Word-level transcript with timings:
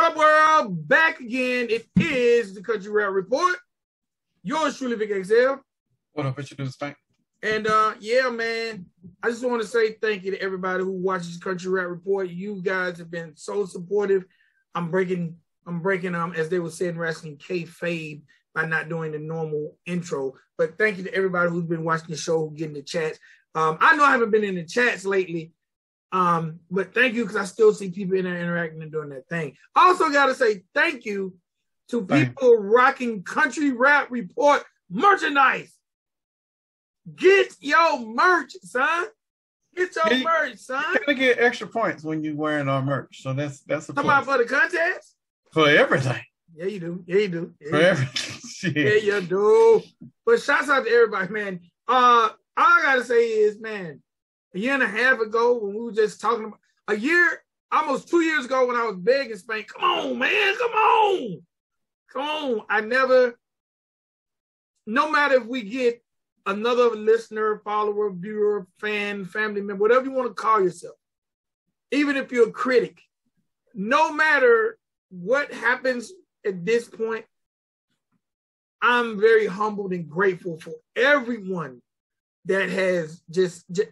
What 0.00 0.12
up, 0.12 0.16
world? 0.16 0.88
Back 0.88 1.20
again. 1.20 1.66
It 1.68 1.86
is 2.00 2.54
the 2.54 2.62
Country 2.62 2.90
Rap 2.90 3.10
Report. 3.10 3.56
Yours 4.42 4.78
truly, 4.78 4.96
Vic 4.96 5.26
XL. 5.26 5.56
What 6.14 6.24
up, 6.24 6.38
what 6.38 6.50
you 6.50 6.56
do, 6.56 6.64
Spank? 6.68 6.96
And 7.42 7.66
uh, 7.66 7.92
yeah, 8.00 8.30
man, 8.30 8.86
I 9.22 9.28
just 9.28 9.44
want 9.44 9.60
to 9.60 9.68
say 9.68 9.92
thank 10.00 10.24
you 10.24 10.30
to 10.30 10.40
everybody 10.40 10.84
who 10.84 10.92
watches 10.92 11.36
Country 11.36 11.70
Rap 11.70 11.88
Report. 11.88 12.30
You 12.30 12.62
guys 12.62 12.96
have 12.96 13.10
been 13.10 13.36
so 13.36 13.66
supportive. 13.66 14.24
I'm 14.74 14.90
breaking, 14.90 15.36
I'm 15.66 15.82
breaking 15.82 16.14
um, 16.14 16.32
as 16.32 16.48
they 16.48 16.60
would 16.60 16.72
say 16.72 16.88
in 16.88 16.96
wrestling, 16.96 17.36
kayfabe 17.36 18.22
by 18.54 18.64
not 18.64 18.88
doing 18.88 19.12
the 19.12 19.18
normal 19.18 19.76
intro. 19.84 20.32
But 20.56 20.78
thank 20.78 20.96
you 20.96 21.04
to 21.04 21.14
everybody 21.14 21.50
who's 21.50 21.66
been 21.66 21.84
watching 21.84 22.08
the 22.08 22.16
show, 22.16 22.48
getting 22.48 22.72
the 22.72 22.82
chats. 22.82 23.18
Um, 23.54 23.76
I 23.82 23.94
know 23.96 24.04
I 24.04 24.12
haven't 24.12 24.30
been 24.30 24.44
in 24.44 24.54
the 24.54 24.64
chats 24.64 25.04
lately, 25.04 25.52
um, 26.12 26.58
but 26.70 26.92
thank 26.94 27.14
you 27.14 27.24
because 27.24 27.36
I 27.36 27.44
still 27.44 27.72
see 27.72 27.90
people 27.90 28.16
in 28.16 28.24
there 28.24 28.40
interacting 28.40 28.82
and 28.82 28.90
doing 28.92 29.10
that 29.10 29.28
thing. 29.28 29.56
Also, 29.76 30.10
got 30.10 30.26
to 30.26 30.34
say 30.34 30.62
thank 30.74 31.04
you 31.04 31.34
to 31.90 32.04
people 32.04 32.56
rocking 32.56 33.22
Country 33.22 33.72
Rap 33.72 34.08
Report 34.10 34.64
merchandise. 34.90 35.72
Get 37.16 37.54
your 37.60 38.00
merch, 38.06 38.52
son. 38.62 39.06
Get 39.76 39.94
your 39.96 40.12
You- 40.12 40.24
merch, 40.24 40.56
son. 40.58 40.84
You're 40.94 41.04
gonna 41.06 41.18
get 41.18 41.38
extra 41.38 41.66
points 41.66 42.02
when 42.04 42.22
you're 42.22 42.34
wearing 42.36 42.68
our 42.68 42.82
merch. 42.82 43.22
So 43.22 43.32
that's 43.32 43.60
that's 43.62 43.88
a 43.88 43.92
Come 43.92 44.10
on 44.10 44.24
for 44.24 44.38
the 44.38 44.44
contest. 44.44 45.16
for 45.52 45.68
everything. 45.68 46.20
Yeah, 46.54 46.66
you 46.66 46.80
do. 46.80 47.04
Yeah, 47.06 47.16
you 47.18 47.28
do. 47.28 47.54
Yeah, 47.60 47.70
For 47.70 47.76
you 47.78 47.82
everything. 47.84 48.40
Shit. 48.50 48.76
Yeah, 48.76 49.14
you 49.14 49.20
do. 49.26 49.82
But 50.26 50.42
shouts 50.42 50.68
out 50.68 50.84
to 50.84 50.90
everybody, 50.90 51.32
man. 51.32 51.60
Uh, 51.88 52.28
all 52.28 52.32
I 52.56 52.80
gotta 52.82 53.04
say 53.04 53.28
is, 53.28 53.58
man, 53.60 54.02
a 54.54 54.58
year 54.58 54.74
and 54.74 54.82
a 54.82 54.88
half 54.88 55.20
ago 55.20 55.58
when 55.58 55.74
we 55.74 55.80
were 55.80 55.92
just 55.92 56.20
talking 56.20 56.46
about 56.46 56.60
a 56.88 56.96
year, 56.96 57.42
almost 57.70 58.08
two 58.08 58.20
years 58.20 58.46
ago 58.46 58.66
when 58.66 58.76
I 58.76 58.84
was 58.84 58.96
begging 58.96 59.36
Spank, 59.36 59.68
come 59.68 59.82
on, 59.82 60.18
man, 60.18 60.54
come 60.58 60.70
on, 60.72 61.42
come 62.12 62.22
on. 62.22 62.62
I 62.68 62.80
never, 62.80 63.38
no 64.86 65.10
matter 65.10 65.36
if 65.36 65.46
we 65.46 65.62
get 65.62 66.02
another 66.46 66.90
listener, 66.90 67.60
follower, 67.64 68.10
viewer, 68.10 68.66
fan, 68.80 69.24
family 69.24 69.60
member, 69.60 69.82
whatever 69.82 70.06
you 70.06 70.12
want 70.12 70.28
to 70.28 70.34
call 70.34 70.62
yourself, 70.62 70.96
even 71.92 72.16
if 72.16 72.32
you're 72.32 72.48
a 72.48 72.52
critic, 72.52 73.00
no 73.74 74.12
matter 74.12 74.78
what 75.10 75.52
happens 75.52 76.12
at 76.44 76.64
this 76.64 76.88
point, 76.88 77.24
I'm 78.82 79.20
very 79.20 79.46
humbled 79.46 79.92
and 79.92 80.08
grateful 80.08 80.58
for 80.58 80.72
everyone 80.96 81.82
that 82.46 82.70
has 82.70 83.20
just 83.30 83.64
just, 83.70 83.90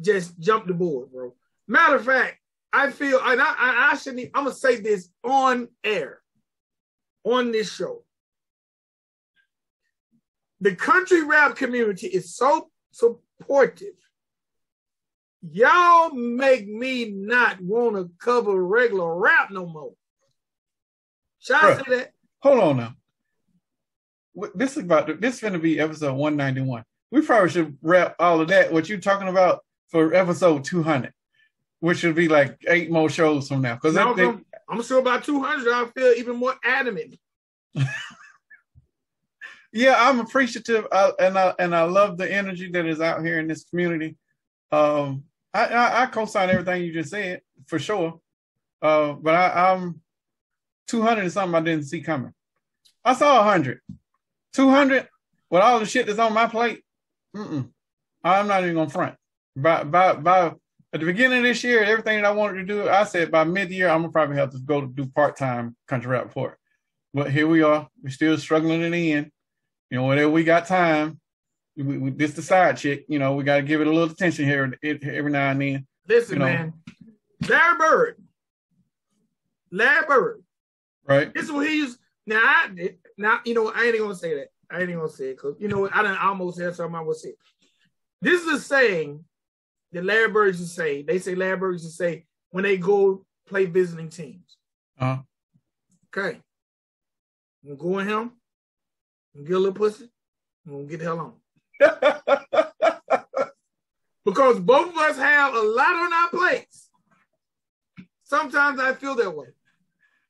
just 0.00 0.38
jumped 0.38 0.68
the 0.68 0.74
board, 0.74 1.10
bro. 1.12 1.34
Matter 1.68 1.96
of 1.96 2.04
fact, 2.04 2.38
I 2.72 2.90
feel 2.90 3.20
and 3.22 3.40
I, 3.40 3.46
I, 3.46 3.90
I 3.92 3.96
shouldn't. 3.96 4.30
I'm 4.34 4.44
gonna 4.44 4.54
say 4.54 4.80
this 4.80 5.08
on 5.24 5.68
air, 5.82 6.20
on 7.24 7.52
this 7.52 7.72
show. 7.72 8.04
The 10.60 10.74
country 10.74 11.22
rap 11.24 11.56
community 11.56 12.06
is 12.06 12.34
so 12.34 12.70
supportive. 12.90 13.94
Y'all 15.50 16.10
make 16.12 16.66
me 16.66 17.10
not 17.10 17.60
want 17.60 17.96
to 17.96 18.10
cover 18.18 18.64
regular 18.64 19.16
rap 19.16 19.50
no 19.50 19.66
more. 19.66 19.92
Should 21.40 21.56
I 21.56 21.60
Bruh. 21.60 21.76
say 21.76 21.96
that? 21.96 22.12
Hold 22.40 22.58
on 22.58 22.76
now. 22.78 22.94
This 24.54 24.72
is 24.72 24.82
about 24.82 25.06
to, 25.06 25.14
this 25.14 25.36
is 25.36 25.40
gonna 25.40 25.58
be 25.58 25.78
episode 25.78 26.14
191. 26.14 26.84
We 27.10 27.22
probably 27.22 27.50
should 27.50 27.78
wrap 27.82 28.16
all 28.18 28.40
of 28.40 28.48
that, 28.48 28.72
what 28.72 28.88
you're 28.88 28.98
talking 28.98 29.28
about, 29.28 29.60
for 29.96 30.12
episode 30.12 30.62
200, 30.62 31.10
which 31.80 32.02
would 32.02 32.14
be 32.14 32.28
like 32.28 32.58
eight 32.68 32.90
more 32.90 33.08
shows 33.08 33.48
from 33.48 33.62
now. 33.62 33.76
Because 33.76 33.94
Malcolm, 33.94 34.44
I'm 34.68 34.82
sure 34.82 34.98
about 34.98 35.24
200, 35.24 35.72
I'll 35.72 35.86
feel 35.86 36.12
even 36.18 36.36
more 36.36 36.54
adamant. 36.62 37.16
yeah, 39.72 39.94
I'm 39.96 40.20
appreciative, 40.20 40.86
uh, 40.92 41.12
and 41.18 41.38
I 41.38 41.54
and 41.58 41.74
I 41.74 41.84
love 41.84 42.18
the 42.18 42.30
energy 42.30 42.70
that 42.72 42.84
is 42.84 43.00
out 43.00 43.24
here 43.24 43.38
in 43.38 43.48
this 43.48 43.64
community. 43.64 44.16
Um, 44.70 45.24
I, 45.54 45.64
I, 45.64 46.02
I 46.02 46.06
co-sign 46.06 46.50
everything 46.50 46.84
you 46.84 46.92
just 46.92 47.08
said 47.08 47.40
for 47.66 47.78
sure, 47.78 48.20
uh, 48.82 49.12
but 49.12 49.34
I, 49.34 49.72
I'm 49.72 50.02
200 50.88 51.24
is 51.24 51.32
something 51.32 51.54
I 51.54 51.60
didn't 51.62 51.86
see 51.86 52.02
coming. 52.02 52.34
I 53.02 53.14
saw 53.14 53.36
100, 53.38 53.80
200 54.52 55.08
with 55.48 55.62
all 55.62 55.80
the 55.80 55.86
shit 55.86 56.06
that's 56.06 56.18
on 56.18 56.34
my 56.34 56.48
plate. 56.48 56.82
Mm-mm, 57.34 57.70
I'm 58.22 58.46
not 58.46 58.62
even 58.62 58.74
gonna 58.74 58.90
front. 58.90 59.16
By 59.56 59.84
by 59.84 60.14
by 60.14 60.46
at 60.92 61.00
the 61.00 61.06
beginning 61.06 61.38
of 61.38 61.44
this 61.44 61.64
year, 61.64 61.82
everything 61.82 62.20
that 62.20 62.28
I 62.28 62.32
wanted 62.32 62.58
to 62.58 62.64
do, 62.64 62.88
I 62.88 63.04
said 63.04 63.30
by 63.30 63.44
mid-year 63.44 63.88
I'm 63.88 64.02
gonna 64.02 64.12
probably 64.12 64.36
have 64.36 64.50
to 64.52 64.58
go 64.58 64.80
to 64.82 64.86
do 64.86 65.06
part-time 65.06 65.74
country 65.88 66.10
rap 66.10 66.24
report. 66.24 66.58
But 67.14 67.30
here 67.30 67.48
we 67.48 67.62
are. 67.62 67.88
We're 68.02 68.10
still 68.10 68.36
struggling 68.38 68.82
in 68.82 68.92
the 68.92 69.12
end. 69.12 69.30
You 69.90 69.98
know, 69.98 70.06
whenever 70.06 70.30
we 70.30 70.44
got 70.44 70.66
time, 70.66 71.18
we, 71.76 71.96
we, 71.98 72.10
this 72.10 72.34
the 72.34 72.42
side 72.42 72.76
chick. 72.76 73.06
You 73.08 73.18
know, 73.18 73.34
we 73.34 73.44
got 73.44 73.56
to 73.56 73.62
give 73.62 73.80
it 73.80 73.86
a 73.86 73.90
little 73.90 74.10
attention 74.10 74.44
here 74.44 74.74
it- 74.82 75.02
every 75.04 75.30
now 75.32 75.50
and 75.50 75.60
then. 75.62 75.86
Listen, 76.08 76.34
You 76.34 76.38
know. 76.40 76.44
man. 76.46 76.72
Larry 77.48 77.78
Bird. 77.78 78.22
Larry 79.70 80.06
Bird. 80.06 80.42
Right? 81.06 81.32
This 81.32 81.44
is 81.44 81.52
what 81.52 81.66
he 81.66 81.76
used. 81.76 81.98
Now, 82.26 82.40
I, 82.42 82.90
now, 83.16 83.40
you 83.44 83.54
know, 83.54 83.70
I 83.74 83.84
ain't 83.84 83.98
gonna 83.98 84.14
say 84.14 84.34
that. 84.34 84.48
I 84.70 84.80
ain't 84.80 84.92
gonna 84.92 85.08
say 85.08 85.30
it 85.30 85.36
because 85.36 85.54
you 85.60 85.68
know 85.68 85.78
what? 85.78 85.94
I 85.94 86.02
done 86.02 86.18
almost 86.18 86.60
had 86.60 86.74
something 86.74 86.96
I 86.96 87.00
would 87.00 87.16
say. 87.16 87.34
This 88.20 88.42
is 88.42 88.52
a 88.52 88.60
saying 88.60 89.24
that 89.96 90.04
Larry 90.04 90.28
Bird 90.28 90.48
used 90.48 90.60
to 90.60 90.66
say. 90.66 91.02
They 91.02 91.18
say 91.18 91.34
Larry 91.34 91.56
Bird 91.56 91.72
used 91.72 91.86
to 91.86 91.90
say 91.90 92.26
when 92.50 92.64
they 92.64 92.76
go 92.76 93.24
play 93.48 93.64
visiting 93.64 94.10
teams. 94.10 94.58
Uh, 95.00 95.18
Okay. 96.14 96.38
I'm 97.64 97.76
gonna 97.76 97.90
go 97.92 97.98
in 97.98 98.06
him. 98.06 98.18
I'm 99.34 99.40
gonna 99.42 99.48
get 99.48 99.54
a 99.56 99.58
little 99.58 99.74
pussy. 99.74 100.10
I'm 100.66 100.72
gonna 100.72 100.84
get 100.84 100.98
the 101.00 101.04
hell 101.04 101.34
on. 101.80 102.72
Because 104.24 104.58
both 104.58 104.88
of 104.88 104.96
us 104.98 105.16
have 105.18 105.54
a 105.54 105.60
lot 105.62 105.94
on 105.94 106.12
our 106.12 106.28
plates. 106.30 106.90
Sometimes 108.24 108.80
I 108.80 108.92
feel 108.94 109.14
that 109.14 109.30
way. 109.36 109.46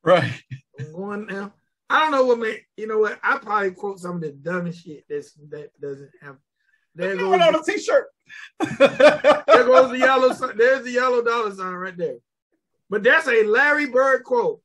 right. 0.04 0.31
I'm 0.78 0.93
going 0.93 1.27
now. 1.27 1.54
I 1.88 2.00
don't 2.00 2.10
know 2.10 2.27
what 2.27 2.38
made 2.38 2.60
you 2.77 2.87
know 2.88 2.98
what 2.98 3.19
I 3.22 3.38
probably 3.38 3.71
quote 3.71 3.98
some 3.98 4.16
of 4.16 4.21
the 4.21 4.33
dumbest 4.33 4.84
shit 4.84 5.04
that's 5.09 5.33
that 5.50 5.71
doesn't 5.81 6.10
have. 6.21 6.37
There 6.97 7.17
goes 7.17 7.41
on 7.41 7.55
a 7.55 7.62
t-shirt. 7.62 8.07
there 8.79 9.65
goes 9.65 9.91
the 9.91 9.99
yellow. 9.99 10.33
There's 10.33 10.84
the 10.84 10.91
yellow 10.91 11.23
dollar 11.23 11.55
sign 11.55 11.75
right 11.75 11.97
there. 11.97 12.17
But 12.89 13.03
that's 13.03 13.29
a 13.29 13.45
Larry 13.45 13.87
Bird 13.87 14.25
quote. 14.25 14.61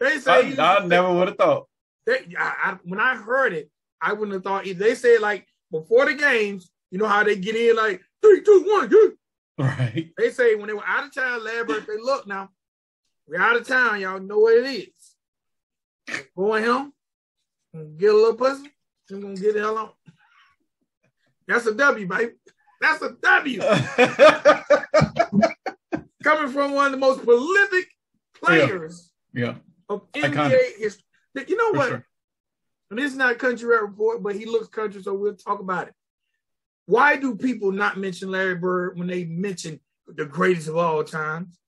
They 0.00 0.18
say 0.18 0.56
I, 0.56 0.76
I 0.76 0.86
never 0.86 1.12
would 1.12 1.28
have 1.28 1.36
thought. 1.36 1.68
They, 2.06 2.34
I, 2.38 2.54
I, 2.64 2.78
when 2.84 2.98
I 2.98 3.14
heard 3.14 3.52
it, 3.52 3.70
I 4.00 4.14
wouldn't 4.14 4.32
have 4.32 4.42
thought. 4.42 4.66
If 4.66 4.78
they 4.78 4.94
said 4.94 5.20
like 5.20 5.46
before 5.70 6.06
the 6.06 6.14
games, 6.14 6.70
you 6.90 6.98
know 6.98 7.06
how 7.06 7.22
they 7.22 7.36
get 7.36 7.54
in 7.54 7.76
like 7.76 8.02
three, 8.22 8.42
two, 8.42 8.64
one, 8.66 8.90
yeah. 8.90 9.08
Right. 9.58 10.10
They 10.16 10.30
say 10.30 10.54
when 10.54 10.68
they 10.68 10.72
were 10.72 10.86
out 10.86 11.04
of 11.04 11.14
town, 11.14 11.44
Larry 11.44 11.64
Bird, 11.66 11.86
they 11.86 11.98
look 11.98 12.26
now, 12.26 12.48
we're 13.28 13.40
out 13.40 13.56
of 13.56 13.68
town. 13.68 14.00
Y'all 14.00 14.18
know 14.18 14.38
what 14.38 14.56
it 14.56 14.88
is. 16.08 16.24
Going 16.34 16.64
home, 16.64 16.92
get 17.98 18.10
a 18.10 18.16
little 18.16 18.34
pussy. 18.34 18.72
I'm 19.12 19.20
gonna 19.20 19.34
get 19.34 19.54
the 19.54 19.60
hell 19.60 19.78
on. 19.78 19.90
That's 21.50 21.66
a 21.66 21.74
W, 21.74 22.06
baby. 22.06 22.32
That's 22.80 23.02
a 23.02 23.10
W. 23.20 23.60
Coming 26.22 26.52
from 26.52 26.72
one 26.72 26.86
of 26.86 26.92
the 26.92 26.98
most 26.98 27.24
prolific 27.24 27.86
players 28.40 29.10
yeah. 29.34 29.54
of 29.88 30.10
Iconic. 30.12 30.34
NBA 30.34 30.78
history. 30.78 31.04
You 31.48 31.56
know 31.56 31.70
For 31.72 31.76
what? 31.78 31.88
sure. 31.88 32.06
And 32.90 32.98
this 32.98 33.12
is 33.12 33.18
not 33.18 33.38
country 33.38 33.68
rap 33.68 33.82
report, 33.82 34.22
but 34.22 34.36
he 34.36 34.46
looks 34.46 34.68
country, 34.68 35.02
so 35.02 35.14
we'll 35.14 35.34
talk 35.34 35.60
about 35.60 35.88
it. 35.88 35.94
Why 36.86 37.16
do 37.16 37.36
people 37.36 37.72
not 37.72 37.96
mention 37.98 38.30
Larry 38.30 38.56
Bird 38.56 38.98
when 38.98 39.06
they 39.08 39.24
mention 39.24 39.80
the 40.06 40.24
greatest 40.24 40.68
of 40.68 40.76
all 40.76 41.02
times? 41.04 41.58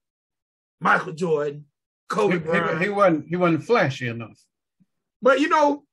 Michael 0.80 1.12
Jordan, 1.12 1.64
Kobe 2.08 2.34
He, 2.34 2.38
Bryant. 2.40 2.78
he, 2.78 2.84
he 2.84 2.90
wasn't 2.90 3.28
he 3.28 3.36
wasn't 3.36 3.64
flashy 3.64 4.08
enough. 4.08 4.38
but 5.20 5.38
you 5.40 5.48
know, 5.48 5.84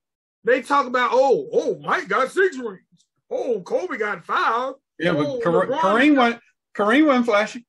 they 0.43 0.61
talk 0.61 0.87
about 0.87 1.11
oh, 1.13 1.47
oh, 1.53 1.79
Mike 1.79 2.07
got 2.07 2.31
six 2.31 2.57
rings. 2.57 2.81
Oh, 3.29 3.61
Kobe 3.61 3.97
got 3.97 4.25
fouled. 4.25 4.77
Yeah, 4.97 5.13
Oh, 5.15 5.39
but 5.43 5.43
Kare- 5.43 5.79
Kareem 5.81 6.17
wasn't 6.17 6.41
Kareem 6.75 7.05
wasn't 7.07 7.25
flashy. 7.25 7.65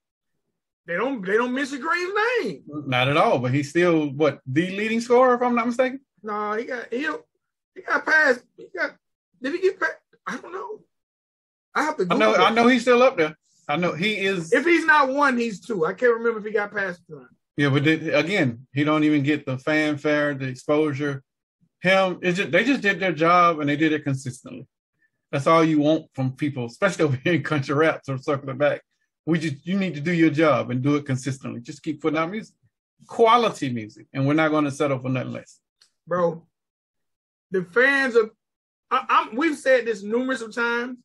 They 0.87 0.97
don't 0.97 1.25
they 1.25 1.35
don't 1.37 1.55
mention 1.55 1.81
Green's 1.81 2.13
name. 2.43 2.63
Not 2.67 3.09
at 3.09 3.17
all. 3.17 3.39
But 3.39 3.53
he's 3.53 3.71
still 3.71 4.09
what 4.11 4.41
the 4.47 4.71
leading 4.71 5.01
scorer, 5.01 5.35
if 5.35 5.43
I'm 5.43 5.55
not 5.55 5.67
mistaken. 5.67 6.01
No, 6.23 6.53
he 6.55 6.65
got 6.65 6.93
he 6.93 7.07
he 7.75 7.83
got 7.83 8.05
past. 8.05 8.43
He 8.57 8.67
got 8.77 8.97
did 9.43 9.55
he 9.55 9.61
get 9.61 9.79
past? 9.79 9.97
I 10.27 10.37
don't 10.37 10.53
know. 10.53 10.81
I 11.75 11.85
have 11.85 11.97
to. 11.99 12.07
I 12.11 12.17
know 12.17 12.35
it. 12.35 12.41
I 12.41 12.51
know 12.51 12.67
he's 12.67 12.83
still 12.83 13.03
up 13.03 13.17
there. 13.17 13.37
I 13.69 13.77
know 13.77 13.93
he 13.93 14.17
is. 14.17 14.53
If 14.53 14.65
he's 14.65 14.85
not 14.85 15.09
one, 15.11 15.39
he's 15.39 15.61
two. 15.61 15.87
I 15.87 15.93
can't 15.93 16.15
remember 16.15 16.41
if 16.41 16.45
he 16.45 16.51
got 16.51 16.73
past 16.75 17.03
one. 17.07 17.29
Yeah, 17.57 17.69
but 17.69 17.87
again, 17.87 18.67
he 18.73 18.83
don't 18.85 19.05
even 19.05 19.23
get 19.23 19.47
the 19.47 19.59
fanfare, 19.59 20.35
the 20.35 20.47
exposure. 20.49 21.23
Him, 21.83 22.19
it's 22.23 22.39
just, 22.39 22.51
they 22.51 22.65
just 22.65 22.81
did 22.81 22.99
their 23.01 23.13
job 23.13 23.61
and 23.61 23.69
they 23.69 23.77
did 23.77 23.93
it 23.93 24.03
consistently. 24.03 24.67
That's 25.31 25.47
all 25.47 25.65
you 25.65 25.81
want 25.81 26.07
from 26.15 26.33
people, 26.33 26.67
especially 26.67 27.05
over 27.07 27.21
here 27.23 27.35
in 27.35 27.43
country 27.43 27.75
rap. 27.75 28.01
So 28.05 28.17
circle 28.17 28.51
it 28.51 28.59
back. 28.59 28.83
We 29.27 29.39
just 29.39 29.67
you 29.67 29.79
need 29.79 29.95
to 29.95 30.01
do 30.01 30.13
your 30.13 30.31
job 30.31 30.71
and 30.71 30.83
do 30.83 30.97
it 30.97 31.07
consistently. 31.07 31.61
Just 31.61 31.83
keep 31.83 32.01
putting 32.01 32.19
out 32.19 32.31
music. 32.31 32.55
quality 33.07 33.71
music, 33.71 34.07
and 34.13 34.27
we're 34.27 34.35
not 34.35 34.51
going 34.51 34.65
to 34.65 34.71
settle 34.71 34.99
for 34.99 35.09
nothing 35.09 35.33
less. 35.33 35.61
Bro, 36.07 36.47
the 37.51 37.65
fans 37.65 38.17
of 38.17 38.31
I, 38.91 39.05
I'm, 39.09 39.37
we've 39.37 39.57
said 39.57 39.87
this 39.87 40.03
numerous 40.03 40.41
of 40.41 40.55
times, 40.55 40.99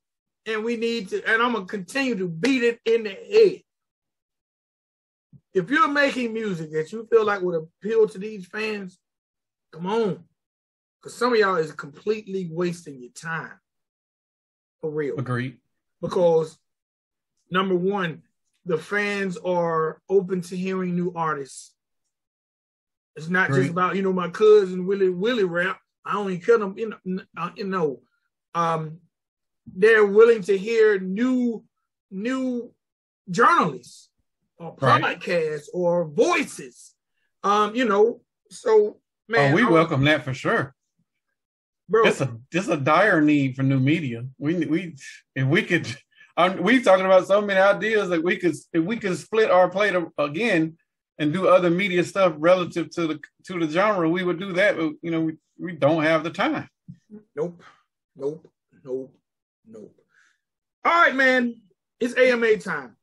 and 0.46 0.64
we 0.64 0.76
need 0.76 1.10
to, 1.10 1.24
and 1.32 1.42
I'm 1.42 1.54
gonna 1.54 1.66
continue 1.66 2.16
to 2.16 2.28
beat 2.28 2.64
it 2.64 2.80
in 2.86 3.04
the 3.04 3.10
head. 3.10 3.62
If 5.54 5.70
you're 5.70 5.88
making 5.88 6.34
music 6.34 6.72
that 6.74 6.92
you 6.92 7.08
feel 7.10 7.26
like 7.26 7.42
would 7.42 7.56
appeal 7.56 8.08
to 8.10 8.18
these 8.18 8.46
fans, 8.48 8.98
come 9.72 9.86
on, 9.88 10.24
because 11.02 11.16
some 11.16 11.34
of 11.34 11.40
y'all 11.40 11.56
is 11.56 11.72
completely 11.72 12.50
wasting 12.52 13.00
your 13.00 13.12
time. 13.12 13.54
For 14.86 14.92
real. 14.92 15.18
Agreed. 15.18 15.58
Because 16.00 16.60
number 17.50 17.74
one, 17.74 18.22
the 18.66 18.78
fans 18.78 19.36
are 19.38 20.00
open 20.08 20.42
to 20.42 20.56
hearing 20.56 20.96
new 20.96 21.12
artists. 21.16 21.74
It's 23.16 23.28
not 23.30 23.50
Agreed. 23.50 23.62
just 23.62 23.72
about 23.72 23.96
you 23.96 24.04
know 24.04 24.14
my 24.14 24.30
cousin 24.30 24.86
Willie 24.86 25.10
Willie 25.10 25.44
rap. 25.44 25.80
I 26.06 26.18
only 26.18 26.38
kill 26.38 26.60
them, 26.60 26.78
you 26.78 26.90
know. 27.04 27.24
uh, 27.36 27.50
You 27.56 27.66
know, 27.66 28.02
um, 28.54 29.00
they're 29.76 30.06
willing 30.06 30.44
to 30.44 30.56
hear 30.56 31.00
new 31.00 31.64
new 32.12 32.72
journalists 33.32 34.10
or 34.60 34.76
Right. 34.80 35.20
podcasts 35.20 35.66
or 35.74 36.06
voices. 36.08 36.94
Um, 37.44 37.74
you 37.76 37.86
know, 37.86 38.22
so 38.52 39.00
man, 39.28 39.52
oh, 39.52 39.56
we 39.56 39.64
I- 39.64 39.70
welcome 39.72 40.04
that 40.04 40.24
for 40.24 40.34
sure. 40.36 40.75
Bro. 41.90 42.06
It's 42.06 42.22
a 42.22 42.38
it's 42.52 42.68
a 42.68 42.78
dire 42.78 43.22
need 43.22 43.56
for 43.56 43.64
new 43.64 43.80
media. 43.80 44.26
We 44.38 44.66
we 44.66 44.96
if 45.36 45.48
we 45.48 45.64
could, 45.64 45.88
um, 46.38 46.62
we 46.62 46.82
talking 46.82 47.06
about 47.06 47.28
so 47.28 47.42
many 47.42 47.60
ideas 47.60 48.10
that 48.10 48.24
we 48.24 48.38
could 48.38 48.56
if 48.74 48.84
we 48.84 48.98
could 48.98 49.18
split 49.18 49.52
our 49.52 49.70
plate 49.70 49.96
again 50.18 50.78
and 51.18 51.32
do 51.32 51.48
other 51.48 51.70
media 51.70 52.04
stuff 52.04 52.34
relative 52.38 52.90
to 52.92 53.08
the 53.08 53.20
to 53.46 53.60
the 53.60 53.72
genre, 53.72 54.10
we 54.10 54.24
would 54.24 54.40
do 54.40 54.54
that. 54.54 54.78
But 54.78 54.94
you 55.02 55.12
know, 55.12 55.22
we, 55.22 55.38
we 55.58 55.74
don't 55.74 56.04
have 56.04 56.24
the 56.24 56.32
time. 56.32 56.70
Nope. 57.36 57.62
Nope. 58.16 58.50
Nope. 58.84 59.16
Nope. 59.68 59.96
All 60.84 61.02
right, 61.02 61.16
man. 61.16 61.62
It's 62.00 62.18
AMA 62.18 62.58
time. 62.58 62.96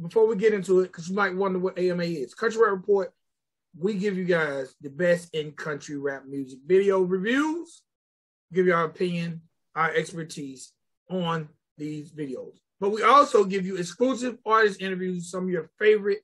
Before 0.00 0.26
we 0.26 0.36
get 0.36 0.54
into 0.54 0.80
it, 0.80 0.84
because 0.84 1.08
you 1.08 1.14
might 1.14 1.34
wonder 1.34 1.58
what 1.58 1.78
AMA 1.78 2.04
is. 2.04 2.34
Country 2.34 2.60
Rap 2.62 2.72
Report, 2.72 3.12
we 3.76 3.94
give 3.94 4.16
you 4.16 4.24
guys 4.24 4.74
the 4.80 4.90
best 4.90 5.34
in 5.34 5.52
country 5.52 5.96
rap 5.96 6.24
music 6.26 6.60
video 6.66 7.00
reviews, 7.00 7.82
give 8.52 8.66
you 8.66 8.74
our 8.74 8.84
opinion, 8.84 9.42
our 9.74 9.92
expertise 9.92 10.72
on 11.10 11.48
these 11.76 12.12
videos. 12.12 12.56
But 12.80 12.90
we 12.90 13.02
also 13.02 13.44
give 13.44 13.66
you 13.66 13.76
exclusive 13.76 14.38
artist 14.46 14.80
interviews, 14.80 15.30
some 15.30 15.44
of 15.44 15.50
your 15.50 15.70
favorite 15.78 16.20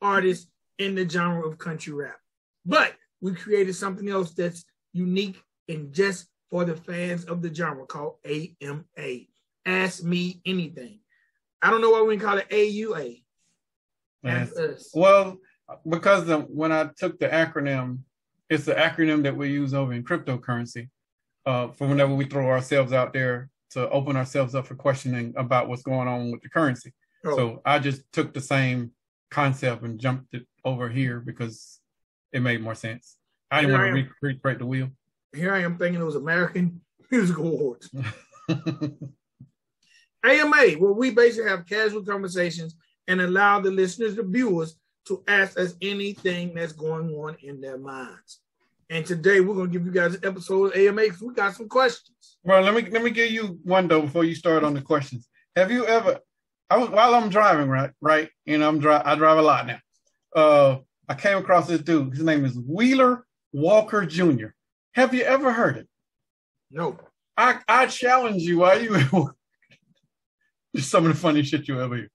artists 0.00 0.50
in 0.78 0.94
the 0.94 1.08
genre 1.08 1.46
of 1.46 1.58
country 1.58 1.92
rap. 1.92 2.16
But 2.64 2.94
we 3.20 3.34
created 3.34 3.74
something 3.74 4.08
else 4.08 4.32
that's 4.32 4.64
unique 4.92 5.42
and 5.68 5.92
just 5.92 6.26
for 6.50 6.64
the 6.64 6.76
fans 6.76 7.24
of 7.24 7.42
the 7.42 7.52
genre 7.54 7.86
called 7.86 8.16
AMA. 8.24 9.18
Ask 9.66 10.02
me 10.02 10.40
anything. 10.46 11.00
I 11.60 11.70
don't 11.70 11.80
know 11.80 11.90
why 11.90 12.02
we 12.02 12.16
call 12.16 12.38
it 12.38 12.48
AUA. 12.48 13.22
Ask 14.24 14.56
us. 14.56 14.90
Well, 14.94 15.38
because 15.88 16.26
the, 16.26 16.38
when 16.40 16.72
I 16.72 16.90
took 16.96 17.18
the 17.18 17.28
acronym, 17.28 18.00
it's 18.48 18.64
the 18.64 18.74
acronym 18.74 19.22
that 19.24 19.36
we 19.36 19.50
use 19.50 19.74
over 19.74 19.92
in 19.92 20.04
cryptocurrency 20.04 20.88
uh, 21.46 21.68
for 21.68 21.86
whenever 21.86 22.14
we 22.14 22.24
throw 22.24 22.48
ourselves 22.48 22.92
out 22.92 23.12
there 23.12 23.50
to 23.70 23.88
open 23.90 24.16
ourselves 24.16 24.54
up 24.54 24.66
for 24.66 24.74
questioning 24.74 25.34
about 25.36 25.68
what's 25.68 25.82
going 25.82 26.08
on 26.08 26.30
with 26.30 26.40
the 26.42 26.48
currency. 26.48 26.92
Oh, 27.24 27.36
So 27.36 27.62
I 27.64 27.78
just 27.78 28.10
took 28.12 28.32
the 28.32 28.40
same 28.40 28.92
concept 29.30 29.82
and 29.82 30.00
jumped 30.00 30.32
it 30.34 30.46
over 30.64 30.88
here 30.88 31.20
because 31.20 31.80
it 32.32 32.40
made 32.40 32.62
more 32.62 32.74
sense. 32.74 33.16
I 33.50 33.60
didn't 33.60 33.76
Here 33.76 33.84
want 33.92 33.96
to 33.96 34.02
re- 34.02 34.32
recreate 34.34 34.58
the 34.58 34.66
wheel. 34.66 34.88
here 35.34 35.52
I 35.52 35.60
am 35.60 35.76
thinking 35.76 36.00
it 36.00 36.04
was 36.04 36.16
American 36.16 36.80
Music 37.10 37.36
Awards. 37.36 37.90
AMA, 40.24 40.72
where 40.78 40.92
we 40.92 41.10
basically 41.10 41.48
have 41.48 41.66
casual 41.66 42.04
conversations 42.04 42.74
and 43.06 43.20
allow 43.20 43.60
the 43.60 43.70
listeners, 43.70 44.16
the 44.16 44.22
viewers, 44.22 44.76
to 45.08 45.22
ask 45.26 45.58
us 45.58 45.74
anything 45.82 46.54
that's 46.54 46.72
going 46.72 47.10
on 47.14 47.36
in 47.42 47.60
their 47.60 47.78
minds. 47.78 48.40
And 48.90 49.04
today 49.04 49.40
we're 49.40 49.54
gonna 49.54 49.68
give 49.68 49.84
you 49.84 49.92
guys 49.92 50.14
an 50.14 50.24
episode 50.24 50.72
of 50.72 50.76
AMA 50.76 51.02
because 51.02 51.20
we 51.20 51.34
got 51.34 51.54
some 51.54 51.68
questions. 51.68 52.38
well, 52.42 52.62
let 52.62 52.74
me 52.74 52.90
let 52.90 53.02
me 53.02 53.10
give 53.10 53.30
you 53.30 53.58
one 53.64 53.88
though 53.88 54.02
before 54.02 54.24
you 54.24 54.34
start 54.34 54.64
on 54.64 54.74
the 54.74 54.80
questions. 54.80 55.28
Have 55.56 55.70
you 55.70 55.84
ever? 55.86 56.20
I 56.70 56.78
was 56.78 56.88
while 56.90 57.14
I'm 57.14 57.28
driving, 57.28 57.68
right? 57.68 57.90
Right, 58.00 58.30
you 58.46 58.58
know, 58.58 58.68
I'm 58.68 58.78
dri- 58.78 58.92
I 58.92 59.14
drive 59.14 59.38
a 59.38 59.42
lot 59.42 59.66
now. 59.66 59.78
Uh, 60.34 60.78
I 61.08 61.14
came 61.14 61.38
across 61.38 61.66
this 61.66 61.80
dude. 61.80 62.14
His 62.14 62.24
name 62.24 62.44
is 62.44 62.58
Wheeler 62.58 63.26
Walker 63.52 64.06
Jr. 64.06 64.48
Have 64.92 65.14
you 65.14 65.22
ever 65.22 65.52
heard 65.52 65.76
it? 65.78 65.88
No. 66.70 66.98
I 67.36 67.58
I 67.68 67.86
challenge 67.86 68.42
you. 68.42 68.58
Why 68.58 68.74
you? 68.74 69.34
Just 70.76 70.90
some 70.90 71.06
of 71.06 71.12
the 71.12 71.18
funny 71.18 71.42
shit 71.42 71.68
you 71.68 71.80
ever 71.80 71.96
hear. 71.96 72.10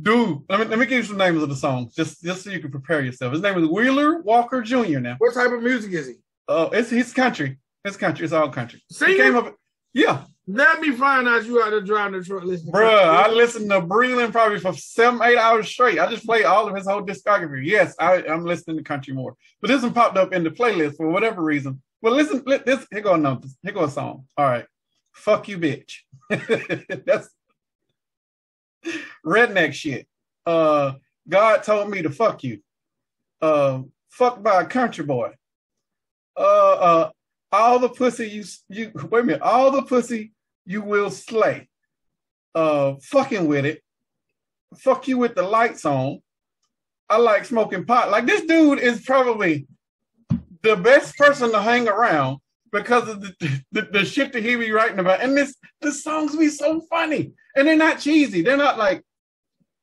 Dude, 0.00 0.40
let 0.50 0.60
me 0.60 0.66
let 0.66 0.78
me 0.78 0.84
give 0.86 0.98
you 0.98 1.02
some 1.04 1.16
names 1.16 1.42
of 1.42 1.48
the 1.48 1.56
songs, 1.56 1.94
just 1.94 2.22
just 2.22 2.42
so 2.44 2.50
you 2.50 2.60
can 2.60 2.70
prepare 2.70 3.00
yourself. 3.00 3.32
His 3.32 3.40
name 3.42 3.56
is 3.62 3.68
Wheeler 3.68 4.20
Walker 4.22 4.60
Jr. 4.62 4.98
Now, 5.00 5.16
What 5.18 5.32
type 5.34 5.50
of 5.52 5.62
music 5.62 5.92
is 5.92 6.08
he? 6.08 6.14
uh, 6.48 6.68
it's 6.72 6.90
he's 6.90 7.12
country. 7.14 7.58
It's 7.84 7.96
country. 7.96 8.24
It's 8.24 8.32
all 8.34 8.50
country. 8.50 8.82
He 8.88 9.16
came 9.16 9.36
up, 9.36 9.54
yeah, 9.94 10.24
Let 10.46 10.80
me 10.80 10.90
find 10.90 11.26
out 11.26 11.46
you 11.46 11.62
out 11.62 11.70
there 11.70 11.80
driving 11.80 12.18
the 12.20 12.26
truck 12.26 12.44
listening. 12.44 12.72
bruh. 12.74 13.04
I 13.04 13.30
listened 13.30 13.70
to 13.70 13.80
Breland 13.80 14.32
probably 14.32 14.58
for 14.60 14.74
seven, 14.74 15.20
eight 15.22 15.38
hours 15.38 15.68
straight. 15.68 15.98
I 15.98 16.10
just 16.10 16.26
played 16.26 16.44
all 16.44 16.68
of 16.68 16.74
his 16.76 16.86
whole 16.86 17.02
discography. 17.02 17.64
Yes, 17.64 17.94
I, 17.98 18.22
I'm 18.24 18.44
listening 18.44 18.76
to 18.76 18.82
country 18.82 19.14
more, 19.14 19.34
but 19.62 19.68
this 19.68 19.82
one 19.82 19.94
popped 19.94 20.18
up 20.18 20.32
in 20.34 20.44
the 20.44 20.50
playlist 20.50 20.96
for 20.98 21.08
whatever 21.08 21.42
reason. 21.42 21.80
Well, 22.02 22.12
listen, 22.14 22.42
let 22.44 22.66
this 22.66 22.86
here 22.92 23.00
go 23.00 23.16
number. 23.16 23.46
Here 23.62 23.72
go 23.72 23.84
a 23.84 23.90
song. 23.90 24.26
All 24.36 24.44
right, 24.44 24.66
fuck 25.14 25.48
you, 25.48 25.58
bitch. 25.58 26.00
That's 27.06 27.28
redneck 29.24 29.72
shit. 29.72 30.06
Uh, 30.44 30.94
God 31.28 31.62
told 31.62 31.90
me 31.90 32.02
to 32.02 32.10
fuck 32.10 32.44
you. 32.44 32.60
Uh, 33.40 33.82
fucked 34.10 34.42
by 34.42 34.62
a 34.62 34.66
country 34.66 35.04
boy. 35.04 35.32
Uh, 36.36 36.72
uh, 36.72 37.10
all 37.52 37.78
the 37.78 37.88
pussy 37.88 38.28
you 38.28 38.44
you 38.68 38.92
wait 39.08 39.20
a 39.20 39.24
minute. 39.24 39.42
All 39.42 39.70
the 39.70 39.82
pussy 39.82 40.32
you 40.64 40.82
will 40.82 41.10
slay. 41.10 41.68
Uh, 42.54 42.94
fucking 43.02 43.46
with 43.46 43.64
it. 43.64 43.82
Fuck 44.78 45.08
you 45.08 45.18
with 45.18 45.34
the 45.34 45.42
lights 45.42 45.84
on. 45.84 46.20
I 47.08 47.18
like 47.18 47.44
smoking 47.44 47.84
pot. 47.84 48.10
Like 48.10 48.26
this 48.26 48.42
dude 48.42 48.80
is 48.80 49.02
probably 49.02 49.66
the 50.62 50.76
best 50.76 51.16
person 51.16 51.52
to 51.52 51.62
hang 51.62 51.88
around 51.88 52.38
because 52.72 53.08
of 53.08 53.20
the, 53.20 53.62
the, 53.72 53.82
the 53.82 54.04
shit 54.04 54.32
that 54.32 54.42
he 54.42 54.56
be 54.56 54.72
writing 54.72 54.98
about. 54.98 55.20
And 55.20 55.36
this 55.36 55.54
the 55.80 55.92
songs 55.92 56.36
be 56.36 56.48
so 56.48 56.80
funny. 56.90 57.32
And 57.56 57.66
they're 57.66 57.76
not 57.76 57.98
cheesy. 57.98 58.42
They're 58.42 58.56
not 58.56 58.78
like 58.78 59.02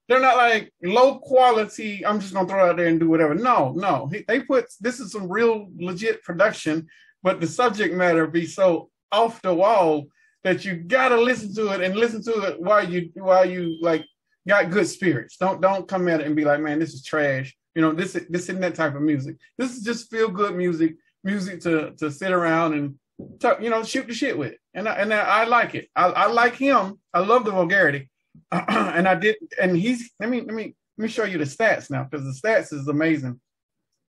they're 0.07 0.19
not 0.19 0.37
like 0.37 0.71
low 0.83 1.19
quality. 1.19 2.05
I'm 2.05 2.19
just 2.19 2.33
gonna 2.33 2.47
throw 2.47 2.65
it 2.65 2.69
out 2.69 2.77
there 2.77 2.87
and 2.87 2.99
do 2.99 3.09
whatever. 3.09 3.35
No, 3.35 3.73
no. 3.75 4.11
They 4.27 4.41
put 4.41 4.65
this 4.79 4.99
is 4.99 5.11
some 5.11 5.29
real 5.29 5.69
legit 5.77 6.23
production, 6.23 6.87
but 7.23 7.39
the 7.41 7.47
subject 7.47 7.95
matter 7.95 8.27
be 8.27 8.45
so 8.45 8.89
off 9.11 9.41
the 9.41 9.53
wall 9.53 10.05
that 10.43 10.65
you 10.65 10.75
gotta 10.75 11.15
listen 11.15 11.53
to 11.55 11.71
it 11.71 11.81
and 11.81 11.95
listen 11.95 12.21
to 12.23 12.43
it 12.43 12.61
while 12.61 12.87
you 12.87 13.11
while 13.15 13.45
you 13.45 13.77
like 13.81 14.05
got 14.47 14.69
good 14.69 14.87
spirits. 14.87 15.37
Don't 15.37 15.61
don't 15.61 15.87
come 15.87 16.07
at 16.07 16.19
it 16.19 16.27
and 16.27 16.35
be 16.35 16.45
like, 16.45 16.59
man, 16.59 16.79
this 16.79 16.93
is 16.93 17.03
trash. 17.03 17.55
You 17.75 17.81
know, 17.81 17.93
this 17.93 18.13
this 18.29 18.43
isn't 18.43 18.61
that 18.61 18.75
type 18.75 18.95
of 18.95 19.01
music. 19.01 19.37
This 19.57 19.75
is 19.75 19.83
just 19.83 20.11
feel 20.11 20.29
good 20.29 20.55
music, 20.55 20.95
music 21.23 21.61
to 21.61 21.91
to 21.97 22.11
sit 22.11 22.31
around 22.31 22.73
and 22.73 22.95
talk, 23.39 23.61
you 23.61 23.69
know, 23.69 23.83
shoot 23.83 24.07
the 24.07 24.13
shit 24.13 24.37
with. 24.37 24.55
And 24.73 24.87
I, 24.87 24.93
and 24.95 25.13
I, 25.13 25.19
I 25.19 25.43
like 25.45 25.75
it. 25.75 25.89
I, 25.95 26.05
I 26.07 26.27
like 26.27 26.55
him. 26.55 26.99
I 27.13 27.19
love 27.19 27.45
the 27.45 27.51
vulgarity. 27.51 28.09
and 28.51 29.07
I 29.07 29.15
did 29.15 29.35
and 29.61 29.77
he's 29.77 30.11
let 30.19 30.29
me 30.29 30.41
let 30.41 30.53
me 30.53 30.75
let 30.97 31.03
me 31.03 31.07
show 31.07 31.23
you 31.23 31.37
the 31.37 31.43
stats 31.43 31.89
now 31.89 32.03
because 32.03 32.25
the 32.25 32.47
stats 32.47 32.73
is 32.73 32.87
amazing. 32.87 33.39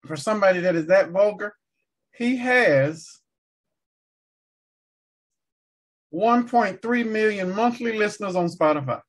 For 0.07 0.17
somebody 0.17 0.61
that 0.61 0.77
is 0.77 0.87
that 0.87 1.11
vulgar, 1.11 1.55
he 2.13 2.37
has 2.37 3.19
1.3 6.15 7.11
million 7.11 7.55
monthly 7.55 7.99
listeners 7.99 8.37
on 8.37 8.49
Spotify. 8.49 9.01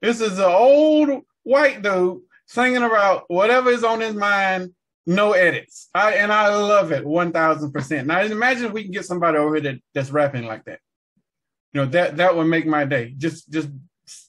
This 0.00 0.20
is 0.20 0.38
an 0.38 0.44
old 0.44 1.22
white 1.42 1.82
dude 1.82 2.22
singing 2.46 2.82
about 2.82 3.24
whatever 3.28 3.70
is 3.70 3.84
on 3.84 4.00
his 4.00 4.14
mind, 4.14 4.74
no 5.06 5.32
edits. 5.32 5.88
I 5.94 6.14
and 6.14 6.32
I 6.32 6.54
love 6.54 6.92
it 6.92 7.04
1000%. 7.04 8.06
Now 8.06 8.22
imagine 8.22 8.66
if 8.66 8.72
we 8.72 8.82
can 8.82 8.92
get 8.92 9.04
somebody 9.04 9.38
over 9.38 9.54
here 9.54 9.72
that, 9.72 9.80
that's 9.94 10.10
rapping 10.10 10.46
like 10.46 10.64
that. 10.64 10.80
You 11.72 11.82
know, 11.82 11.86
that 11.90 12.16
that 12.18 12.36
would 12.36 12.46
make 12.46 12.66
my 12.66 12.84
day. 12.84 13.14
Just 13.16 13.50
just 13.50 13.68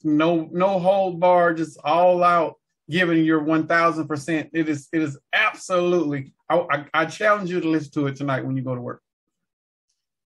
no 0.03 0.49
no 0.51 0.79
hold 0.79 1.19
bar, 1.19 1.53
just 1.53 1.79
all 1.83 2.23
out 2.23 2.55
giving 2.89 3.23
your 3.23 3.41
1000%. 3.41 4.49
It 4.53 4.69
is 4.69 4.87
it 4.91 5.01
is 5.01 5.17
absolutely 5.33 6.33
I, 6.49 6.57
I, 6.69 6.85
I 6.93 7.05
challenge 7.05 7.49
you 7.49 7.59
to 7.61 7.69
listen 7.69 7.91
to 7.93 8.07
it 8.07 8.15
tonight 8.15 8.45
when 8.45 8.57
you 8.57 8.63
go 8.63 8.75
to 8.75 8.81
work. 8.81 9.01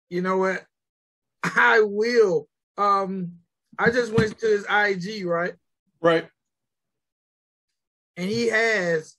You 0.09 0.23
know 0.23 0.39
what? 0.39 0.65
I 1.43 1.81
will. 1.81 2.49
Um, 2.79 3.33
I 3.79 3.91
just 3.91 4.13
went 4.13 4.39
to 4.39 4.47
his 4.47 4.67
IG, 4.71 5.27
right? 5.27 5.55
Right. 6.01 6.29
and 8.17 8.29
he 8.29 8.49
has 8.49 9.17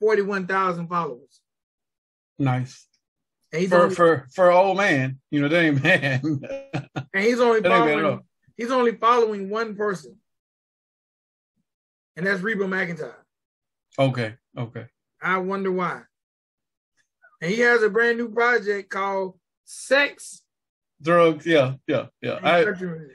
forty-one 0.00 0.46
thousand 0.46 0.88
followers. 0.88 1.40
Nice. 2.38 2.86
And 3.52 3.60
he's 3.60 3.70
For 3.70 3.82
only, 3.82 3.94
for 3.94 4.26
for 4.32 4.50
old 4.50 4.76
man, 4.76 5.18
you 5.30 5.40
know, 5.40 5.48
that 5.48 5.62
ain't 5.62 5.82
bad. 5.82 6.22
and 6.22 7.24
he's 7.24 7.40
only 7.40 7.60
that 7.60 7.72
ain't 7.72 7.86
bad 7.86 7.98
at 7.98 8.02
following 8.02 8.20
he's 8.56 8.70
only 8.70 8.96
following 8.96 9.50
one 9.50 9.76
person, 9.76 10.16
and 12.16 12.26
that's 12.26 12.42
Reba 12.42 12.64
McEntire. 12.64 13.14
Okay, 13.98 14.34
okay. 14.56 14.86
I 15.22 15.38
wonder 15.38 15.70
why. 15.72 16.02
And 17.42 17.50
he 17.50 17.60
has 17.60 17.82
a 17.82 17.90
brand 17.90 18.18
new 18.18 18.28
project 18.28 18.90
called 18.90 19.38
Sex 19.64 20.42
Drugs, 21.02 21.46
yeah, 21.46 21.74
yeah, 21.86 22.06
yeah. 22.20 22.38
I, 22.42 22.66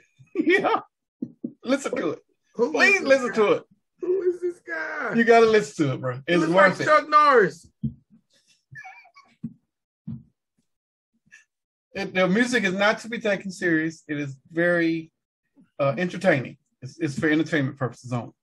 yeah. 0.36 0.80
Listen 1.64 1.96
to 1.96 2.12
it. 2.12 2.20
Who 2.56 2.72
Please 2.72 3.02
listen 3.02 3.34
to 3.34 3.52
it. 3.54 3.64
Who 4.66 4.72
is 4.72 4.78
this 4.78 5.08
guy? 5.10 5.14
You 5.16 5.24
gotta 5.24 5.46
listen 5.46 5.88
to 5.88 5.94
it, 5.94 6.02
bro. 6.02 6.22
It's 6.28 6.46
worth 6.46 6.80
like 6.80 6.80
it. 6.80 6.86
Chuck 6.86 7.10
Norris. 7.10 7.68
it. 11.96 12.14
The 12.14 12.28
music 12.28 12.64
is 12.64 12.74
not 12.74 13.00
to 13.00 13.10
be 13.10 13.20
taken 13.20 13.52
serious. 13.52 14.04
It 14.08 14.20
is 14.20 14.38
very 14.52 15.12
uh, 15.80 15.96
entertaining. 15.98 16.58
It's, 16.82 17.00
it's 17.00 17.18
for 17.18 17.30
entertainment 17.30 17.78
purposes 17.78 18.14
only. 18.14 18.34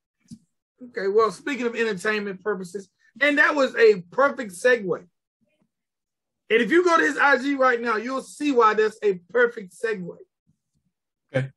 Okay, 0.88 1.06
well, 1.08 1.30
speaking 1.30 1.66
of 1.66 1.76
entertainment 1.76 2.42
purposes, 2.42 2.88
and 3.20 3.38
that 3.38 3.54
was 3.54 3.74
a 3.76 4.00
perfect 4.10 4.52
segue. 4.52 5.06
And 6.50 6.60
if 6.60 6.70
you 6.70 6.84
go 6.84 6.98
to 6.98 7.04
his 7.04 7.16
IG 7.16 7.58
right 7.58 7.80
now, 7.80 7.96
you'll 7.96 8.22
see 8.22 8.52
why 8.52 8.74
that's 8.74 8.98
a 9.02 9.14
perfect 9.30 9.74
segue. 9.80 10.16
Okay. 11.34 11.50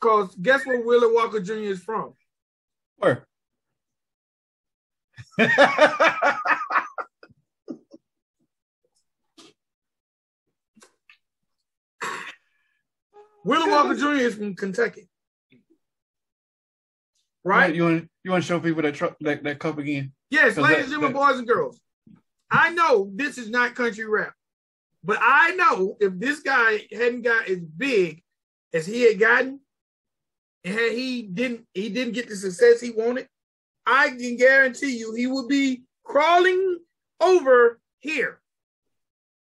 Because 0.00 0.34
guess 0.34 0.66
where 0.66 0.80
Willie 0.80 1.14
Walker 1.14 1.40
Jr. 1.40 1.52
is 1.54 1.80
from? 1.80 2.14
Where? 2.96 3.26
Wheeler 13.44 13.70
Walker 13.70 13.94
Jr. 13.94 14.10
is 14.12 14.34
from 14.34 14.54
Kentucky. 14.54 15.08
Right? 17.44 17.74
You 17.74 17.84
want 17.84 18.10
you 18.22 18.30
want 18.30 18.44
to 18.44 18.48
show 18.48 18.60
people 18.60 18.82
that 18.82 18.94
truck 18.94 19.16
that, 19.20 19.42
that 19.42 19.58
cup 19.58 19.78
again? 19.78 20.12
Yes, 20.30 20.56
ladies 20.56 20.84
and 20.84 20.92
gentlemen, 20.92 21.12
boys 21.14 21.38
and 21.38 21.48
girls. 21.48 21.80
I 22.50 22.70
know 22.70 23.10
this 23.14 23.38
is 23.38 23.48
not 23.48 23.74
country 23.74 24.04
rap, 24.04 24.34
but 25.02 25.18
I 25.20 25.52
know 25.52 25.96
if 25.98 26.18
this 26.18 26.40
guy 26.40 26.86
hadn't 26.92 27.22
got 27.22 27.48
as 27.48 27.58
big 27.58 28.22
as 28.72 28.86
he 28.86 29.02
had 29.02 29.18
gotten, 29.18 29.60
and 30.64 30.74
had 30.74 30.92
he 30.92 31.22
didn't 31.22 31.66
he 31.74 31.88
didn't 31.88 32.12
get 32.12 32.28
the 32.28 32.36
success 32.36 32.80
he 32.80 32.90
wanted, 32.90 33.28
I 33.86 34.10
can 34.10 34.36
guarantee 34.36 34.96
you 34.96 35.14
he 35.14 35.26
will 35.26 35.48
be 35.48 35.82
crawling 36.04 36.78
over 37.20 37.80
here. 38.00 38.40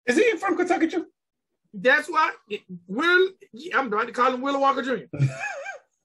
Is 0.06 0.16
he 0.16 0.36
from 0.36 0.56
Kentucky 0.56 0.88
too? 0.88 1.06
That's 1.72 2.08
why 2.08 2.32
Will 2.86 3.30
I'm 3.74 3.86
about 3.86 4.06
to 4.06 4.12
call 4.12 4.34
him 4.34 4.40
Willa 4.40 4.58
Walker 4.58 4.82
Jr. 4.82 5.16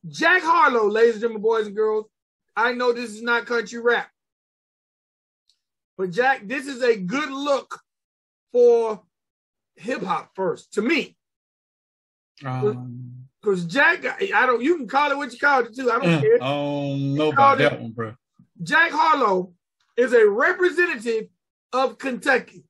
Jack 0.08 0.44
Harlow, 0.44 0.88
ladies 0.88 1.16
and 1.16 1.22
gentlemen, 1.22 1.42
boys 1.42 1.66
and 1.66 1.76
girls. 1.76 2.06
I 2.56 2.74
know 2.74 2.94
this 2.94 3.10
is 3.10 3.24
not 3.24 3.48
country 3.48 3.80
rap. 3.80 4.10
But 5.98 6.12
Jack, 6.12 6.42
this 6.48 6.68
is 6.68 6.84
a 6.84 6.96
good 6.96 7.32
look 7.32 7.80
for 8.52 9.02
hip 9.76 10.04
hop 10.04 10.32
first, 10.36 10.74
to 10.74 10.82
me. 10.82 11.18
Um, 12.46 13.25
Because 13.46 13.66
Jack, 13.66 14.04
I 14.34 14.46
don't 14.48 14.62
you 14.64 14.76
can 14.78 14.88
call 14.88 15.12
it 15.12 15.18
what 15.18 15.32
you 15.32 15.38
call 15.38 15.64
it 15.64 15.76
too. 15.76 15.92
I 15.92 16.00
don't 16.00 16.04
mm, 16.10 16.18
I 16.18 16.22
care. 16.22 16.38
don't 16.40 17.14
know 17.14 17.32
called 17.32 17.60
about 17.60 17.62
it- 17.62 17.70
that 17.70 17.82
one, 17.82 17.92
bro. 17.92 18.16
Jack 18.64 18.92
Harlow 18.92 19.54
is 19.96 20.14
a 20.14 20.28
representative 20.28 21.28
of 21.72 21.98
Kentucky. 22.00 22.64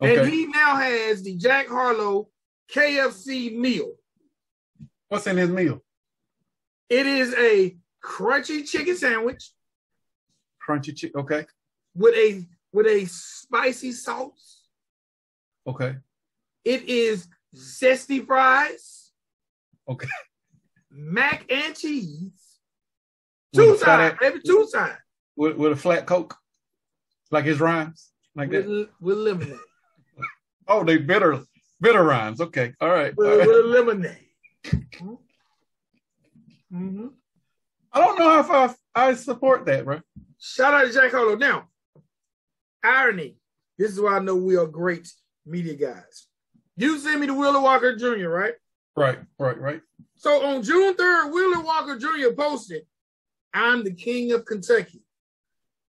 And 0.00 0.26
he 0.28 0.46
now 0.46 0.76
has 0.76 1.22
the 1.22 1.36
Jack 1.36 1.68
Harlow 1.68 2.28
KFC 2.72 3.56
meal. 3.56 3.92
What's 5.08 5.26
in 5.28 5.36
his 5.36 5.50
meal? 5.50 5.82
It 6.88 7.06
is 7.06 7.32
a 7.34 7.76
crunchy 8.04 8.66
chicken 8.68 8.96
sandwich 8.96 9.50
Crunchy 10.66 10.96
chicken. 10.96 11.20
Okay. 11.20 11.46
with 11.94 12.14
a 12.16 12.44
with 12.72 12.86
a 12.86 13.04
spicy 13.06 13.92
sauce. 13.92 14.64
Okay. 15.66 15.96
It 16.64 16.82
is 16.88 17.28
zesty 17.54 18.26
fries, 18.26 19.05
Okay. 19.88 20.08
mac 20.90 21.44
and 21.50 21.74
cheese, 21.76 22.32
two 23.54 23.76
sides, 23.76 24.16
maybe 24.20 24.40
two 24.44 24.66
sides 24.68 24.98
With, 25.36 25.56
with 25.56 25.72
a 25.72 25.76
flat 25.76 26.06
coke, 26.06 26.34
like 27.30 27.44
his 27.44 27.60
rhymes, 27.60 28.10
like 28.34 28.50
with, 28.50 28.66
that. 28.66 28.88
with 29.00 29.18
lemonade. 29.18 29.58
Oh, 30.68 30.82
they 30.82 30.98
bitter, 30.98 31.40
bitter 31.80 32.02
rhymes. 32.02 32.40
Okay. 32.40 32.74
All 32.80 32.88
right. 32.90 33.16
With, 33.16 33.28
All 33.28 33.38
right. 33.38 33.46
with 33.46 33.64
lemonade. 33.66 34.26
Mhm. 36.72 37.12
I 37.92 38.00
don't 38.00 38.18
know 38.18 38.40
if 38.40 38.50
I 38.50 38.74
I 38.94 39.14
support 39.14 39.66
that, 39.66 39.84
bro. 39.84 40.00
Shout 40.40 40.74
out 40.74 40.86
to 40.86 40.92
Jack 40.92 41.12
Harlow. 41.12 41.36
Now, 41.36 41.68
irony. 42.82 43.36
This 43.78 43.92
is 43.92 44.00
why 44.00 44.16
I 44.16 44.18
know 44.18 44.34
we 44.34 44.56
are 44.56 44.66
great 44.66 45.08
media 45.46 45.74
guys. 45.74 46.26
You 46.76 46.98
send 46.98 47.20
me 47.20 47.26
the 47.28 47.34
Wheeler 47.34 47.60
Walker 47.60 47.94
Jr., 47.96 48.28
right? 48.28 48.54
Right. 48.96 49.18
Right. 49.38 49.58
Right. 49.60 49.80
So 50.16 50.44
on 50.46 50.62
June 50.62 50.94
3rd, 50.94 51.32
Wheeler 51.32 51.60
Walker 51.62 51.98
Jr. 51.98 52.32
posted, 52.36 52.82
I'm 53.52 53.84
the 53.84 53.92
king 53.92 54.32
of 54.32 54.44
Kentucky. 54.44 55.02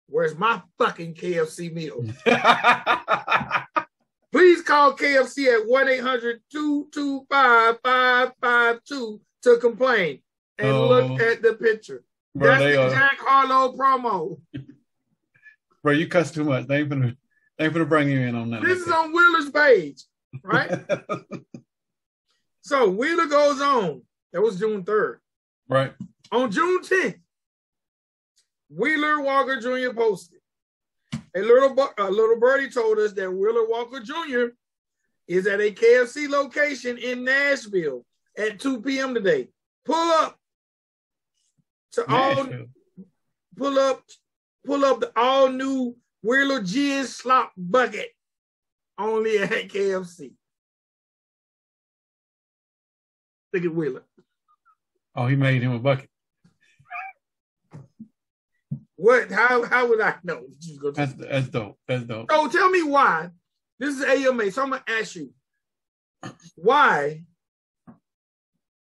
Where's 0.08 0.38
my 0.38 0.62
fucking 0.78 1.16
KFC 1.16 1.74
meal? 1.74 2.04
Please 4.32 4.62
call 4.62 4.94
KFC 4.96 5.54
at 5.62 5.68
1 5.68 5.88
800 5.88 6.42
225 6.52 7.78
552 7.84 9.22
to 9.44 9.58
complain 9.58 10.20
and 10.58 10.68
Oh. 10.70 10.88
look 10.90 11.22
at 11.22 11.42
the 11.42 11.54
picture. 11.54 12.04
bro, 12.36 12.50
That's 12.50 12.64
the 12.64 12.82
are, 12.82 12.90
Jack 12.90 13.18
Harlow 13.20 13.76
promo. 13.78 14.40
bro, 15.84 15.94
you 15.94 16.08
cuss 16.08 16.32
too 16.32 16.44
much. 16.44 16.68
They 16.68 16.80
ain't 16.80 16.90
gonna, 16.90 17.16
they 17.58 17.66
ain't 17.66 17.74
gonna 17.74 17.86
bring 17.86 18.10
you 18.10 18.20
in 18.20 18.36
on 18.36 18.50
that. 18.52 18.62
This 18.64 18.80
is 18.80 18.92
on 18.92 19.14
Wheeler's 19.14 19.50
page, 19.52 20.04
right? 20.44 20.70
So 22.66 22.90
Wheeler 22.90 23.28
goes 23.28 23.62
on. 23.62 24.02
That 24.34 24.42
was 24.42 24.58
June 24.58 24.84
3rd. 24.84 25.18
right. 25.70 25.94
On 26.32 26.50
June 26.50 26.82
10th, 26.82 27.20
Wheeler 28.70 29.22
Walker 29.22 29.62
Jr. 29.62 29.94
posted. 29.94 30.40
A 31.14 31.42
little 31.42 31.78
a 32.00 32.10
little 32.10 32.40
birdie 32.40 32.72
told 32.72 32.98
us 32.98 33.14
that 33.14 33.32
Wheeler 33.32 33.68
Walker 33.68 34.00
Jr. 34.00 34.56
is 35.28 35.46
at 35.46 35.62
a 35.62 35.72
KFC 35.72 36.28
location 36.28 36.98
in 36.98 37.24
Nashville 37.24 38.04
at 38.36 38.60
2 38.60 38.82
p.m. 38.82 39.14
today. 39.14 39.50
Pull 39.86 40.12
up 40.24 40.40
to 41.92 42.12
all 42.12 42.48
pull 43.56 43.78
up 43.78 44.02
pull 44.66 44.84
up 44.84 45.02
the 45.02 45.12
all 45.16 45.50
new 45.50 45.96
Wheeler 46.24 46.62
Jizz 46.62 47.06
Slop 47.06 47.52
Bucket 47.56 48.10
only 48.98 49.38
at 49.38 49.70
KFC. 49.70 50.32
Look 53.56 53.64
at 53.64 53.74
Wheeler. 53.74 54.04
Oh, 55.16 55.28
he 55.28 55.38
made 55.38 55.62
him 55.62 55.72
a 55.72 55.80
bucket. 55.80 56.10
What? 58.98 59.32
How? 59.32 59.64
How 59.64 59.88
would 59.88 60.02
I 60.02 60.16
know? 60.26 60.44
That's 60.94 61.14
that's 61.14 61.48
dope. 61.48 61.80
That's 61.88 62.04
dope. 62.04 62.30
So 62.30 62.50
tell 62.50 62.70
me 62.70 62.84
why. 62.84 63.30
This 63.80 63.98
is 63.98 64.04
AMA, 64.04 64.52
so 64.52 64.64
I'm 64.64 64.72
gonna 64.72 64.84
ask 64.90 65.16
you 65.16 65.34
why. 66.56 67.24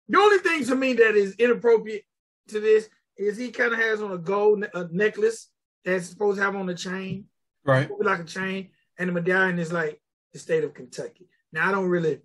The 0.08 0.18
only 0.18 0.38
thing 0.38 0.64
to 0.64 0.74
me 0.74 0.94
that 0.94 1.14
is 1.14 1.36
inappropriate 1.36 2.02
to 2.48 2.58
this 2.58 2.88
is 3.16 3.36
he 3.36 3.52
kind 3.52 3.72
of 3.72 3.78
has 3.78 4.02
on 4.02 4.10
a 4.10 4.18
gold 4.18 4.64
a 4.74 4.88
necklace 4.90 5.50
that's 5.84 6.08
supposed 6.08 6.38
to 6.38 6.44
have 6.44 6.56
on 6.56 6.68
a 6.68 6.74
chain, 6.74 7.26
Right. 7.64 7.88
like 8.00 8.20
a 8.20 8.24
chain, 8.24 8.70
and 8.98 9.08
the 9.08 9.12
medallion 9.12 9.60
is 9.60 9.72
like 9.72 10.00
the 10.32 10.40
state 10.40 10.64
of 10.64 10.74
Kentucky. 10.74 11.28
Now 11.52 11.68
I 11.68 11.72
don't 11.72 11.88
really, 11.88 12.22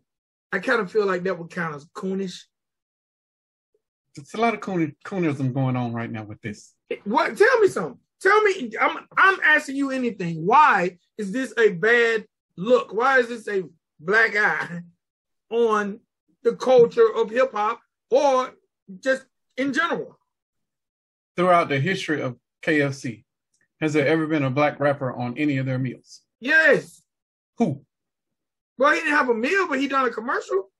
I 0.51 0.59
kind 0.59 0.81
of 0.81 0.91
feel 0.91 1.05
like 1.05 1.23
that 1.23 1.37
would 1.37 1.51
kind 1.51 1.75
of 1.75 1.83
coonish. 1.93 2.41
It's 4.15 4.33
a 4.33 4.37
lot 4.37 4.53
of 4.53 4.61
coon, 4.61 4.95
coonism 5.05 5.53
going 5.53 5.75
on 5.75 5.93
right 5.93 6.11
now 6.11 6.23
with 6.23 6.41
this. 6.41 6.73
What? 7.03 7.37
Tell 7.37 7.59
me 7.59 7.67
something. 7.67 7.99
Tell 8.21 8.41
me. 8.41 8.71
I'm 8.79 9.07
I'm 9.15 9.39
asking 9.45 9.75
you 9.75 9.91
anything. 9.91 10.45
Why 10.45 10.97
is 11.17 11.31
this 11.31 11.53
a 11.57 11.69
bad 11.69 12.25
look? 12.57 12.93
Why 12.93 13.19
is 13.19 13.29
this 13.29 13.47
a 13.47 13.63
black 13.99 14.35
eye 14.35 14.81
on 15.49 15.99
the 16.43 16.55
culture 16.55 17.13
of 17.15 17.29
hip 17.29 17.53
hop 17.53 17.79
or 18.09 18.51
just 18.99 19.25
in 19.57 19.71
general? 19.73 20.17
Throughout 21.35 21.69
the 21.69 21.79
history 21.79 22.21
of 22.21 22.35
KFC, 22.63 23.23
has 23.79 23.93
there 23.93 24.07
ever 24.07 24.27
been 24.27 24.43
a 24.43 24.49
black 24.49 24.79
rapper 24.79 25.13
on 25.13 25.37
any 25.37 25.57
of 25.57 25.65
their 25.65 25.79
meals? 25.79 26.21
Yes. 26.39 27.01
Who? 27.57 27.85
Well, 28.79 28.93
he 28.93 29.01
didn't 29.01 29.11
have 29.11 29.27
a 29.27 29.33
meal, 29.33 29.67
but 29.67 29.77
he 29.79 29.89
done 29.89 30.07
a 30.07 30.09
commercial. 30.09 30.71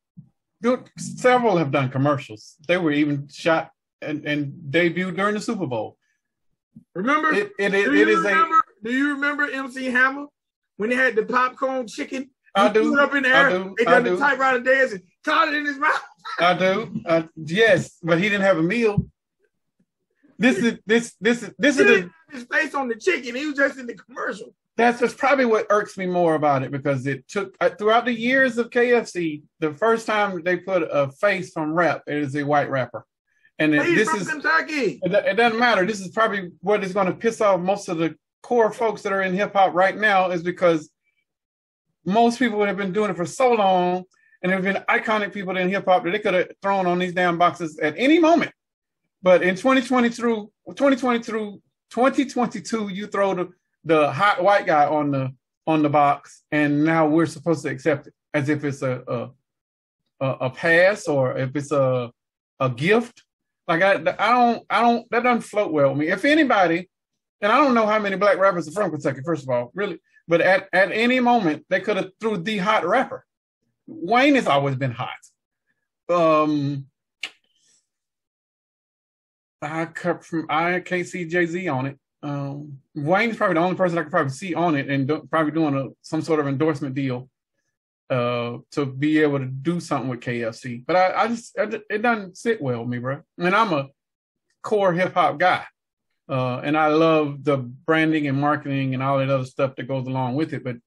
Good. 0.63 0.89
Several 0.97 1.57
have 1.57 1.69
done 1.71 1.89
commercials. 1.89 2.55
They 2.65 2.77
were 2.77 2.93
even 2.93 3.27
shot 3.27 3.71
and, 4.01 4.25
and 4.25 4.53
debuted 4.69 5.17
during 5.17 5.35
the 5.35 5.41
Super 5.41 5.67
Bowl. 5.67 5.97
Remember? 6.95 7.33
It, 7.33 7.51
it, 7.59 7.73
it, 7.73 7.85
do, 7.85 7.93
you 7.93 8.07
is 8.07 8.17
remember 8.19 8.61
do 8.83 8.91
you 8.91 9.13
remember 9.13 9.51
MC 9.51 9.85
Hammer 9.87 10.27
when 10.77 10.89
they 10.89 10.95
had 10.95 11.15
the 11.17 11.23
popcorn 11.23 11.87
chicken? 11.87 12.29
I 12.55 12.69
He 12.69 12.73
do. 12.75 12.97
up 12.99 13.13
in 13.13 13.23
the 13.23 13.29
I 13.29 13.37
air. 13.37 13.49
do. 13.49 13.75
They 13.77 13.85
I 13.85 13.91
done 13.91 14.03
the 14.05 14.17
typewriter 14.17 14.61
dance 14.61 14.93
and 14.93 15.03
caught 15.25 15.49
it 15.49 15.55
in 15.55 15.65
his 15.65 15.77
mouth. 15.77 16.01
I 16.39 16.53
do. 16.53 17.01
Uh, 17.05 17.23
yes, 17.35 17.97
but 18.01 18.17
he 18.17 18.29
didn't 18.29 18.45
have 18.45 18.57
a 18.57 18.63
meal. 18.63 19.05
This 20.37 20.57
is 20.57 20.79
this 20.85 21.15
this 21.19 21.43
is 21.43 21.53
this 21.59 21.75
He 21.75 21.81
is 21.81 21.87
the, 21.87 21.93
didn't 21.95 22.11
have 22.29 22.39
his 22.39 22.43
face 22.45 22.73
on 22.73 22.87
the 22.87 22.95
chicken. 22.95 23.35
He 23.35 23.45
was 23.45 23.57
just 23.57 23.77
in 23.77 23.87
the 23.87 23.95
commercial. 23.95 24.53
That's 24.79 25.00
that's 25.00 25.13
probably 25.13 25.45
what 25.45 25.67
irks 25.69 25.98
me 25.98 26.05
more 26.05 26.36
about 26.36 26.63
it 26.63 26.71
because 26.71 27.05
it 27.07 27.27
took 27.27 27.55
uh, 27.59 27.69
throughout 27.69 28.05
the 28.05 28.13
years 28.13 28.57
of 28.57 28.69
KFC, 28.69 29.41
the 29.59 29.74
first 29.74 30.05
time 30.07 30.41
they 30.43 30.57
put 30.57 30.83
a 30.83 31.12
face 31.12 31.51
from 31.51 31.74
rap, 31.74 32.03
it 32.07 32.17
is 32.17 32.36
a 32.36 32.43
white 32.43 32.69
rapper, 32.69 33.05
and 33.57 33.74
it- 33.75 33.95
this 33.95 34.13
is 34.13 34.27
Kentucky. 34.27 35.00
It, 35.03 35.12
it 35.13 35.36
doesn't 35.36 35.59
matter. 35.59 35.86
This 35.86 36.00
is 36.01 36.09
probably 36.09 36.51
what 36.62 36.83
is 36.83 36.93
going 36.93 37.07
to 37.07 37.13
piss 37.13 37.41
off 37.41 37.59
most 37.59 37.89
of 37.89 37.98
the 37.98 38.15
core 38.41 38.71
folks 38.71 39.01
that 39.03 39.12
are 39.13 39.21
in 39.21 39.33
hip 39.33 39.53
hop 39.53 39.74
right 39.74 39.98
now 39.98 40.29
is 40.31 40.43
because 40.43 40.89
most 42.05 42.39
people 42.39 42.57
would 42.57 42.67
have 42.67 42.77
been 42.77 42.93
doing 42.93 43.12
it 43.12 43.17
for 43.17 43.25
so 43.25 43.51
long 43.53 44.03
and 44.41 44.50
there 44.51 44.62
have 44.62 44.63
been 44.63 44.81
iconic 44.89 45.33
people 45.33 45.57
in 45.57 45.67
hip 45.69 45.86
hop 45.86 46.03
that 46.03 46.12
they 46.12 46.19
could 46.19 46.33
have 46.33 46.48
thrown 46.62 46.86
on 46.88 46.98
these 47.00 47.13
damn 47.13 47.38
boxes 47.38 47.77
at 47.79 47.93
any 47.98 48.19
moment. 48.19 48.51
But 49.21 49.43
in 49.43 49.55
2020 49.55 50.09
through 50.09 50.51
2020 50.69 51.21
through 51.21 51.62
2022, 51.89 52.89
you 52.89 53.07
throw 53.07 53.33
the, 53.33 53.50
the 53.83 54.12
hot 54.12 54.43
white 54.43 54.65
guy 54.65 54.86
on 54.86 55.12
the 55.12 55.33
on 55.67 55.83
the 55.83 55.89
box, 55.89 56.43
and 56.51 56.83
now 56.83 57.07
we're 57.07 57.25
supposed 57.25 57.63
to 57.63 57.69
accept 57.69 58.07
it 58.07 58.13
as 58.33 58.50
if 58.50 58.63
it's 58.63 58.81
a 58.81 59.03
a, 59.07 59.29
a, 60.25 60.31
a 60.41 60.50
pass 60.50 61.07
or 61.07 61.38
if 61.38 61.55
it's 61.55 61.71
a 61.71 62.12
a 62.59 62.69
gift. 62.69 63.24
Like 63.67 63.81
I, 63.83 63.93
I 63.93 64.31
don't, 64.31 64.65
I 64.69 64.81
don't. 64.81 65.09
That 65.12 65.24
doesn't 65.24 65.41
float 65.41 65.71
well 65.71 65.89
with 65.89 66.00
me. 66.00 66.07
If 66.07 66.25
anybody, 66.25 66.89
and 67.41 67.51
I 67.51 67.57
don't 67.57 67.75
know 67.75 67.86
how 67.86 68.00
many 68.00 68.15
black 68.15 68.38
rappers 68.39 68.67
are 68.67 68.71
from 68.71 68.91
Kentucky. 68.91 69.21
First 69.24 69.43
of 69.43 69.50
all, 69.50 69.71
really, 69.75 70.00
but 70.27 70.41
at 70.41 70.67
at 70.74 70.91
any 70.91 71.19
moment 71.19 71.65
they 71.69 71.79
could 71.79 71.98
have 71.98 72.12
threw 72.19 72.38
the 72.38 72.57
hot 72.57 72.86
rapper. 72.86 73.25
Wayne 73.86 74.36
has 74.36 74.48
always 74.48 74.75
been 74.75 74.91
hot. 74.91 75.09
Um, 76.09 76.88
I 79.62 79.86
cut 79.86 80.25
from. 80.25 80.48
I 80.50 80.79
can't 80.79 81.07
see 81.07 81.25
Jay 81.25 81.45
Z 81.45 81.67
on 81.67 81.86
it. 81.86 82.00
Um, 82.21 82.79
Wayne's 82.95 83.38
probably 83.38 83.55
the 83.55 83.61
only 83.61 83.77
person 83.77 83.97
I 83.97 84.03
could 84.03 84.11
probably 84.11 84.31
see 84.31 84.53
on 84.53 84.75
it, 84.75 84.89
and 84.89 85.07
do, 85.07 85.27
probably 85.29 85.51
doing 85.51 85.75
a 85.75 85.88
some 86.01 86.21
sort 86.21 86.39
of 86.39 86.47
endorsement 86.47 86.95
deal 86.95 87.29
uh 88.09 88.57
to 88.71 88.88
be 88.88 89.19
able 89.19 89.38
to 89.38 89.45
do 89.45 89.79
something 89.79 90.09
with 90.09 90.19
KFC. 90.19 90.83
But 90.85 90.95
I, 90.95 91.23
I 91.23 91.27
just 91.27 91.57
I, 91.57 91.69
it 91.89 92.01
doesn't 92.01 92.38
sit 92.38 92.61
well 92.61 92.81
with 92.81 92.89
me, 92.89 92.97
bro. 92.97 93.21
And 93.38 93.55
I'm 93.55 93.71
a 93.73 93.88
core 94.61 94.93
hip 94.93 95.13
hop 95.13 95.39
guy. 95.39 95.65
Uh, 96.27 96.61
and 96.63 96.77
I 96.77 96.88
love 96.88 97.43
the 97.43 97.57
branding 97.57 98.27
and 98.27 98.39
marketing 98.39 98.93
and 98.93 99.01
all 99.01 99.17
that 99.17 99.31
other 99.31 99.45
stuff 99.45 99.75
that 99.75 99.88
goes 99.88 100.05
along 100.05 100.35
with 100.35 100.53
it. 100.53 100.63
But 100.63 100.77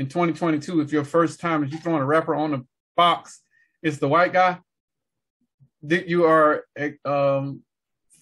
in 0.00 0.08
2022, 0.08 0.80
if 0.80 0.92
your 0.92 1.04
first 1.04 1.38
time 1.38 1.62
is 1.62 1.72
you 1.72 1.78
throwing 1.78 2.02
a 2.02 2.06
rapper 2.06 2.34
on 2.34 2.50
the 2.50 2.66
box, 2.96 3.40
it's 3.82 3.98
the 3.98 4.08
white 4.08 4.32
guy, 4.32 4.58
that 5.84 6.08
you 6.08 6.24
are 6.24 6.64
um, 7.04 7.62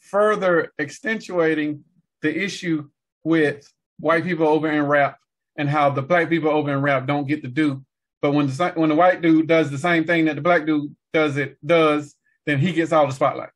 further 0.00 0.72
accentuating 0.78 1.84
the 2.22 2.36
issue 2.44 2.88
with 3.24 3.70
white 3.98 4.24
people 4.24 4.46
over 4.46 4.70
in 4.70 4.82
rap 4.86 5.18
and 5.56 5.68
how 5.68 5.90
the 5.90 6.02
black 6.02 6.28
people 6.28 6.50
over 6.50 6.72
in 6.72 6.80
rap 6.82 7.06
don't 7.06 7.26
get 7.26 7.42
to 7.42 7.48
do. 7.48 7.84
But 8.20 8.32
when 8.32 8.46
the 8.46 8.72
when 8.74 8.88
the 8.88 8.94
white 8.94 9.22
dude 9.22 9.46
does 9.46 9.70
the 9.70 9.78
same 9.78 10.04
thing 10.04 10.24
that 10.24 10.36
the 10.36 10.42
black 10.42 10.66
dude 10.66 10.94
does 11.12 11.36
it 11.36 11.56
does, 11.64 12.14
then 12.46 12.58
he 12.58 12.72
gets 12.72 12.92
all 12.92 13.06
the 13.06 13.12
spotlight. 13.12 13.50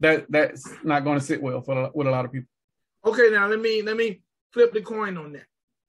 That 0.00 0.26
that's 0.30 0.68
not 0.82 1.04
going 1.04 1.18
to 1.18 1.24
sit 1.24 1.42
well 1.42 1.60
for 1.62 1.90
with 1.94 2.06
a 2.06 2.10
lot 2.10 2.24
of 2.24 2.32
people. 2.32 2.48
Okay, 3.04 3.30
now 3.30 3.46
let 3.46 3.60
me 3.60 3.82
let 3.82 3.96
me 3.96 4.22
flip 4.52 4.72
the 4.72 4.80
coin 4.82 5.16
on 5.16 5.32
that. 5.32 5.46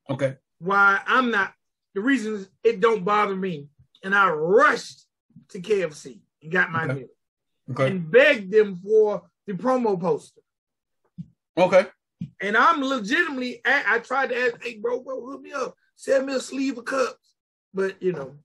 Okay. 0.10 0.36
Why 0.60 0.99
I'm 1.08 1.32
not 1.32 1.53
the 1.95 2.01
reasons 2.01 2.47
it 2.63 2.79
don't 2.79 3.03
bother 3.03 3.36
me, 3.36 3.67
and 4.03 4.13
I 4.13 4.29
rushed 4.29 5.06
to 5.49 5.60
KFC 5.60 6.19
and 6.43 6.51
got 6.51 6.71
my 6.71 6.84
Okay. 6.86 6.93
meal 6.93 7.08
Okay. 7.71 7.88
and 7.88 8.12
begged 8.12 8.51
them 8.51 8.79
for 8.84 9.23
the 9.47 9.53
promo 9.53 9.99
poster. 9.99 10.41
Okay. 11.58 11.88
And 12.41 12.56
I'm 12.58 12.82
legitimately, 12.82 13.62
I, 13.65 13.95
I 13.95 13.99
tried 13.99 14.28
to 14.30 14.38
ask, 14.38 14.63
hey, 14.63 14.78
bro, 14.78 15.01
bro, 15.01 15.25
hook 15.25 15.41
me 15.41 15.51
up. 15.51 15.75
Send 15.95 16.25
me 16.28 16.34
a 16.36 16.39
sleeve 16.39 16.78
of 16.78 16.86
cups. 16.86 17.36
But, 17.73 18.01
you 18.01 18.13
know, 18.13 18.36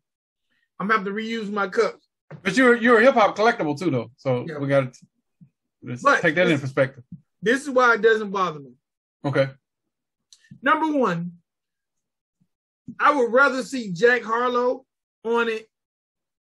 I'm 0.79 0.89
going 0.89 1.05
to 1.05 1.05
have 1.11 1.17
to 1.17 1.23
reuse 1.23 1.51
my 1.51 1.69
cups. 1.69 2.07
But 2.43 2.57
you're 2.57 2.77
you're 2.77 2.99
a 2.99 3.03
hip 3.03 3.15
hop 3.15 3.37
collectible 3.37 3.79
too, 3.79 3.91
though. 3.91 4.11
So 4.17 4.47
Yeah. 4.49 4.59
we 4.59 4.69
got 4.69 4.93
to 4.95 6.21
take 6.21 6.37
that 6.37 6.49
in 6.49 6.61
perspective. 6.61 7.03
This 7.43 7.63
is 7.63 7.71
why 7.71 7.95
it 7.95 8.03
doesn't 8.03 8.31
bother 8.31 8.61
me. 8.61 8.73
Okay. 9.25 9.49
Number 10.63 10.97
one, 10.97 11.33
I 12.99 13.15
would 13.15 13.33
rather 13.33 13.63
see 13.63 13.93
Jack 13.93 14.23
Harlow 14.23 14.85
on 15.25 15.49
it 15.49 15.67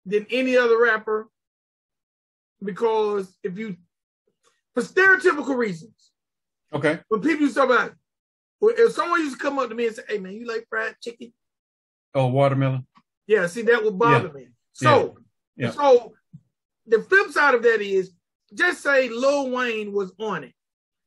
than 0.04 0.26
any 0.30 0.56
other 0.56 0.78
rapper 0.80 1.28
because 2.62 3.34
if 3.42 3.58
you, 3.58 3.76
for 4.74 4.82
stereotypical 4.82 5.56
reasons, 5.56 6.01
Okay. 6.74 7.00
when 7.08 7.20
people 7.20 7.42
used 7.42 7.54
to 7.54 7.60
talk 7.60 7.70
about, 7.70 7.92
if 8.62 8.92
someone 8.92 9.20
used 9.20 9.36
to 9.38 9.42
come 9.42 9.58
up 9.58 9.68
to 9.68 9.74
me 9.74 9.86
and 9.88 9.96
say, 9.96 10.02
hey, 10.08 10.18
man, 10.18 10.32
you 10.32 10.46
like 10.46 10.66
fried 10.68 10.94
chicken? 11.02 11.32
Oh, 12.14 12.26
watermelon. 12.28 12.86
Yeah, 13.26 13.46
see, 13.46 13.62
that 13.62 13.82
would 13.84 13.98
bother 13.98 14.32
me. 14.32 14.48
So, 14.72 15.16
Yeah. 15.56 15.66
Yeah. 15.66 15.70
so 15.72 16.12
the 16.86 17.02
flip 17.02 17.30
side 17.30 17.54
of 17.54 17.62
that 17.62 17.80
is 17.80 18.12
just 18.54 18.82
say 18.82 19.08
Lil 19.08 19.50
Wayne 19.50 19.92
was 19.92 20.12
on 20.18 20.44
it. 20.44 20.52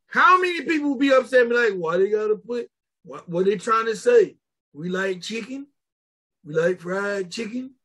How 0.07 0.39
many 0.39 0.61
people 0.63 0.89
would 0.91 0.99
be 0.99 1.11
upset 1.13 1.41
and 1.41 1.49
be 1.49 1.55
like, 1.55 1.73
why 1.73 1.97
they 1.97 2.09
gotta 2.09 2.35
put 2.35 2.69
what 3.03 3.27
what 3.27 3.45
they 3.45 3.57
trying 3.57 3.85
to 3.87 3.95
say? 3.95 4.37
We 4.73 4.89
like 4.89 5.21
chicken, 5.21 5.67
we 6.43 6.53
like 6.53 6.79
fried 6.79 7.31
chicken. 7.31 7.75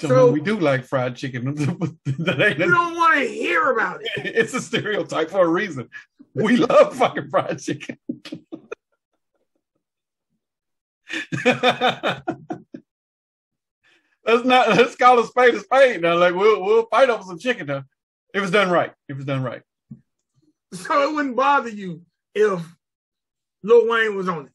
So, 0.00 0.08
So- 0.08 0.30
we 0.32 0.40
do 0.40 0.58
like 0.58 0.84
fried 0.84 1.16
chicken. 1.16 1.56
You 2.06 2.54
don't 2.54 2.96
want 2.96 3.18
to 3.18 3.26
hear 3.58 3.72
about 3.72 4.02
it. 4.02 4.08
it's 4.16 4.54
a 4.54 4.60
stereotype 4.60 5.30
for 5.30 5.44
a 5.44 5.48
reason. 5.48 5.88
We 6.34 6.56
love 6.56 6.96
fucking 6.96 7.30
fried 7.30 7.58
chicken. 7.58 7.98
let's 11.44 12.22
not 14.44 14.68
let's 14.68 14.96
call 14.96 15.18
a 15.18 15.26
spade 15.26 15.54
a 15.54 15.60
spade 15.60 16.02
now. 16.02 16.18
Like 16.18 16.34
we'll 16.34 16.62
we'll 16.62 16.86
fight 16.86 17.10
over 17.10 17.22
some 17.22 17.38
chicken 17.38 17.66
now. 17.66 17.84
It 18.34 18.40
was 18.40 18.50
done 18.50 18.70
right. 18.70 18.92
It 19.08 19.14
was 19.14 19.24
done 19.24 19.42
right. 19.42 19.62
So 20.72 21.08
it 21.08 21.14
wouldn't 21.14 21.36
bother 21.36 21.70
you 21.70 22.02
if 22.34 22.60
Lil 23.62 23.88
Wayne 23.88 24.16
was 24.16 24.28
on 24.28 24.46
it. 24.46 24.52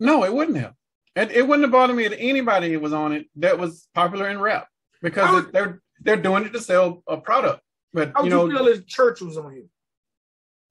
No, 0.00 0.24
it 0.24 0.32
wouldn't 0.32 0.56
have. 0.56 0.74
And 1.14 1.30
it 1.30 1.46
wouldn't 1.46 1.64
have 1.64 1.72
bothered 1.72 1.96
me 1.96 2.06
if 2.06 2.14
anybody 2.16 2.76
was 2.78 2.94
on 2.94 3.12
it 3.12 3.26
that 3.36 3.58
was 3.58 3.86
popular 3.94 4.30
in 4.30 4.40
rap 4.40 4.68
because 5.02 5.30
would- 5.30 5.52
they're 5.52 5.82
they're 6.00 6.16
doing 6.16 6.44
it 6.44 6.52
to 6.52 6.60
sell 6.60 7.02
a 7.06 7.18
product. 7.18 7.62
But 7.92 8.12
How 8.14 8.24
you 8.24 8.30
know, 8.30 8.46
you 8.46 8.56
feel 8.56 8.66
if 8.68 8.86
Church 8.86 9.20
was 9.20 9.36
on 9.36 9.52
here? 9.52 9.64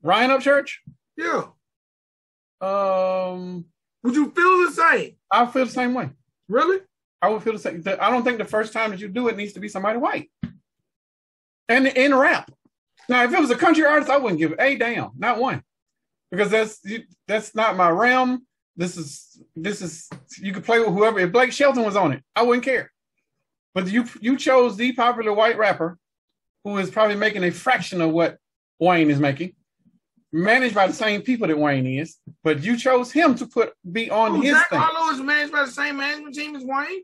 Ryan 0.03 0.31
Upchurch, 0.31 0.71
Yeah. 1.17 1.43
um, 2.61 3.65
Would 4.03 4.15
you 4.15 4.31
feel 4.31 4.65
the 4.65 4.71
same? 4.71 5.15
I 5.31 5.45
feel 5.45 5.65
the 5.65 5.71
same 5.71 5.93
way. 5.93 6.09
Really? 6.47 6.79
I 7.21 7.29
would 7.29 7.43
feel 7.43 7.53
the 7.53 7.59
same. 7.59 7.83
I 7.85 8.09
don't 8.09 8.23
think 8.23 8.39
the 8.39 8.45
first 8.45 8.73
time 8.73 8.89
that 8.91 8.99
you 8.99 9.07
do 9.07 9.27
it 9.27 9.37
needs 9.37 9.53
to 9.53 9.59
be 9.59 9.67
somebody 9.69 9.99
white. 9.99 10.31
And 11.69 11.87
in 11.87 12.15
rap. 12.15 12.51
Now, 13.07 13.23
if 13.23 13.31
it 13.33 13.39
was 13.39 13.51
a 13.51 13.55
country 13.55 13.85
artist, 13.85 14.09
I 14.09 14.17
wouldn't 14.17 14.39
give 14.39 14.55
a 14.59 14.75
damn, 14.75 15.11
not 15.17 15.37
one, 15.39 15.63
because 16.31 16.49
that's 16.49 16.81
that's 17.27 17.53
not 17.55 17.75
my 17.75 17.89
realm. 17.89 18.45
This 18.75 18.95
is 18.97 19.41
this 19.55 19.81
is 19.81 20.09
you 20.39 20.53
could 20.53 20.63
play 20.63 20.79
with 20.79 20.89
whoever. 20.89 21.19
If 21.19 21.31
Blake 21.31 21.51
Shelton 21.51 21.83
was 21.83 21.95
on 21.95 22.13
it, 22.13 22.23
I 22.35 22.43
wouldn't 22.43 22.63
care. 22.65 22.91
But 23.73 23.87
you 23.87 24.05
you 24.19 24.37
chose 24.37 24.77
the 24.77 24.93
popular 24.93 25.33
white 25.33 25.57
rapper, 25.57 25.97
who 26.63 26.77
is 26.77 26.89
probably 26.89 27.15
making 27.15 27.43
a 27.43 27.51
fraction 27.51 28.01
of 28.01 28.11
what 28.11 28.37
Wayne 28.79 29.09
is 29.09 29.19
making, 29.19 29.53
managed 30.31 30.75
by 30.75 30.87
the 30.87 30.93
same 30.93 31.21
people 31.21 31.47
that 31.47 31.57
Wayne 31.57 31.85
is. 31.87 32.17
But 32.43 32.63
you 32.63 32.77
chose 32.77 33.11
him 33.11 33.35
to 33.35 33.45
put 33.47 33.73
be 33.91 34.09
on 34.09 34.31
Oh, 34.37 34.41
his 34.41 34.51
Jack 34.53 34.69
thing. 34.69 34.79
Harlow 34.79 35.11
is 35.13 35.19
managed 35.21 35.51
by 35.51 35.65
the 35.65 35.71
same 35.71 35.97
management 35.97 36.35
team 36.35 36.55
as 36.55 36.63
Wayne? 36.63 37.01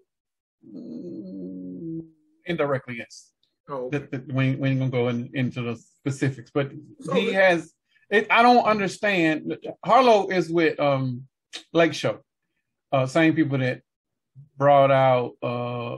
Mm, 0.76 2.06
Indirectly, 2.46 2.96
yes. 2.98 3.32
Oh, 3.70 3.90
that, 3.92 4.12
that 4.12 4.32
we, 4.32 4.46
ain't- 4.46 4.60
we 4.60 4.70
ain't 4.70 4.80
gonna 4.80 4.92
go 4.92 5.10
in, 5.10 5.30
into 5.34 5.62
the 5.62 5.76
specifics, 5.76 6.52
but 6.54 6.72
So 7.02 7.14
he 7.14 7.28
the- 7.28 7.34
has. 7.34 7.74
It, 8.10 8.28
I 8.32 8.42
don't 8.42 8.64
understand. 8.64 9.58
Harlow 9.84 10.30
is 10.30 10.50
with 10.50 10.80
um 10.80 11.24
Lake 11.74 11.94
Show, 11.94 12.20
uh, 12.94 13.06
same 13.06 13.36
people 13.36 13.58
that 13.58 13.82
brought 14.56 14.92
out 14.92 15.34
uh 15.44 15.98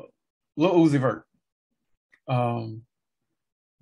Lil 0.58 0.74
Uzi 0.74 1.00
Vert. 1.00 1.24
Um, 2.28 2.82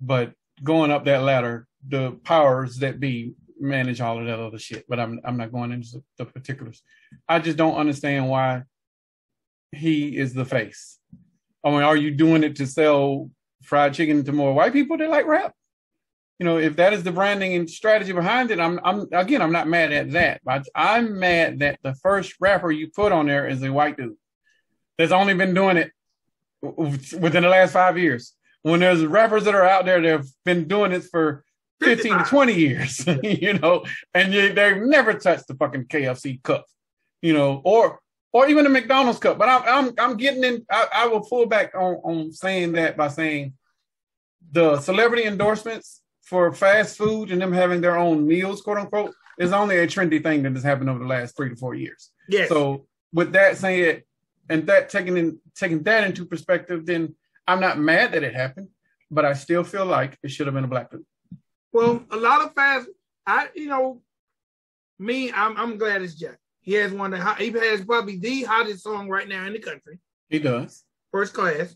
but 0.00 0.32
going 0.62 0.90
up 0.90 1.04
that 1.04 1.22
ladder, 1.22 1.66
the 1.86 2.12
powers 2.24 2.78
that 2.78 3.00
be 3.00 3.34
manage 3.60 4.00
all 4.00 4.18
of 4.18 4.26
that 4.26 4.38
other 4.38 4.58
shit. 4.58 4.84
But 4.88 5.00
I'm 5.00 5.20
I'm 5.24 5.36
not 5.36 5.52
going 5.52 5.72
into 5.72 6.02
the 6.16 6.24
particulars. 6.24 6.82
I 7.28 7.38
just 7.38 7.56
don't 7.56 7.76
understand 7.76 8.28
why 8.28 8.62
he 9.72 10.16
is 10.16 10.34
the 10.34 10.44
face. 10.44 10.98
I 11.64 11.70
mean, 11.70 11.82
are 11.82 11.96
you 11.96 12.10
doing 12.10 12.44
it 12.44 12.56
to 12.56 12.66
sell 12.66 13.30
fried 13.62 13.94
chicken 13.94 14.24
to 14.24 14.32
more 14.32 14.54
white 14.54 14.72
people 14.72 14.96
that 14.96 15.10
like 15.10 15.26
rap. 15.26 15.52
You 16.38 16.46
know, 16.46 16.58
if 16.58 16.76
that 16.76 16.92
is 16.92 17.02
the 17.02 17.10
branding 17.10 17.54
and 17.54 17.68
strategy 17.68 18.12
behind 18.12 18.50
it, 18.50 18.60
I'm, 18.60 18.78
I'm 18.84 19.06
again, 19.12 19.42
I'm 19.42 19.52
not 19.52 19.66
mad 19.66 19.92
at 19.92 20.12
that. 20.12 20.40
But 20.44 20.66
I'm 20.74 21.18
mad 21.18 21.58
that 21.60 21.80
the 21.82 21.94
first 21.94 22.34
rapper 22.40 22.70
you 22.70 22.90
put 22.94 23.12
on 23.12 23.26
there 23.26 23.48
is 23.48 23.62
a 23.62 23.72
white 23.72 23.96
dude 23.96 24.16
that's 24.96 25.12
only 25.12 25.34
been 25.34 25.54
doing 25.54 25.76
it 25.76 25.92
within 26.62 27.42
the 27.42 27.48
last 27.48 27.72
five 27.72 27.98
years. 27.98 28.34
When 28.62 28.80
there's 28.80 29.04
rappers 29.04 29.44
that 29.44 29.54
are 29.54 29.64
out 29.64 29.84
there 29.84 30.00
that 30.00 30.08
have 30.08 30.26
been 30.44 30.66
doing 30.66 30.90
this 30.90 31.08
for 31.08 31.44
15 31.80 32.18
to 32.18 32.24
20 32.24 32.54
years, 32.54 33.06
you 33.22 33.54
know, 33.54 33.84
and 34.14 34.34
you, 34.34 34.52
they've 34.52 34.82
never 34.82 35.14
touched 35.14 35.46
the 35.46 35.54
fucking 35.54 35.84
KFC 35.86 36.42
cup, 36.42 36.66
you 37.22 37.32
know, 37.32 37.60
or 37.64 38.00
or 38.32 38.48
even 38.48 38.64
the 38.64 38.70
McDonald's 38.70 39.18
cup. 39.18 39.38
But 39.38 39.48
I'm 39.48 39.62
I'm 39.66 39.94
I'm 39.98 40.16
getting 40.16 40.44
in. 40.44 40.66
I, 40.70 40.86
I 40.92 41.06
will 41.06 41.20
pull 41.20 41.46
back 41.46 41.74
on 41.74 41.94
on 42.04 42.32
saying 42.32 42.72
that 42.72 42.96
by 42.96 43.08
saying 43.08 43.54
the 44.50 44.80
celebrity 44.80 45.24
endorsements 45.24 46.02
for 46.22 46.52
fast 46.52 46.98
food 46.98 47.30
and 47.30 47.40
them 47.40 47.52
having 47.52 47.80
their 47.80 47.96
own 47.96 48.26
meals, 48.26 48.60
quote 48.60 48.78
unquote, 48.78 49.14
is 49.38 49.52
only 49.52 49.78
a 49.78 49.86
trendy 49.86 50.22
thing 50.22 50.42
that 50.42 50.52
has 50.52 50.62
happened 50.62 50.90
over 50.90 50.98
the 50.98 51.06
last 51.06 51.36
three 51.36 51.48
to 51.48 51.56
four 51.56 51.74
years. 51.74 52.10
Yes. 52.28 52.48
So 52.48 52.86
with 53.12 53.32
that 53.32 53.56
said, 53.56 54.02
and 54.50 54.66
that 54.66 54.88
taking 54.88 55.16
in 55.16 55.38
taking 55.54 55.82
that 55.84 56.04
into 56.04 56.26
perspective, 56.26 56.86
then 56.86 57.14
I'm 57.48 57.60
not 57.60 57.78
mad 57.78 58.12
that 58.12 58.22
it 58.22 58.34
happened, 58.34 58.68
but 59.10 59.24
I 59.24 59.32
still 59.32 59.64
feel 59.64 59.86
like 59.86 60.18
it 60.22 60.30
should 60.30 60.46
have 60.46 60.54
been 60.54 60.64
a 60.64 60.68
black 60.68 60.90
dude. 60.90 61.04
Well, 61.72 62.04
a 62.10 62.16
lot 62.16 62.42
of 62.44 62.52
fast, 62.54 62.88
I 63.26 63.48
you 63.54 63.68
know, 63.68 64.02
me, 64.98 65.32
I'm 65.32 65.56
I'm 65.56 65.78
glad 65.78 66.02
it's 66.02 66.14
Jack. 66.14 66.38
He 66.60 66.74
has 66.74 66.92
one 66.92 67.12
that 67.12 67.38
he 67.38 67.50
has 67.50 67.84
probably 67.84 68.18
the 68.18 68.42
hottest 68.42 68.82
song 68.82 69.08
right 69.08 69.26
now 69.26 69.46
in 69.46 69.54
the 69.54 69.58
country. 69.58 69.98
He 70.28 70.38
does. 70.38 70.84
First 71.10 71.32
class. 71.32 71.74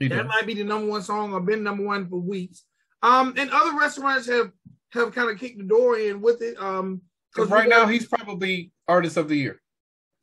He 0.00 0.08
that 0.08 0.16
does. 0.16 0.26
might 0.26 0.46
be 0.46 0.54
the 0.54 0.64
number 0.64 0.88
one 0.88 1.02
song 1.02 1.32
or 1.32 1.40
been 1.40 1.62
number 1.62 1.84
one 1.84 2.08
for 2.08 2.18
weeks. 2.18 2.64
Um, 3.02 3.34
and 3.36 3.50
other 3.52 3.78
restaurants 3.78 4.26
have 4.26 4.50
have 4.90 5.12
kind 5.12 5.30
of 5.30 5.38
kicked 5.38 5.58
the 5.58 5.64
door 5.64 5.96
in 5.96 6.20
with 6.20 6.42
it. 6.42 6.60
Um, 6.60 7.02
because 7.32 7.50
right 7.50 7.68
now 7.68 7.86
he's 7.86 8.06
probably 8.08 8.72
artist 8.88 9.16
of 9.16 9.28
the 9.28 9.36
year, 9.36 9.62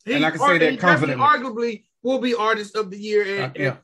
he, 0.06 0.14
and 0.14 0.26
I 0.26 0.32
can 0.32 0.40
say 0.40 0.58
that 0.58 0.80
confidently. 0.80 1.26
Arguably, 1.26 1.84
will 2.04 2.20
be 2.20 2.36
artist 2.36 2.76
of 2.76 2.92
the 2.92 2.98
year. 2.98 3.24
And, 3.24 3.58
uh, 3.58 3.60
yeah. 3.60 3.78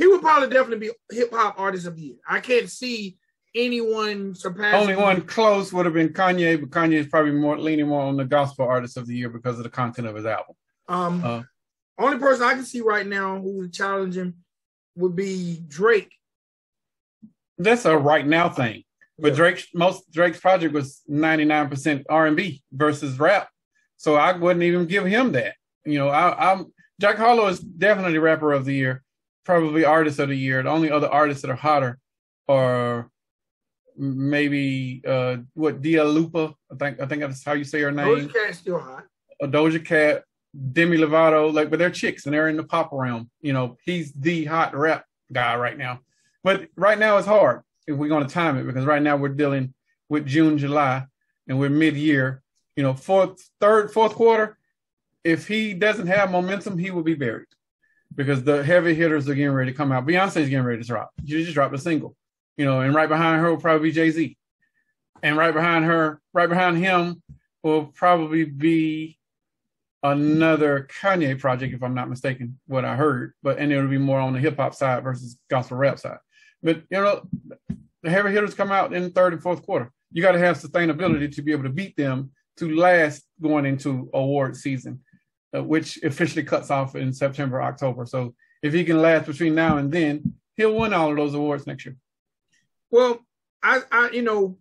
He 0.00 0.06
would 0.06 0.22
probably 0.22 0.48
definitely 0.48 0.88
be 0.88 1.14
hip 1.14 1.30
hop 1.30 1.60
artist 1.60 1.86
of 1.86 1.94
the 1.94 2.02
year. 2.02 2.16
I 2.26 2.40
can't 2.40 2.70
see 2.70 3.18
anyone 3.54 4.34
surpassing. 4.34 4.80
Only 4.80 4.96
one 4.96 5.20
close 5.20 5.74
would 5.74 5.84
have 5.84 5.92
been 5.92 6.08
Kanye, 6.08 6.58
but 6.58 6.70
Kanye 6.70 6.94
is 6.94 7.06
probably 7.06 7.32
more 7.32 7.58
leaning 7.58 7.86
more 7.86 8.00
on 8.00 8.16
the 8.16 8.24
gospel 8.24 8.66
artist 8.66 8.96
of 8.96 9.06
the 9.06 9.14
year 9.14 9.28
because 9.28 9.58
of 9.58 9.64
the 9.64 9.68
content 9.68 10.08
of 10.08 10.16
his 10.16 10.24
album. 10.24 10.54
Um, 10.88 11.22
uh, 11.22 11.42
only 11.98 12.16
person 12.16 12.46
I 12.46 12.54
can 12.54 12.64
see 12.64 12.80
right 12.80 13.06
now 13.06 13.38
who 13.38 13.58
would 13.58 13.74
challenge 13.74 14.16
him 14.16 14.36
would 14.96 15.14
be 15.14 15.62
Drake. 15.68 16.12
That's 17.58 17.84
a 17.84 17.94
right 17.94 18.26
now 18.26 18.48
thing. 18.48 18.84
But 19.18 19.32
yeah. 19.32 19.36
Drake's 19.36 19.66
most 19.74 20.10
Drake's 20.10 20.40
project 20.40 20.72
was 20.72 21.02
99% 21.10 22.04
R&B 22.08 22.62
versus 22.72 23.18
rap. 23.18 23.50
So 23.98 24.14
I 24.14 24.32
wouldn't 24.32 24.62
even 24.62 24.86
give 24.86 25.04
him 25.04 25.32
that. 25.32 25.56
You 25.84 25.98
know, 25.98 26.08
I, 26.08 26.52
am 26.52 26.72
Jack 26.98 27.18
Harlow 27.18 27.48
is 27.48 27.60
definitely 27.60 28.16
rapper 28.16 28.52
of 28.52 28.64
the 28.64 28.74
year, 28.74 29.02
probably 29.50 29.84
artist 29.84 30.20
of 30.20 30.28
the 30.28 30.36
year. 30.36 30.62
The 30.62 30.70
only 30.70 30.92
other 30.92 31.08
artists 31.08 31.42
that 31.42 31.50
are 31.50 31.56
hotter 31.56 31.98
are 32.48 33.10
maybe 33.96 35.02
uh 35.06 35.38
what 35.54 35.82
Dia 35.82 36.04
Lupa. 36.04 36.54
I 36.72 36.76
think 36.76 37.00
I 37.00 37.06
think 37.06 37.20
that's 37.22 37.44
how 37.44 37.54
you 37.54 37.64
say 37.64 37.80
her 37.80 37.90
name. 37.90 38.06
Doja 38.06 38.32
Cat 38.32 38.54
still 38.54 38.78
hot. 38.78 39.04
A 39.42 39.48
Doja 39.48 39.84
Cat, 39.84 40.22
Demi 40.72 40.98
Lovato, 40.98 41.52
like, 41.52 41.68
but 41.68 41.80
they're 41.80 41.90
chicks 41.90 42.26
and 42.26 42.34
they're 42.34 42.48
in 42.48 42.56
the 42.56 42.62
pop 42.62 42.90
realm. 42.92 43.28
You 43.40 43.52
know, 43.52 43.76
he's 43.84 44.12
the 44.12 44.44
hot 44.44 44.76
rap 44.76 45.04
guy 45.32 45.56
right 45.56 45.76
now. 45.76 46.00
But 46.44 46.68
right 46.76 46.98
now 46.98 47.18
it's 47.18 47.26
hard 47.26 47.62
if 47.88 47.96
we're 47.96 48.08
going 48.08 48.26
to 48.26 48.32
time 48.32 48.56
it 48.56 48.64
because 48.64 48.84
right 48.84 49.02
now 49.02 49.16
we're 49.16 49.30
dealing 49.30 49.74
with 50.08 50.26
June, 50.26 50.58
July, 50.58 51.06
and 51.48 51.58
we're 51.58 51.70
mid-year. 51.70 52.42
You 52.76 52.84
know, 52.84 52.94
fourth, 52.94 53.42
third, 53.60 53.92
fourth 53.92 54.14
quarter. 54.14 54.58
If 55.24 55.48
he 55.48 55.74
doesn't 55.74 56.06
have 56.06 56.30
momentum, 56.30 56.78
he 56.78 56.90
will 56.92 57.02
be 57.02 57.14
buried 57.14 57.48
because 58.14 58.42
the 58.44 58.62
heavy 58.64 58.94
hitters 58.94 59.28
are 59.28 59.34
getting 59.34 59.52
ready 59.52 59.70
to 59.70 59.76
come 59.76 59.92
out. 59.92 60.06
Beyonce's 60.06 60.48
getting 60.48 60.64
ready 60.64 60.80
to 60.82 60.86
drop. 60.86 61.10
She 61.26 61.42
just 61.42 61.54
dropped 61.54 61.74
a 61.74 61.78
single, 61.78 62.16
you 62.56 62.64
know, 62.64 62.80
and 62.80 62.94
right 62.94 63.08
behind 63.08 63.40
her 63.40 63.50
will 63.50 63.60
probably 63.60 63.88
be 63.88 63.94
Jay 63.94 64.10
Z, 64.10 64.36
and 65.22 65.36
right 65.36 65.54
behind 65.54 65.84
her, 65.84 66.20
right 66.32 66.48
behind 66.48 66.78
him 66.78 67.22
will 67.62 67.86
probably 67.86 68.44
be 68.44 69.18
another 70.02 70.88
Kanye 71.00 71.38
project, 71.38 71.74
if 71.74 71.82
I'm 71.82 71.94
not 71.94 72.08
mistaken, 72.08 72.58
what 72.66 72.84
I 72.84 72.96
heard. 72.96 73.34
But 73.42 73.58
and 73.58 73.72
it'll 73.72 73.88
be 73.88 73.98
more 73.98 74.20
on 74.20 74.32
the 74.32 74.40
hip 74.40 74.56
hop 74.56 74.74
side 74.74 75.04
versus 75.04 75.38
gospel 75.48 75.76
rap 75.76 75.98
side. 75.98 76.18
But 76.62 76.82
you 76.90 76.98
know, 76.98 77.22
the 78.02 78.10
heavy 78.10 78.30
hitters 78.32 78.54
come 78.54 78.72
out 78.72 78.92
in 78.92 79.10
third 79.10 79.32
and 79.32 79.42
fourth 79.42 79.64
quarter. 79.64 79.90
You 80.12 80.22
got 80.22 80.32
to 80.32 80.38
have 80.38 80.58
sustainability 80.58 81.34
to 81.34 81.42
be 81.42 81.52
able 81.52 81.64
to 81.64 81.70
beat 81.70 81.96
them 81.96 82.32
to 82.56 82.74
last 82.74 83.24
going 83.40 83.64
into 83.64 84.10
award 84.12 84.56
season, 84.56 85.00
uh, 85.54 85.62
which 85.62 86.02
officially 86.02 86.44
cuts 86.44 86.70
off 86.70 86.96
in 86.96 87.12
September, 87.12 87.62
October. 87.62 88.06
So 88.06 88.34
if 88.62 88.72
he 88.72 88.84
can 88.84 89.00
last 89.00 89.26
between 89.26 89.54
now 89.54 89.78
and 89.78 89.90
then, 89.90 90.34
he'll 90.56 90.76
win 90.76 90.92
all 90.92 91.10
of 91.10 91.16
those 91.16 91.34
awards 91.34 91.66
next 91.66 91.86
year. 91.86 91.96
Well, 92.90 93.20
I, 93.62 93.80
I 93.90 94.10
you 94.10 94.22
know, 94.22 94.58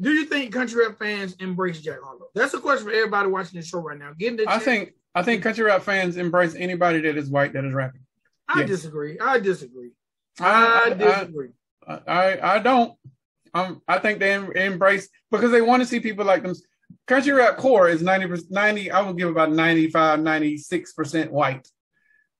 do 0.00 0.12
you 0.12 0.24
think 0.24 0.52
country 0.52 0.86
rap 0.86 0.98
fans 0.98 1.36
embrace 1.40 1.80
Jack 1.80 1.98
Harlow? 2.02 2.28
That's 2.34 2.54
a 2.54 2.60
question 2.60 2.86
for 2.86 2.92
everybody 2.92 3.28
watching 3.28 3.60
the 3.60 3.66
show 3.66 3.80
right 3.80 3.98
now. 3.98 4.12
Getting 4.18 4.38
the 4.38 4.44
I 4.48 4.58
think 4.58 4.94
I 5.14 5.22
think 5.22 5.42
country 5.42 5.64
rap 5.64 5.82
fans 5.82 6.16
embrace 6.16 6.54
anybody 6.54 7.00
that 7.00 7.16
is 7.16 7.28
white 7.28 7.52
that 7.52 7.64
is 7.64 7.74
rapping. 7.74 8.02
I 8.48 8.60
yes. 8.60 8.68
disagree. 8.68 9.18
I 9.18 9.38
disagree. 9.38 9.90
I, 10.40 10.82
I 10.86 10.94
disagree. 10.94 11.50
I, 11.86 12.00
I, 12.06 12.54
I 12.56 12.58
don't. 12.58 12.94
Um, 13.52 13.82
I 13.86 13.98
think 13.98 14.20
they 14.20 14.34
embrace 14.34 15.08
because 15.30 15.50
they 15.50 15.60
want 15.60 15.82
to 15.82 15.88
see 15.88 16.00
people 16.00 16.24
like 16.24 16.42
them. 16.42 16.54
Country 17.10 17.32
rap 17.32 17.56
core 17.56 17.88
is 17.88 18.02
90, 18.02 18.44
90 18.50 18.92
I 18.92 19.00
would 19.00 19.18
give 19.18 19.28
about 19.28 19.50
95, 19.50 20.20
96% 20.20 21.30
white. 21.30 21.66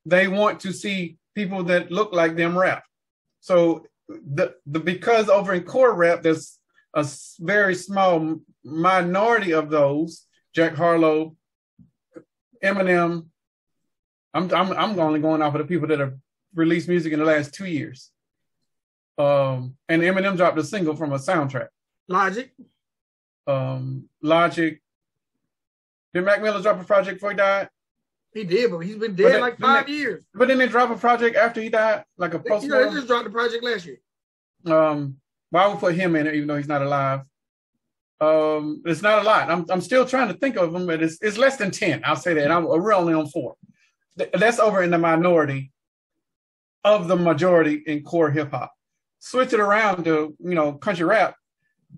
They 0.06 0.28
want 0.28 0.60
to 0.60 0.72
see 0.72 1.16
people 1.34 1.64
that 1.64 1.90
look 1.90 2.12
like 2.12 2.36
them 2.36 2.56
rap. 2.56 2.84
So 3.40 3.84
the, 4.08 4.54
the 4.66 4.78
because 4.78 5.28
over 5.28 5.54
in 5.54 5.64
core 5.64 5.92
rap, 5.92 6.22
there's 6.22 6.56
a 6.94 7.04
very 7.40 7.74
small 7.74 8.36
minority 8.62 9.54
of 9.54 9.70
those, 9.70 10.24
Jack 10.54 10.76
Harlow, 10.76 11.34
Eminem. 12.62 13.26
I'm, 14.32 14.54
I'm, 14.54 14.70
I'm 14.70 15.00
only 15.00 15.18
going 15.18 15.42
off 15.42 15.56
of 15.56 15.62
the 15.62 15.66
people 15.66 15.88
that 15.88 15.98
have 15.98 16.14
released 16.54 16.88
music 16.88 17.12
in 17.12 17.18
the 17.18 17.24
last 17.24 17.52
two 17.52 17.66
years. 17.66 18.12
Um, 19.18 19.74
and 19.88 20.00
Eminem 20.00 20.36
dropped 20.36 20.58
a 20.60 20.62
single 20.62 20.94
from 20.94 21.12
a 21.12 21.18
soundtrack. 21.18 21.70
Logic. 22.06 22.52
Um, 23.46 24.08
Logic. 24.22 24.80
Did 26.12 26.24
Mac 26.24 26.42
Miller 26.42 26.60
drop 26.60 26.80
a 26.80 26.84
project 26.84 27.16
before 27.16 27.30
he 27.30 27.36
died? 27.36 27.68
He 28.32 28.44
did, 28.44 28.70
but 28.70 28.78
he's 28.78 28.96
been 28.96 29.14
dead 29.14 29.34
then, 29.34 29.40
like 29.40 29.58
five 29.58 29.86
they, 29.86 29.92
years. 29.92 30.24
But 30.34 30.48
then 30.48 30.58
they 30.58 30.68
drop 30.68 30.90
a 30.90 30.96
project 30.96 31.36
after 31.36 31.60
he 31.60 31.68
died, 31.68 32.04
like 32.16 32.34
a 32.34 32.38
post. 32.38 32.64
You 32.64 32.70
know, 32.70 32.88
they 32.88 32.94
just 32.94 33.08
dropped 33.08 33.24
the 33.24 33.30
project 33.30 33.64
last 33.64 33.86
year. 33.86 34.00
Um, 34.66 35.16
why 35.50 35.66
would 35.66 35.78
put 35.78 35.94
him 35.94 36.14
in 36.16 36.26
it, 36.26 36.34
even 36.34 36.46
though 36.46 36.56
he's 36.56 36.68
not 36.68 36.82
alive? 36.82 37.22
Um, 38.20 38.82
it's 38.84 39.02
not 39.02 39.22
a 39.22 39.24
lot. 39.24 39.50
I'm 39.50 39.66
I'm 39.70 39.80
still 39.80 40.04
trying 40.04 40.28
to 40.28 40.34
think 40.34 40.56
of 40.56 40.72
them, 40.72 40.86
but 40.86 41.02
it's 41.02 41.18
it's 41.22 41.38
less 41.38 41.56
than 41.56 41.70
ten. 41.70 42.02
I'll 42.04 42.16
say 42.16 42.34
that. 42.34 42.50
I'm 42.50 42.64
we're 42.64 42.92
only 42.92 43.14
on 43.14 43.26
four. 43.26 43.56
That's 44.16 44.58
over 44.58 44.82
in 44.82 44.90
the 44.90 44.98
minority 44.98 45.72
of 46.84 47.08
the 47.08 47.16
majority 47.16 47.82
in 47.86 48.02
core 48.02 48.30
hip 48.30 48.50
hop. 48.50 48.72
Switch 49.18 49.52
it 49.52 49.60
around 49.60 50.04
to, 50.04 50.36
you 50.38 50.54
know, 50.54 50.72
country 50.72 51.04
rap, 51.04 51.34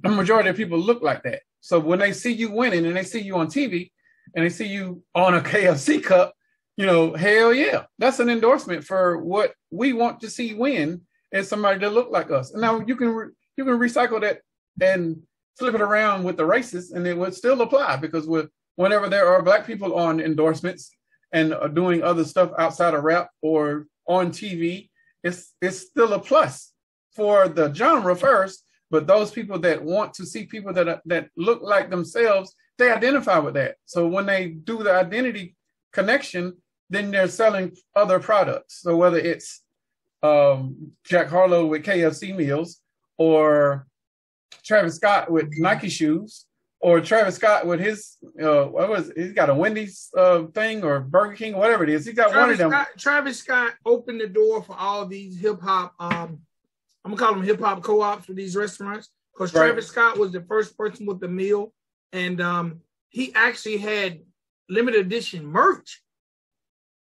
the 0.00 0.08
majority 0.08 0.48
of 0.48 0.56
people 0.56 0.78
look 0.78 1.02
like 1.02 1.22
that. 1.24 1.42
So 1.60 1.78
when 1.78 1.98
they 1.98 2.12
see 2.12 2.32
you 2.32 2.50
winning 2.50 2.86
and 2.86 2.96
they 2.96 3.04
see 3.04 3.20
you 3.20 3.36
on 3.36 3.46
TV 3.46 3.90
and 4.34 4.44
they 4.44 4.50
see 4.50 4.66
you 4.66 5.02
on 5.14 5.34
a 5.34 5.40
KFC 5.40 6.02
cup, 6.02 6.34
you 6.76 6.86
know, 6.86 7.14
hell 7.14 7.52
yeah, 7.52 7.84
that's 7.98 8.18
an 8.18 8.30
endorsement 8.30 8.84
for 8.84 9.18
what 9.18 9.54
we 9.70 9.92
want 9.92 10.20
to 10.20 10.30
see 10.30 10.54
win 10.54 11.02
is 11.30 11.48
somebody 11.48 11.78
that 11.80 11.92
look 11.92 12.10
like 12.10 12.30
us. 12.30 12.52
And 12.52 12.60
now 12.60 12.80
you 12.86 12.96
can 12.96 13.08
re- 13.08 13.32
you 13.56 13.64
can 13.64 13.78
recycle 13.78 14.20
that 14.22 14.40
and 14.80 15.22
flip 15.58 15.74
it 15.74 15.80
around 15.80 16.24
with 16.24 16.36
the 16.36 16.46
races, 16.46 16.92
and 16.92 17.06
it 17.06 17.16
would 17.16 17.34
still 17.34 17.60
apply 17.60 17.96
because 17.96 18.26
with 18.26 18.48
whenever 18.76 19.08
there 19.08 19.28
are 19.28 19.42
black 19.42 19.66
people 19.66 19.94
on 19.94 20.20
endorsements 20.20 20.90
and 21.32 21.54
doing 21.74 22.02
other 22.02 22.24
stuff 22.24 22.50
outside 22.58 22.94
of 22.94 23.04
rap 23.04 23.28
or 23.42 23.86
on 24.06 24.30
TV, 24.30 24.88
it's 25.22 25.54
it's 25.60 25.78
still 25.78 26.12
a 26.14 26.18
plus 26.18 26.72
for 27.14 27.48
the 27.48 27.72
genre 27.72 28.16
first. 28.16 28.61
But 28.92 29.06
those 29.06 29.30
people 29.30 29.58
that 29.60 29.82
want 29.82 30.12
to 30.14 30.26
see 30.26 30.44
people 30.44 30.74
that 30.74 31.00
that 31.06 31.30
look 31.34 31.62
like 31.62 31.88
themselves, 31.88 32.54
they 32.76 32.92
identify 32.92 33.38
with 33.38 33.54
that. 33.54 33.76
So 33.86 34.06
when 34.06 34.26
they 34.26 34.50
do 34.50 34.82
the 34.82 34.92
identity 34.92 35.56
connection, 35.92 36.58
then 36.90 37.10
they're 37.10 37.28
selling 37.28 37.74
other 37.96 38.20
products. 38.20 38.82
So 38.82 38.94
whether 38.98 39.16
it's 39.16 39.62
um, 40.22 40.92
Jack 41.04 41.28
Harlow 41.28 41.64
with 41.64 41.84
KFC 41.84 42.36
meals 42.36 42.82
or 43.16 43.86
Travis 44.62 44.96
Scott 44.96 45.30
with 45.30 45.48
Nike 45.56 45.88
shoes 45.88 46.44
or 46.78 47.00
Travis 47.00 47.36
Scott 47.36 47.66
with 47.66 47.80
his 47.80 48.18
uh 48.42 48.64
what 48.64 48.90
was 48.90 49.10
he's 49.16 49.32
got 49.32 49.48
a 49.48 49.54
Wendy's 49.54 50.10
uh 50.18 50.44
thing 50.54 50.84
or 50.84 51.00
Burger 51.00 51.34
King, 51.34 51.56
whatever 51.56 51.82
it 51.82 51.88
is. 51.88 52.04
He's 52.04 52.14
got 52.14 52.30
Travis 52.30 52.42
one 52.42 52.50
of 52.50 52.58
them. 52.58 52.70
Scott, 52.70 52.88
Travis 52.98 53.38
Scott 53.38 53.72
opened 53.86 54.20
the 54.20 54.28
door 54.28 54.62
for 54.62 54.76
all 54.78 55.06
these 55.06 55.40
hip 55.40 55.62
hop. 55.62 55.94
Um, 55.98 56.42
I'm 57.04 57.10
gonna 57.12 57.20
call 57.22 57.34
them 57.34 57.42
hip 57.42 57.60
hop 57.60 57.82
co-ops 57.82 58.26
for 58.26 58.32
these 58.32 58.54
restaurants 58.56 59.10
because 59.34 59.52
Right. 59.54 59.66
Travis 59.66 59.88
Scott 59.88 60.18
was 60.18 60.32
the 60.32 60.42
first 60.42 60.76
person 60.78 61.06
with 61.06 61.20
the 61.20 61.28
meal, 61.28 61.72
and 62.12 62.40
um, 62.40 62.80
he 63.08 63.32
actually 63.34 63.78
had 63.78 64.20
limited 64.68 65.04
edition 65.06 65.44
merch 65.46 66.02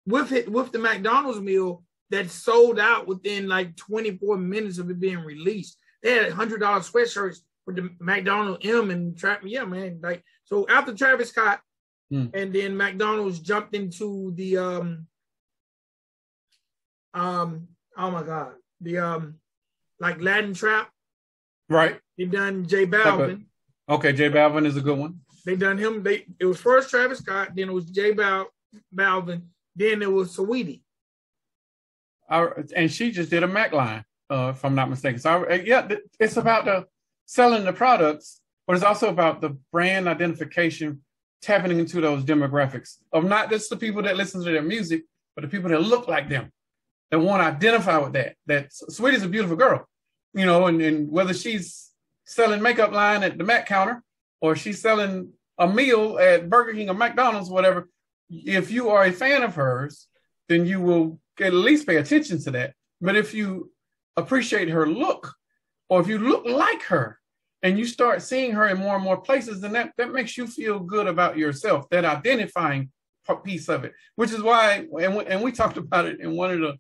with 0.07 0.33
it 0.33 0.51
with 0.51 0.73
the 0.73 0.79
McDonald's 0.79 1.41
meal 1.41 1.85
that 2.11 2.31
sold 2.31 2.79
out 2.81 3.07
within 3.07 3.47
like 3.47 3.77
24 3.77 4.37
minutes 4.39 4.79
of 4.79 4.91
it 4.91 4.99
being 4.99 5.21
released. 5.21 5.77
They 6.03 6.13
had 6.15 6.33
hundred 6.33 6.61
dollar 6.61 6.81
sweatshirts 6.81 7.39
with 7.67 7.77
the 7.77 7.91
McDonald 8.01 8.65
M 8.65 8.91
and 8.91 9.17
Tra- 9.17 9.39
yeah, 9.45 9.65
man. 9.65 10.01
Like 10.03 10.25
so 10.45 10.67
after 10.69 10.95
Travis 10.95 11.29
Scott, 11.31 11.61
Hmm. 12.11 12.27
and 12.35 12.53
then 12.53 12.77
McDonald's 12.77 13.39
jumped 13.39 13.73
into 13.77 14.33
the 14.35 14.57
um 14.57 15.07
um 17.15 17.69
oh 17.97 18.11
my 18.11 18.23
god 18.23 18.53
the 18.81 18.99
um 18.99 19.35
like 20.01 20.21
Latin 20.21 20.55
trap. 20.55 20.91
Right. 21.69 22.01
They 22.19 22.25
done 22.25 22.67
J 22.67 22.83
a- 22.83 22.87
Balvin. 22.87 23.45
Okay, 23.89 24.13
J 24.13 24.31
Balvin 24.31 24.67
is 24.67 24.77
a 24.77 24.81
good 24.81 24.99
one. 24.99 25.21
They 25.45 25.57
done 25.57 25.79
him. 25.79 26.03
They 26.03 26.27
it 26.39 26.47
was 26.47 26.61
first 26.61 26.91
Travis 26.91 27.19
Scott, 27.19 27.51
then 27.55 27.69
it 27.69 27.73
was 27.73 27.85
J 27.87 28.13
Bal- 28.13 28.53
Balvin, 28.95 29.43
then 29.77 30.03
it 30.03 30.11
was 30.11 30.37
Saweetie. 30.37 30.83
I, 32.29 32.49
and 32.77 32.91
she 32.91 33.11
just 33.11 33.31
did 33.31 33.43
a 33.43 33.49
Mac 33.49 33.73
line, 33.73 34.05
uh, 34.31 34.53
if 34.55 34.65
I'm 34.65 34.75
not 34.77 34.89
mistaken. 34.89 35.19
So 35.19 35.45
I, 35.45 35.55
yeah, 35.55 35.89
it's 36.21 36.37
about 36.37 36.65
the 36.65 36.87
selling 37.27 37.65
the 37.65 37.73
products, 37.73 38.41
but 38.67 38.77
it's 38.77 38.85
also 38.85 39.09
about 39.09 39.41
the 39.41 39.57
brand 39.73 40.09
identification, 40.09 41.03
tapping 41.43 41.77
into 41.77 42.01
those 42.01 42.23
demographics 42.23 42.99
of 43.13 43.25
not 43.25 43.51
just 43.51 43.71
the 43.71 43.77
people 43.77 44.03
that 44.03 44.17
listen 44.17 44.45
to 44.45 44.51
their 44.51 44.63
music, 44.63 45.05
but 45.35 45.43
the 45.43 45.49
people 45.49 45.71
that 45.71 45.83
look 45.83 46.07
like 46.07 46.29
them, 46.29 46.53
that 47.11 47.19
want 47.19 47.43
to 47.43 47.47
identify 47.47 47.99
with 47.99 48.13
that. 48.13 48.37
That 48.47 48.71
Saweetie's 48.71 49.25
a 49.25 49.29
beautiful 49.29 49.57
girl, 49.57 49.89
you 50.35 50.47
know, 50.47 50.67
and, 50.67 50.81
and 50.81 51.11
whether 51.11 51.35
she's 51.35 51.91
selling 52.25 52.63
makeup 52.63 52.93
line 52.93 53.23
at 53.23 53.39
the 53.39 53.45
Mac 53.45 53.67
counter 53.67 54.03
or 54.41 54.57
she's 54.57 54.81
selling 54.81 55.33
a 55.59 55.69
meal 55.69 56.19
at 56.19 56.49
Burger 56.49 56.73
King 56.73 56.89
or 56.89 56.95
McDonald's, 56.95 57.51
whatever. 57.51 57.89
If 58.31 58.71
you 58.71 58.91
are 58.91 59.05
a 59.05 59.13
fan 59.13 59.43
of 59.43 59.55
hers, 59.57 60.07
then 60.49 60.67
you 60.67 60.81
will 60.81 61.21
at 61.41 61.53
least 61.53 61.87
pay 61.87 61.97
attention 61.97 62.41
to 62.43 62.51
that. 62.53 62.75
But 63.01 63.17
if 63.17 63.35
you 63.35 63.73
appreciate 64.17 64.69
her 64.69 64.87
look, 64.87 65.35
or 65.89 66.01
if 66.01 66.09
you 66.09 66.19
look 66.19 66.45
like 66.47 66.83
her, 66.85 67.21
and 67.63 67.79
you 67.79 67.85
start 67.85 68.23
seeing 68.23 68.53
her 68.53 68.69
in 68.69 68.79
more 68.79 68.95
and 68.95 69.05
more 69.05 69.21
places, 69.21 69.61
then 69.61 69.73
that, 69.73 69.93
that 69.99 70.13
makes 70.13 70.37
you 70.37 70.47
feel 70.47 70.79
good 70.79 71.07
about 71.07 71.37
yourself, 71.37 71.89
that 71.91 72.05
identifying 72.05 72.91
piece 73.45 73.69
of 73.69 73.85
it. 73.85 73.93
Which 74.17 74.33
is 74.33 74.43
why, 74.43 74.87
and 75.01 75.15
we, 75.15 75.25
and 75.27 75.41
we 75.41 75.53
talked 75.53 75.77
about 75.77 76.07
it 76.07 76.19
in 76.19 76.37
one 76.37 76.51
of 76.51 76.61
the 76.61 76.77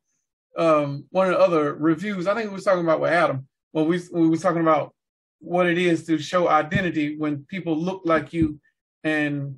um, 0.57 1.05
one 1.11 1.29
of 1.29 1.35
the 1.35 1.41
other 1.41 1.75
reviews. 1.75 2.27
I 2.27 2.35
think 2.35 2.49
we 2.49 2.55
was 2.55 2.65
talking 2.65 2.85
about 2.85 3.01
with 3.01 3.13
Adam 3.13 3.47
when 3.73 3.87
we 3.87 3.99
when 4.11 4.23
we 4.23 4.29
was 4.29 4.43
talking 4.43 4.63
about 4.63 4.95
what 5.39 5.67
it 5.67 5.79
is 5.79 6.05
to 6.07 6.19
show 6.19 6.49
identity 6.49 7.17
when 7.17 7.45
people 7.45 7.77
look 7.77 8.03
like 8.05 8.33
you 8.33 8.61
and 9.05 9.57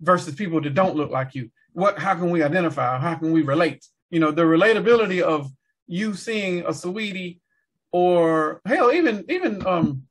versus 0.00 0.34
people 0.34 0.60
that 0.60 0.74
don't 0.74 0.96
look 0.96 1.10
like 1.10 1.34
you. 1.34 1.50
What 1.72 1.98
how 1.98 2.14
can 2.14 2.30
we 2.30 2.42
identify? 2.42 2.98
How 2.98 3.14
can 3.14 3.32
we 3.32 3.42
relate? 3.42 3.84
You 4.10 4.20
know, 4.20 4.30
the 4.30 4.42
relatability 4.42 5.22
of 5.22 5.50
you 5.86 6.14
seeing 6.14 6.60
a 6.60 6.70
Saweetie 6.70 7.40
or 7.92 8.60
hell, 8.66 8.92
even 8.92 9.24
even 9.28 9.66
um 9.66 10.02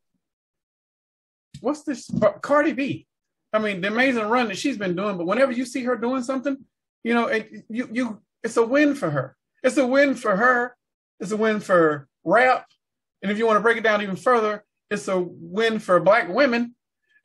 what's 1.61 1.83
this 1.83 2.09
Cardi 2.41 2.73
B? 2.73 3.07
I 3.53 3.59
mean, 3.59 3.81
the 3.81 3.87
amazing 3.87 4.27
run 4.27 4.47
that 4.47 4.57
she's 4.57 4.77
been 4.77 4.95
doing, 4.95 5.17
but 5.17 5.25
whenever 5.25 5.51
you 5.51 5.65
see 5.65 5.83
her 5.83 5.95
doing 5.95 6.21
something, 6.23 6.57
you 7.03 7.13
know, 7.13 7.27
it, 7.27 7.65
you 7.69 7.89
you 7.91 8.21
it's 8.43 8.57
a 8.57 8.65
win 8.65 8.95
for 8.95 9.09
her. 9.09 9.36
It's 9.63 9.77
a 9.77 9.87
win 9.87 10.15
for 10.15 10.35
her. 10.35 10.75
It's 11.19 11.31
a 11.31 11.37
win 11.37 11.59
for 11.59 12.07
rap. 12.23 12.67
And 13.21 13.31
if 13.31 13.37
you 13.37 13.45
want 13.45 13.57
to 13.57 13.61
break 13.61 13.77
it 13.77 13.83
down 13.83 14.01
even 14.01 14.15
further, 14.15 14.63
it's 14.89 15.07
a 15.07 15.19
win 15.19 15.79
for 15.79 15.99
black 15.99 16.29
women 16.29 16.75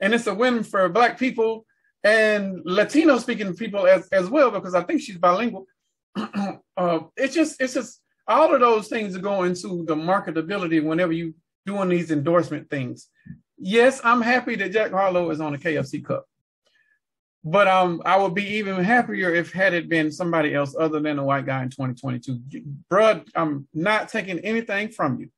and 0.01 0.15
it's 0.15 0.27
a 0.27 0.35
win 0.35 0.65
for 0.65 0.89
black 0.89 1.19
people 1.19 1.65
and 2.05 2.61
Latino 2.65 3.19
speaking 3.19 3.55
people 3.55 3.87
as, 3.87 4.09
as 4.09 4.29
well, 4.29 4.51
because 4.51 4.75
I 4.75 4.83
think 4.83 5.01
she's 5.01 5.19
bilingual. 5.19 5.67
uh, 6.17 7.01
it's 7.17 7.35
just, 7.35 7.61
it's 7.61 7.75
just 7.75 8.01
all 8.27 8.53
of 8.53 8.61
those 8.61 8.89
things 8.89 9.13
that 9.13 9.23
go 9.23 9.45
into 9.45 9.85
the 9.87 9.95
marketability 9.95 10.83
whenever 10.83 11.13
you 11.13 11.35
doing 11.67 11.89
these 11.89 12.11
endorsement 12.11 12.69
things. 12.71 13.09
Yes, 13.57 14.01
I'm 14.03 14.21
happy 14.21 14.57
that 14.57 14.73
Jack 14.73 14.91
Harlow 14.91 15.31
is 15.31 15.41
on 15.41 15.53
the 15.53 15.59
KFC 15.59 16.05
Cup, 16.05 16.27
but 17.45 17.67
um, 17.67 18.01
I 18.05 18.17
would 18.17 18.35
be 18.35 18.45
even 18.57 18.83
happier 18.85 19.35
if 19.35 19.53
had 19.53 19.75
it 19.75 19.89
been 19.89 20.13
somebody 20.13 20.55
else 20.55 20.77
other 20.79 21.01
than 21.01 21.19
a 21.19 21.25
white 21.25 21.47
guy 21.47 21.63
in 21.63 21.71
2022. 21.71 22.41
Bruh, 22.91 23.27
I'm 23.35 23.67
not 23.75 24.09
taking 24.09 24.39
anything 24.41 24.91
from 24.91 25.19
you. 25.19 25.29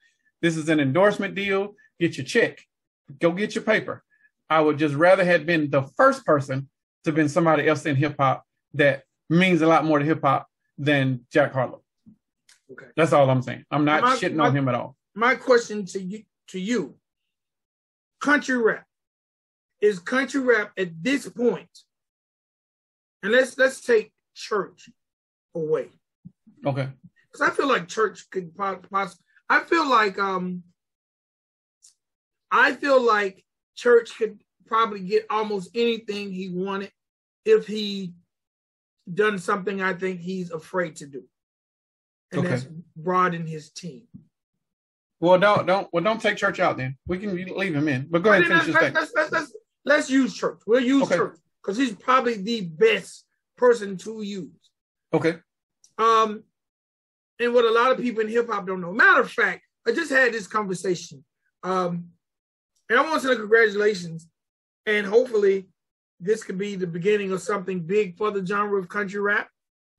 This 0.42 0.56
is 0.56 0.68
an 0.68 0.80
endorsement 0.80 1.34
deal. 1.34 1.74
Get 1.98 2.16
your 2.18 2.26
check. 2.26 2.60
Go 3.20 3.32
get 3.32 3.54
your 3.54 3.64
paper. 3.64 4.02
I 4.50 4.60
would 4.60 4.78
just 4.78 4.94
rather 4.94 5.24
had 5.24 5.46
been 5.46 5.70
the 5.70 5.82
first 5.96 6.24
person 6.26 6.68
to 7.04 7.12
been 7.12 7.28
somebody 7.28 7.66
else 7.68 7.86
in 7.86 7.96
hip 7.96 8.16
hop 8.18 8.44
that 8.74 9.02
means 9.30 9.62
a 9.62 9.66
lot 9.66 9.84
more 9.84 9.98
to 9.98 10.04
hip 10.04 10.20
hop 10.22 10.46
than 10.76 11.24
Jack 11.32 11.52
Harlow. 11.52 11.82
Okay. 12.70 12.86
That's 12.96 13.12
all 13.12 13.28
I'm 13.30 13.42
saying. 13.42 13.64
I'm 13.70 13.84
not 13.84 14.02
My- 14.02 14.16
shitting 14.16 14.34
my- 14.34 14.48
on 14.48 14.56
him 14.56 14.68
at 14.68 14.74
all. 14.74 14.96
My 15.14 15.36
question 15.36 15.86
to 15.86 16.00
you 16.00 16.24
to 16.48 16.58
you, 16.60 16.96
country 18.20 18.56
rap. 18.58 18.84
Is 19.80 19.98
country 19.98 20.40
rap 20.40 20.72
at 20.78 21.02
this 21.02 21.28
point, 21.28 21.68
and 23.24 23.32
let's 23.32 23.58
let's 23.58 23.80
take 23.80 24.12
church 24.34 24.90
away. 25.54 25.88
Okay. 26.64 26.88
because 27.32 27.40
I 27.40 27.50
feel 27.50 27.68
like 27.68 27.88
church 27.88 28.30
could 28.30 28.54
possibly. 28.56 29.24
I 29.48 29.60
feel 29.64 29.88
like 29.88 30.18
um, 30.18 30.62
I 32.50 32.74
feel 32.74 33.02
like 33.04 33.44
church 33.76 34.16
could 34.16 34.40
probably 34.66 35.00
get 35.00 35.26
almost 35.30 35.70
anything 35.74 36.32
he 36.32 36.50
wanted 36.50 36.92
if 37.44 37.66
he 37.66 38.12
done 39.12 39.38
something 39.38 39.82
I 39.82 39.94
think 39.94 40.20
he's 40.20 40.50
afraid 40.50 40.96
to 40.96 41.06
do, 41.06 41.24
and 42.30 42.40
Okay. 42.40 42.48
that's 42.50 42.66
broaden 42.96 43.46
his 43.46 43.70
team. 43.70 44.02
Well, 45.20 45.38
don't 45.38 45.66
don't 45.66 45.88
well 45.92 46.04
don't 46.04 46.20
take 46.20 46.36
church 46.36 46.60
out 46.60 46.76
then. 46.76 46.96
We 47.06 47.18
can 47.18 47.34
leave 47.34 47.74
him 47.74 47.88
in. 47.88 48.06
But 48.10 48.22
go 48.22 48.32
ahead 48.32 48.44
finish 48.44 48.68
let's, 48.68 48.94
let's, 48.94 49.12
let's, 49.14 49.32
let's, 49.32 49.52
let's 49.84 50.10
use 50.10 50.34
church. 50.34 50.60
We'll 50.66 50.82
use 50.82 51.04
Okay. 51.04 51.16
church 51.16 51.38
because 51.64 51.78
he's 51.78 51.94
probably 51.94 52.34
the 52.34 52.62
best 52.62 53.24
person 53.56 53.96
to 53.98 54.22
use. 54.22 54.50
Okay. 55.12 55.36
Um, 55.98 56.42
and 57.40 57.54
what 57.54 57.64
a 57.64 57.70
lot 57.70 57.92
of 57.92 57.98
people 57.98 58.22
in 58.22 58.28
hip 58.28 58.48
hop 58.48 58.66
don't 58.66 58.80
know. 58.80 58.92
Matter 58.92 59.22
of 59.22 59.30
fact, 59.30 59.62
I 59.86 59.92
just 59.92 60.10
had 60.10 60.32
this 60.32 60.46
conversation. 60.46 61.24
Um, 61.62 62.06
and 62.90 62.98
I 62.98 63.02
want 63.02 63.22
to 63.22 63.28
say 63.28 63.36
congratulations. 63.36 64.28
And 64.86 65.06
hopefully 65.06 65.68
this 66.20 66.44
could 66.44 66.58
be 66.58 66.76
the 66.76 66.86
beginning 66.86 67.32
of 67.32 67.40
something 67.40 67.80
big 67.80 68.16
for 68.16 68.30
the 68.30 68.44
genre 68.44 68.78
of 68.78 68.88
country 68.88 69.20
rap. 69.20 69.48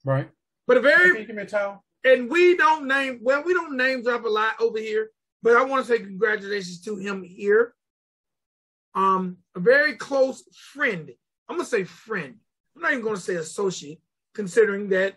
Right. 0.04 0.30
But 0.68 0.78
a 0.78 0.82
very 0.82 1.12
Can 1.12 1.22
you 1.22 1.28
give 1.28 1.36
me 1.36 1.44
a 1.44 1.46
towel? 1.46 1.84
and 2.04 2.30
we 2.30 2.56
don't 2.56 2.88
name 2.88 3.20
well, 3.22 3.44
we 3.44 3.54
don't 3.54 3.76
name 3.76 4.04
drop 4.04 4.26
a 4.26 4.30
lot 4.30 4.54
over 4.60 4.78
here, 4.78 5.10
but 5.42 5.56
I 5.56 5.64
want 5.64 5.86
to 5.86 5.92
say 5.92 6.00
congratulations 6.00 6.82
to 6.82 6.98
him 6.98 7.24
here. 7.24 7.74
Um, 8.94 9.38
a 9.56 9.60
very 9.60 9.96
close 9.96 10.44
friend. 10.74 11.12
I'm 11.48 11.58
gonna 11.58 11.68
say 11.68 11.84
friend. 11.84 12.36
I'm 12.76 12.82
not 12.82 12.92
even 12.92 13.04
gonna 13.04 13.18
say 13.18 13.36
associate, 13.36 14.00
considering 14.34 14.90
that 14.90 15.16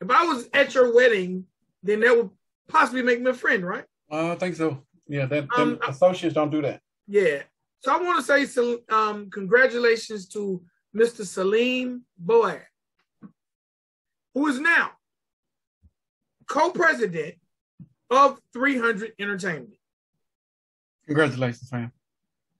if 0.00 0.10
I 0.10 0.24
was 0.24 0.48
at 0.52 0.74
your 0.74 0.94
wedding, 0.94 1.44
then 1.82 2.00
that 2.00 2.16
would 2.16 2.30
possibly 2.68 3.02
make 3.02 3.20
me 3.20 3.30
a 3.30 3.34
friend, 3.34 3.66
right? 3.66 3.84
Uh, 4.10 4.32
I 4.32 4.34
think 4.36 4.56
so. 4.56 4.84
Yeah, 5.06 5.26
that 5.26 5.46
Um, 5.56 5.78
associates 5.86 6.34
don't 6.34 6.50
do 6.50 6.62
that. 6.62 6.82
Yeah. 7.06 7.42
So 7.80 7.92
I 7.94 8.02
want 8.02 8.24
to 8.24 8.46
say 8.46 8.78
um, 8.90 9.30
congratulations 9.30 10.28
to 10.30 10.62
Mr. 10.94 11.24
Selim 11.24 12.04
Bouab, 12.22 12.62
who 14.34 14.46
is 14.48 14.58
now 14.58 14.92
co-president 16.48 17.36
of 18.10 18.40
300 18.52 19.12
Entertainment. 19.18 19.74
Congratulations, 21.06 21.68
fam. 21.70 21.92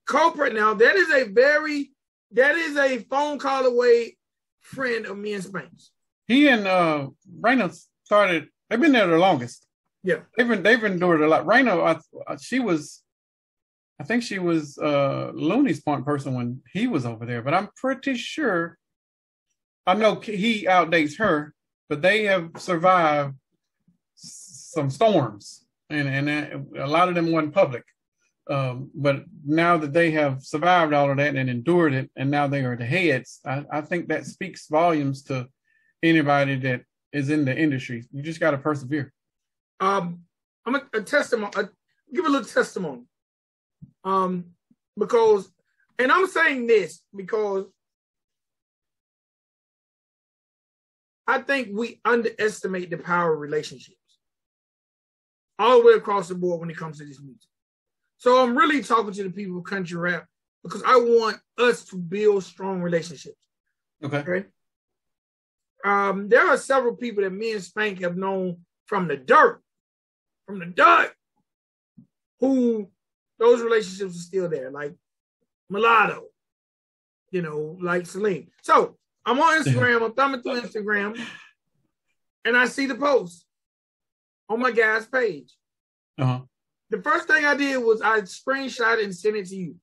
Co-president. 0.05 0.59
Now 0.59 0.73
that 0.73 0.95
is 0.95 1.11
a 1.11 1.25
very 1.25 1.91
that 2.31 2.55
is 2.55 2.77
a 2.77 2.99
phone 2.99 3.39
call 3.39 3.65
away 3.65 4.17
friend 4.61 5.05
of 5.05 5.17
me 5.17 5.33
and 5.33 5.43
Spanks. 5.43 5.91
He 6.27 6.47
and 6.47 6.67
uh 6.67 7.07
Rayna 7.41 7.75
started. 8.03 8.49
They've 8.69 8.79
been 8.79 8.91
there 8.91 9.07
the 9.07 9.17
longest. 9.17 9.65
Yeah. 10.03 10.19
They've 10.37 10.47
been 10.47 10.63
they've 10.63 10.83
endured 10.83 11.21
a 11.21 11.27
lot. 11.27 11.45
Rayna, 11.45 12.01
I, 12.27 12.35
she 12.37 12.59
was, 12.59 13.03
I 13.99 14.03
think 14.03 14.23
she 14.23 14.39
was 14.39 14.77
uh 14.77 15.31
Looney's 15.33 15.81
point 15.81 16.05
person 16.05 16.33
when 16.35 16.61
he 16.71 16.87
was 16.87 17.05
over 17.05 17.25
there. 17.25 17.41
But 17.41 17.53
I'm 17.53 17.69
pretty 17.75 18.15
sure. 18.15 18.77
I 19.87 19.95
know 19.95 20.19
he 20.19 20.65
outdates 20.65 21.17
her, 21.17 21.53
but 21.87 22.01
they 22.03 22.25
have 22.25 22.51
survived 22.57 23.35
some 24.15 24.91
storms, 24.91 25.65
and 25.89 26.07
and 26.07 26.77
a 26.77 26.85
lot 26.85 27.09
of 27.09 27.15
them 27.15 27.31
weren't 27.31 27.53
public. 27.53 27.83
Um, 28.49 28.89
but 28.95 29.25
now 29.45 29.77
that 29.77 29.93
they 29.93 30.09
have 30.11 30.41
survived 30.41 30.93
all 30.93 31.11
of 31.11 31.17
that 31.17 31.35
and 31.35 31.49
endured 31.49 31.93
it, 31.93 32.09
and 32.15 32.31
now 32.31 32.47
they 32.47 32.63
are 32.63 32.75
the 32.75 32.85
heads, 32.85 33.39
I, 33.45 33.63
I 33.71 33.81
think 33.81 34.07
that 34.07 34.25
speaks 34.25 34.67
volumes 34.67 35.23
to 35.23 35.47
anybody 36.01 36.55
that 36.57 36.81
is 37.13 37.29
in 37.29 37.45
the 37.45 37.55
industry. 37.55 38.05
You 38.11 38.23
just 38.23 38.39
got 38.39 38.51
to 38.51 38.57
persevere. 38.57 39.13
Um, 39.79 40.21
I'm 40.65 40.75
a, 40.75 40.81
a 40.93 41.01
testimony. 41.01 41.51
A, 41.55 41.69
give 42.13 42.25
a 42.25 42.29
little 42.29 42.47
testimony. 42.47 43.03
Um, 44.03 44.45
because, 44.97 45.51
and 45.99 46.11
I'm 46.11 46.27
saying 46.27 46.67
this 46.67 47.01
because 47.15 47.65
I 51.27 51.39
think 51.43 51.69
we 51.71 52.01
underestimate 52.03 52.89
the 52.89 52.97
power 52.97 53.35
of 53.35 53.39
relationships 53.39 53.95
all 55.59 55.79
the 55.79 55.85
way 55.85 55.93
across 55.93 56.29
the 56.29 56.35
board 56.35 56.61
when 56.61 56.71
it 56.71 56.77
comes 56.77 56.97
to 56.97 57.05
this 57.05 57.21
music. 57.21 57.48
So 58.19 58.43
I'm 58.43 58.57
really 58.57 58.83
talking 58.83 59.13
to 59.13 59.23
the 59.23 59.29
people 59.29 59.57
of 59.57 59.63
country 59.63 59.97
rap 59.97 60.25
because 60.61 60.83
I 60.85 60.97
want 60.97 61.37
us 61.57 61.85
to 61.85 61.97
build 61.97 62.43
strong 62.43 62.81
relationships. 62.81 63.37
Okay. 64.03 64.17
Okay. 64.17 64.45
Um, 65.85 66.27
there 66.27 66.47
are 66.47 66.57
several 66.57 66.95
people 66.95 67.23
that 67.23 67.31
me 67.31 67.53
and 67.53 67.63
Spank 67.63 68.01
have 68.01 68.17
known 68.17 68.57
from 68.85 69.07
the 69.07 69.15
dirt, 69.15 69.61
from 70.45 70.59
the 70.59 70.65
dirt, 70.65 71.13
who 72.41 72.89
those 73.37 73.61
relationships 73.61 74.15
are 74.15 74.21
still 74.21 74.49
there, 74.49 74.69
like 74.69 74.93
Mulatto, 75.69 76.25
you 77.31 77.41
know, 77.41 77.77
like 77.81 78.05
Selim. 78.05 78.47
So 78.61 78.97
I'm 79.25 79.39
on 79.39 79.63
Instagram, 79.63 80.03
I'm 80.03 80.13
thumbing 80.13 80.41
through 80.41 80.61
Instagram, 80.61 81.17
and 82.43 82.57
I 82.57 82.65
see 82.65 82.85
the 82.85 82.95
post 82.95 83.45
on 84.49 84.59
my 84.59 84.71
guy's 84.71 85.05
page. 85.05 85.55
Uh-huh. 86.17 86.41
The 86.89 87.01
first 87.01 87.27
thing 87.27 87.45
I 87.45 87.55
did 87.55 87.77
was 87.77 88.01
I 88.01 88.21
screenshot 88.21 88.97
it 88.97 89.05
and 89.05 89.15
sent 89.15 89.35
it 89.35 89.47
to 89.47 89.55
you. 89.55 89.75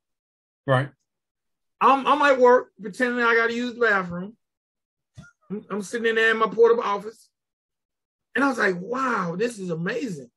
Right. 0.66 0.88
I'm 1.80 2.06
I'm 2.06 2.22
at 2.22 2.40
work 2.40 2.72
pretending 2.80 3.24
I 3.24 3.34
got 3.34 3.48
to 3.48 3.54
use 3.54 3.74
the 3.74 3.80
bathroom. 3.80 4.36
I'm, 5.50 5.64
I'm 5.70 5.82
sitting 5.82 6.08
in 6.08 6.16
there 6.16 6.30
in 6.30 6.38
my 6.38 6.46
portable 6.46 6.82
office, 6.82 7.28
and 8.34 8.44
I 8.44 8.48
was 8.48 8.58
like, 8.58 8.76
"Wow, 8.80 9.36
this 9.36 9.58
is 9.58 9.70
amazing." 9.70 10.30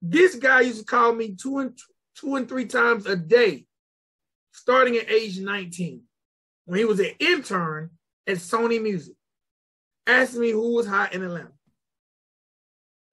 This 0.00 0.34
guy 0.34 0.62
used 0.62 0.80
to 0.80 0.84
call 0.84 1.14
me 1.14 1.36
two 1.36 1.58
and 1.58 1.78
two 2.16 2.36
and 2.36 2.48
three 2.48 2.64
times 2.64 3.06
a 3.06 3.14
day, 3.14 3.66
starting 4.52 4.96
at 4.96 5.10
age 5.10 5.38
19, 5.38 6.02
when 6.64 6.78
he 6.78 6.84
was 6.84 6.98
an 6.98 7.12
intern 7.20 7.90
at 8.26 8.38
Sony 8.38 8.82
Music, 8.82 9.14
asking 10.06 10.40
me 10.40 10.50
who 10.50 10.74
was 10.74 10.86
hot 10.86 11.14
in 11.14 11.22
Atlanta. 11.22 11.52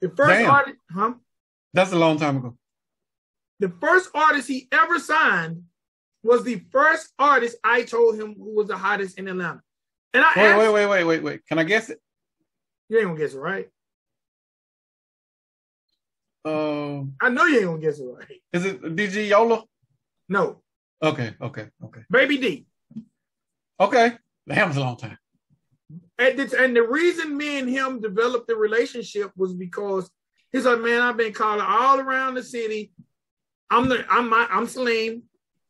The 0.02 0.10
first 0.10 0.39
Damn. 0.39 0.49
artist, 0.49 0.78
huh? 0.91 1.13
That's 1.73 1.91
a 1.91 1.97
long 1.97 2.17
time 2.17 2.38
ago. 2.38 2.58
The 3.60 3.69
first 3.82 4.10
artist 4.13 4.48
he 4.48 4.67
ever 4.72 5.00
signed 5.00 5.63
was 6.24 6.43
the 6.43 6.62
first 6.72 7.13
artist 7.19 7.58
I 7.63 7.84
told 7.84 8.15
him 8.19 8.36
who 8.36 8.56
was 8.56 8.67
the 8.67 8.78
hottest 8.78 9.17
in 9.17 9.28
Atlanta. 9.28 9.62
And 10.13 10.24
I 10.24 10.32
Wait, 10.36 10.45
asked, 10.45 10.60
wait, 10.60 10.74
wait, 10.74 10.86
wait, 10.88 11.04
wait, 11.04 11.24
wait. 11.24 11.45
Can 11.45 11.60
I 11.60 11.63
guess 11.63 11.89
it? 11.89 12.00
you 12.89 12.98
ain't 12.98 13.08
gonna 13.08 13.19
guess 13.19 13.34
it 13.34 13.39
right. 13.39 13.67
Um, 16.45 17.13
I 17.22 17.30
know 17.30 17.45
you 17.45 17.58
ain't 17.58 17.65
gonna 17.65 17.82
guess 17.82 18.00
it 18.00 18.06
right. 18.06 18.41
is 18.54 18.65
it 18.65 18.82
DG 18.82 19.28
Yola? 19.28 19.63
No, 20.30 20.62
Okay, 21.02 21.34
okay, 21.41 21.67
okay, 21.84 22.02
Baby 22.10 22.38
D. 22.38 22.65
okay. 23.80 24.13
That 24.48 24.67
was 24.67 24.78
a 24.78 24.82
long 24.82 24.98
time. 24.98 25.17
And 26.17 26.38
the, 26.39 26.60
and 26.63 26.76
the 26.76 26.82
reason 26.84 27.38
me 27.38 27.60
and 27.60 27.69
him 27.69 28.02
developed 28.02 28.48
the 28.48 28.56
relationship 28.56 29.32
was 29.38 29.54
because 29.54 30.10
he's 30.52 30.65
like, 30.65 30.82
man, 30.82 31.02
I've 31.02 31.17
been 31.17 31.34
calling 31.34 31.62
all 31.65 32.00
around 32.00 32.34
the 32.36 32.43
city. 32.43 32.91
I'm 33.69 33.89
the 33.89 34.05
I'm 34.10 34.29
my 34.29 34.47
I'm 34.49 34.67
Selim. 34.67 35.23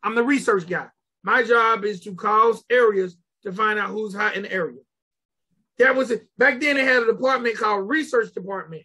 I'm 0.04 0.16
the 0.16 0.24
research 0.24 0.68
guy. 0.68 0.88
My 1.24 1.44
job 1.44 1.84
is 1.84 2.00
to 2.02 2.16
call 2.16 2.60
areas 2.70 3.18
to 3.44 3.52
find 3.52 3.78
out 3.80 3.90
who's 3.90 4.16
hot 4.16 4.36
in 4.36 4.44
the 4.44 4.52
area. 4.52 4.80
That 5.78 5.96
was 5.96 6.12
it. 6.12 6.28
Back 6.38 6.60
then 6.60 6.76
they 6.76 6.84
had 6.86 7.04
a 7.04 7.06
department 7.08 7.58
called 7.58 7.88
research 7.90 8.34
department. 8.34 8.84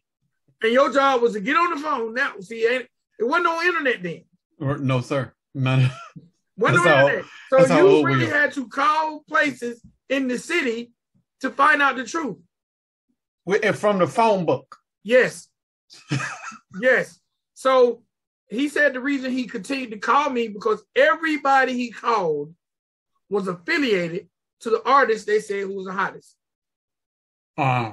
And 0.62 0.72
your 0.72 0.92
job 0.92 1.22
was 1.22 1.32
to 1.34 1.40
get 1.40 1.56
on 1.56 1.74
the 1.74 1.80
phone. 1.80 2.14
Now, 2.14 2.34
see, 2.40 2.60
it 2.60 2.88
wasn't 3.20 3.44
no 3.44 3.60
internet 3.62 4.02
then. 4.02 4.24
Or- 4.60 4.78
No, 4.78 5.00
sir. 5.00 5.32
None. 5.54 5.90
Wasn't 6.56 6.84
no 6.84 7.08
internet. 7.08 7.24
So 7.50 7.76
you 7.78 8.06
really 8.06 8.26
had 8.26 8.52
to 8.52 8.68
call 8.68 9.24
places 9.28 9.82
in 10.08 10.28
the 10.28 10.38
city 10.38 10.92
to 11.40 11.50
find 11.50 11.82
out 11.82 11.96
the 11.96 12.04
truth. 12.04 12.36
And 13.62 13.76
from 13.76 13.98
the 13.98 14.06
phone 14.06 14.46
book. 14.46 14.76
Yes. 15.02 15.48
yes. 16.80 17.18
So 17.54 18.03
he 18.54 18.68
said 18.68 18.92
the 18.94 19.00
reason 19.00 19.32
he 19.32 19.46
continued 19.46 19.90
to 19.90 19.98
call 19.98 20.30
me 20.30 20.48
because 20.48 20.82
everybody 20.94 21.72
he 21.74 21.90
called 21.90 22.54
was 23.28 23.48
affiliated 23.48 24.28
to 24.60 24.70
the 24.70 24.82
artist 24.88 25.26
they 25.26 25.40
said 25.40 25.62
who 25.62 25.74
was 25.76 25.86
the 25.86 25.92
hottest. 25.92 26.36
Uh, 27.56 27.92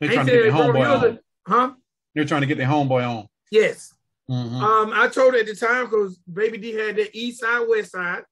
they're 0.00 0.10
He 0.10 0.14
trying 0.14 0.26
to 0.26 0.32
get 0.32 0.42
their 0.42 0.52
homeboy 0.52 1.02
on. 1.02 1.18
Huh? 1.46 1.74
They're 2.14 2.24
trying 2.24 2.40
to 2.42 2.46
get 2.46 2.58
their 2.58 2.66
homeboy 2.66 3.08
on. 3.08 3.26
Yes. 3.50 3.92
Mhm, 4.30 4.60
Um, 4.60 4.92
I 4.92 5.08
told 5.08 5.34
her 5.34 5.40
at 5.40 5.46
the 5.46 5.54
time 5.54 5.84
because 5.84 6.18
Baby 6.18 6.58
D 6.58 6.72
had 6.72 6.96
the 6.96 7.08
east 7.16 7.40
side, 7.40 7.66
west 7.68 7.92
side, 7.92 8.24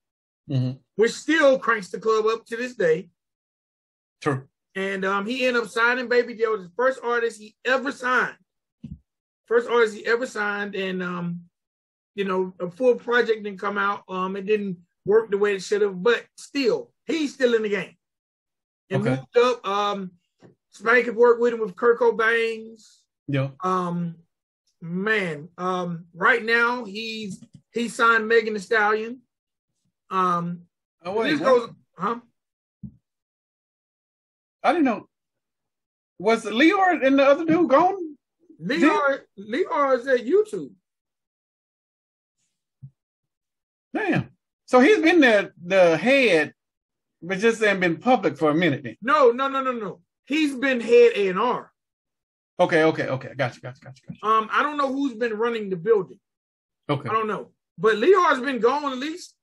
mhm. 0.50 0.78
which 0.96 1.12
still 1.12 1.58
cranks 1.58 1.88
the 1.88 2.00
club 2.00 2.26
up 2.26 2.44
to 2.46 2.56
this 2.56 2.74
day. 2.74 3.08
True. 4.20 4.48
And 4.74 5.04
um, 5.04 5.24
he 5.24 5.46
ended 5.46 5.62
up 5.62 5.68
signing 5.68 6.08
Baby 6.08 6.34
D. 6.34 6.42
It 6.42 6.50
was 6.50 6.64
the 6.64 6.72
first 6.76 6.98
artist 7.02 7.40
he 7.40 7.54
ever 7.64 7.92
signed. 7.92 8.36
First 9.46 9.68
artist 9.68 9.96
he 9.96 10.06
ever 10.06 10.26
signed. 10.26 10.74
And 10.74 11.02
um, 11.02 11.40
you 12.14 12.24
know, 12.24 12.54
a 12.60 12.70
full 12.70 12.94
project 12.94 13.42
didn't 13.42 13.58
come 13.60 13.78
out. 13.78 14.02
Um, 14.08 14.36
it 14.36 14.46
didn't 14.46 14.78
work 15.04 15.30
the 15.30 15.38
way 15.38 15.54
it 15.54 15.62
should 15.62 15.82
have, 15.82 16.02
but 16.02 16.24
still, 16.36 16.92
he's 17.06 17.34
still 17.34 17.54
in 17.54 17.62
the 17.62 17.68
game. 17.68 17.94
And 18.90 19.02
Okay. 19.06 19.16
moved 19.16 19.36
up. 19.38 19.66
Um, 19.66 20.10
Spank 20.70 21.06
had 21.06 21.16
worked 21.16 21.40
with 21.40 21.52
him 21.52 21.60
with 21.60 21.74
Kirko 21.76 22.16
Bangz. 22.16 23.00
Yeah. 23.28 23.50
Um, 23.62 24.16
man, 24.80 25.48
um, 25.58 26.06
right 26.14 26.44
now 26.44 26.84
he's 26.84 27.42
he 27.72 27.88
signed 27.88 28.28
Megan 28.28 28.54
Thee 28.54 28.60
Stallion. 28.60 29.20
Um, 30.10 30.62
Oh, 31.06 31.12
wait, 31.12 31.32
this 31.32 31.40
what? 31.40 31.46
goes, 31.46 31.70
huh? 31.98 32.20
I 34.62 34.72
didn't 34.72 34.84
know. 34.86 35.08
Was 36.18 36.44
Lyor 36.46 37.04
and 37.04 37.18
the 37.18 37.24
other 37.24 37.44
dude 37.44 37.68
gone? 37.68 37.96
Lyor, 38.62 39.20
Lyor 39.38 39.98
is 39.98 40.06
at 40.06 40.24
YouTube. 40.26 40.72
Damn. 43.94 44.30
So 44.66 44.80
he's 44.80 45.00
been 45.00 45.20
the 45.20 45.52
the 45.64 45.96
head, 45.96 46.54
but 47.22 47.38
just 47.38 47.62
ain't 47.62 47.80
been 47.80 47.98
public 47.98 48.36
for 48.36 48.50
a 48.50 48.54
minute 48.54 48.82
then. 48.82 48.96
No, 49.02 49.30
no, 49.30 49.48
no, 49.48 49.62
no, 49.62 49.72
no. 49.72 50.00
He's 50.24 50.54
been 50.54 50.80
head 50.80 51.12
A 51.14 51.28
and 51.28 51.38
R. 51.38 51.70
Okay, 52.58 52.84
okay, 52.84 53.08
okay. 53.08 53.34
Got 53.36 53.56
you, 53.56 53.60
got 53.60 53.76
you, 53.76 53.82
got 53.82 54.00
you, 54.00 54.08
got 54.08 54.16
you. 54.22 54.28
Um, 54.28 54.48
I 54.50 54.62
don't 54.62 54.76
know 54.76 54.92
who's 54.92 55.14
been 55.14 55.34
running 55.34 55.70
the 55.70 55.76
building. 55.76 56.18
Okay. 56.88 57.08
I 57.08 57.12
don't 57.12 57.28
know, 57.28 57.50
but 57.78 57.96
Lyor's 57.96 58.40
been 58.40 58.60
gone 58.60 58.92
at 58.92 58.98
least 58.98 59.34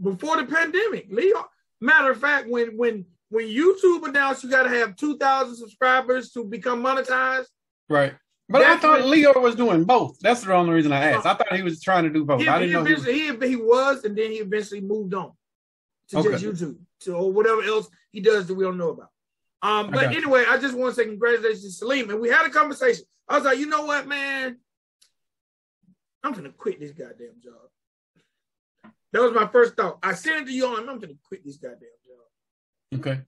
before 0.00 0.36
the 0.36 0.44
pandemic. 0.44 1.10
Lyor, 1.10 1.44
matter 1.80 2.10
of 2.10 2.20
fact, 2.20 2.48
when 2.48 2.76
when 2.76 3.06
when 3.28 3.46
YouTube 3.46 4.06
announced 4.06 4.44
you 4.44 4.50
got 4.50 4.64
to 4.64 4.68
have 4.68 4.96
two 4.96 5.18
thousand 5.18 5.56
subscribers 5.56 6.30
to 6.32 6.44
become 6.44 6.82
monetized, 6.82 7.46
Right. 7.88 8.14
But 8.48 8.62
I 8.62 8.76
thought 8.76 9.04
Leo 9.04 9.38
was 9.40 9.56
doing 9.56 9.84
both. 9.84 10.18
That's 10.20 10.42
the 10.42 10.54
only 10.54 10.72
reason 10.72 10.92
I 10.92 11.12
asked. 11.12 11.26
I 11.26 11.34
thought 11.34 11.56
he 11.56 11.62
was 11.62 11.82
trying 11.82 12.04
to 12.04 12.10
do 12.10 12.24
both. 12.24 12.40
he, 12.40 12.48
I 12.48 12.60
didn't 12.60 12.72
know 12.72 12.84
he 12.84 12.94
was. 12.94 13.04
he, 13.04 13.32
he 13.48 13.56
was, 13.56 14.04
and 14.04 14.16
then 14.16 14.30
he 14.30 14.38
eventually 14.38 14.80
moved 14.80 15.14
on 15.14 15.32
to 16.10 16.22
just 16.22 16.44
YouTube 16.44 16.76
to 17.00 17.14
or 17.14 17.32
whatever 17.32 17.62
else 17.62 17.88
he 18.12 18.20
does 18.20 18.46
that 18.46 18.54
we 18.54 18.64
don't 18.64 18.78
know 18.78 18.90
about. 18.90 19.10
Um, 19.62 19.90
but 19.90 20.14
anyway, 20.14 20.44
I 20.48 20.58
just 20.58 20.76
want 20.76 20.94
to 20.94 21.00
say 21.00 21.08
congratulations 21.08 21.64
to 21.64 21.70
Selim, 21.72 22.10
and 22.10 22.20
we 22.20 22.28
had 22.28 22.46
a 22.46 22.50
conversation. 22.50 23.04
I 23.28 23.36
was 23.36 23.44
like, 23.44 23.58
you 23.58 23.66
know 23.66 23.84
what, 23.84 24.06
man, 24.06 24.58
I'm 26.22 26.32
gonna 26.32 26.50
quit 26.50 26.78
this 26.78 26.92
goddamn 26.92 27.40
job. 27.42 28.92
That 29.12 29.22
was 29.22 29.32
my 29.32 29.48
first 29.48 29.76
thought. 29.76 29.98
I 30.02 30.14
sent 30.14 30.42
it 30.42 30.46
to 30.46 30.52
you 30.52 30.66
on. 30.66 30.88
I'm 30.88 31.00
gonna 31.00 31.14
quit 31.26 31.44
this 31.44 31.56
goddamn 31.56 31.80
job, 32.06 33.00
Okay. 33.00 33.20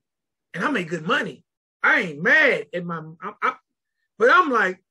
and 0.54 0.64
I 0.64 0.70
make 0.70 0.88
good 0.88 1.06
money. 1.06 1.44
I 1.82 2.00
ain't 2.02 2.22
mad 2.22 2.66
at 2.72 2.84
my, 2.84 2.98
I'm, 2.98 3.34
I, 3.42 3.54
but 4.18 4.30
I'm 4.30 4.50
like, 4.50 4.82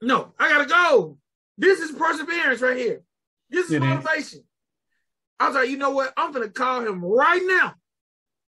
no, 0.00 0.32
I 0.38 0.48
gotta 0.48 0.66
go. 0.66 1.18
This 1.56 1.80
is 1.80 1.92
perseverance 1.92 2.60
right 2.60 2.76
here. 2.76 3.02
This 3.50 3.70
is 3.70 3.80
motivation. 3.80 4.44
I 5.40 5.48
was 5.48 5.56
like, 5.56 5.70
you 5.70 5.76
know 5.76 5.90
what? 5.90 6.12
I'm 6.16 6.32
gonna 6.32 6.48
call 6.48 6.80
him 6.80 7.04
right 7.04 7.42
now, 7.44 7.74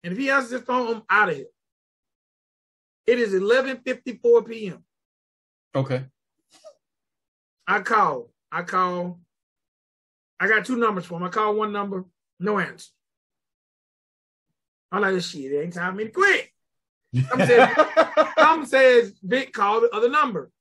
and 0.04 0.14
if 0.14 0.20
he 0.20 0.30
answers 0.30 0.52
his 0.52 0.62
phone, 0.62 0.96
I'm 0.96 1.04
out 1.10 1.30
of 1.30 1.36
here. 1.36 1.46
It 3.08 3.20
is 3.20 3.34
11:54 3.34 4.48
p.m. 4.48 4.84
Okay. 5.76 6.06
I 7.68 7.80
call. 7.80 8.30
I 8.52 8.64
call. 8.64 9.20
I 10.40 10.48
got 10.48 10.66
two 10.66 10.78
numbers 10.78 11.06
for 11.06 11.18
him. 11.18 11.24
I 11.24 11.30
call 11.30 11.56
one 11.56 11.72
number, 11.72 12.06
no 12.40 12.60
answer. 12.60 12.92
I'm 14.92 15.02
like, 15.02 15.22
shit, 15.22 15.52
it 15.52 15.62
ain't 15.62 15.74
time 15.74 15.94
for 15.94 15.98
me 15.98 16.06
to 16.06 16.12
quit. 16.12 16.50
I'm 17.32 17.46
saying, 17.46 17.70
Tom 18.38 18.66
says, 18.66 19.14
Vic, 19.24 19.54
call 19.54 19.82
the 19.82 19.90
other 19.92 20.10
number. 20.10 20.52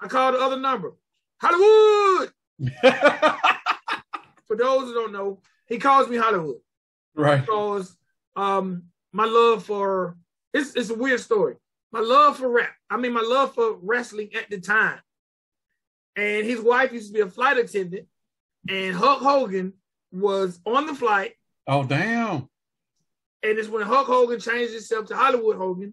I 0.00 0.08
called 0.08 0.34
the 0.34 0.40
other 0.40 0.58
number. 0.58 0.94
Hollywood. 1.40 2.32
For 4.46 4.56
those 4.56 4.88
who 4.88 4.94
don't 4.94 5.12
know, 5.12 5.40
he 5.66 5.78
calls 5.78 6.08
me 6.08 6.16
Hollywood 6.16 6.56
right. 7.14 7.40
because 7.40 7.96
um 8.36 8.84
my 9.12 9.24
love 9.24 9.64
for 9.64 10.16
it's 10.52 10.74
it's 10.74 10.90
a 10.90 10.94
weird 10.94 11.20
story. 11.20 11.56
My 11.92 12.00
love 12.00 12.38
for 12.38 12.48
rap, 12.48 12.74
I 12.90 12.96
mean 12.96 13.12
my 13.12 13.22
love 13.22 13.54
for 13.54 13.78
wrestling 13.82 14.34
at 14.34 14.50
the 14.50 14.60
time. 14.60 15.00
And 16.16 16.44
his 16.44 16.60
wife 16.60 16.92
used 16.92 17.08
to 17.08 17.14
be 17.14 17.20
a 17.20 17.28
flight 17.28 17.56
attendant, 17.58 18.06
and 18.68 18.94
Hulk 18.94 19.20
Hogan 19.20 19.72
was 20.12 20.60
on 20.64 20.86
the 20.86 20.94
flight, 20.94 21.34
Oh 21.66 21.84
damn. 21.84 22.48
And 23.44 23.58
it's 23.58 23.68
when 23.68 23.82
Hulk 23.82 24.06
Hogan 24.06 24.40
changed 24.40 24.72
himself 24.72 25.06
to 25.06 25.16
Hollywood 25.16 25.56
Hogan. 25.56 25.92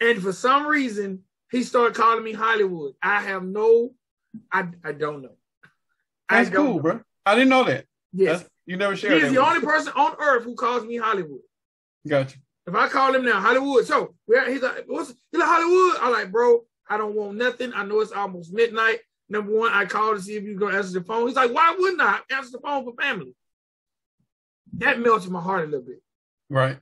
And 0.00 0.22
for 0.22 0.32
some 0.32 0.66
reason, 0.66 1.24
he 1.50 1.62
started 1.62 1.94
calling 1.94 2.24
me 2.24 2.32
Hollywood. 2.32 2.94
I 3.02 3.20
have 3.20 3.44
no, 3.44 3.90
I 4.50 4.66
I 4.84 4.92
don't 4.92 5.22
know. 5.22 5.36
That's 6.28 6.48
don't 6.48 6.66
cool, 6.66 6.76
know. 6.76 6.82
bro. 6.82 7.00
I 7.26 7.34
didn't 7.34 7.50
know 7.50 7.64
that. 7.64 7.84
Yes, 8.12 8.40
That's, 8.40 8.50
you 8.66 8.76
never 8.76 8.94
he 8.94 9.00
shared 9.00 9.14
is 9.14 9.22
that. 9.24 9.34
the 9.34 9.44
only 9.44 9.60
person 9.60 9.92
on 9.94 10.16
earth 10.18 10.44
who 10.44 10.54
calls 10.54 10.84
me 10.84 10.96
Hollywood. 10.96 11.40
Gotcha. 12.08 12.38
If 12.66 12.74
I 12.74 12.88
call 12.88 13.14
him 13.14 13.24
now, 13.24 13.40
Hollywood. 13.40 13.84
So 13.86 14.14
where 14.26 14.50
he's 14.50 14.62
like, 14.62 14.84
what's 14.86 15.08
he's 15.30 15.40
like 15.40 15.48
Hollywood? 15.48 16.00
I'm 16.00 16.12
like, 16.12 16.32
bro, 16.32 16.62
I 16.88 16.96
don't 16.96 17.14
want 17.14 17.36
nothing. 17.36 17.72
I 17.74 17.84
know 17.84 18.00
it's 18.00 18.12
almost 18.12 18.52
midnight. 18.52 19.00
Number 19.28 19.52
one, 19.52 19.72
I 19.72 19.84
called 19.84 20.16
to 20.16 20.22
see 20.22 20.36
if 20.36 20.44
you're 20.44 20.58
gonna 20.58 20.76
answer 20.76 20.98
the 20.98 21.04
phone. 21.04 21.26
He's 21.26 21.36
like, 21.36 21.52
why 21.52 21.74
wouldn't 21.78 22.00
I 22.00 22.20
answer 22.30 22.52
the 22.52 22.60
phone 22.60 22.84
for 22.84 22.94
family? 23.00 23.34
That 24.78 25.00
melted 25.00 25.30
my 25.30 25.40
heart 25.40 25.64
a 25.64 25.66
little 25.66 25.84
bit. 25.86 26.02
Right. 26.50 26.76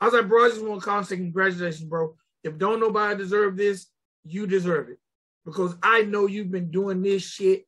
I 0.00 0.06
was 0.06 0.14
like, 0.14 0.28
bro, 0.28 0.46
I 0.46 0.48
just 0.48 0.64
want 0.64 0.80
to 0.80 0.84
call 0.84 0.98
and 0.98 1.06
say 1.06 1.16
congratulations, 1.16 1.84
bro. 1.84 2.16
If 2.42 2.58
don't 2.58 2.80
nobody 2.80 3.16
deserve 3.16 3.56
this, 3.56 3.86
you 4.24 4.46
deserve 4.46 4.88
it. 4.88 4.98
Because 5.44 5.76
I 5.82 6.02
know 6.02 6.26
you've 6.26 6.50
been 6.50 6.70
doing 6.70 7.02
this 7.02 7.22
shit 7.22 7.66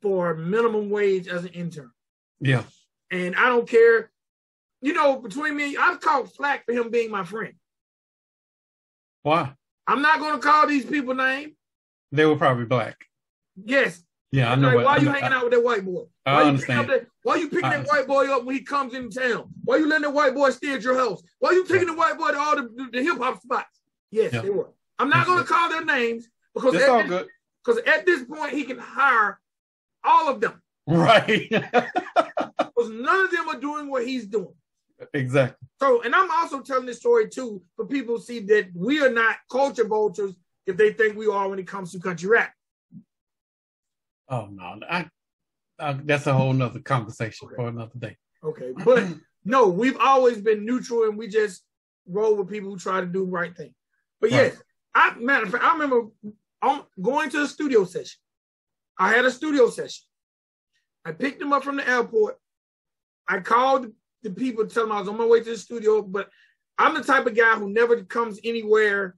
for 0.00 0.34
minimum 0.34 0.90
wage 0.90 1.28
as 1.28 1.44
an 1.44 1.50
intern. 1.50 1.90
Yeah. 2.40 2.64
And 3.10 3.36
I 3.36 3.48
don't 3.48 3.68
care. 3.68 4.10
You 4.80 4.92
know, 4.92 5.16
between 5.16 5.56
me, 5.56 5.76
I've 5.76 6.00
called 6.00 6.32
flack 6.34 6.64
for 6.66 6.72
him 6.72 6.90
being 6.90 7.10
my 7.10 7.24
friend. 7.24 7.54
Why? 9.22 9.52
I'm 9.86 10.02
not 10.02 10.20
going 10.20 10.34
to 10.34 10.46
call 10.46 10.66
these 10.66 10.84
people 10.84 11.14
names. 11.14 11.52
They 12.12 12.26
were 12.26 12.36
probably 12.36 12.64
black. 12.64 12.96
Yes. 13.62 14.03
Yeah, 14.34 14.50
I 14.52 14.54
know. 14.56 14.66
like, 14.68 14.76
what, 14.76 14.84
why 14.84 14.94
I 14.94 14.98
you 14.98 15.08
hanging 15.10 15.32
out 15.32 15.44
with 15.44 15.52
that 15.52 15.62
white 15.62 15.84
boy? 15.84 16.02
I 16.26 16.32
Why 16.34 16.40
you 16.42 16.48
understand. 16.48 16.80
picking 16.88 16.94
up 16.96 17.00
that- 17.02 17.10
why 17.22 17.36
you 17.36 17.48
picking 17.48 17.64
I 17.66 17.76
that 17.78 17.86
white 17.86 18.06
boy 18.08 18.24
up 18.34 18.44
when 18.44 18.56
he 18.56 18.62
comes 18.62 18.92
in 18.94 19.08
town? 19.10 19.44
Why 19.64 19.76
you 19.76 19.86
letting 19.86 20.02
that 20.02 20.10
white 20.10 20.34
boy 20.34 20.50
stay 20.50 20.74
at 20.74 20.82
your 20.82 20.96
house? 20.98 21.22
Why 21.38 21.52
you 21.52 21.64
taking 21.66 21.86
the 21.86 21.94
white 21.94 22.18
boy 22.18 22.32
to 22.32 22.38
all 22.38 22.56
the, 22.56 22.88
the 22.92 23.02
hip 23.02 23.18
hop 23.18 23.40
spots? 23.40 23.80
Yes, 24.10 24.32
Yeah. 24.32 24.40
they 24.42 24.50
were. 24.50 24.70
I'm 24.98 25.08
not 25.08 25.26
going 25.26 25.38
to 25.38 25.44
call 25.44 25.68
their 25.70 25.84
names 25.84 26.28
because 26.54 26.74
It's 26.74 26.82
at 26.84 26.90
all 26.90 26.98
this- 26.98 27.08
good. 27.08 27.28
Because 27.64 27.80
at 27.86 28.04
this 28.06 28.24
point, 28.24 28.52
he 28.52 28.64
can 28.64 28.78
hire 28.78 29.40
all 30.02 30.28
of 30.28 30.40
them. 30.40 30.60
Right. 30.86 31.48
Because 32.76 32.90
none 32.90 33.24
of 33.24 33.30
them 33.30 33.48
are 33.48 33.60
doing 33.60 33.88
what 33.88 34.04
he's 34.06 34.26
doing. 34.26 34.52
exactly. 35.14 35.66
So, 35.80 36.02
and 36.02 36.14
I'm 36.14 36.28
also 36.30 36.60
telling 36.60 36.86
this 36.86 36.98
story 36.98 37.28
too 37.28 37.62
for 37.76 37.86
people 37.86 38.18
to 38.18 38.22
see 38.24 38.40
that 38.40 38.70
we 38.74 39.00
are 39.00 39.10
not 39.10 39.36
culture 39.50 39.86
vultures 39.86 40.34
if 40.66 40.76
they 40.76 40.92
think 40.92 41.16
we 41.16 41.26
are 41.28 41.48
when 41.48 41.58
it 41.60 41.66
comes 41.68 41.92
to 41.92 42.00
country 42.00 42.28
rap. 42.28 42.52
Oh 44.28 44.48
no, 44.50 44.80
I, 44.88 45.08
I 45.78 45.92
that's 45.92 46.26
a 46.26 46.34
whole 46.34 46.52
nother 46.52 46.80
conversation 46.80 47.46
Okay. 47.46 47.56
for 47.56 47.68
another 47.68 47.98
day. 47.98 48.16
Okay. 48.42 48.72
But 48.76 49.06
no, 49.44 49.68
we've 49.68 49.98
always 49.98 50.40
been 50.40 50.64
neutral 50.64 51.04
and 51.04 51.18
we 51.18 51.28
just 51.28 51.62
roll 52.06 52.36
with 52.36 52.48
people 52.48 52.70
who 52.70 52.78
try 52.78 53.00
to 53.00 53.06
do 53.06 53.24
the 53.24 53.30
right 53.30 53.56
thing. 53.56 53.74
But 54.20 54.30
Right. 54.30 54.52
yes, 54.52 54.62
I 54.94 55.14
matter 55.18 55.44
of 55.44 55.52
fact, 55.52 55.64
I 55.64 55.72
remember 55.72 56.08
I'm 56.62 56.82
going 57.00 57.30
to 57.30 57.42
a 57.42 57.48
studio 57.48 57.84
session. 57.84 58.18
I 58.98 59.12
had 59.12 59.24
a 59.24 59.30
studio 59.30 59.68
session. 59.68 60.04
I 61.04 61.12
picked 61.12 61.40
them 61.40 61.52
up 61.52 61.64
from 61.64 61.76
the 61.76 61.88
airport. 61.88 62.38
I 63.28 63.40
called 63.40 63.88
the 64.22 64.30
people 64.30 64.66
to 64.66 64.72
tell 64.72 64.84
them 64.84 64.92
I 64.92 65.00
was 65.00 65.08
on 65.08 65.18
my 65.18 65.26
way 65.26 65.40
to 65.40 65.50
the 65.50 65.58
studio, 65.58 66.00
but 66.00 66.30
I'm 66.78 66.94
the 66.94 67.02
type 67.02 67.26
of 67.26 67.36
guy 67.36 67.56
who 67.56 67.70
never 67.70 68.02
comes 68.04 68.40
anywhere. 68.44 69.16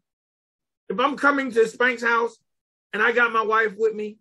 If 0.89 0.99
I'm 0.99 1.17
coming 1.17 1.51
to 1.53 1.69
Spank's 1.69 2.03
house 2.03 2.37
and 2.93 3.03
I 3.03 3.13
got 3.13 3.33
my 3.33 3.43
wife 3.43 3.75
with 3.77 3.95
me, 3.95 4.19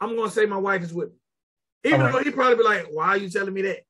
I'm 0.00 0.16
gonna 0.16 0.30
say 0.30 0.46
my 0.46 0.56
wife 0.56 0.82
is 0.82 0.92
with 0.92 1.10
me. 1.10 1.16
Even 1.84 2.00
right. 2.00 2.12
though 2.12 2.18
he'd 2.22 2.34
probably 2.34 2.56
be 2.56 2.62
like, 2.62 2.86
why 2.90 3.08
are 3.08 3.16
you 3.16 3.28
telling 3.28 3.54
me 3.54 3.62
that? 3.62 3.80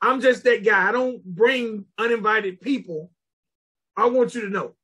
I'm 0.00 0.20
just 0.20 0.44
that 0.44 0.64
guy. 0.64 0.88
I 0.88 0.92
don't 0.92 1.22
bring 1.24 1.84
uninvited 1.98 2.60
people. 2.60 3.10
I 3.96 4.06
want 4.06 4.34
you 4.34 4.42
to 4.42 4.48
know 4.48 4.74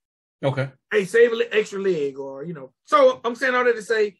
Okay. 0.44 0.68
hey, 0.92 1.05
save 1.05 1.32
an 1.32 1.42
extra 1.51 1.80
leg, 1.80 2.18
or 2.18 2.44
you 2.44 2.53
know. 2.53 2.72
So 2.84 3.20
I'm 3.24 3.34
saying 3.34 3.55
all 3.55 3.64
that 3.64 3.74
to 3.76 3.82
say, 3.82 4.16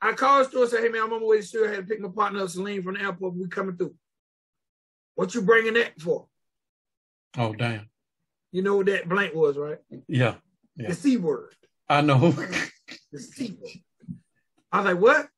I 0.00 0.12
called 0.12 0.48
store 0.48 0.62
and 0.62 0.70
said, 0.70 0.80
hey 0.82 0.88
man, 0.88 1.02
I'm 1.02 1.12
on 1.12 1.20
my 1.20 1.26
way 1.26 1.36
to 1.36 1.42
the 1.42 1.46
store. 1.46 1.68
I 1.68 1.74
had 1.74 1.76
to 1.76 1.82
pick 1.86 2.00
my 2.00 2.10
partner 2.10 2.42
up, 2.42 2.50
Celine, 2.50 2.82
from 2.82 2.94
the 2.94 3.00
airport. 3.00 3.34
We 3.34 3.48
coming 3.48 3.76
through. 3.76 3.94
What 5.14 5.34
you 5.34 5.40
bringing 5.40 5.74
that 5.74 6.00
for? 6.00 6.26
Oh 7.38 7.52
damn. 7.54 7.88
You 8.52 8.62
know 8.62 8.76
what 8.76 8.86
that 8.86 9.08
blank 9.08 9.34
was, 9.34 9.56
right? 9.56 9.78
Yeah. 10.06 10.34
Yeah. 10.76 10.88
The 10.88 10.94
C 10.94 11.16
word. 11.16 11.54
I 11.88 12.00
know. 12.02 12.30
The 13.12 13.18
C 13.18 13.56
word. 13.60 14.18
I 14.70 14.78
was 14.78 14.86
like, 14.86 15.00
what? 15.00 15.28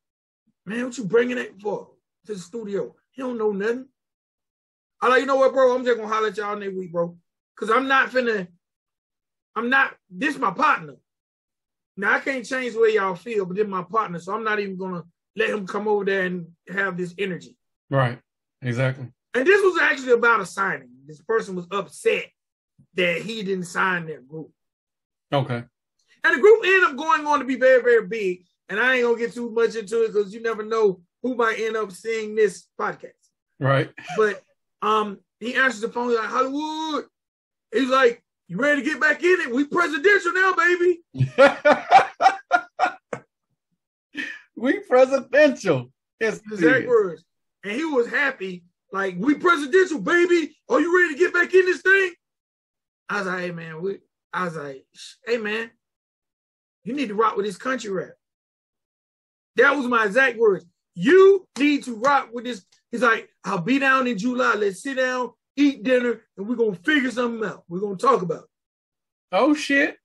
Man, 0.67 0.83
what 0.83 0.97
you 0.97 1.05
bringing 1.05 1.37
that 1.37 1.59
for 1.61 1.87
to 2.25 2.33
the 2.33 2.39
studio? 2.39 2.93
He 3.11 3.21
don't 3.21 3.37
know 3.37 3.51
nothing. 3.51 3.87
I 5.01 5.07
like, 5.07 5.21
you 5.21 5.25
know 5.25 5.37
what, 5.37 5.53
bro? 5.53 5.73
I'm 5.73 5.85
just 5.85 5.97
gonna 5.97 6.13
holler 6.13 6.27
at 6.27 6.37
y'all 6.37 6.57
next 6.57 6.75
week, 6.75 6.91
bro. 6.91 7.17
Cause 7.55 7.69
I'm 7.71 7.87
not 7.87 8.09
finna, 8.09 8.47
I'm 9.55 9.69
not, 9.69 9.95
this 10.09 10.37
my 10.37 10.51
partner. 10.51 10.95
Now 11.95 12.15
I 12.15 12.19
can't 12.19 12.45
change 12.45 12.73
the 12.73 12.81
way 12.81 12.95
y'all 12.95 13.15
feel, 13.15 13.45
but 13.45 13.55
this 13.55 13.65
my 13.65 13.81
partner, 13.81 14.19
so 14.19 14.35
I'm 14.35 14.43
not 14.43 14.59
even 14.59 14.77
gonna 14.77 15.03
let 15.37 15.49
him 15.49 15.65
come 15.65 15.87
over 15.87 16.03
there 16.03 16.25
and 16.25 16.47
have 16.69 16.97
this 16.97 17.15
energy. 17.17 17.55
right. 17.89 18.19
Exactly. 18.61 19.07
And 19.35 19.45
this 19.45 19.61
was 19.63 19.79
actually 19.79 20.13
about 20.13 20.41
a 20.41 20.45
signing. 20.45 20.89
This 21.05 21.21
person 21.21 21.55
was 21.55 21.67
upset 21.71 22.25
that 22.95 23.21
he 23.21 23.43
didn't 23.43 23.65
sign 23.65 24.07
their 24.07 24.21
group. 24.21 24.49
Okay. 25.31 25.63
And 26.23 26.35
the 26.35 26.41
group 26.41 26.65
ended 26.65 26.89
up 26.89 26.97
going 26.97 27.25
on 27.25 27.39
to 27.39 27.45
be 27.45 27.55
very, 27.55 27.83
very 27.83 28.07
big. 28.07 28.45
And 28.69 28.79
I 28.79 28.95
ain't 28.95 29.03
gonna 29.03 29.17
get 29.17 29.33
too 29.33 29.51
much 29.51 29.75
into 29.75 30.03
it 30.03 30.13
because 30.13 30.33
you 30.33 30.41
never 30.41 30.63
know 30.63 31.01
who 31.23 31.35
might 31.35 31.59
end 31.59 31.77
up 31.77 31.91
seeing 31.91 32.35
this 32.35 32.67
podcast. 32.79 33.13
Right. 33.59 33.91
But 34.17 34.41
um, 34.81 35.19
he 35.39 35.55
answers 35.55 35.81
the 35.81 35.89
phone 35.89 36.09
he's 36.09 36.19
like 36.19 36.29
Hollywood. 36.29 37.05
He's 37.73 37.89
like, 37.89 38.23
"You 38.47 38.57
ready 38.57 38.81
to 38.81 38.89
get 38.89 38.99
back 38.99 39.23
in 39.23 39.41
it? 39.41 39.53
We 39.53 39.65
presidential 39.65 40.33
now, 40.33 40.53
baby." 40.53 41.01
we 44.55 44.79
presidential. 44.79 45.91
Yes. 46.19 46.41
Exact 46.51 46.87
words. 46.87 47.23
And 47.63 47.73
he 47.73 47.85
was 47.85 48.09
happy, 48.09 48.63
like, 48.91 49.15
"We 49.17 49.35
presidential, 49.35 49.99
baby. 49.99 50.55
Are 50.69 50.79
you 50.79 50.95
ready 50.95 51.13
to 51.13 51.19
get 51.19 51.33
back 51.33 51.53
in 51.53 51.65
this 51.65 51.81
thing?" 51.81 52.13
I 53.09 53.19
was 53.19 53.27
like, 53.27 53.39
"Hey 53.39 53.51
man, 53.51 53.81
we." 53.81 53.99
I 54.33 54.43
was 54.43 54.55
like, 54.55 54.85
"Hey 55.25 55.37
man, 55.37 55.71
you 56.83 56.93
need 56.93 57.07
to 57.07 57.15
rock 57.15 57.37
with 57.37 57.45
this 57.45 57.57
country 57.57 57.91
rap." 57.91 58.16
That 59.57 59.75
was 59.75 59.87
my 59.87 60.05
exact 60.05 60.37
words. 60.37 60.65
You 60.93 61.47
need 61.59 61.83
to 61.83 61.95
rock 61.95 62.29
with 62.31 62.45
this. 62.45 62.65
He's 62.91 63.01
like, 63.01 63.29
I'll 63.43 63.61
be 63.61 63.79
down 63.79 64.07
in 64.07 64.17
July. 64.17 64.55
Let's 64.55 64.81
sit 64.81 64.97
down, 64.97 65.31
eat 65.55 65.83
dinner, 65.83 66.21
and 66.37 66.47
we're 66.47 66.55
gonna 66.55 66.75
figure 66.75 67.11
something 67.11 67.47
out. 67.47 67.63
We're 67.67 67.81
gonna 67.81 67.97
talk 67.97 68.21
about 68.21 68.43
it. 68.43 68.49
Oh 69.31 69.53
shit. 69.53 69.97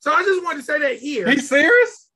So 0.00 0.12
I 0.12 0.22
just 0.22 0.42
wanted 0.42 0.58
to 0.58 0.64
say 0.64 0.78
that 0.78 0.98
here. 0.98 1.28
He's 1.28 1.48
serious? 1.48 2.10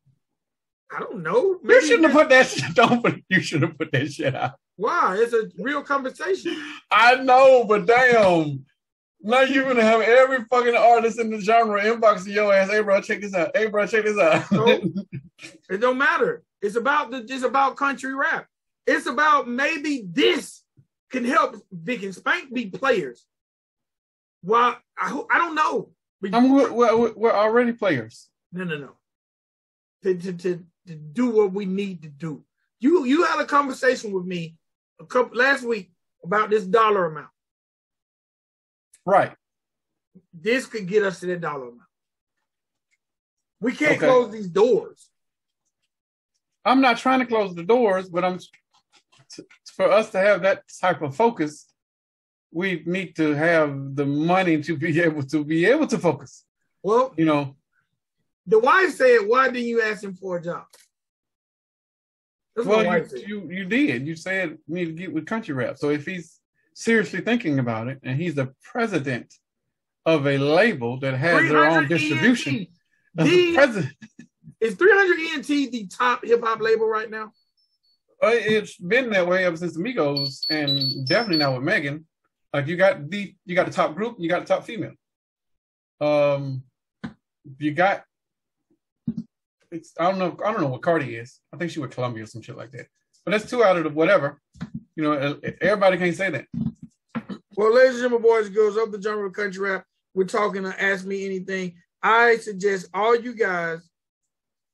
I 0.95 1.01
don't 1.01 1.23
know. 1.23 1.59
You 1.65 1.81
shouldn't 1.81 2.05
have 2.05 2.13
put 2.13 2.29
that 2.29 2.47
shit. 2.47 2.75
Don't 2.75 3.03
put. 3.03 3.23
You 3.29 3.41
shouldn't 3.41 3.71
have 3.71 3.79
put 3.79 3.93
that 3.93 4.13
shit 4.13 4.35
out. 4.35 4.53
Why? 4.77 5.17
It's 5.19 5.33
a 5.33 5.51
real 5.59 5.83
conversation. 5.83 6.57
I 6.91 7.17
know, 7.17 7.65
but 7.65 7.87
damn. 7.87 8.65
Now 9.21 9.43
you're 9.43 9.65
gonna 9.65 9.83
have 9.83 10.01
every 10.01 10.45
fucking 10.51 10.75
artist 10.75 11.19
in 11.19 11.31
the 11.31 11.41
genre 11.41 11.83
inboxing 11.83 12.35
your 12.35 12.53
ass. 12.53 12.71
Hey, 12.71 12.83
bro, 12.83 13.01
check 13.01 13.21
this 13.21 13.35
out. 13.35 13.51
Hey, 13.55 13.67
bro, 13.67 13.87
check 13.87 14.05
this 14.05 14.19
out. 14.19 14.47
So 14.49 14.81
it 15.71 15.81
don't 15.81 15.99
matter. 15.99 16.43
It's 16.61 16.77
about 16.77 17.11
the. 17.11 17.19
It's 17.29 17.43
about 17.43 17.77
country 17.77 18.15
rap. 18.15 18.47
It's 18.87 19.07
about 19.07 19.49
maybe 19.49 20.05
this 20.09 20.63
can 21.11 21.25
help 21.25 21.57
Vic 21.71 22.03
and 22.03 22.15
Spank 22.15 22.53
be 22.53 22.67
players. 22.67 23.25
Well, 24.43 24.77
I 24.99 25.23
I 25.31 25.39
don't 25.39 25.55
know. 25.55 25.91
But 26.21 26.35
I'm, 26.35 26.53
we're, 26.53 26.73
we're, 26.73 27.13
we're 27.15 27.33
already 27.33 27.73
players. 27.73 28.29
No, 28.53 28.63
no, 28.65 28.79
no. 28.79 28.91
To, 30.05 30.15
to, 30.15 30.33
to, 30.33 30.65
to 30.87 30.95
do 30.95 31.31
what 31.31 31.53
we 31.53 31.65
need 31.65 32.03
to 32.03 32.09
do. 32.09 32.45
You 32.81 33.05
you 33.05 33.25
had 33.25 33.41
a 33.41 33.47
conversation 33.47 34.13
with 34.13 34.25
me 34.25 34.57
a 35.01 35.07
couple 35.07 35.37
last 35.39 35.65
week 35.65 35.91
about 36.25 36.51
this 36.51 36.65
dollar 36.65 37.07
amount. 37.07 37.29
Right. 39.05 39.33
This 40.33 40.67
could 40.67 40.87
get 40.87 41.03
us 41.03 41.21
to 41.21 41.27
that 41.27 41.41
dollar 41.41 41.69
amount. 41.69 41.81
We 43.61 43.73
can't 43.73 43.97
Okay. 43.97 44.07
close 44.07 44.33
these 44.33 44.49
doors. 44.49 45.09
I'm 46.65 46.81
not 46.81 46.99
trying 46.99 47.21
to 47.21 47.27
close 47.27 47.55
the 47.55 47.65
doors, 47.65 48.09
but 48.09 48.25
I'm 48.25 48.39
t- 48.39 49.43
for 49.77 49.91
us 49.91 50.11
to 50.11 50.19
have 50.19 50.43
that 50.43 50.63
type 50.81 51.03
of 51.03 51.17
focus, 51.17 51.67
we 52.53 52.83
need 52.87 53.17
to 53.17 53.35
have 53.35 53.97
the 53.97 54.07
money 54.07 54.63
to 54.63 54.77
be 54.77 55.01
able 55.01 55.23
to 55.25 55.45
be 55.45 55.65
able 55.67 55.87
to 55.89 55.99
focus. 55.99 56.45
Well, 56.83 57.15
You 57.17 57.25
know, 57.25 57.57
the 58.47 58.59
wife 58.59 58.93
said, 58.95 59.19
"Why 59.27 59.49
didn't 59.49 59.69
you 59.69 59.83
ask 59.83 60.03
him 60.05 60.15
for 60.15 60.37
a 60.37 60.43
job?" 60.43 60.65
That's 62.55 62.69
Well, 62.69 62.85
you, 62.85 63.25
you 63.27 63.51
you 63.51 63.65
did. 63.65 64.07
You 64.07 64.15
said 64.17 64.59
you 64.67 64.75
need 64.75 64.85
to 64.87 64.93
get 64.93 65.13
with 65.13 65.27
country 65.27 65.55
rap. 65.55 65.79
So 65.79 65.91
if 65.91 66.05
he's 66.05 66.41
seriously 66.75 67.21
thinking 67.21 67.59
about 67.59 67.89
it, 67.89 67.99
and 68.03 68.21
he's 68.21 68.35
the 68.35 68.53
president 68.63 69.33
of 70.05 70.27
a 70.27 70.37
label 70.39 70.99
that 71.01 71.15
has 71.15 71.49
their 71.49 71.65
own 71.65 71.89
distribution, 71.89 72.67
The- 73.15 73.55
president, 73.55 73.95
Is 74.63 74.77
300 74.77 75.19
ENT 75.19 75.47
the 75.73 75.89
top 75.89 76.25
hip 76.25 76.43
hop 76.43 76.61
label 76.61 76.87
right 76.87 77.11
now? 77.11 77.33
uh, 78.23 78.31
it's 78.33 78.77
been 78.77 79.11
that 79.11 79.27
way 79.27 79.45
ever 79.45 79.57
since 79.57 79.75
the 79.75 79.83
Migos, 79.83 80.45
and 80.49 81.07
definitely 81.07 81.39
now 81.39 81.55
with 81.55 81.65
Megan. 81.65 82.07
Like 82.53 82.69
you 82.69 82.77
got 82.77 83.11
the 83.11 83.35
you 83.45 83.57
got 83.57 83.67
the 83.67 83.73
top 83.73 83.97
group, 83.97 84.17
you 84.19 84.29
got 84.29 84.47
the 84.47 84.55
top 84.55 84.65
female. 84.65 84.93
Um, 86.01 86.63
you 87.59 87.73
got. 87.73 88.05
It's 89.73 89.95
I 89.99 90.09
don't 90.09 90.19
know 90.19 90.37
I 90.45 90.53
don't 90.53 90.61
know 90.61 90.69
what 90.69 90.83
Cardi 90.83 91.17
is. 91.17 91.41
I 91.53 91.57
think 91.57 91.73
she 91.73 91.81
with 91.81 91.91
Columbia 91.91 92.25
or 92.25 92.27
some 92.27 92.43
shit 92.43 92.57
like 92.57 92.71
that. 92.73 92.87
But 93.25 93.33
that's 93.33 93.51
two 93.51 93.65
out 93.65 93.77
of 93.77 93.85
the 93.85 93.91
whatever. 93.91 94.41
You 94.95 95.03
know, 95.03 95.13
uh, 95.15 95.51
everybody 95.61 95.97
can't 95.97 96.15
say 96.15 96.31
that. 96.31 96.47
Well, 97.57 97.75
ladies 97.75 97.95
and 97.95 98.03
gentlemen, 98.03 98.23
boys 98.23 98.47
and 98.47 98.55
girls 98.55 98.77
of 98.77 98.93
the 98.93 99.01
genre 99.01 99.27
of 99.27 99.33
country 99.33 99.71
rap, 99.71 99.85
we're 100.15 100.25
talking 100.25 100.63
to 100.63 100.83
Ask 100.83 101.07
Me 101.07 101.25
Anything. 101.25 101.75
I 102.03 102.37
suggest 102.37 102.89
all 102.95 103.17
you 103.17 103.35
guys 103.35 103.89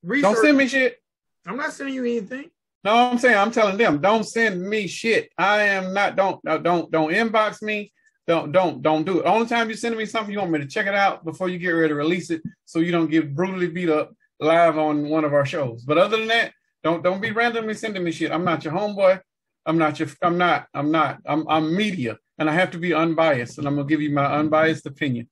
research. 0.03 0.23
Don't 0.23 0.43
send 0.45 0.59
me 0.59 0.69
shit. 0.69 0.99
I'm 1.47 1.57
not 1.57 1.73
sending 1.73 1.95
you 1.95 2.03
anything. 2.03 2.51
No, 2.85 2.95
I'm 2.95 3.19
saying 3.19 3.37
I'm 3.37 3.51
telling 3.51 3.77
them, 3.77 4.01
don't 4.01 4.25
send 4.25 4.63
me 4.63 4.87
shit. 4.87 5.31
I 5.37 5.63
am 5.63 5.93
not. 5.93 6.17
Don't 6.17 6.41
don't 6.45 6.91
don't 6.91 7.13
inbox 7.13 7.63
me. 7.63 7.93
Don't 8.27 8.53
don't 8.53 8.83
don't 8.83 9.05
do 9.05 9.21
it. 9.21 9.25
Only 9.25 9.47
time 9.47 9.69
you're 9.69 9.77
sending 9.77 9.99
me 9.99 10.07
something, 10.07 10.33
you 10.33 10.39
want 10.39 10.51
me 10.51 10.61
to 10.61 10.67
check 10.67 10.87
it 10.87 10.95
out 10.95 11.25
before 11.25 11.49
you 11.49 11.59
get 11.59 11.71
ready 11.71 11.89
to 11.89 11.95
release 11.95 12.31
it, 12.31 12.43
so 12.67 12.79
you 12.79 12.93
don't 12.93 13.11
get 13.11 13.35
brutally 13.35 13.69
beat 13.69 13.89
up 13.89 14.13
live 14.41 14.79
on 14.79 15.09
one 15.09 15.25
of 15.25 15.33
our 15.33 15.47
shows. 15.47 15.83
But 15.83 15.99
other 15.99 16.19
than 16.19 16.29
that, 16.29 16.53
don't 16.85 17.03
don't 17.03 17.21
be 17.21 17.31
randomly 17.31 17.75
sending 17.75 18.05
me 18.05 18.13
shit. 18.13 18.31
I'm 18.31 18.45
not 18.45 18.65
your 18.65 18.75
homeboy. 18.75 19.21
I'm 19.67 19.79
not 19.79 19.99
your. 19.99 20.09
I'm 20.23 20.39
not. 20.39 20.69
I'm 20.73 20.91
not. 20.91 21.19
I'm 21.27 21.49
I'm 21.49 21.77
media, 21.77 22.19
and 22.39 22.49
I 22.49 22.53
have 22.53 22.71
to 22.73 22.79
be 22.79 22.95
unbiased, 22.95 23.59
and 23.59 23.67
I'm 23.67 23.77
gonna 23.77 23.89
give 23.89 24.01
you 24.01 24.11
my 24.11 24.27
unbiased 24.27 24.87
opinion. 24.87 25.29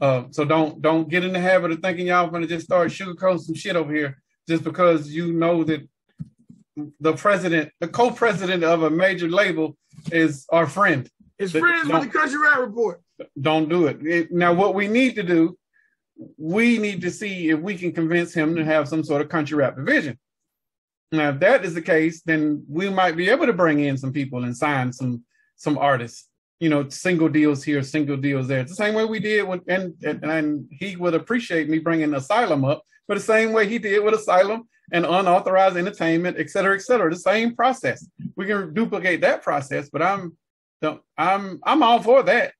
Uh, 0.00 0.24
so 0.30 0.44
don't 0.44 0.82
don't 0.82 1.08
get 1.08 1.24
in 1.24 1.32
the 1.32 1.40
habit 1.40 1.70
of 1.70 1.80
thinking 1.80 2.06
y'all 2.08 2.28
gonna 2.28 2.46
just 2.46 2.64
start 2.64 2.88
sugarcoating 2.90 3.40
some 3.40 3.54
shit 3.54 3.76
over 3.76 3.92
here 3.94 4.20
just 4.48 4.64
because 4.64 5.10
you 5.10 5.32
know 5.32 5.62
that 5.64 5.86
the 7.00 7.12
president, 7.12 7.70
the 7.80 7.88
co-president 7.88 8.64
of 8.64 8.82
a 8.82 8.90
major 8.90 9.28
label, 9.28 9.76
is 10.10 10.46
our 10.50 10.66
friend. 10.66 11.08
It's 11.38 11.52
But 11.52 11.60
friends 11.60 11.88
with 11.88 12.02
the 12.02 12.08
country 12.18 12.38
rap 12.40 12.58
report. 12.58 13.02
Don't 13.40 13.68
do 13.68 13.86
it. 13.86 14.04
It- 14.04 14.32
Now, 14.32 14.52
what 14.54 14.74
we 14.74 14.88
need 14.88 15.14
to 15.16 15.22
do, 15.22 15.58
we 16.36 16.78
need 16.78 17.02
to 17.02 17.10
see 17.10 17.50
if 17.50 17.60
we 17.60 17.76
can 17.76 17.92
convince 17.92 18.32
him 18.32 18.54
to 18.56 18.64
have 18.64 18.88
some 18.88 19.04
sort 19.04 19.20
of 19.22 19.28
country 19.28 19.56
rap 19.56 19.76
division. 19.76 20.18
Now, 21.10 21.28
if 21.30 21.40
that 21.40 21.64
is 21.64 21.74
the 21.74 21.82
case, 21.82 22.22
then 22.22 22.64
we 22.68 22.88
might 22.88 23.16
be 23.16 23.28
able 23.28 23.46
to 23.46 23.52
bring 23.52 23.80
in 23.80 23.98
some 23.98 24.12
people 24.12 24.44
and 24.44 24.56
sign 24.56 24.92
some 24.92 25.24
some 25.56 25.76
artists. 25.78 26.28
You 26.62 26.68
know, 26.72 26.88
single 26.88 27.28
deals 27.28 27.60
here, 27.68 27.82
single 27.82 28.16
deals 28.16 28.46
there. 28.46 28.60
It's 28.60 28.70
the 28.70 28.84
same 28.84 28.94
way 28.94 29.04
we 29.04 29.18
did 29.18 29.42
with, 29.48 29.62
and, 29.74 29.94
and 30.08 30.18
and 30.34 30.44
he 30.70 30.94
would 31.02 31.14
appreciate 31.20 31.68
me 31.68 31.78
bringing 31.86 32.14
Asylum 32.14 32.64
up, 32.72 32.80
but 33.06 33.14
the 33.14 33.32
same 33.34 33.50
way 33.52 33.64
he 33.68 33.78
did 33.78 34.02
with 34.04 34.14
Asylum 34.14 34.60
and 34.92 35.04
unauthorized 35.04 35.76
entertainment, 35.76 36.36
et 36.38 36.50
cetera, 36.50 36.74
et 36.74 36.82
cetera. 36.82 37.10
The 37.10 37.16
same 37.32 37.56
process. 37.56 38.06
We 38.36 38.46
can 38.46 38.72
duplicate 38.74 39.20
that 39.22 39.42
process, 39.42 39.90
but 39.90 40.02
I'm 40.02 40.36
I'm 41.18 41.60
I'm 41.64 41.82
all 41.82 42.00
for 42.02 42.22
that 42.22 42.52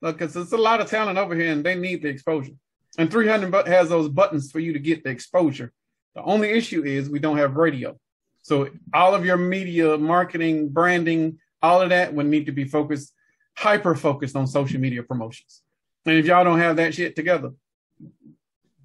because 0.00 0.34
there's 0.34 0.52
a 0.52 0.56
lot 0.56 0.80
of 0.80 0.88
talent 0.88 1.18
over 1.18 1.34
here 1.34 1.52
and 1.52 1.64
they 1.64 1.74
need 1.74 2.02
the 2.02 2.08
exposure. 2.08 2.52
And 2.98 3.10
300 3.10 3.50
bu- 3.50 3.70
has 3.70 3.88
those 3.88 4.08
buttons 4.08 4.50
for 4.50 4.60
you 4.60 4.72
to 4.72 4.78
get 4.78 5.04
the 5.04 5.10
exposure. 5.10 5.72
The 6.14 6.22
only 6.22 6.50
issue 6.50 6.82
is 6.84 7.10
we 7.10 7.18
don't 7.18 7.38
have 7.38 7.56
radio. 7.56 7.98
So 8.42 8.68
all 8.94 9.14
of 9.14 9.24
your 9.24 9.36
media, 9.36 9.98
marketing, 9.98 10.70
branding, 10.70 11.38
all 11.62 11.80
of 11.82 11.90
that 11.90 12.14
would 12.14 12.26
need 12.26 12.46
to 12.46 12.52
be 12.52 12.64
focused, 12.64 13.12
hyper 13.58 13.96
focused 13.96 14.36
on 14.36 14.46
social 14.46 14.78
media 14.78 15.02
promotions. 15.02 15.62
And 16.06 16.16
if 16.16 16.26
y'all 16.26 16.44
don't 16.44 16.60
have 16.60 16.76
that 16.76 16.94
shit 16.94 17.16
together, 17.16 17.50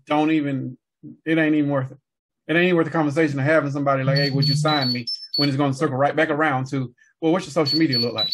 don't 0.07 0.31
even, 0.31 0.77
it 1.25 1.37
ain't 1.37 1.55
even 1.55 1.69
worth 1.69 1.91
it. 1.91 1.97
It 2.47 2.55
ain't 2.55 2.65
even 2.65 2.77
worth 2.77 2.87
the 2.87 2.91
conversation 2.91 3.37
of 3.37 3.45
having 3.45 3.71
somebody 3.71 4.03
like, 4.03 4.17
hey, 4.17 4.31
would 4.31 4.47
you 4.47 4.55
sign 4.55 4.91
me? 4.91 5.05
When 5.37 5.47
it's 5.47 5.57
going 5.57 5.71
to 5.71 5.77
circle 5.77 5.95
right 5.95 6.15
back 6.15 6.29
around 6.29 6.67
to, 6.71 6.93
well, 7.21 7.31
what's 7.31 7.45
your 7.45 7.51
social 7.51 7.77
media 7.77 7.99
look 7.99 8.13
like? 8.13 8.29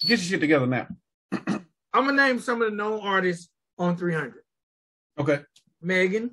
Get 0.00 0.10
your 0.10 0.18
shit 0.18 0.40
together 0.40 0.66
now. 0.66 0.86
I'm 1.32 2.06
gonna 2.06 2.12
name 2.12 2.38
some 2.38 2.62
of 2.62 2.70
the 2.70 2.76
known 2.76 3.00
artists 3.00 3.50
on 3.76 3.96
300. 3.96 4.42
Okay. 5.18 5.40
Megan, 5.82 6.30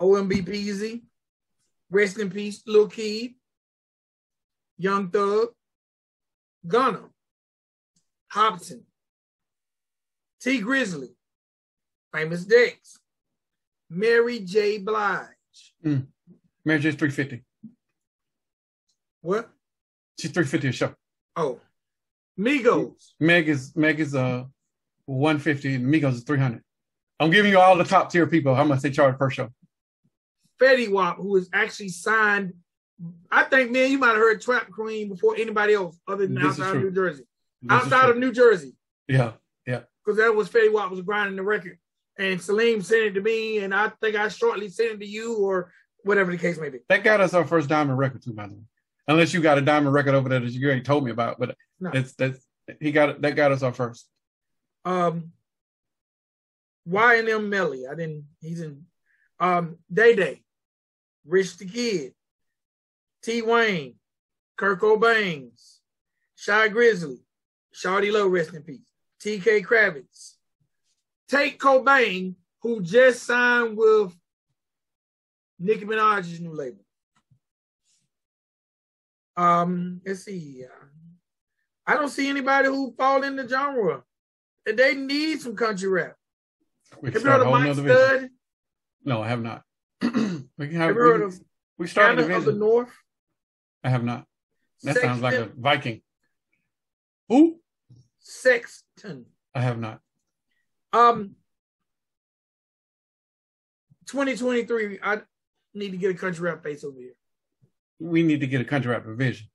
OMB 0.00 0.44
Peezy, 0.46 1.02
Rest 1.90 2.18
in 2.18 2.30
Peace, 2.30 2.62
Lil 2.66 2.88
Keed, 2.88 3.34
Young 4.78 5.08
Thug, 5.08 5.48
Gunna, 6.66 7.10
Hobson, 8.30 8.84
Tee 10.40 10.60
Grizzley, 10.60 11.10
Famous 12.14 12.44
Dex, 12.44 12.98
Mary 13.88 14.40
J. 14.40 14.78
Blige. 14.78 15.26
Mary 15.82 16.78
J's 16.78 16.94
350. 16.94 17.42
What? 19.22 19.50
She's 20.18 20.30
350 20.30 20.68
a 20.68 20.72
show. 20.72 20.94
Oh, 21.36 21.60
Migos, 22.38 23.12
Meg 23.18 23.48
is 23.48 23.74
Meg 23.76 24.00
is 24.00 24.14
uh 24.14 24.44
150 25.06 25.74
and 25.74 25.86
Migos 25.86 26.12
is 26.14 26.22
300. 26.24 26.62
I'm 27.18 27.30
giving 27.30 27.50
you 27.50 27.58
all 27.58 27.76
the 27.76 27.84
top 27.84 28.10
tier 28.10 28.26
people. 28.26 28.54
How 28.54 28.64
much 28.64 28.80
they 28.80 28.90
charge 28.90 29.18
per 29.18 29.28
show? 29.30 29.50
Fetty 30.60 30.90
Wap, 30.90 31.16
who 31.16 31.36
is 31.36 31.48
actually 31.52 31.88
signed. 31.88 32.52
I 33.30 33.44
think, 33.44 33.70
man, 33.70 33.90
you 33.90 33.98
might 33.98 34.08
have 34.08 34.16
heard 34.16 34.40
Trap 34.40 34.70
Queen 34.70 35.08
before 35.08 35.34
anybody 35.36 35.74
else 35.74 35.98
other 36.06 36.26
than 36.26 36.34
This 36.34 36.60
outside 36.60 36.76
of. 36.76 36.82
New 36.82 36.90
Jersey. 36.90 37.24
Outside 37.68 38.08
of 38.10 38.16
New 38.18 38.32
Jersey. 38.32 38.74
yeah. 39.08 39.32
Yeah. 39.66 39.80
Because 40.04 40.16
that 40.18 40.34
was 40.34 40.48
Fetty 40.48 40.72
Wap 40.72 40.90
was 40.90 41.02
grinding 41.02 41.36
the 41.36 41.42
record. 41.42 41.78
And 42.18 42.40
Selim 42.40 42.80
sent 42.82 43.02
it 43.02 43.10
to 43.12 43.20
me, 43.20 43.58
and 43.58 43.74
I 43.74 43.90
think 44.00 44.16
I 44.16 44.28
shortly 44.28 44.68
sent 44.68 44.92
it 44.92 44.98
to 45.00 45.06
you 45.06 45.36
or 45.36 45.72
whatever 46.04 46.30
the 46.32 46.38
case 46.38 46.58
may 46.58 46.70
be. 46.70 46.78
That 46.88 47.04
got 47.04 47.20
us 47.20 47.34
our 47.34 47.46
first 47.46 47.68
diamond 47.68 47.98
record 47.98 48.22
too, 48.22 48.32
by 48.32 48.46
the 48.46 48.54
way. 48.54 48.62
Unless 49.08 49.34
you 49.34 49.40
got 49.42 49.58
a 49.58 49.62
diamond 49.62 49.92
record 49.94 50.14
over 50.14 50.28
there 50.28 50.40
that 50.40 50.50
you 50.50 50.66
already 50.66 50.80
told 50.82 51.04
me 51.04 51.10
about, 51.10 51.38
but 51.38 51.54
No. 51.78 51.90
it's 51.92 52.14
that's 52.14 52.38
he 52.80 52.92
got 52.92 53.10
it. 53.10 53.22
That 53.22 53.36
got 53.36 53.52
us 53.52 53.62
our 53.62 53.72
first. 53.72 54.08
Um, 54.84 55.32
YNW 56.88 57.46
Melly, 57.48 57.86
I 57.86 57.94
didn't. 57.94 58.24
He's 58.40 58.60
in. 58.60 58.84
Um, 59.38 59.76
Day 59.92 60.14
Day, 60.16 60.42
Rich 61.26 61.58
the 61.58 61.66
Kid, 61.66 62.12
T 63.22 63.42
Wayne, 63.42 63.94
Kirko 64.58 64.98
Bangz, 65.00 65.78
Shy 66.36 66.68
Glizzy, 66.68 67.18
Shawty 67.74 68.12
Lo, 68.12 68.26
rest 68.28 68.54
in 68.54 68.62
peace. 68.62 68.80
T.K. 69.20 69.62
Kravitz, 69.62 70.34
Tate 71.28 71.58
Kobang, 71.58 72.34
who 72.62 72.80
just 72.80 73.22
signed 73.24 73.76
with 73.76 74.14
Nicki 75.58 75.84
Minaj's 75.84 76.40
new 76.40 76.54
label. 76.54 76.84
Um, 79.36 80.00
let's 80.06 80.24
see. 80.24 80.64
uh, 80.64 80.86
I 81.86 81.94
don't 81.94 82.08
see 82.08 82.28
anybody 82.28 82.68
who 82.68 82.94
fall 82.96 83.22
in 83.22 83.36
the 83.36 83.48
genre. 83.48 84.02
And 84.66 84.78
they 84.78 84.94
need 84.94 85.40
some 85.40 85.56
country 85.56 85.88
rap. 85.88 86.14
We 87.00 87.10
Have 87.10 87.22
you 87.22 87.28
heard 87.30 87.40
of 87.40 87.50
Mike. 87.50 87.74
Stud? 87.74 88.30
No, 89.04 89.22
I 89.22 89.28
have 89.28 89.42
not. 89.42 89.62
we 90.02 90.08
can 90.10 90.42
have, 90.58 90.68
Have 90.70 90.94
you 90.96 91.00
heard 91.00 91.20
we, 91.20 91.26
of 91.26 91.40
we 91.78 91.86
started 91.86 92.30
of 92.30 92.44
the. 92.44 92.52
North? 92.52 92.92
I 93.82 93.88
have 93.88 94.04
not. 94.04 94.26
That 94.82 94.96
sounds 94.96 95.22
like 95.22 95.34
a 95.34 95.50
Viking. 95.56 96.02
Who? 97.30 97.60
Sexton. 98.18 99.24
I 99.54 99.62
have 99.62 99.78
not. 99.78 100.00
Um, 100.92 101.36
2023. 104.06 104.98
I 105.02 105.20
need 105.72 105.92
to 105.92 105.96
get 105.96 106.10
a 106.10 106.14
country 106.18 106.50
rap 106.50 106.62
face 106.62 106.84
over 106.84 106.98
here. 106.98 107.14
We 108.00 108.22
need 108.22 108.40
to 108.40 108.46
get 108.46 108.60
a 108.60 108.64
country 108.64 108.90
rap 108.90 109.04
division. 109.04 109.46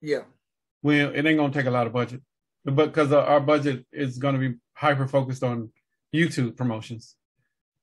Yeah. 0.00 0.22
Well, 0.82 1.12
it 1.14 1.26
ain't 1.26 1.38
gonna 1.38 1.52
take 1.52 1.66
a 1.66 1.70
lot 1.70 1.88
of 1.88 1.92
budget, 1.92 2.22
but 2.64 2.86
because 2.86 3.12
our 3.12 3.40
budget 3.40 3.84
is 3.92 4.18
gonna 4.18 4.38
be 4.38 4.54
hyper 4.74 5.08
focused 5.08 5.42
on 5.42 5.72
YouTube 6.14 6.56
promotions 6.56 7.16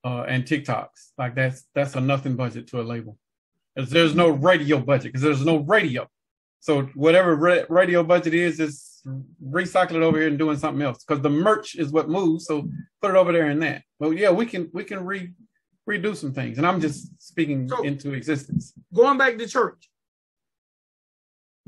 uh, 0.05 0.21
and 0.21 0.45
TikToks. 0.45 1.11
Like 1.17 1.35
that's 1.35 1.65
that's 1.75 1.95
a 1.95 2.01
nothing 2.01 2.35
budget 2.35 2.67
to 2.67 2.79
a 2.79 2.83
label. 2.83 3.17
There's 3.75 4.15
no 4.15 4.29
radio 4.29 4.79
budget 4.79 5.11
because 5.11 5.21
there's 5.21 5.45
no 5.45 5.57
radio. 5.57 6.07
So 6.59 6.83
whatever 6.93 7.35
ra- 7.35 7.65
radio 7.67 8.03
budget 8.03 8.33
is, 8.33 8.59
is 8.59 8.92
recycle 9.43 9.91
it 9.95 10.01
over 10.03 10.17
here 10.17 10.27
and 10.27 10.37
doing 10.37 10.57
something 10.57 10.81
else. 10.81 11.03
Because 11.03 11.21
the 11.21 11.29
merch 11.29 11.75
is 11.75 11.91
what 11.91 12.09
moves. 12.09 12.45
So 12.45 12.69
put 13.01 13.11
it 13.11 13.17
over 13.17 13.31
there 13.31 13.49
in 13.49 13.59
that. 13.59 13.83
But 13.99 14.11
yeah, 14.11 14.31
we 14.31 14.45
can 14.45 14.69
we 14.73 14.83
can 14.83 15.05
re 15.05 15.31
redo 15.89 16.15
some 16.15 16.33
things. 16.33 16.57
And 16.57 16.65
I'm 16.67 16.79
just 16.79 17.21
speaking 17.21 17.67
So- 17.67 17.83
into 17.83 18.13
existence. 18.13 18.73
Going 18.93 19.17
back 19.17 19.37
to 19.37 19.47
church. 19.47 19.89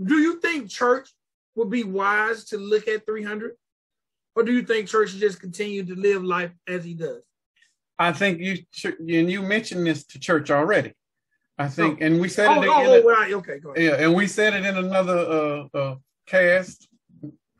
Do 0.03 0.17
you 0.17 0.39
think 0.39 0.69
church 0.69 1.09
would 1.55 1.69
be 1.69 1.83
wise 1.83 2.45
to 2.45 2.57
look 2.57 2.87
at 2.87 3.05
300? 3.05 3.53
Or 4.35 4.43
do 4.43 4.51
you 4.51 4.61
think 4.63 4.89
church 4.89 5.11
should 5.11 5.21
just 5.21 5.39
continue 5.39 5.85
to 5.85 5.95
live 5.95 6.21
life 6.23 6.51
as 6.67 6.83
he 6.83 6.93
does? 6.93 7.21
I 7.97 8.11
think 8.11 8.39
you 8.41 8.57
and 8.99 9.31
you 9.31 9.41
mentioned 9.41 9.87
this 9.87 10.05
to 10.07 10.19
church 10.19 10.51
already. 10.51 10.93
I 11.57 11.69
think, 11.69 12.01
and 12.01 12.19
we 12.19 12.27
said 12.27 12.47
Oh, 12.47 12.61
it. 12.61 12.67
oh, 12.67 12.81
in 12.81 12.87
oh, 12.87 13.07
a- 13.07 13.13
right. 13.13 13.31
Okay, 13.33 13.59
go 13.59 13.71
ahead. 13.71 13.81
yeah, 13.85 14.05
and 14.05 14.13
we 14.13 14.27
said 14.27 14.53
it 14.53 14.65
in 14.65 14.75
another 14.75 15.17
uh, 15.17 15.77
uh, 15.77 15.95
cast 16.25 16.89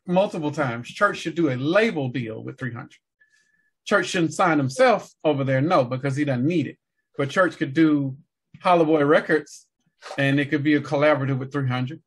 multiple 0.07 0.51
times. 0.51 0.87
Church 0.89 1.17
should 1.17 1.35
do 1.35 1.49
a 1.49 1.55
label 1.55 2.09
deal 2.09 2.43
with 2.43 2.57
300. 2.57 2.91
Church 3.85 4.07
shouldn't 4.07 4.33
sign 4.33 4.57
himself 4.57 5.11
over 5.23 5.43
there, 5.43 5.61
no, 5.61 5.83
because 5.83 6.15
he 6.15 6.25
doesn't 6.25 6.47
need 6.47 6.67
it. 6.67 6.77
But 7.17 7.29
Church 7.29 7.57
could 7.57 7.73
do 7.73 8.17
Holloway 8.61 9.03
Records, 9.03 9.67
and 10.17 10.39
it 10.39 10.49
could 10.49 10.63
be 10.63 10.75
a 10.75 10.81
collaborative 10.81 11.37
with 11.37 11.51
300, 11.51 12.01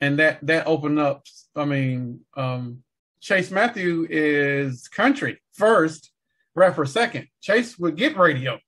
and 0.00 0.18
that 0.18 0.38
that 0.46 0.66
opened 0.66 0.98
up. 0.98 1.24
I 1.56 1.64
mean, 1.64 2.20
um, 2.36 2.82
Chase 3.20 3.50
Matthew 3.50 4.06
is 4.08 4.88
country 4.88 5.40
first, 5.52 6.10
rapper 6.54 6.86
second. 6.86 7.28
Chase 7.40 7.78
would 7.78 7.96
get 7.96 8.16
radio. 8.16 8.58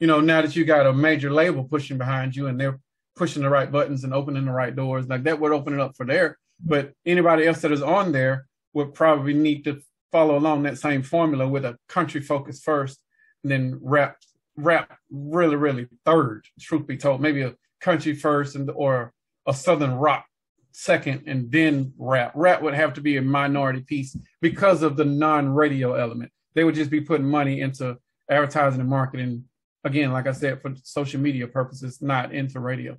You 0.00 0.06
know, 0.06 0.20
now 0.20 0.42
that 0.42 0.56
you 0.56 0.64
got 0.64 0.86
a 0.86 0.92
major 0.92 1.30
label 1.30 1.64
pushing 1.64 1.98
behind 1.98 2.36
you, 2.36 2.46
and 2.48 2.60
they're 2.60 2.80
pushing 3.16 3.42
the 3.42 3.48
right 3.48 3.70
buttons 3.70 4.04
and 4.04 4.12
opening 4.12 4.44
the 4.44 4.52
right 4.52 4.74
doors, 4.74 5.08
like 5.08 5.24
that 5.24 5.40
would 5.40 5.52
open 5.52 5.74
it 5.74 5.80
up 5.80 5.96
for 5.96 6.04
there. 6.04 6.38
But 6.64 6.92
anybody 7.04 7.46
else 7.46 7.60
that 7.62 7.72
is 7.72 7.82
on 7.82 8.12
there 8.12 8.46
would 8.72 8.94
probably 8.94 9.34
need 9.34 9.64
to 9.64 9.80
follow 10.10 10.36
along 10.36 10.62
that 10.62 10.78
same 10.78 11.02
formula 11.02 11.48
with 11.48 11.64
a 11.64 11.78
country 11.88 12.20
focus 12.20 12.60
first, 12.60 13.00
and 13.42 13.50
then 13.50 13.78
rap 13.82 14.16
rap 14.56 14.98
really 15.10 15.56
really 15.56 15.88
third. 16.04 16.44
Truth 16.60 16.86
be 16.86 16.96
told, 16.96 17.20
maybe 17.20 17.42
a 17.42 17.54
country 17.80 18.14
first 18.14 18.54
and 18.54 18.70
or 18.70 19.12
a 19.46 19.54
southern 19.54 19.94
rock 19.94 20.26
second, 20.72 21.24
and 21.26 21.50
then 21.50 21.92
rap. 21.98 22.32
Rap 22.34 22.62
would 22.62 22.74
have 22.74 22.94
to 22.94 23.00
be 23.00 23.16
a 23.16 23.22
minority 23.22 23.80
piece 23.80 24.16
because 24.40 24.82
of 24.82 24.96
the 24.96 25.04
non-radio 25.04 25.94
element. 25.94 26.30
They 26.54 26.64
would 26.64 26.74
just 26.74 26.90
be 26.90 27.00
putting 27.00 27.26
money 27.26 27.60
into 27.60 27.98
advertising 28.30 28.80
and 28.80 28.88
marketing. 28.88 29.44
Again, 29.84 30.12
like 30.12 30.26
I 30.26 30.32
said, 30.32 30.62
for 30.62 30.74
social 30.82 31.20
media 31.20 31.46
purposes, 31.48 32.00
not 32.00 32.32
into 32.32 32.60
radio. 32.60 32.96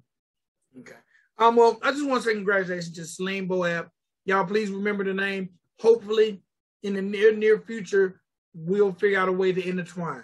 Okay. 0.79 0.95
Um. 1.37 1.55
Well, 1.55 1.79
I 1.81 1.91
just 1.91 2.05
want 2.05 2.23
to 2.23 2.29
say 2.29 2.35
congratulations 2.35 2.95
to 2.95 3.05
Selim 3.05 3.47
Bouab. 3.47 3.89
Y'all, 4.25 4.45
please 4.45 4.69
remember 4.69 5.03
the 5.03 5.13
name. 5.13 5.49
Hopefully, 5.79 6.41
in 6.83 6.93
the 6.93 7.01
near 7.01 7.35
near 7.35 7.59
future, 7.59 8.21
we'll 8.53 8.93
figure 8.93 9.19
out 9.19 9.29
a 9.29 9.31
way 9.31 9.51
to 9.51 9.67
intertwine 9.67 10.23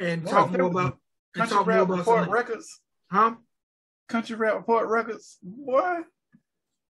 and 0.00 0.24
Wow, 0.24 0.30
talk 0.30 0.52
more 0.52 0.62
about 0.68 0.98
and 1.34 1.48
Country 1.48 1.56
talk 1.56 1.66
more 1.66 1.74
Rap 1.76 1.84
about 1.84 1.98
Report. 1.98 2.28
Records. 2.28 2.80
Huh? 3.10 3.34
Country 4.08 4.36
Rap 4.36 4.54
Report 4.54 4.88
Records. 4.88 5.38
Boy. 5.42 5.98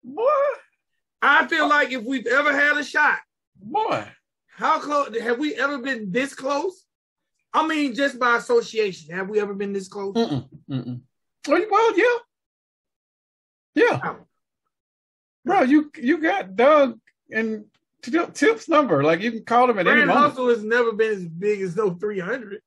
Boy. 0.03 0.25
I 1.23 1.47
feel 1.47 1.69
like 1.69 1.91
if 1.91 2.03
we've 2.03 2.27
ever 2.27 2.53
had 2.53 2.77
a 2.77 2.85
shot, 2.85 3.19
Boy. 3.57 4.07
how 4.49 4.79
close 4.79 5.19
have 5.21 5.39
we 5.39 5.55
ever 5.55 5.79
been 5.79 6.11
this 6.13 6.35
close? 6.35 6.85
I 7.53 7.67
mean, 7.67 7.95
just 7.95 8.19
by 8.19 8.37
association, 8.37 9.15
have 9.15 9.29
we 9.29 9.41
ever 9.41 9.55
been 9.55 9.73
this 9.73 9.89
close? 9.89 10.15
Mm-mm. 10.15 10.49
Mm-mm. 10.69 11.01
Well, 11.49 11.99
yeah. 11.99 12.19
Yeah. 13.75 13.99
How? 13.99 14.17
Bro, 15.45 15.63
you 15.63 15.91
you 15.97 16.19
got 16.19 16.57
Doug 16.57 16.99
and 17.31 17.65
Tip's 18.03 18.69
number. 18.69 19.03
Like 19.03 19.21
you 19.21 19.33
can 19.33 19.45
call 19.45 19.71
him 19.71 19.79
at 19.79 19.87
any 19.87 19.97
Grand 19.97 20.09
moment. 20.09 20.27
Hustle 20.27 20.49
has 20.49 20.63
never 20.63 20.93
been 20.93 21.13
as 21.13 21.25
big 21.27 21.61
as 21.63 21.77
no 21.77 21.91
300. 21.95 22.61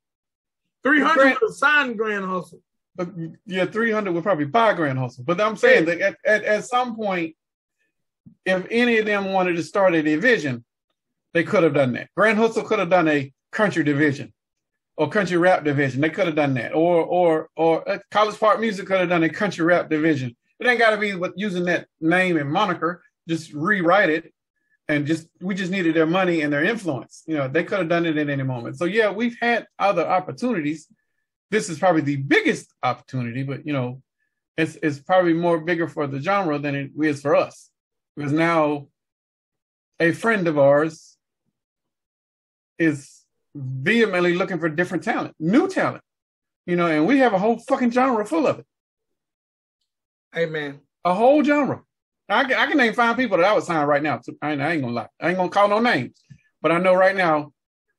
300 0.82 1.14
Grand- 1.14 1.38
would 1.40 1.48
have 1.48 1.56
signed 1.56 1.98
Grand 1.98 2.24
Hustle. 2.24 2.60
But 2.94 3.10
yeah, 3.46 3.66
300 3.66 4.12
would 4.12 4.24
probably 4.24 4.46
buy 4.46 4.74
Grand 4.74 4.98
Hustle. 4.98 5.24
But 5.24 5.40
I'm 5.40 5.56
saying 5.56 5.84
that 5.84 6.00
at, 6.00 6.16
at, 6.24 6.44
at 6.44 6.64
some 6.64 6.96
point, 6.96 7.36
if 8.44 8.66
any 8.70 8.98
of 8.98 9.06
them 9.06 9.32
wanted 9.32 9.54
to 9.54 9.62
start 9.62 9.94
a 9.94 10.02
division, 10.02 10.64
they 11.32 11.44
could 11.44 11.62
have 11.62 11.74
done 11.74 11.92
that. 11.92 12.08
Grand 12.16 12.38
Hustle 12.38 12.64
could 12.64 12.80
have 12.80 12.90
done 12.90 13.06
a 13.06 13.32
country 13.52 13.84
division 13.84 14.32
or 14.96 15.08
country 15.08 15.36
rap 15.36 15.62
division. 15.62 16.00
They 16.00 16.10
could 16.10 16.26
have 16.26 16.34
done 16.34 16.54
that. 16.54 16.74
Or 16.74 17.04
or 17.04 17.48
or 17.56 17.88
uh, 17.88 17.98
College 18.10 18.38
Park 18.38 18.60
Music 18.60 18.86
could 18.86 18.98
have 19.00 19.08
done 19.08 19.22
a 19.22 19.28
country 19.28 19.64
rap 19.64 19.88
division. 19.88 20.36
It 20.60 20.66
ain't 20.66 20.78
got 20.78 20.90
to 20.90 20.96
be 20.96 21.14
with 21.14 21.32
using 21.36 21.64
that 21.64 21.86
name 22.00 22.36
and 22.36 22.50
moniker. 22.50 23.02
Just 23.28 23.52
rewrite 23.52 24.10
it, 24.10 24.32
and 24.88 25.06
just 25.06 25.28
we 25.40 25.54
just 25.54 25.70
needed 25.70 25.94
their 25.94 26.06
money 26.06 26.40
and 26.40 26.52
their 26.52 26.64
influence. 26.64 27.22
You 27.26 27.36
know, 27.36 27.48
they 27.48 27.64
could 27.64 27.78
have 27.78 27.88
done 27.88 28.06
it 28.06 28.16
at 28.16 28.28
any 28.28 28.42
moment. 28.42 28.78
So 28.78 28.84
yeah, 28.84 29.10
we've 29.10 29.36
had 29.40 29.66
other 29.78 30.06
opportunities 30.06 30.88
this 31.50 31.68
is 31.68 31.78
probably 31.78 32.02
the 32.02 32.16
biggest 32.16 32.74
opportunity, 32.82 33.42
but 33.42 33.66
you 33.66 33.72
know, 33.72 34.02
it's 34.56 34.76
it's 34.82 34.98
probably 34.98 35.32
more 35.32 35.60
bigger 35.60 35.88
for 35.88 36.06
the 36.06 36.20
genre 36.20 36.58
than 36.58 36.74
it 36.74 36.90
is 37.00 37.22
for 37.22 37.34
us. 37.34 37.70
Because 38.16 38.32
now 38.32 38.88
a 40.00 40.12
friend 40.12 40.46
of 40.48 40.58
ours 40.58 41.16
is 42.78 43.24
vehemently 43.54 44.34
looking 44.34 44.58
for 44.58 44.68
different 44.68 45.04
talent, 45.04 45.34
new 45.38 45.68
talent. 45.68 46.02
You 46.66 46.76
know, 46.76 46.86
and 46.86 47.06
we 47.06 47.18
have 47.18 47.32
a 47.32 47.38
whole 47.38 47.58
fucking 47.58 47.92
genre 47.92 48.26
full 48.26 48.46
of 48.46 48.58
it. 48.58 48.66
Man. 50.34 50.80
A 51.04 51.14
whole 51.14 51.42
genre. 51.42 51.82
I 52.28 52.44
can, 52.44 52.58
I 52.58 52.66
can 52.66 52.76
name 52.76 52.92
five 52.92 53.16
people 53.16 53.38
that 53.38 53.46
I 53.46 53.54
would 53.54 53.64
sign 53.64 53.86
right 53.86 54.02
now. 54.02 54.20
I 54.42 54.52
ain't, 54.52 54.60
I 54.60 54.72
ain't 54.72 54.82
gonna 54.82 54.92
lie. 54.94 55.08
I 55.20 55.28
ain't 55.28 55.38
gonna 55.38 55.48
call 55.48 55.68
no 55.68 55.80
names, 55.80 56.20
but 56.60 56.70
I 56.70 56.78
know 56.78 56.94
right 56.94 57.16
now, 57.16 57.52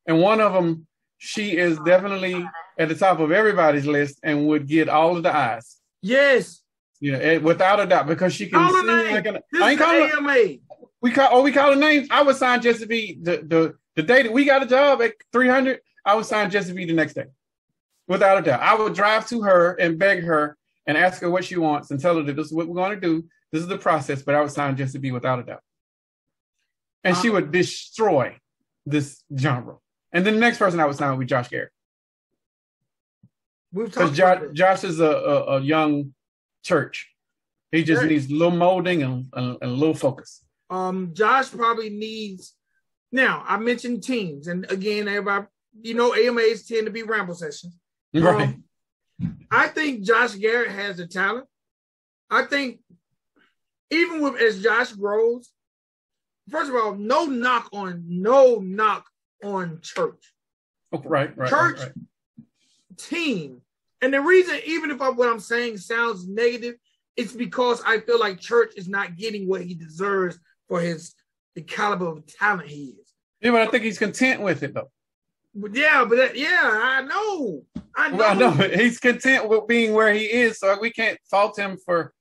and 0.06 0.20
one 0.20 0.40
of 0.40 0.52
them, 0.52 0.86
she 1.18 1.56
is 1.56 1.78
definitely 1.80 2.46
at 2.78 2.88
the 2.88 2.94
top 2.94 3.18
of 3.18 3.32
everybody's 3.32 3.86
list 3.86 4.20
and 4.22 4.46
would 4.46 4.66
get 4.68 4.88
all 4.88 5.16
of 5.16 5.22
the 5.24 5.34
eyes. 5.34 5.76
Yes. 6.00 6.62
You 7.00 7.12
know, 7.12 7.18
eh, 7.18 7.38
without 7.38 7.80
a 7.80 7.86
doubt, 7.86 8.06
because 8.06 8.32
she 8.32 8.46
can 8.46 8.60
Call 8.60 8.74
her 8.74 8.86
name. 9.04 9.14
like 9.14 9.26
an. 9.26 9.38
This 9.52 9.62
I 9.62 9.70
ain't 9.72 9.80
calling. 9.80 10.10
AMA. 10.16 10.36
We 11.02 11.10
call. 11.10 11.28
Oh, 11.32 11.42
we 11.42 11.50
call 11.50 11.70
her 11.72 11.76
names. 11.78 12.08
I 12.10 12.22
would 12.22 12.36
sign 12.36 12.60
Jesse 12.62 12.86
B. 12.86 13.18
The 13.20 13.38
the 13.38 13.74
the 13.96 14.02
day 14.02 14.22
that 14.22 14.32
we 14.32 14.44
got 14.44 14.62
a 14.62 14.66
job 14.66 15.02
at 15.02 15.14
three 15.32 15.48
hundred, 15.48 15.80
I 16.04 16.14
would 16.14 16.26
sign 16.26 16.50
Jesse 16.50 16.72
B. 16.72 16.84
the 16.84 16.92
next 16.92 17.14
day, 17.14 17.24
without 18.06 18.38
a 18.38 18.42
doubt. 18.42 18.60
I 18.60 18.74
would 18.74 18.94
drive 18.94 19.26
to 19.30 19.42
her 19.42 19.74
and 19.80 19.98
beg 19.98 20.22
her 20.24 20.56
and 20.90 20.98
ask 20.98 21.22
her 21.22 21.30
what 21.30 21.44
she 21.44 21.56
wants 21.56 21.92
and 21.92 22.00
tell 22.00 22.16
her 22.16 22.22
that 22.24 22.34
this 22.34 22.46
is 22.46 22.52
what 22.52 22.66
we're 22.66 22.74
going 22.74 22.98
to 22.98 23.00
do. 23.00 23.24
This 23.52 23.62
is 23.62 23.68
the 23.68 23.78
process, 23.78 24.22
but 24.22 24.34
I 24.34 24.40
would 24.40 24.50
sign 24.50 24.76
Jesse 24.76 24.98
B. 24.98 25.12
without 25.12 25.38
a 25.38 25.44
doubt, 25.44 25.62
and 27.04 27.16
she 27.16 27.28
Uh, 27.28 27.34
would 27.34 27.52
destroy 27.52 28.36
this 28.84 29.22
genre. 29.36 29.76
And 30.12 30.26
then 30.26 30.34
the 30.34 30.40
next 30.40 30.58
person 30.58 30.80
I 30.80 30.86
would 30.86 30.96
sign 30.96 31.10
would 31.10 31.20
be 31.20 31.26
Josh 31.26 31.48
Garrett. 31.48 31.70
Because 33.72 33.94
talked 33.94 34.14
Josh. 34.16 34.42
Josh 34.52 34.84
is 34.84 34.98
a, 35.00 35.04
a, 35.04 35.36
a 35.56 35.60
young 35.60 36.12
church. 36.64 37.08
He 37.70 37.84
just 37.84 38.02
Right. 38.02 38.10
needs 38.10 38.26
a 38.28 38.34
little 38.34 38.56
molding 38.56 39.02
and, 39.04 39.26
and, 39.32 39.56
and 39.62 39.70
a 39.70 39.74
little 39.74 39.94
focus. 39.94 40.44
Um, 40.70 41.14
Josh 41.14 41.50
probably 41.50 41.90
needs. 41.90 42.54
Now, 43.12 43.44
I 43.46 43.58
mentioned 43.58 44.02
teams, 44.02 44.48
and 44.48 44.68
again, 44.70 45.06
everybody, 45.08 45.46
you 45.82 45.94
know, 45.94 46.14
AMAs 46.14 46.66
tend 46.66 46.86
to 46.86 46.92
be 46.92 47.04
ramble 47.04 47.34
sessions. 47.34 47.76
Right. 48.12 48.48
Um, 48.48 48.64
I 49.50 49.68
think 49.68 50.02
Josh 50.02 50.34
Garrett 50.34 50.70
has 50.70 50.96
the 50.96 51.06
talent. 51.06 51.46
I 52.30 52.44
think 52.44 52.80
even 53.90 54.20
with 54.22 54.40
as 54.40 54.62
Josh 54.62 54.92
grows, 54.92 55.50
first 56.48 56.70
of 56.70 56.76
all, 56.76 56.94
no 56.94 57.26
knock 57.26 57.68
on 57.72 58.04
no 58.06 58.56
knock 58.56 59.06
on 59.42 59.80
church 59.82 60.32
Oh, 60.92 61.02
right, 61.04 61.36
right. 61.36 61.48
Church- 61.48 61.78
right, 61.78 61.92
right. 61.96 62.46
team. 62.96 63.62
And 64.02 64.12
the 64.14 64.20
reason, 64.20 64.58
even 64.64 64.90
if 64.90 65.00
I, 65.00 65.10
what 65.10 65.28
I'm 65.28 65.40
saying 65.40 65.76
sounds 65.78 66.26
negative, 66.26 66.76
it's 67.16 67.32
because 67.32 67.82
I 67.84 68.00
feel 68.00 68.18
like 68.18 68.40
church 68.40 68.72
is 68.76 68.88
not 68.88 69.16
getting 69.16 69.46
what 69.46 69.62
he 69.62 69.74
deserves 69.74 70.38
for 70.68 70.80
his 70.80 71.14
the 71.54 71.62
caliber 71.62 72.06
of 72.06 72.26
talent 72.26 72.68
he 72.68 72.94
is. 73.00 73.12
Yeah, 73.40 73.50
but 73.50 73.62
I 73.62 73.66
think 73.66 73.84
he's 73.84 73.98
content 73.98 74.40
with 74.40 74.62
it 74.62 74.74
though. 74.74 74.90
But 75.54 75.74
yeah, 75.74 76.04
but 76.04 76.16
that, 76.16 76.36
yeah, 76.36 76.60
I 76.62 77.02
know, 77.02 77.62
I 77.96 78.08
know. 78.10 78.16
Well, 78.16 78.30
I 78.30 78.34
know 78.34 78.50
he's 78.76 78.98
content 78.98 79.48
with 79.48 79.66
being 79.66 79.92
where 79.94 80.12
he 80.12 80.24
is, 80.24 80.58
so 80.58 80.78
we 80.80 80.90
can't 80.90 81.18
fault 81.30 81.58
him 81.58 81.76
for. 81.84 82.12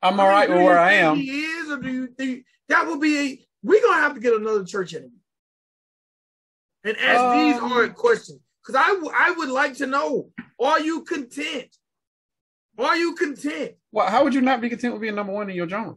I'm 0.00 0.18
all 0.20 0.28
right 0.28 0.48
with 0.48 0.62
where 0.62 0.78
I 0.78 0.92
am. 0.94 1.16
He 1.16 1.42
is, 1.42 1.70
or 1.70 1.78
do 1.78 1.92
you 1.92 2.06
think 2.06 2.44
that 2.68 2.86
would 2.86 3.00
be 3.00 3.18
a? 3.18 3.46
We're 3.62 3.82
gonna 3.82 4.00
have 4.00 4.14
to 4.14 4.20
get 4.20 4.32
another 4.34 4.64
church 4.64 4.94
interview 4.94 5.10
and 6.84 6.96
ask 6.96 7.32
these 7.32 7.56
Um, 7.58 7.68
hard 7.68 7.94
questions 7.94 8.40
because 8.62 8.76
I 8.80 8.88
w- 8.94 9.12
I 9.14 9.32
would 9.32 9.50
like 9.50 9.74
to 9.78 9.86
know: 9.86 10.30
Are 10.60 10.80
you 10.80 11.02
content? 11.02 11.76
Are 12.78 12.96
you 12.96 13.14
content? 13.16 13.72
Well, 13.90 14.06
how 14.06 14.22
would 14.24 14.32
you 14.32 14.40
not 14.40 14.60
be 14.60 14.68
content 14.70 14.92
with 14.94 15.02
being 15.02 15.16
number 15.16 15.32
one 15.32 15.50
in 15.50 15.56
your 15.56 15.68
genre? 15.68 15.96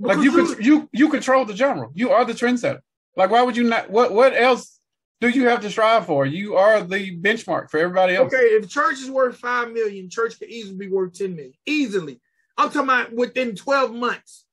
Because 0.00 0.16
Like 0.16 0.24
you, 0.24 0.32
could, 0.32 0.64
you 0.64 0.88
you 0.92 1.08
control 1.10 1.44
the 1.44 1.54
genre. 1.54 1.88
You 1.92 2.10
are 2.10 2.24
the 2.24 2.32
trendsetter. 2.32 2.80
Like 3.16 3.30
why 3.30 3.42
would 3.42 3.56
you 3.56 3.64
not? 3.64 3.90
What 3.90 4.12
what 4.12 4.32
else 4.34 4.77
do 5.20 5.28
you 5.28 5.48
have 5.48 5.60
to 5.62 5.70
strive 5.70 6.06
for? 6.06 6.26
You 6.26 6.56
are 6.56 6.82
the 6.82 7.18
benchmark 7.20 7.70
for 7.70 7.78
everybody 7.78 8.14
else. 8.14 8.32
Okay, 8.32 8.44
if 8.44 8.68
church 8.68 9.00
is 9.00 9.10
worth 9.10 9.36
five 9.36 9.72
million, 9.72 10.08
church 10.08 10.38
could 10.38 10.48
easily 10.48 10.76
be 10.76 10.88
worth 10.88 11.14
ten 11.14 11.34
million. 11.34 11.54
Easily. 11.66 12.20
I'm 12.56 12.68
talking 12.70 12.82
about 12.82 13.12
within 13.12 13.54
12 13.54 13.94
months. 13.94 14.44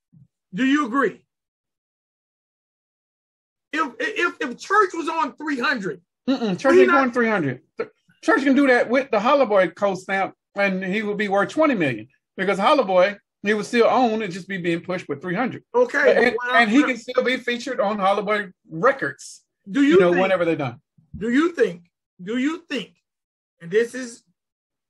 Do 0.53 0.63
you 0.65 0.85
agree? 0.85 1.25
If 3.73 3.91
if 3.99 4.35
if 4.39 4.57
church 4.57 4.91
was 4.93 5.09
on 5.09 5.35
300, 5.35 6.01
Mm-mm, 6.29 6.59
Church 6.59 6.75
ain't 6.77 6.91
going 6.91 7.11
300. 7.11 7.61
Church 8.23 8.43
can 8.43 8.55
do 8.55 8.67
that 8.67 8.89
with 8.89 9.11
the 9.11 9.17
Hollowboy 9.17 9.75
co-stamp, 9.75 10.33
and 10.55 10.83
he 10.83 11.01
would 11.03 11.17
be 11.17 11.27
worth 11.27 11.49
20 11.49 11.75
million 11.75 12.07
because 12.37 12.57
Hollowboy 12.57 13.17
he 13.43 13.53
would 13.53 13.65
still 13.65 13.85
own 13.87 14.23
and 14.23 14.33
just 14.33 14.47
be 14.47 14.57
being 14.57 14.81
pushed 14.81 15.07
with 15.07 15.21
300. 15.21 15.63
okay. 15.75 16.15
and, 16.15 16.25
but 16.25 16.33
what 16.35 16.47
I'm- 16.55 16.63
and 16.63 16.71
he 16.71 16.83
can 16.83 16.97
still 16.97 17.23
be 17.23 17.37
featured 17.37 17.79
on 17.79 17.97
Hollowboy 17.97 18.51
records, 18.71 19.43
do 19.69 19.81
you, 19.81 19.95
you 19.95 19.99
know, 19.99 20.11
think, 20.11 20.21
whenever 20.21 20.45
they're 20.45 20.55
done. 20.55 20.79
do 21.17 21.29
you 21.29 21.51
think, 21.53 21.83
do 22.21 22.37
you 22.37 22.63
think, 22.69 22.95
and 23.61 23.71
this 23.71 23.95
is 23.95 24.23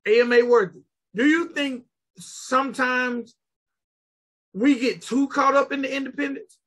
AMA 0.06 0.46
worthy, 0.46 0.82
do 1.16 1.26
you 1.26 1.50
think 1.50 1.86
sometimes 2.18 3.36
we 4.54 4.80
get 4.80 5.02
too 5.02 5.28
caught 5.28 5.56
up 5.56 5.72
in 5.72 5.82
the 5.82 5.94
independence? 5.94 6.58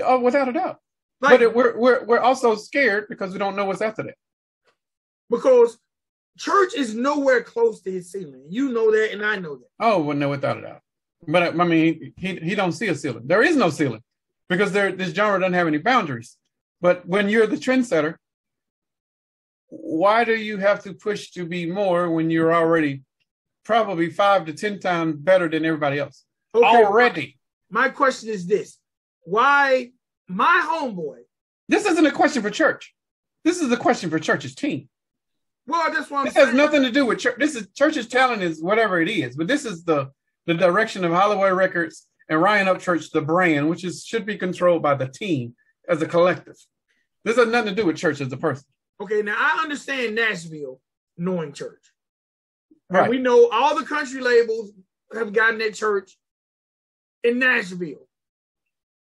Oh, 0.00 0.20
without 0.20 0.48
a 0.48 0.52
doubt. 0.52 0.78
Like, 1.20 1.32
but 1.32 1.42
it, 1.42 1.54
we're 1.54 1.76
we're 1.76 2.04
we're 2.04 2.20
also 2.20 2.54
scared 2.54 3.06
because 3.08 3.32
we 3.32 3.40
don't 3.40 3.56
know 3.56 3.64
what's 3.64 3.82
after 3.82 4.04
that. 4.04 4.14
because 5.28 5.76
church 6.38 6.74
is 6.74 6.94
nowhere 6.94 7.42
close 7.42 7.80
to 7.82 7.90
his 7.90 8.12
ceiling. 8.12 8.44
You 8.48 8.70
know 8.70 8.92
that, 8.92 9.12
and 9.12 9.24
I 9.24 9.36
know 9.36 9.56
that. 9.56 9.66
Oh, 9.80 10.00
well, 10.00 10.16
no, 10.16 10.28
without 10.28 10.58
a 10.58 10.62
doubt. 10.62 10.80
But 11.26 11.60
I 11.60 11.64
mean, 11.64 12.12
he 12.16 12.36
he 12.36 12.54
don't 12.54 12.70
see 12.72 12.86
a 12.86 12.94
ceiling. 12.94 13.26
There 13.26 13.42
is 13.42 13.56
no 13.56 13.70
ceiling 13.70 14.02
because 14.48 14.72
there 14.72 14.92
this 14.92 15.12
genre 15.14 15.38
doesn't 15.40 15.54
have 15.54 15.66
any 15.66 15.78
boundaries. 15.78 16.36
But 16.80 17.06
when 17.06 17.28
you're 17.28 17.46
the 17.46 17.56
trendsetter, 17.56 18.16
why 19.68 20.24
do 20.24 20.34
you 20.34 20.56
have 20.58 20.82
to 20.84 20.94
push 20.94 21.30
to 21.32 21.44
be 21.44 21.70
more 21.70 22.10
when 22.10 22.30
you're 22.30 22.54
already 22.54 23.02
probably 23.64 24.10
five 24.10 24.46
to 24.46 24.52
ten 24.52 24.80
times 24.80 25.16
better 25.16 25.48
than 25.48 25.64
everybody 25.64 25.98
else 25.98 26.24
Okay, 26.54 26.64
already? 26.64 27.38
my 27.70 27.88
question 27.88 28.30
is 28.30 28.46
this: 28.46 28.78
Why 29.22 29.90
my 30.26 30.66
homeboy? 30.70 31.18
This 31.68 31.84
isn't 31.84 32.06
a 32.06 32.10
question 32.12 32.42
for 32.42 32.50
church. 32.50 32.94
This 33.44 33.60
is 33.60 33.70
a 33.70 33.76
question 33.76 34.08
for 34.10 34.18
church's 34.18 34.54
team. 34.54 34.88
Well, 35.66 35.92
that's 35.92 36.10
what 36.10 36.20
I'm 36.20 36.24
This 36.26 36.34
has 36.36 36.54
nothing 36.54 36.82
to 36.82 36.90
do 36.90 37.04
with 37.04 37.18
church. 37.18 37.36
This 37.38 37.54
is 37.54 37.68
church's 37.74 38.08
talent 38.08 38.42
is 38.42 38.62
whatever 38.62 39.02
it 39.02 39.08
is, 39.10 39.36
but 39.36 39.46
this 39.46 39.66
is 39.66 39.84
the 39.84 40.10
the 40.46 40.54
direction 40.54 41.04
of 41.04 41.12
Holloway 41.12 41.50
Records 41.50 42.06
and 42.28 42.40
Ryan 42.42 42.66
Upchurch, 42.66 43.10
the 43.10 43.22
brand, 43.22 43.68
which 43.68 43.84
is 43.84 44.04
should 44.04 44.26
be 44.26 44.36
controlled 44.36 44.82
by 44.82 44.94
the 44.94 45.08
team 45.08 45.54
as 45.88 46.02
a 46.02 46.06
collective. 46.06 46.56
This 47.24 47.36
has 47.36 47.48
nothing 47.48 47.74
to 47.74 47.80
do 47.82 47.86
with 47.86 47.96
church 47.96 48.20
as 48.20 48.32
a 48.32 48.36
person. 48.36 48.64
Okay, 49.00 49.22
now 49.22 49.36
I 49.36 49.60
understand 49.62 50.14
Nashville 50.14 50.80
knowing 51.16 51.52
church. 51.52 51.92
And 52.90 52.98
Right. 52.98 53.10
we 53.10 53.18
know 53.18 53.48
all 53.50 53.78
the 53.78 53.84
country 53.84 54.20
labels 54.20 54.72
have 55.14 55.32
gotten 55.32 55.60
at 55.62 55.74
church 55.74 56.18
in 57.22 57.38
Nashville. 57.38 58.08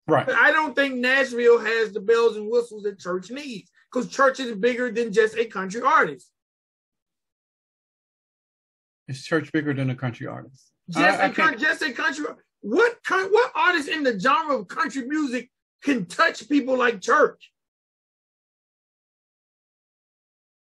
Right. 0.07 0.25
But 0.25 0.35
I 0.35 0.51
don't 0.51 0.75
think 0.75 0.95
Nashville 0.95 1.59
has 1.59 1.91
the 1.91 1.99
bells 1.99 2.35
and 2.35 2.49
whistles 2.49 2.83
that 2.83 2.99
church 2.99 3.29
needs 3.29 3.69
because 3.91 4.09
church 4.09 4.39
is 4.39 4.55
bigger 4.55 4.91
than 4.91 5.13
just 5.13 5.37
a 5.37 5.45
country 5.45 5.81
artist. 5.81 6.31
Is 9.07 9.23
church 9.23 9.51
bigger 9.51 9.73
than 9.73 9.89
a 9.89 9.95
country 9.95 10.27
artist? 10.27 10.71
Just, 10.89 11.19
I- 11.19 11.25
I 11.25 11.27
a, 11.27 11.33
coun- 11.33 11.57
just 11.59 11.81
a 11.81 11.91
country. 11.91 12.25
What 12.61 12.97
what 13.09 13.51
artist 13.55 13.87
in 13.87 14.03
the 14.03 14.19
genre 14.19 14.57
of 14.57 14.67
country 14.67 15.05
music 15.05 15.49
can 15.83 16.05
touch 16.05 16.47
people 16.49 16.77
like 16.77 17.01
church? 17.01 17.51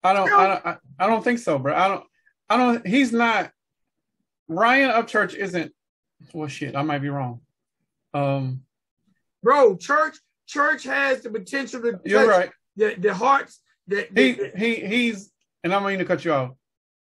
I 0.03 0.13
don't, 0.13 0.33
I 0.33 0.47
don't, 0.47 0.67
I, 0.67 0.77
I 1.01 1.07
don't 1.07 1.23
think 1.23 1.39
so, 1.41 1.59
bro. 1.59 1.75
I 1.75 1.89
don't, 1.89 2.05
I 2.49 2.57
don't. 2.57 2.87
He's 2.87 3.13
not. 3.13 3.51
Ryan 4.49 4.91
Upchurch 4.91 5.35
isn't. 5.35 5.73
Well, 6.33 6.49
shit, 6.49 6.77
I 6.77 6.83
might 6.83 7.01
be 7.01 7.09
wrong. 7.09 7.41
Um, 8.15 8.63
Bro, 9.43 9.77
church 9.77 10.17
church 10.47 10.85
has 10.85 11.23
the 11.23 11.31
potential 11.31 11.81
to 11.83 12.01
you're 12.05 12.27
right. 12.27 12.51
the, 12.77 12.95
the 12.99 13.13
hearts 13.13 13.61
that 13.89 14.09
He, 14.17 14.33
that- 14.33 14.57
he, 14.57 14.75
he's, 14.77 15.31
and 15.65 15.75
I'm 15.75 15.83
going 15.83 15.99
to 15.99 16.05
cut 16.05 16.25
you 16.25 16.33
off 16.33 16.53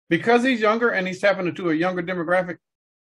because 0.09 0.43
he's 0.45 0.61
younger 0.61 0.91
and 0.91 1.07
he's 1.07 1.21
tapping 1.21 1.47
into 1.47 1.71
a 1.71 1.75
younger 1.75 2.03
demographic. 2.03 2.59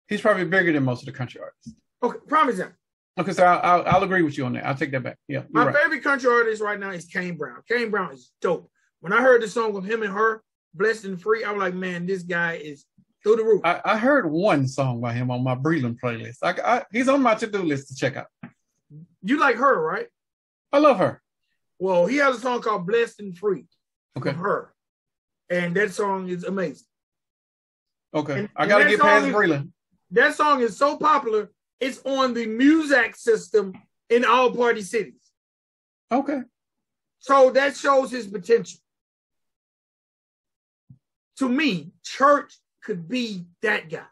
He's 0.09 0.21
probably 0.21 0.45
bigger 0.45 0.73
than 0.73 0.85
most 0.85 1.01
of 1.03 1.07
the 1.07 1.13
country 1.13 1.41
artists. 1.41 1.75
okay, 2.03 2.19
prime 2.27 2.49
example. 2.49 2.77
Okay, 3.19 3.33
so 3.33 3.45
I'll, 3.45 3.81
I'll, 3.81 3.87
I'll 3.97 4.03
agree 4.05 4.23
with 4.23 4.37
you 4.37 4.45
on 4.45 4.53
that. 4.53 4.67
I'll 4.67 4.75
take 4.75 4.93
that 4.93 5.03
back. 5.03 5.17
Yeah, 5.27 5.43
My 5.51 5.65
right. 5.67 5.75
favorite 5.75 6.03
country 6.05 6.31
artist 6.31 6.61
right 6.63 6.79
now 6.79 6.91
is 6.91 7.07
Kane 7.07 7.37
Brown. 7.37 7.63
Kane 7.69 7.91
Brown 7.91 8.13
is 8.13 8.31
dope. 8.43 8.71
When 9.01 9.13
I 9.13 9.21
heard 9.23 9.43
the 9.43 9.49
song 9.49 9.73
with 9.73 9.85
him 9.85 10.03
and 10.03 10.13
her, 10.13 10.43
Blessed 10.75 11.07
and 11.07 11.21
Free, 11.21 11.43
I 11.43 11.51
was 11.51 11.61
like, 11.61 11.75
man, 11.75 12.05
this 12.07 12.23
guy 12.23 12.55
is 12.55 12.85
through 13.23 13.37
the 13.37 13.45
roof. 13.45 13.63
I, 13.65 13.81
I 13.85 13.97
heard 13.97 14.31
one 14.31 14.69
song 14.69 15.01
by 15.01 15.15
him 15.15 15.31
on 15.31 15.43
my 15.43 15.55
Breland 15.55 15.99
playlist. 15.99 16.39
I, 16.43 16.51
I, 16.63 16.83
he's 16.93 17.09
on 17.09 17.23
my 17.23 17.35
to-do 17.35 17.63
list 17.63 17.89
to 17.89 17.95
check 17.97 18.17
out. 18.17 18.27
you 19.23 19.41
like 19.41 19.57
her, 19.57 19.81
right? 19.83 20.09
I 20.73 20.79
love 20.79 20.99
her. 20.99 21.23
Well, 21.79 22.07
he 22.07 22.19
has 22.19 22.37
a 22.37 22.41
song 22.41 22.61
called 22.61 22.87
Blessed 22.87 23.21
and 23.21 23.37
Free 23.37 23.65
Okay, 24.17 24.31
from 24.33 24.41
her. 24.41 24.75
And 25.49 25.75
that 25.77 25.93
song 25.93 26.29
is 26.29 26.45
amazing. 26.45 26.87
okay. 28.15 28.41
And- 28.41 28.49
I 28.57 28.67
got 28.67 28.79
to 28.79 28.89
get 28.91 29.01
past 29.01 29.27
Breland. 29.27 29.71
That 30.11 30.35
song 30.35 30.61
is 30.61 30.77
so 30.77 30.97
popular, 30.97 31.51
it's 31.81 32.01
on 32.05 32.35
the 32.35 32.47
Muzak 32.47 33.17
system 33.17 33.75
in 34.09 34.25
all 34.25 34.53
party 34.53 34.83
cities. 34.83 35.15
Okay. 36.11 36.43
So 37.19 37.51
that 37.51 37.77
shows 37.77 38.11
his 38.11 38.27
potential. 38.27 38.79
To 41.39 41.49
me, 41.49 41.91
church 42.03 42.55
could 42.83 43.09
be 43.09 43.47
that 43.63 43.91
guy. 43.91 44.07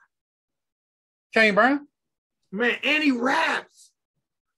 Kane 1.33 1.55
Brown. 1.55 1.87
Man, 2.53 2.77
and 2.83 3.03
he 3.03 3.13
raps. 3.13 3.91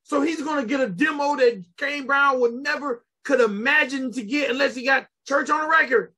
So 0.04 0.22
he's 0.22 0.42
gonna 0.42 0.66
get 0.66 0.80
a 0.80 0.88
demo 0.88 1.36
that 1.36 1.64
Kane 1.76 2.06
Brown 2.06 2.40
would 2.40 2.54
never 2.54 3.04
could 3.24 3.40
imagine 3.40 4.12
to 4.12 4.22
get 4.22 4.50
unless 4.50 4.74
he 4.74 4.84
got 4.84 5.06
church 5.26 5.50
on 5.50 5.62
the 5.62 5.68
record. 5.68 6.14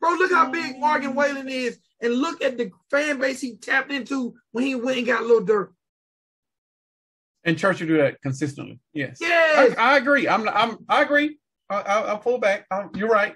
Bro, 0.00 0.14
look 0.14 0.32
how 0.32 0.50
big 0.50 0.78
Morgan 0.78 1.14
Wallen 1.14 1.48
is, 1.48 1.78
and 2.00 2.14
look 2.14 2.42
at 2.42 2.58
the 2.58 2.70
fan 2.90 3.18
base 3.18 3.40
he 3.40 3.56
tapped 3.56 3.92
into 3.92 4.34
when 4.52 4.64
he 4.64 4.74
went 4.74 4.98
and 4.98 5.06
got 5.06 5.22
a 5.22 5.24
little 5.24 5.44
dirt. 5.44 5.72
And 7.44 7.56
church 7.56 7.80
will 7.80 7.86
do 7.86 7.98
that 7.98 8.20
consistently. 8.22 8.80
Yes. 8.92 9.18
Yes. 9.20 9.74
I, 9.78 9.94
I 9.94 9.96
agree. 9.96 10.28
I'm. 10.28 10.48
I'm. 10.48 10.78
I 10.88 11.02
agree. 11.02 11.38
I, 11.70 11.76
I, 11.76 12.00
I'll 12.02 12.18
pull 12.18 12.38
back. 12.38 12.66
i 12.70 12.86
you're 12.94 13.08
right. 13.08 13.34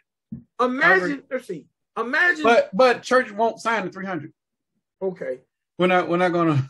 Imagine, 0.61 1.23
let's 1.31 1.47
see. 1.47 1.67
Imagine 1.97 2.45
But 2.45 2.71
but 2.73 3.03
church 3.03 3.33
won't 3.33 3.61
sign 3.61 3.85
the 3.85 3.91
300. 3.91 4.33
okay. 5.03 5.41
We're 5.79 5.87
not. 5.87 6.09
We're 6.09 6.17
not 6.17 6.33
gonna. 6.33 6.69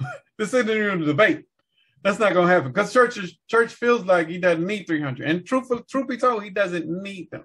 this 0.38 0.54
isn't 0.54 0.70
even 0.70 1.02
a 1.02 1.06
debate. 1.06 1.44
That's 2.04 2.18
not 2.18 2.32
gonna 2.32 2.48
happen 2.48 2.70
because 2.70 2.92
church 2.92 3.18
is, 3.18 3.36
church 3.48 3.74
feels 3.74 4.04
like 4.04 4.28
he 4.28 4.38
doesn't 4.38 4.64
need 4.64 4.86
300. 4.86 5.28
And 5.28 5.44
truth 5.44 5.68
truth 5.88 6.06
be 6.06 6.16
told, 6.16 6.44
he 6.44 6.50
doesn't 6.50 6.86
need 6.86 7.30
them. 7.30 7.44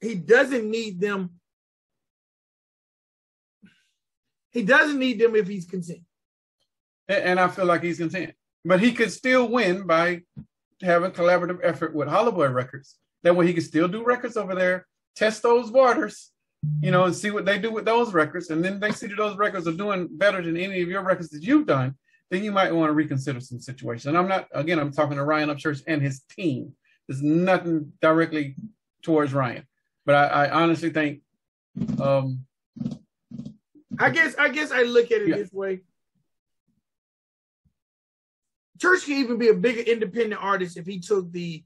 He 0.00 0.14
doesn't 0.14 0.70
need 0.70 1.00
them. 1.00 1.30
He 4.54 4.62
doesn't 4.62 4.98
need 4.98 5.18
them 5.18 5.34
if 5.34 5.48
he's 5.48 5.66
content. 5.66 6.02
And, 7.08 7.38
I 7.38 7.48
feel 7.48 7.66
like 7.66 7.82
he's 7.82 7.98
content. 7.98 8.32
But 8.64 8.80
he 8.80 8.92
could 8.92 9.12
still 9.12 9.48
win 9.48 9.86
by 9.86 10.22
having 10.80 11.10
collaborative 11.10 11.58
effort 11.62 11.94
with 11.94 12.08
Holloway 12.08 12.48
Records. 12.48 12.96
That 13.24 13.36
way 13.36 13.46
he 13.46 13.52
could 13.52 13.64
still 13.64 13.88
do 13.88 14.04
records 14.04 14.36
over 14.36 14.54
there, 14.54 14.86
test 15.16 15.42
those 15.42 15.70
waters, 15.70 16.30
you 16.80 16.90
know, 16.92 17.04
and 17.04 17.14
see 17.14 17.30
what 17.30 17.44
they 17.44 17.58
do 17.58 17.72
with 17.72 17.84
those 17.84 18.14
records. 18.14 18.50
And 18.50 18.64
then 18.64 18.80
they 18.80 18.92
see 18.92 19.08
that 19.08 19.16
those 19.16 19.36
records 19.36 19.66
are 19.66 19.72
doing 19.72 20.08
better 20.10 20.40
than 20.40 20.56
any 20.56 20.80
of 20.80 20.88
your 20.88 21.02
records 21.02 21.30
that 21.30 21.42
you've 21.42 21.66
done. 21.66 21.96
Then 22.30 22.44
you 22.44 22.52
might 22.52 22.74
want 22.74 22.88
to 22.88 22.94
reconsider 22.94 23.40
some 23.40 23.60
situations. 23.60 24.06
And 24.06 24.16
I'm 24.16 24.28
not, 24.28 24.46
again, 24.52 24.78
I'm 24.78 24.92
talking 24.92 25.16
to 25.16 25.24
Ryan 25.24 25.50
Upchurch 25.50 25.82
and 25.86 26.00
his 26.00 26.20
team. 26.20 26.72
There's 27.08 27.22
nothing 27.22 27.92
directly 28.00 28.56
towards 29.02 29.34
Ryan. 29.34 29.66
But 30.06 30.14
I, 30.14 30.46
I 30.46 30.50
honestly 30.62 30.90
think 30.90 31.20
um, 32.00 32.46
I 33.98 34.10
guess 34.10 34.34
I 34.38 34.48
guess 34.48 34.70
I 34.70 34.82
look 34.82 35.10
at 35.10 35.22
it 35.22 35.28
Yeah. 35.28 35.36
this 35.36 35.52
way. 35.52 35.80
Church 38.80 39.04
can 39.04 39.14
even 39.14 39.38
be 39.38 39.48
a 39.48 39.54
bigger 39.54 39.80
independent 39.80 40.42
artist 40.42 40.76
if 40.76 40.86
he 40.86 40.98
took 41.00 41.30
the 41.32 41.64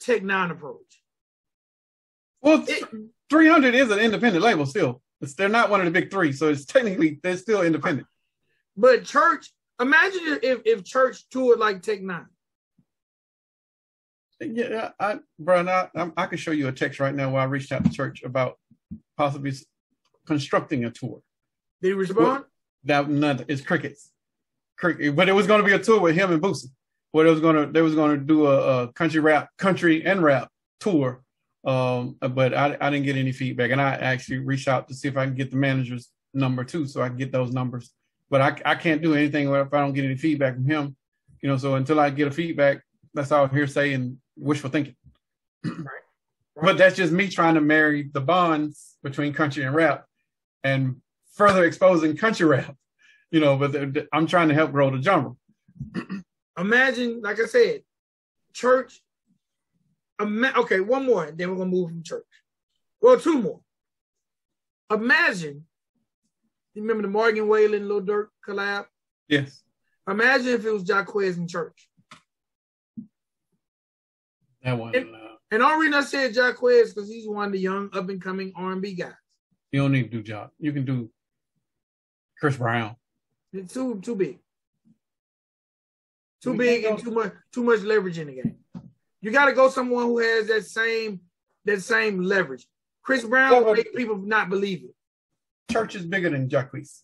Tech 0.00 0.22
N9ne 0.22 0.50
approach. 0.52 1.02
well, 2.40 2.64
It- 2.68 2.88
300 3.30 3.74
is 3.74 3.90
an 3.90 3.98
independent 3.98 4.42
label 4.44 4.66
still. 4.66 5.00
It's, 5.20 5.34
they're 5.34 5.48
not 5.48 5.70
one 5.70 5.80
of 5.80 5.86
the 5.86 5.92
big 5.92 6.10
three, 6.10 6.32
so 6.32 6.48
it's 6.48 6.64
technically 6.64 7.20
they're 7.22 7.36
still 7.36 7.62
independent. 7.62 8.08
but 8.76 9.04
Church, 9.04 9.52
imagine 9.80 10.38
if 10.42 10.62
if 10.64 10.84
Church 10.84 11.28
toured 11.30 11.58
like 11.58 11.82
Tech 11.82 12.00
N9ne. 12.00 12.26
Yeah, 14.40 14.90
I, 14.98 15.20
Brian, 15.38 15.68
I, 15.68 15.88
I 16.16 16.26
can 16.26 16.36
show 16.36 16.50
you 16.50 16.66
a 16.66 16.72
text 16.72 16.98
right 16.98 17.14
now 17.14 17.30
where 17.30 17.42
I 17.42 17.44
reached 17.44 17.70
out 17.70 17.84
to 17.84 17.90
church 17.92 18.24
about 18.24 18.58
possibly 19.16 19.52
constructing 20.26 20.84
a 20.84 20.90
tour. 20.90 21.22
Did 21.82 21.88
he 21.88 21.92
respond? 21.94 22.44
That 22.84 23.08
nothing, 23.08 23.46
it's 23.48 23.60
crickets, 23.60 24.10
cricket. 24.78 25.14
But 25.14 25.28
it 25.28 25.32
was 25.32 25.46
going 25.46 25.60
to 25.60 25.66
be 25.66 25.74
a 25.74 25.78
tour 25.78 26.00
with 26.00 26.14
him 26.14 26.32
and 26.32 26.40
Boosie, 26.40 26.70
where 27.10 27.24
they 27.24 27.30
was 27.30 27.40
going 27.40 27.56
to 27.56 27.72
they 27.72 27.82
was 27.82 27.94
going 27.94 28.18
to 28.18 28.24
do 28.24 28.46
a, 28.46 28.84
a 28.84 28.92
country 28.92 29.20
rap, 29.20 29.50
country 29.58 30.04
and 30.04 30.22
rap 30.22 30.48
tour. 30.80 31.22
Um, 31.64 32.16
but 32.20 32.54
I, 32.54 32.76
I 32.80 32.90
didn't 32.90 33.04
get 33.04 33.16
any 33.16 33.32
feedback, 33.32 33.70
and 33.70 33.80
I 33.80 33.94
actually 33.94 34.38
reached 34.38 34.68
out 34.68 34.88
to 34.88 34.94
see 34.94 35.08
if 35.08 35.16
I 35.16 35.26
can 35.26 35.34
get 35.34 35.50
the 35.50 35.56
manager's 35.56 36.08
number 36.34 36.64
too, 36.64 36.86
so 36.86 37.02
I 37.02 37.08
can 37.08 37.18
get 37.18 37.30
those 37.30 37.52
numbers. 37.52 37.90
But 38.30 38.40
I, 38.40 38.72
I 38.72 38.74
can't 38.76 39.02
do 39.02 39.14
anything 39.14 39.52
if 39.52 39.74
I 39.74 39.80
don't 39.80 39.92
get 39.92 40.04
any 40.04 40.16
feedback 40.16 40.54
from 40.54 40.66
him. 40.66 40.96
You 41.42 41.48
know, 41.48 41.56
so 41.56 41.74
until 41.74 42.00
I 42.00 42.10
get 42.10 42.28
a 42.28 42.30
feedback, 42.30 42.82
that's 43.12 43.32
all 43.32 43.46
hearsay 43.48 43.92
and 43.92 44.16
wishful 44.36 44.70
thinking. 44.70 44.96
Right. 45.64 45.86
But 46.60 46.78
that's 46.78 46.96
just 46.96 47.12
me 47.12 47.28
trying 47.28 47.54
to 47.54 47.60
marry 47.60 48.08
the 48.12 48.20
bonds 48.20 48.96
between 49.02 49.32
country 49.32 49.64
and 49.64 49.74
rap 49.74 50.06
and 50.64 51.01
further 51.32 51.64
exposing 51.64 52.16
country 52.16 52.46
rap. 52.46 52.76
You 53.30 53.40
know, 53.40 53.56
but 53.56 54.06
I'm 54.12 54.26
trying 54.26 54.48
to 54.48 54.54
help 54.54 54.72
grow 54.72 54.90
the 54.90 55.02
genre. 55.02 55.32
Imagine, 56.58 57.22
like 57.22 57.40
I 57.40 57.46
said, 57.46 57.82
Church. 58.52 59.00
Ima- 60.20 60.52
okay, 60.58 60.80
one 60.80 61.06
more, 61.06 61.24
and 61.24 61.38
then 61.38 61.50
we're 61.50 61.56
gonna 61.56 61.70
move 61.70 61.88
from 61.88 62.02
Church. 62.02 62.24
Well, 63.00 63.18
two 63.18 63.40
more. 63.40 63.60
imagine. 64.90 65.64
You 66.74 66.82
remember 66.82 67.02
the 67.02 67.08
Morgan 67.08 67.48
Wallen, 67.48 67.88
Lil 67.88 68.02
Durk 68.02 68.28
collab? 68.46 68.86
Yes. 69.28 69.62
Imagine 70.08 70.48
if 70.48 70.64
it 70.64 70.70
was 70.70 70.84
Jacquees 70.84 71.36
in 71.36 71.46
church. 71.46 71.88
That 74.62 74.78
one. 74.78 74.94
And, 74.94 75.08
and 75.50 75.60
the 75.60 75.66
only 75.66 75.86
reason 75.86 75.94
I 76.00 76.04
said 76.04 76.34
Jacquees 76.34 76.94
because 76.94 77.08
he's 77.10 77.28
one 77.28 77.46
of 77.46 77.52
the 77.52 77.58
young 77.58 77.90
up 77.92 78.08
and 78.08 78.22
coming 78.22 78.52
R 78.56 78.72
and 78.72 78.80
B 78.80 78.94
guys. 78.94 79.12
You 79.70 79.80
don't 79.80 79.92
need 79.92 80.10
to 80.10 80.18
do 80.18 80.22
Jock. 80.22 80.52
You 80.58 80.72
can 80.72 80.84
do 80.84 81.10
Chris 82.42 82.56
Brown. 82.56 82.96
It's 83.52 83.72
too 83.72 84.00
too 84.00 84.16
big. 84.16 84.40
Too 86.42 86.50
We 86.50 86.58
big 86.58 86.84
and 86.86 86.98
too 86.98 87.12
much 87.12 87.32
too 87.52 87.62
much 87.62 87.82
leverage 87.82 88.18
in 88.18 88.26
the 88.26 88.32
game. 88.32 88.56
You 89.20 89.30
got 89.30 89.44
to 89.44 89.52
go 89.52 89.68
someone 89.68 90.06
who 90.06 90.18
has 90.18 90.48
that 90.48 90.66
same 90.66 91.20
that 91.66 91.82
same 91.82 92.20
leverage. 92.20 92.66
Chris 93.04 93.24
Brown 93.24 93.52
Yeah, 93.52 93.60
will 93.60 93.74
make 93.74 93.94
people 93.94 94.16
not 94.16 94.50
believe 94.50 94.82
it. 94.82 95.72
Church 95.72 95.94
is 95.94 96.04
bigger 96.04 96.30
than 96.30 96.48
Jacquees. 96.48 97.02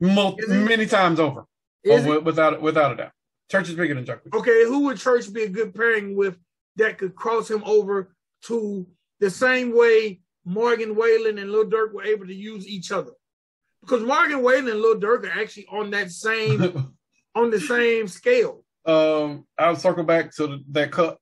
Mul- 0.00 0.36
many 0.46 0.84
times 0.84 1.18
over. 1.18 1.46
Is 1.82 2.02
it? 2.02 2.04
wi- 2.04 2.18
without 2.22 2.60
without 2.60 2.92
a 2.92 2.96
doubt. 2.96 3.12
Church 3.50 3.70
is 3.70 3.74
bigger 3.74 3.94
than 3.94 4.04
Jacquees. 4.04 4.34
Okay, 4.34 4.64
who 4.64 4.80
would 4.80 4.98
Church 4.98 5.32
be 5.32 5.44
a 5.44 5.48
good 5.48 5.74
pairing 5.74 6.14
with 6.14 6.36
that 6.76 6.98
could 6.98 7.14
cross 7.14 7.50
him 7.50 7.64
over 7.64 8.14
to 8.48 8.86
the 9.20 9.30
same 9.30 9.74
way 9.74 10.20
Morgan 10.44 10.94
Wallen 10.94 11.38
and 11.38 11.50
Lil 11.50 11.66
Durk 11.66 11.92
were 11.92 12.04
able 12.04 12.26
to 12.26 12.34
use 12.34 12.66
each 12.68 12.92
other? 12.92 13.12
Because 13.80 14.02
Morgan 14.02 14.42
Wallen 14.42 14.68
and 14.68 14.80
Lil 14.80 15.00
Durk 15.00 15.24
are 15.24 15.40
actually 15.40 15.66
on 15.70 15.90
that 15.90 16.10
same 16.10 16.94
on 17.34 17.50
the 17.50 17.60
same 17.60 18.08
scale. 18.08 18.64
um, 18.86 19.46
I'll 19.58 19.76
circle 19.76 20.04
back 20.04 20.34
to 20.36 20.46
the, 20.46 20.64
that 20.72 20.90
cut. 20.92 21.18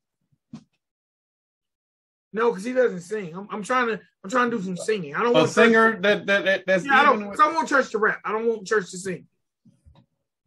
No, 2.33 2.51
because 2.51 2.65
he 2.65 2.73
doesn't 2.73 3.01
sing. 3.03 3.35
I'm, 3.37 3.47
I'm 3.51 3.63
trying 3.63 3.89
to 3.89 4.01
I'm 4.25 4.31
trying 4.31 4.51
to 4.51 4.57
do 4.57 4.63
some 4.63 4.77
singing. 4.77 5.15
I 5.15 5.21
don't 5.23 5.33
A 5.37 5.41
want 5.41 5.51
singer 5.51 6.01
that 6.01 6.27
that, 6.27 6.45
that 6.45 6.65
that's 6.67 6.85
Yeah, 6.85 7.01
I 7.01 7.05
don't. 7.05 7.29
with, 7.29 7.41
I 7.41 7.53
want 7.53 7.69
Church 7.69 7.91
to 7.91 7.99
rap. 7.99 8.21
I 8.25 8.33
don't 8.33 8.47
want 8.47 8.67
Church 8.67 8.91
to 8.93 8.99
sing. 8.99 9.27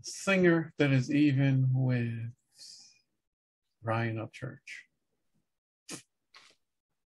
singer 0.01 0.73
that 0.78 0.91
is 0.91 1.11
even 1.13 1.69
with 1.73 2.11
Ryan 3.84 4.17
Upchurch. 4.17 4.57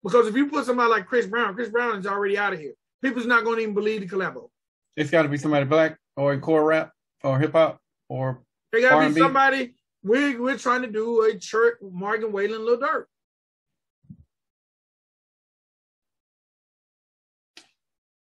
Because 0.03 0.27
if 0.27 0.35
you 0.35 0.47
put 0.47 0.65
somebody 0.65 0.89
like 0.89 1.05
Chris 1.05 1.27
Brown, 1.27 1.53
Chris 1.53 1.69
Brown 1.69 1.99
is 1.99 2.07
already 2.07 2.37
out 2.37 2.53
of 2.53 2.59
here. 2.59 2.73
People's 3.03 3.25
not 3.25 3.43
going 3.43 3.57
to 3.57 3.63
even 3.63 3.75
believe 3.75 4.01
the 4.01 4.07
collabo. 4.07 4.49
It's 4.95 5.09
got 5.09 5.23
to 5.23 5.29
be 5.29 5.37
somebody 5.37 5.65
black 5.65 5.97
or 6.15 6.33
in 6.33 6.41
core 6.41 6.65
rap 6.65 6.91
or 7.23 7.39
hip 7.39 7.53
hop 7.53 7.79
or 8.09 8.41
They 8.71 8.81
got 8.81 8.99
to 9.01 9.13
be 9.13 9.19
somebody. 9.19 9.73
We're 10.03 10.41
we're 10.41 10.57
trying 10.57 10.81
to 10.81 10.87
do 10.87 11.23
a 11.23 11.37
church 11.37 11.77
Morgan 11.81 12.31
Wallen, 12.31 12.65
Lil 12.65 12.79
Durk. 12.79 13.05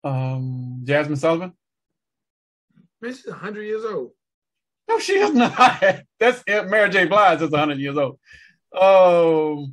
um, 0.03 0.81
Jazmine 0.85 1.17
Sullivan. 1.17 1.53
Man, 3.01 3.13
she's 3.13 3.27
100 3.27 3.61
years 3.63 3.85
old. 3.85 4.11
No, 4.87 4.99
she 4.99 5.13
is 5.13 5.33
not. 5.33 5.81
That's 6.19 6.43
Mary 6.47 6.89
J. 6.89 7.05
Blige. 7.05 7.39
That's 7.39 7.51
100 7.51 7.77
years 7.77 7.97
old. 7.97 8.19
Oh, 8.73 9.67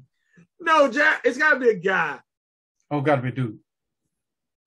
No, 0.60 0.90
Jack, 0.90 1.22
it's 1.24 1.38
got 1.38 1.54
to 1.54 1.60
be 1.60 1.68
a 1.70 1.74
guy. 1.74 2.18
oh, 2.90 3.00
got 3.00 3.16
to 3.16 3.22
be 3.22 3.28
a 3.28 3.32
dude. 3.32 3.58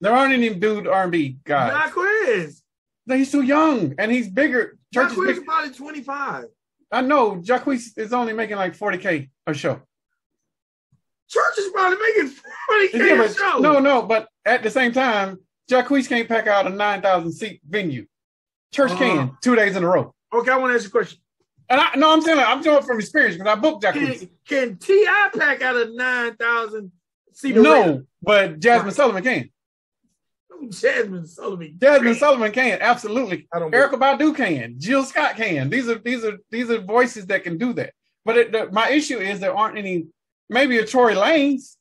There 0.01 0.13
aren't 0.13 0.33
any 0.33 0.49
dude 0.53 0.87
R&B 0.87 1.39
guys. 1.43 1.73
Jacquees. 1.91 2.61
No, 3.05 3.15
he's 3.15 3.31
too 3.31 3.41
young 3.41 3.95
and 3.97 4.11
he's 4.11 4.29
bigger. 4.29 4.77
Church 4.93 5.09
Jack 5.09 5.17
is 5.17 5.37
big. 5.39 5.45
probably 5.45 5.73
25. 5.73 6.45
I 6.91 7.01
know. 7.01 7.35
Jacquees 7.37 7.97
is 7.97 8.13
only 8.13 8.33
making 8.33 8.55
like 8.57 8.77
40k 8.77 9.29
a 9.47 9.53
show. 9.53 9.81
Church 11.29 11.57
is 11.59 11.71
probably 11.71 11.97
making 12.01 12.35
40K 12.71 12.93
Yeah, 13.07 13.13
a 13.13 13.17
but- 13.27 13.35
show. 13.35 13.57
no, 13.59 13.79
no, 13.79 14.01
but 14.03 14.29
at 14.45 14.63
the 14.63 14.69
same 14.71 14.91
time, 14.93 15.37
Jacquees 15.69 16.07
can't 16.09 16.27
pack 16.27 16.47
out 16.47 16.65
a 16.65 16.69
9,000 16.69 17.31
seat 17.31 17.61
venue. 17.67 18.05
Church 18.73 18.91
Uh-huh. 18.91 18.99
can 18.99 19.37
two 19.43 19.55
days 19.55 19.75
in 19.75 19.83
a 19.83 19.87
row. 19.87 20.13
Okay, 20.33 20.51
I 20.51 20.57
want 20.57 20.71
to 20.71 20.75
ask 20.75 20.85
you 20.85 20.89
a 20.89 20.91
question. 20.91 21.19
And 21.69 21.79
I 21.79 21.95
no, 21.95 22.11
I'm 22.11 22.21
saying 22.21 22.39
I'm 22.39 22.61
doing 22.61 22.77
it 22.77 22.83
from 22.83 22.99
experience 22.99 23.35
because 23.37 23.51
I 23.51 23.55
booked 23.59 23.83
Jacquees. 23.83 24.19
Can, 24.19 24.29
can 24.69 24.77
T.I. 24.77 25.29
pack 25.37 25.61
out 25.61 25.75
a 25.75 25.93
9,000 25.93 26.91
seat 27.33 27.55
No, 27.55 28.03
but 28.21 28.59
Jazmine 28.59 28.83
Right. 28.85 28.93
Sullivan 28.93 29.23
can. 29.23 29.49
Jazmine 30.63 31.27
Sullivan. 31.27 31.75
Jazmine 31.77 31.99
Great. 32.01 32.17
Sullivan 32.17 32.51
can 32.51 32.79
absolutely. 32.81 33.47
I 33.53 33.59
don't 33.59 33.71
Erykah 33.73 33.99
Badu 33.99 34.35
can. 34.35 34.75
Jill 34.79 35.03
Scott 35.05 35.35
can. 35.35 35.69
These 35.69 35.87
are 35.87 35.99
these 35.99 36.25
are 36.25 36.37
these 36.49 36.69
are 36.69 36.79
voices 36.81 37.27
that 37.27 37.43
can 37.43 37.57
do 37.57 37.71
that. 37.73 37.93
But 38.25 38.37
it, 38.37 38.51
the, 38.51 38.69
my 38.71 38.89
issue 38.89 39.17
is 39.19 39.39
there 39.39 39.55
aren't 39.55 39.77
any. 39.77 40.07
Maybe 40.49 40.79
a 40.79 40.85
Tory 40.85 41.13
Lanez. 41.13 41.75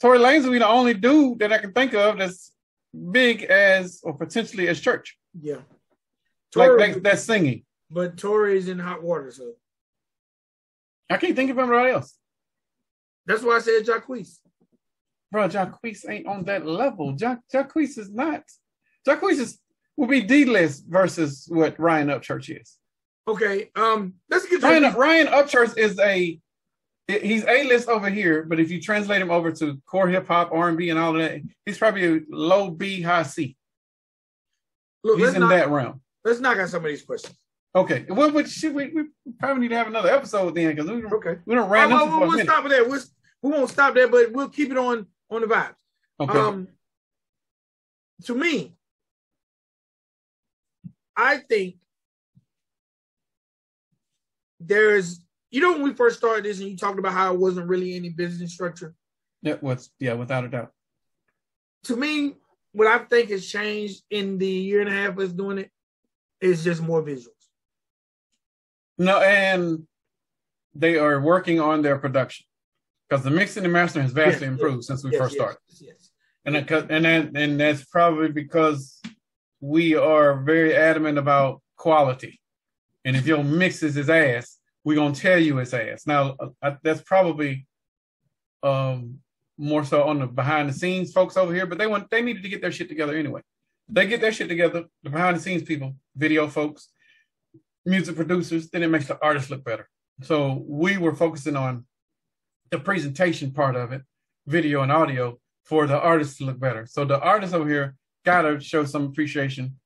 Tory 0.00 0.18
Lanez 0.18 0.44
will 0.44 0.52
be 0.52 0.58
the 0.58 0.66
only 0.68 0.94
dude 0.94 1.38
that 1.40 1.52
I 1.52 1.58
can 1.58 1.72
think 1.72 1.92
of 1.94 2.16
that's 2.18 2.50
big 3.10 3.42
as 3.44 4.00
or 4.02 4.14
potentially 4.14 4.66
as 4.68 4.80
church, 4.80 5.18
Yeah. 5.38 5.56
like 6.54 6.70
that, 6.78 7.02
that's 7.02 7.22
singing. 7.24 7.65
But 7.90 8.16
Tory's 8.16 8.68
in 8.68 8.78
hot 8.78 9.02
water, 9.02 9.30
so 9.30 9.52
I 11.10 11.16
can't 11.18 11.36
think 11.36 11.50
of 11.50 11.58
anybody 11.58 11.90
else. 11.92 12.16
that's 13.26 13.42
why 13.42 13.56
I 13.56 13.60
said 13.60 13.84
Jacquees. 13.86 14.38
Bro, 15.32 15.48
Jacquees 15.48 16.08
ain't 16.08 16.26
on 16.26 16.44
that 16.44 16.66
level. 16.66 17.14
Ja- 17.18 17.36
Jacquees 17.52 17.98
is 17.98 18.10
not. 18.12 18.42
Jacquees 19.06 19.38
is 19.40 19.58
will 19.96 20.06
be 20.08 20.22
D 20.22 20.44
list 20.44 20.84
versus 20.88 21.46
what 21.48 21.78
Ryan 21.78 22.08
Upchurch 22.08 22.60
is. 22.60 22.76
Okay, 23.28 23.70
um, 23.76 24.14
let's 24.30 24.46
get 24.46 24.60
to 24.60 24.66
Ryan, 24.66 24.94
Ryan 24.94 25.26
Upchurch 25.28 25.76
is 25.78 25.98
a 25.98 26.38
he's 27.08 27.44
a 27.44 27.64
list 27.68 27.88
over 27.88 28.08
here, 28.10 28.42
but 28.44 28.58
if 28.60 28.70
you 28.70 28.80
translate 28.80 29.20
him 29.22 29.30
over 29.30 29.52
to 29.52 29.80
core 29.86 30.08
hip 30.08 30.26
hop, 30.26 30.50
R 30.52 30.68
and 30.68 30.76
B, 30.78 30.90
and 30.90 30.98
all 30.98 31.14
of 31.16 31.22
that, 31.22 31.40
he's 31.64 31.78
probably 31.78 32.04
a 32.16 32.20
low 32.30 32.70
B, 32.70 33.00
high 33.02 33.22
C. 33.22 33.56
Look, 35.04 35.18
He's 35.20 35.34
in 35.34 35.40
knock, 35.40 35.50
that 35.50 35.70
realm. 35.70 36.00
let's 36.24 36.40
knock 36.40 36.58
out 36.58 36.68
some 36.68 36.84
of 36.84 36.88
these 36.90 37.02
questions. 37.02 37.36
Okay, 37.76 38.06
well, 38.08 38.30
but 38.30 38.48
should 38.48 38.74
we, 38.74 38.86
we 38.88 39.04
probably 39.38 39.60
need 39.62 39.68
to 39.68 39.76
have 39.76 39.86
another 39.86 40.08
episode 40.08 40.54
then 40.54 40.74
because 40.74 40.90
we 40.90 41.04
Okay. 41.04 41.36
we 41.44 41.54
don't 41.54 41.68
ran 41.68 41.90
right, 41.90 41.98
this 41.98 42.08
well, 42.08 42.18
for 42.18 42.24
a 42.24 42.28
we'll 42.28 42.44
stop 42.44 42.64
with 42.64 42.72
that. 42.72 42.88
We'll, 42.88 43.02
we 43.42 43.50
won't 43.50 43.68
stop 43.68 43.94
there, 43.94 44.08
but 44.08 44.32
we'll 44.32 44.48
keep 44.48 44.70
it 44.70 44.78
on 44.78 45.06
on 45.30 45.42
the 45.42 45.46
vibes. 45.46 45.74
Okay, 46.18 46.38
Um, 46.38 46.68
to 48.24 48.34
me, 48.34 48.74
I 51.14 51.36
think 51.36 51.76
there's, 54.58 55.20
you 55.50 55.60
know, 55.60 55.72
when 55.72 55.82
we 55.82 55.92
first 55.92 56.16
started 56.16 56.46
this 56.46 56.60
and 56.60 56.70
you 56.70 56.78
talked 56.78 56.98
about 56.98 57.12
how 57.12 57.34
it 57.34 57.38
wasn't 57.38 57.68
really 57.68 57.94
any 57.94 58.08
business 58.08 58.54
structure. 58.54 58.94
yeah, 59.42 59.56
was 59.60 59.90
yeah, 60.00 60.14
without 60.14 60.44
a 60.44 60.48
doubt. 60.48 60.72
To 61.84 61.96
me, 61.96 62.36
what 62.72 62.86
I 62.88 62.98
think 63.04 63.28
has 63.28 63.46
changed 63.46 64.02
in 64.10 64.38
the 64.38 64.48
year 64.48 64.80
and 64.80 64.88
a 64.88 64.92
half 64.92 65.10
of 65.10 65.18
us 65.18 65.32
doing 65.32 65.58
it 65.58 65.70
is 66.40 66.64
just 66.64 66.82
more 66.82 67.02
visuals. 67.02 67.35
No, 68.98 69.20
and 69.20 69.86
they 70.74 70.98
are 70.98 71.20
working 71.20 71.60
on 71.60 71.82
their 71.82 71.98
production 71.98 72.46
because 73.08 73.24
the 73.24 73.30
mixing 73.30 73.64
and 73.64 73.72
mastering 73.72 74.04
has 74.04 74.12
vastly 74.12 74.46
Yes, 74.46 74.52
improved 74.52 74.84
since 74.84 75.04
we 75.04 75.12
Yes, 75.12 75.20
first 75.20 75.34
yes, 75.34 75.42
started. 75.42 75.58
Yes. 75.80 76.10
And 76.44 76.56
it, 76.56 76.70
and 76.90 77.04
that, 77.04 77.30
and 77.34 77.60
that's 77.60 77.84
probably 77.84 78.30
because 78.30 79.00
we 79.60 79.94
are 79.94 80.42
very 80.42 80.76
adamant 80.76 81.18
about 81.18 81.62
quality. 81.76 82.40
And 83.04 83.16
if 83.16 83.26
your 83.26 83.42
mixes 83.42 83.90
is 83.90 83.94
his 83.96 84.10
ass, 84.10 84.58
we're 84.84 84.96
gonna 84.96 85.14
tell 85.14 85.38
you 85.38 85.58
it's 85.58 85.74
ass. 85.74 86.06
Now 86.06 86.36
uh, 86.62 86.72
that's 86.82 87.02
probably 87.02 87.66
um, 88.62 89.18
more 89.58 89.84
so 89.84 90.04
on 90.04 90.20
the 90.20 90.26
behind 90.26 90.68
the 90.68 90.72
scenes 90.72 91.12
folks 91.12 91.36
over 91.36 91.52
here, 91.54 91.66
but 91.66 91.78
they 91.78 91.86
want 91.86 92.10
they 92.10 92.22
needed 92.22 92.42
to 92.42 92.48
get 92.48 92.60
their 92.60 92.72
shit 92.72 92.88
together 92.88 93.16
anyway. 93.16 93.42
They 93.88 94.06
get 94.06 94.20
their 94.20 94.32
shit 94.32 94.48
together, 94.48 94.84
the 95.02 95.10
behind 95.10 95.36
the 95.36 95.40
scenes 95.40 95.62
people, 95.62 95.94
video 96.16 96.48
folks, 96.48 96.88
music 97.86 98.16
producers, 98.16 98.68
then 98.68 98.82
it 98.82 98.88
makes 98.88 99.06
the 99.06 99.18
artist 99.24 99.50
look 99.50 99.64
better. 99.64 99.88
So 100.22 100.64
we 100.66 100.98
were 100.98 101.14
focusing 101.14 101.56
on 101.56 101.86
the 102.70 102.78
presentation 102.78 103.52
part 103.52 103.76
of 103.76 103.92
it, 103.92 104.02
video 104.46 104.82
and 104.82 104.92
audio, 104.92 105.38
for 105.64 105.86
the 105.86 105.98
artists 105.98 106.38
to 106.38 106.44
look 106.44 106.58
better. 106.58 106.86
So 106.86 107.04
the 107.04 107.20
artists 107.20 107.54
over 107.54 107.68
here 107.68 107.96
gotta 108.24 108.60
show 108.60 108.84
some 108.84 109.04
appreciation 109.04 109.76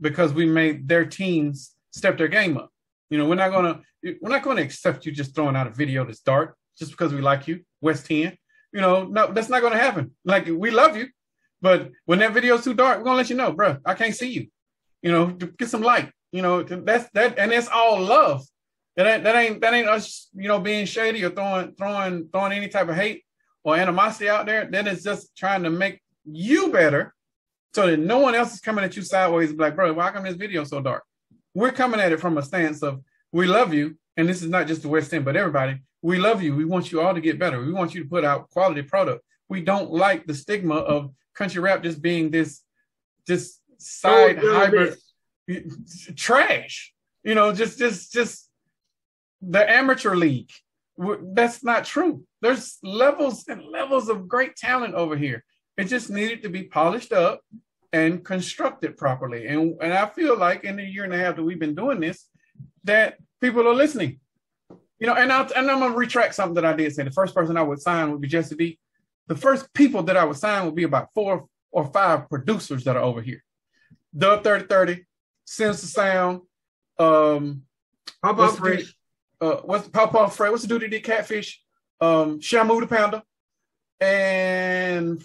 because 0.00 0.32
we 0.32 0.46
made 0.46 0.88
their 0.88 1.04
teams 1.04 1.74
step 1.90 2.16
their 2.16 2.28
game 2.28 2.56
up. 2.56 2.70
You 3.10 3.18
know, 3.18 3.26
we're 3.26 3.34
not 3.34 3.50
gonna 3.50 3.82
we're 4.20 4.30
not 4.30 4.42
gonna 4.42 4.62
accept 4.62 5.06
you 5.06 5.12
just 5.12 5.34
throwing 5.34 5.56
out 5.56 5.66
a 5.66 5.70
video 5.70 6.04
that's 6.04 6.20
dark 6.20 6.56
just 6.78 6.92
because 6.92 7.12
we 7.12 7.20
like 7.20 7.48
you, 7.48 7.64
West 7.80 8.06
10. 8.06 8.36
You 8.72 8.80
know, 8.80 9.04
no, 9.04 9.32
that's 9.32 9.48
not 9.48 9.62
gonna 9.62 9.78
happen. 9.78 10.14
Like 10.24 10.46
we 10.46 10.70
love 10.70 10.96
you, 10.96 11.08
but 11.60 11.90
when 12.04 12.18
that 12.20 12.34
video's 12.34 12.64
too 12.64 12.74
dark, 12.74 12.98
we're 12.98 13.04
gonna 13.04 13.16
let 13.16 13.30
you 13.30 13.36
know, 13.36 13.52
bro. 13.52 13.78
I 13.84 13.94
can't 13.94 14.14
see 14.14 14.30
you. 14.30 14.46
You 15.02 15.12
know, 15.12 15.26
get 15.26 15.68
some 15.68 15.82
light. 15.82 16.10
You 16.32 16.42
know, 16.42 16.62
that's 16.62 17.08
that, 17.10 17.38
and 17.38 17.52
it's 17.52 17.68
all 17.68 18.00
love. 18.00 18.44
That 18.96 19.06
ain't 19.06 19.24
that 19.24 19.36
ain't 19.36 19.60
that 19.60 19.74
ain't 19.74 19.88
us. 19.88 20.28
You 20.34 20.48
know, 20.48 20.58
being 20.58 20.84
shady 20.84 21.24
or 21.24 21.30
throwing 21.30 21.74
throwing 21.74 22.28
throwing 22.32 22.52
any 22.52 22.68
type 22.68 22.88
of 22.88 22.96
hate 22.96 23.24
or 23.64 23.76
animosity 23.76 24.28
out 24.28 24.46
there. 24.46 24.68
Then 24.70 24.86
it's 24.86 25.02
just 25.04 25.36
trying 25.36 25.62
to 25.62 25.70
make 25.70 26.02
you 26.24 26.70
better, 26.70 27.14
so 27.72 27.86
that 27.86 27.98
no 27.98 28.18
one 28.18 28.34
else 28.34 28.54
is 28.54 28.60
coming 28.60 28.84
at 28.84 28.96
you 28.96 29.02
sideways. 29.02 29.52
Like, 29.52 29.76
bro, 29.76 29.92
why 29.92 30.10
come 30.10 30.24
this 30.24 30.34
video 30.34 30.64
so 30.64 30.80
dark? 30.80 31.04
We're 31.54 31.72
coming 31.72 32.00
at 32.00 32.12
it 32.12 32.20
from 32.20 32.36
a 32.38 32.42
stance 32.42 32.82
of 32.82 33.00
we 33.32 33.46
love 33.46 33.72
you, 33.72 33.96
and 34.16 34.28
this 34.28 34.42
is 34.42 34.48
not 34.48 34.66
just 34.66 34.82
the 34.82 34.88
West 34.88 35.14
End, 35.14 35.24
but 35.24 35.36
everybody. 35.36 35.80
We 36.02 36.18
love 36.18 36.42
you. 36.42 36.54
We 36.54 36.64
want 36.64 36.92
you 36.92 37.00
all 37.00 37.14
to 37.14 37.20
get 37.20 37.38
better. 37.38 37.60
We 37.60 37.72
want 37.72 37.94
you 37.94 38.02
to 38.02 38.08
put 38.08 38.24
out 38.24 38.50
quality 38.50 38.82
product. 38.82 39.24
we 39.48 39.62
don't 39.62 39.90
like 39.90 40.26
the 40.26 40.34
stigma 40.34 40.74
of 40.74 41.10
country 41.34 41.60
rap 41.60 41.82
just 41.82 42.02
being 42.02 42.30
this 42.30 42.62
this 43.26 43.60
side 43.78 44.38
Oh, 44.42 44.54
hybrid 44.54 44.96
trash. 46.16 46.92
You 47.24 47.34
know, 47.34 47.52
just 47.52 47.78
just 47.78 48.12
just 48.12 48.50
the 49.40 49.68
amateur 49.70 50.14
league. 50.14 50.50
That's 50.96 51.62
not 51.62 51.84
true. 51.84 52.24
There's 52.40 52.78
levels 52.82 53.44
and 53.48 53.62
levels 53.62 54.08
of 54.08 54.28
great 54.28 54.56
talent 54.56 54.94
over 54.94 55.16
here. 55.16 55.44
It 55.76 55.84
just 55.84 56.10
needed 56.10 56.42
to 56.42 56.48
be 56.48 56.64
polished 56.64 57.12
up 57.12 57.40
and 57.92 58.24
constructed 58.24 58.96
properly. 58.96 59.46
And 59.46 59.76
and 59.80 59.92
I 59.92 60.06
feel 60.06 60.36
like 60.36 60.64
in 60.64 60.76
the 60.76 60.84
year 60.84 61.04
and 61.04 61.14
a 61.14 61.18
half 61.18 61.36
that 61.36 61.42
we've 61.42 61.58
been 61.58 61.74
doing 61.74 62.00
this, 62.00 62.26
that 62.84 63.18
people 63.40 63.66
are 63.66 63.74
listening. 63.74 64.20
You 64.98 65.06
know, 65.06 65.14
and, 65.14 65.32
I, 65.32 65.42
and 65.54 65.70
I'm 65.70 65.78
gonna 65.78 65.94
retract 65.94 66.34
something 66.34 66.54
that 66.54 66.64
I 66.64 66.72
did 66.72 66.92
say. 66.92 67.04
The 67.04 67.12
first 67.12 67.34
person 67.34 67.56
I 67.56 67.62
would 67.62 67.80
sign 67.80 68.10
would 68.10 68.20
be 68.20 68.28
Jesse 68.28 68.56
D. 68.56 68.78
The 69.28 69.36
first 69.36 69.72
people 69.72 70.02
that 70.04 70.16
I 70.16 70.24
would 70.24 70.36
sign 70.36 70.64
would 70.64 70.74
be 70.74 70.82
about 70.84 71.10
four 71.14 71.46
or 71.70 71.86
five 71.92 72.28
producers 72.28 72.84
that 72.84 72.96
are 72.96 73.02
over 73.02 73.22
here. 73.22 73.44
Dub 74.16 74.42
3030, 74.42 75.04
Sense 75.48 75.82
of 75.82 75.88
Sound, 75.88 76.42
um, 76.98 77.62
How 78.22 78.34
What's 78.34 78.54
about 78.58 78.68
the 78.68 78.76
Fresh? 78.76 78.94
uh, 79.40 79.56
what's 79.64 79.88
Pop 79.88 80.14
Off 80.14 80.36
Fred? 80.36 80.50
What's 80.50 80.62
the 80.62 80.68
dude 80.68 80.82
that 80.82 80.90
did 80.90 81.02
Catfish? 81.02 81.62
Um, 82.02 82.38
Shamu 82.38 82.78
the 82.80 82.86
Panda, 82.86 83.22
and 83.98 85.22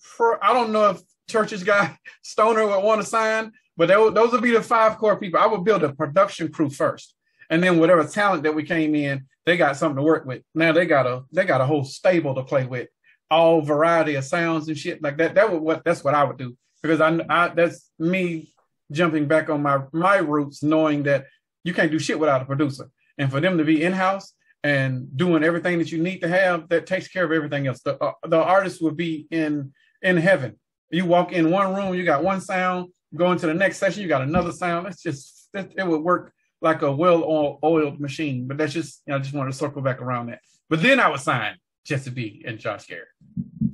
for 0.00 0.42
I 0.42 0.54
don't 0.54 0.72
know 0.72 0.90
if 0.90 1.02
Church's 1.28 1.62
guy 1.62 1.96
Stoner 2.22 2.66
would 2.66 2.82
want 2.82 3.02
to 3.02 3.06
sign, 3.06 3.52
but 3.76 3.90
would, 3.90 4.14
those 4.14 4.32
would 4.32 4.42
be 4.42 4.52
the 4.52 4.62
five 4.62 4.96
core 4.96 5.20
people. 5.20 5.38
I 5.38 5.46
would 5.46 5.64
build 5.64 5.84
a 5.84 5.92
production 5.92 6.50
crew 6.50 6.70
first, 6.70 7.14
and 7.50 7.62
then 7.62 7.78
whatever 7.78 8.04
talent 8.04 8.44
that 8.44 8.54
we 8.54 8.62
came 8.62 8.94
in, 8.94 9.26
they 9.44 9.58
got 9.58 9.76
something 9.76 9.96
to 9.96 10.02
work 10.02 10.24
with. 10.24 10.42
Now 10.54 10.72
they 10.72 10.86
got 10.86 11.06
a 11.06 11.24
they 11.30 11.44
got 11.44 11.60
a 11.60 11.66
whole 11.66 11.84
stable 11.84 12.34
to 12.36 12.42
play 12.42 12.64
with, 12.64 12.88
all 13.30 13.60
variety 13.60 14.14
of 14.14 14.24
sounds 14.24 14.68
and 14.68 14.78
shit 14.78 15.02
like 15.02 15.18
that. 15.18 15.34
That 15.34 15.52
would 15.52 15.60
what 15.60 15.84
that's 15.84 16.02
what 16.02 16.14
I 16.14 16.24
would 16.24 16.38
do 16.38 16.56
because 16.82 17.02
I, 17.02 17.20
I 17.28 17.48
that's 17.48 17.90
me 17.98 18.50
jumping 18.90 19.26
back 19.26 19.48
on 19.50 19.62
my 19.62 19.80
my 19.92 20.16
roots, 20.16 20.62
knowing 20.62 21.04
that 21.04 21.26
you 21.64 21.74
can't 21.74 21.90
do 21.90 21.98
shit 21.98 22.18
without 22.18 22.42
a 22.42 22.44
producer. 22.44 22.88
And 23.18 23.30
for 23.30 23.40
them 23.40 23.58
to 23.58 23.64
be 23.64 23.82
in 23.82 23.92
house 23.92 24.32
and 24.62 25.16
doing 25.16 25.42
everything 25.42 25.78
that 25.78 25.90
you 25.90 26.02
need 26.02 26.20
to 26.20 26.28
have, 26.28 26.68
that 26.68 26.86
takes 26.86 27.08
care 27.08 27.24
of 27.24 27.32
everything 27.32 27.66
else. 27.66 27.80
The 27.82 28.02
uh, 28.02 28.12
the 28.26 28.42
artist 28.42 28.82
would 28.82 28.96
be 28.96 29.26
in 29.30 29.72
in 30.02 30.16
heaven. 30.16 30.58
You 30.90 31.04
walk 31.04 31.32
in 31.32 31.50
one 31.50 31.74
room, 31.74 31.94
you 31.94 32.04
got 32.04 32.24
one 32.24 32.40
sound. 32.40 32.90
Go 33.14 33.32
into 33.32 33.46
the 33.46 33.54
next 33.54 33.78
session, 33.78 34.02
you 34.02 34.08
got 34.08 34.22
another 34.22 34.52
sound. 34.52 34.86
It's 34.86 35.02
just 35.02 35.48
it, 35.54 35.72
it 35.76 35.86
would 35.86 36.02
work 36.02 36.32
like 36.60 36.82
a 36.82 36.92
well 36.92 37.58
oiled 37.62 38.00
machine. 38.00 38.46
But 38.46 38.58
that's 38.58 38.72
just 38.72 39.02
you 39.06 39.12
know, 39.12 39.18
I 39.18 39.20
just 39.20 39.34
wanted 39.34 39.52
to 39.52 39.58
circle 39.58 39.82
back 39.82 40.00
around 40.00 40.26
that. 40.26 40.40
But 40.68 40.82
then 40.82 41.00
I 41.00 41.08
would 41.08 41.20
sign 41.20 41.56
Jesse 41.84 42.10
B 42.10 42.44
and 42.46 42.58
Josh 42.58 42.86
Garrett. 42.86 43.08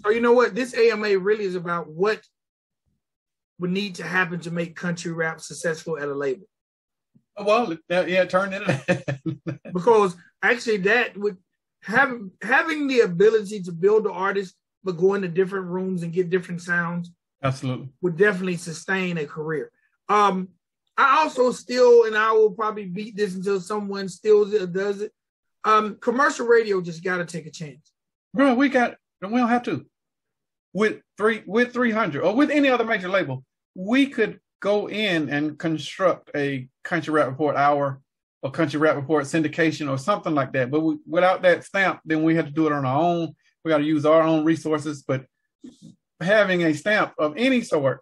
So 0.03 0.11
you 0.11 0.21
know 0.21 0.33
what? 0.33 0.55
This 0.55 0.75
AMA 0.75 1.19
really 1.19 1.45
is 1.45 1.55
about 1.55 1.89
what 1.89 2.21
would 3.59 3.71
need 3.71 3.97
to 3.97 4.05
happen 4.05 4.41
to 4.41 4.51
make 4.51 4.77
country 4.77 5.13
rap 5.13 5.41
successful 5.41 5.99
at 5.99 6.09
a 6.09 6.15
label. 6.15 6.47
Well, 7.39 7.77
yeah, 7.89 8.07
yeah 8.07 8.25
turn 8.25 8.53
it. 8.53 9.21
Because 9.73 10.17
actually, 10.41 10.77
that 10.79 11.17
would 11.17 11.37
have 11.83 12.21
having 12.43 12.87
the 12.87 13.01
ability 13.01 13.61
to 13.63 13.73
build 13.73 14.05
the 14.05 14.13
artist, 14.13 14.55
but 14.85 14.97
go 14.97 15.15
into 15.15 15.29
different 15.29 15.67
rooms 15.67 16.03
and 16.03 16.13
get 16.13 16.31
different 16.31 16.63
sounds 16.63 17.11
Absolutely. 17.43 17.89
would 18.03 18.17
definitely 18.17 18.57
sustain 18.57 19.19
a 19.19 19.27
career. 19.27 19.73
Um, 20.09 20.49
I 20.97 21.23
also 21.23 21.51
still, 21.51 22.05
and 22.05 22.17
I 22.17 22.31
will 22.33 22.53
probably 22.53 22.87
beat 22.87 23.17
this 23.17 23.35
until 23.35 23.61
someone 23.61 24.09
steals 24.09 24.53
it 24.53 24.63
or 24.63 24.67
does 24.67 25.01
it. 25.01 25.13
Um, 25.65 25.97
commercial 26.01 26.47
radio 26.47 26.81
just 26.81 27.03
got 27.03 27.17
to 27.19 27.25
take 27.25 27.47
a 27.47 27.51
chance. 27.51 27.93
Bro, 28.33 28.55
we 28.55 28.69
got 28.69 28.97
and 29.23 29.33
we 29.33 29.41
don't 29.41 29.49
have 29.49 29.65
to. 29.65 29.85
With 30.75 31.01
three 31.17 31.43
with 31.47 31.73
300 31.73 32.23
or 32.23 32.35
with 32.35 32.51
any 32.51 32.69
other 32.69 32.85
major 32.85 33.09
label, 33.09 33.45
we 33.75 34.09
could 34.09 34.41
go 34.61 34.89
in 34.89 35.29
and 35.29 35.59
construct 35.59 36.31
a 36.35 36.69
country 36.83 37.15
rap 37.15 37.29
report 37.29 37.57
hour 37.57 38.01
or 38.43 38.51
country 38.51 38.79
rap 38.79 38.97
report 38.97 39.25
syndication 39.25 39.91
or 39.91 39.99
something 39.99 40.35
like 40.35 40.53
that. 40.53 40.71
But 40.71 40.81
we, 40.81 40.99
without 41.09 41.43
that 41.43 41.65
stamp, 41.65 42.01
then 42.05 42.23
we 42.23 42.35
had 42.35 42.47
to 42.47 42.53
do 42.53 42.67
it 42.67 42.73
on 42.73 42.85
our 42.85 43.03
own. 43.03 43.35
We 43.65 43.71
got 43.71 43.79
to 43.79 43.85
use 43.85 44.05
our 44.05 44.23
own 44.23 44.45
resources. 44.45 45.03
But 45.03 45.27
having 46.21 46.63
a 46.63 46.75
stamp 46.75 47.15
of 47.19 47.35
any 47.37 47.63
sort 47.63 48.01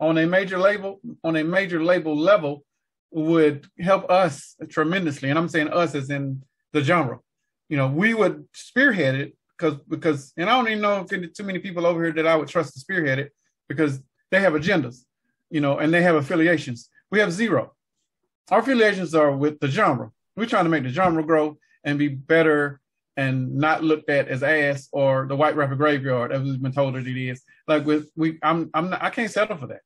on 0.00 0.18
a 0.18 0.26
major 0.26 0.58
label, 0.58 1.00
on 1.22 1.36
a 1.36 1.44
major 1.44 1.82
label 1.82 2.16
level, 2.16 2.64
would 3.12 3.66
help 3.78 4.10
us 4.10 4.56
tremendously. 4.68 5.30
And 5.30 5.38
I'm 5.38 5.48
saying 5.48 5.68
us 5.68 5.94
as 5.94 6.10
in 6.10 6.42
the 6.72 6.82
genre. 6.82 7.20
You 7.68 7.76
know, 7.76 7.88
we 7.88 8.14
would 8.14 8.46
spearhead 8.52 9.14
it 9.14 9.36
because 9.58 9.78
because 9.88 10.32
and 10.36 10.48
I 10.48 10.56
don't 10.56 10.68
even 10.68 10.82
know 10.82 11.06
if 11.08 11.32
too 11.32 11.44
many 11.44 11.58
people 11.58 11.86
over 11.86 12.02
here 12.02 12.12
that 12.12 12.26
I 12.26 12.36
would 12.36 12.48
trust 12.48 12.74
to 12.74 12.80
spearhead 12.80 13.18
it 13.18 13.32
because 13.68 14.00
they 14.30 14.40
have 14.40 14.52
agendas, 14.54 15.04
you 15.50 15.60
know, 15.60 15.78
and 15.78 15.92
they 15.92 16.02
have 16.02 16.16
affiliations. 16.16 16.88
We 17.10 17.20
have 17.20 17.32
zero. 17.32 17.72
Our 18.50 18.60
affiliations 18.60 19.14
are 19.14 19.34
with 19.34 19.60
the 19.60 19.68
genre. 19.68 20.10
We're 20.36 20.46
trying 20.46 20.64
to 20.64 20.70
make 20.70 20.82
the 20.82 20.88
genre 20.88 21.22
grow 21.22 21.56
and 21.84 21.98
be 21.98 22.08
better 22.08 22.80
and 23.16 23.54
not 23.54 23.84
looked 23.84 24.10
at 24.10 24.28
as 24.28 24.42
ass 24.42 24.88
or 24.92 25.26
the 25.26 25.36
white 25.36 25.56
rapper 25.56 25.76
graveyard 25.76 26.32
as 26.32 26.42
we've 26.42 26.60
been 26.60 26.72
told 26.72 26.94
that 26.94 27.06
it 27.06 27.16
is. 27.16 27.42
Like 27.68 27.86
with 27.86 28.10
we 28.16 28.38
I'm 28.42 28.70
I'm 28.74 28.90
not 28.90 29.02
I 29.02 29.10
can't 29.10 29.30
settle 29.30 29.56
for 29.56 29.68
that. 29.68 29.80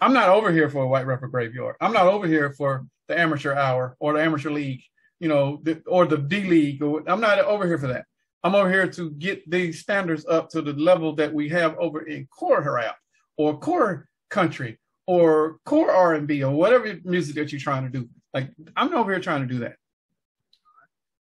I'm 0.00 0.12
not 0.12 0.28
over 0.28 0.50
here 0.50 0.68
for 0.68 0.82
a 0.82 0.88
white 0.88 1.06
rapper 1.06 1.28
graveyard. 1.28 1.76
I'm 1.80 1.92
not 1.92 2.08
over 2.08 2.26
here 2.26 2.52
for 2.52 2.86
the 3.08 3.18
amateur 3.18 3.54
hour 3.54 3.96
or 4.00 4.14
the 4.14 4.22
amateur 4.22 4.50
league, 4.50 4.82
you 5.20 5.28
know, 5.28 5.60
the, 5.62 5.82
or 5.86 6.06
the 6.06 6.18
D 6.18 6.44
league. 6.44 6.82
I'm 6.82 7.20
not 7.20 7.38
over 7.38 7.66
here 7.66 7.78
for 7.78 7.86
that. 7.88 8.06
I'm 8.44 8.54
over 8.54 8.70
here 8.70 8.86
to 8.86 9.10
get 9.12 9.50
these 9.50 9.80
standards 9.80 10.26
up 10.26 10.50
to 10.50 10.60
the 10.60 10.74
level 10.74 11.14
that 11.14 11.32
we 11.32 11.48
have 11.48 11.76
over 11.78 12.02
in 12.02 12.26
core 12.26 12.60
rap 12.60 12.96
or 13.38 13.58
core 13.58 14.06
country 14.28 14.78
or 15.06 15.56
core 15.64 15.90
R&B 15.90 16.44
or 16.44 16.54
whatever 16.54 16.94
music 17.04 17.36
that 17.36 17.50
you're 17.50 17.60
trying 17.60 17.84
to 17.84 17.88
do. 17.88 18.06
Like 18.34 18.50
I'm 18.76 18.94
over 18.94 19.12
here 19.12 19.20
trying 19.20 19.48
to 19.48 19.52
do 19.52 19.60
that. 19.60 19.76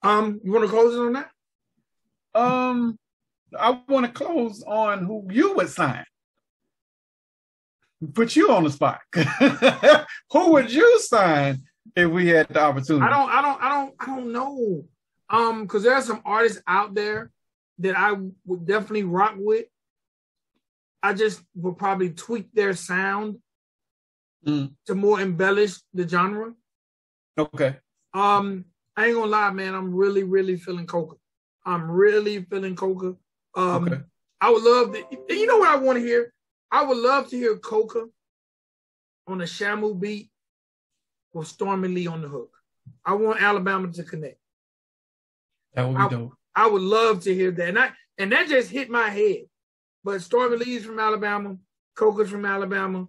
Um, 0.02 0.40
you 0.42 0.52
want 0.52 0.64
to 0.64 0.70
close 0.70 0.92
it 0.92 0.98
on 0.98 1.12
that? 1.12 1.30
Um, 2.34 2.98
I 3.56 3.80
want 3.88 4.06
to 4.06 4.12
close 4.12 4.64
on 4.66 5.04
who 5.04 5.24
you 5.30 5.54
would 5.54 5.68
sign. 5.68 6.04
Put 8.12 8.34
you 8.34 8.50
on 8.50 8.64
the 8.64 8.70
spot. 8.70 9.00
who 10.32 10.50
would 10.50 10.70
you 10.70 10.98
sign 11.00 11.62
if 11.94 12.10
we 12.10 12.26
had 12.26 12.48
the 12.48 12.60
opportunity? 12.60 13.06
I 13.06 13.10
don't, 13.10 13.30
I 13.30 13.40
don't, 13.40 13.62
I 13.62 13.68
don't, 13.68 13.94
I 14.00 14.06
don't 14.06 14.32
know. 14.32 14.84
Um, 15.30 15.62
because 15.62 15.82
there 15.82 15.94
are 15.94 16.02
some 16.02 16.20
artists 16.24 16.62
out 16.66 16.94
there 16.94 17.30
that 17.78 17.96
I 17.98 18.12
would 18.44 18.66
definitely 18.66 19.04
rock 19.04 19.34
with. 19.36 19.66
I 21.02 21.12
just 21.14 21.42
would 21.54 21.76
probably 21.78 22.10
tweak 22.10 22.52
their 22.54 22.74
sound 22.74 23.38
Mm. 24.46 24.74
to 24.84 24.94
more 24.94 25.20
embellish 25.22 25.80
the 25.94 26.06
genre. 26.06 26.54
Okay. 27.38 27.78
Um, 28.12 28.66
I 28.94 29.06
ain't 29.06 29.14
gonna 29.14 29.30
lie, 29.30 29.50
man. 29.50 29.74
I'm 29.74 29.94
really, 29.94 30.22
really 30.22 30.56
feeling 30.58 30.86
Coca. 30.86 31.16
I'm 31.64 31.90
really 31.90 32.44
feeling 32.44 32.76
Coca. 32.76 33.16
Um, 33.56 33.84
Okay. 33.88 34.02
I 34.42 34.50
would 34.50 34.62
love 34.62 34.92
to. 34.92 35.34
You 35.34 35.46
know 35.46 35.56
what 35.56 35.70
I 35.70 35.76
want 35.76 35.96
to 35.96 36.04
hear? 36.04 36.30
I 36.70 36.84
would 36.84 36.98
love 36.98 37.30
to 37.30 37.36
hear 37.38 37.56
Coca 37.56 38.06
on 39.26 39.40
a 39.40 39.44
Shamu 39.44 39.98
beat 39.98 40.30
with 41.32 41.48
Stormy 41.48 41.88
Lee 41.88 42.06
on 42.06 42.20
the 42.20 42.28
hook. 42.28 42.54
I 43.02 43.14
want 43.14 43.40
Alabama 43.42 43.90
to 43.92 44.04
connect. 44.04 44.38
That 45.74 45.86
would 45.88 45.96
be 45.96 46.02
I- 46.02 46.08
dope. 46.08 46.32
I 46.56 46.68
would 46.68 46.82
love 46.82 47.20
to 47.24 47.34
hear 47.34 47.50
that. 47.50 47.68
And, 47.68 47.78
I, 47.78 47.90
and 48.16 48.30
that 48.30 48.46
just 48.48 48.70
hit 48.70 48.88
my 48.88 49.08
head. 49.10 49.46
But 50.04 50.22
Stormy 50.22 50.56
Lee's 50.56 50.84
from 50.84 51.00
Alabama, 51.00 51.56
Coca's 51.96 52.30
from 52.30 52.44
Alabama. 52.46 53.08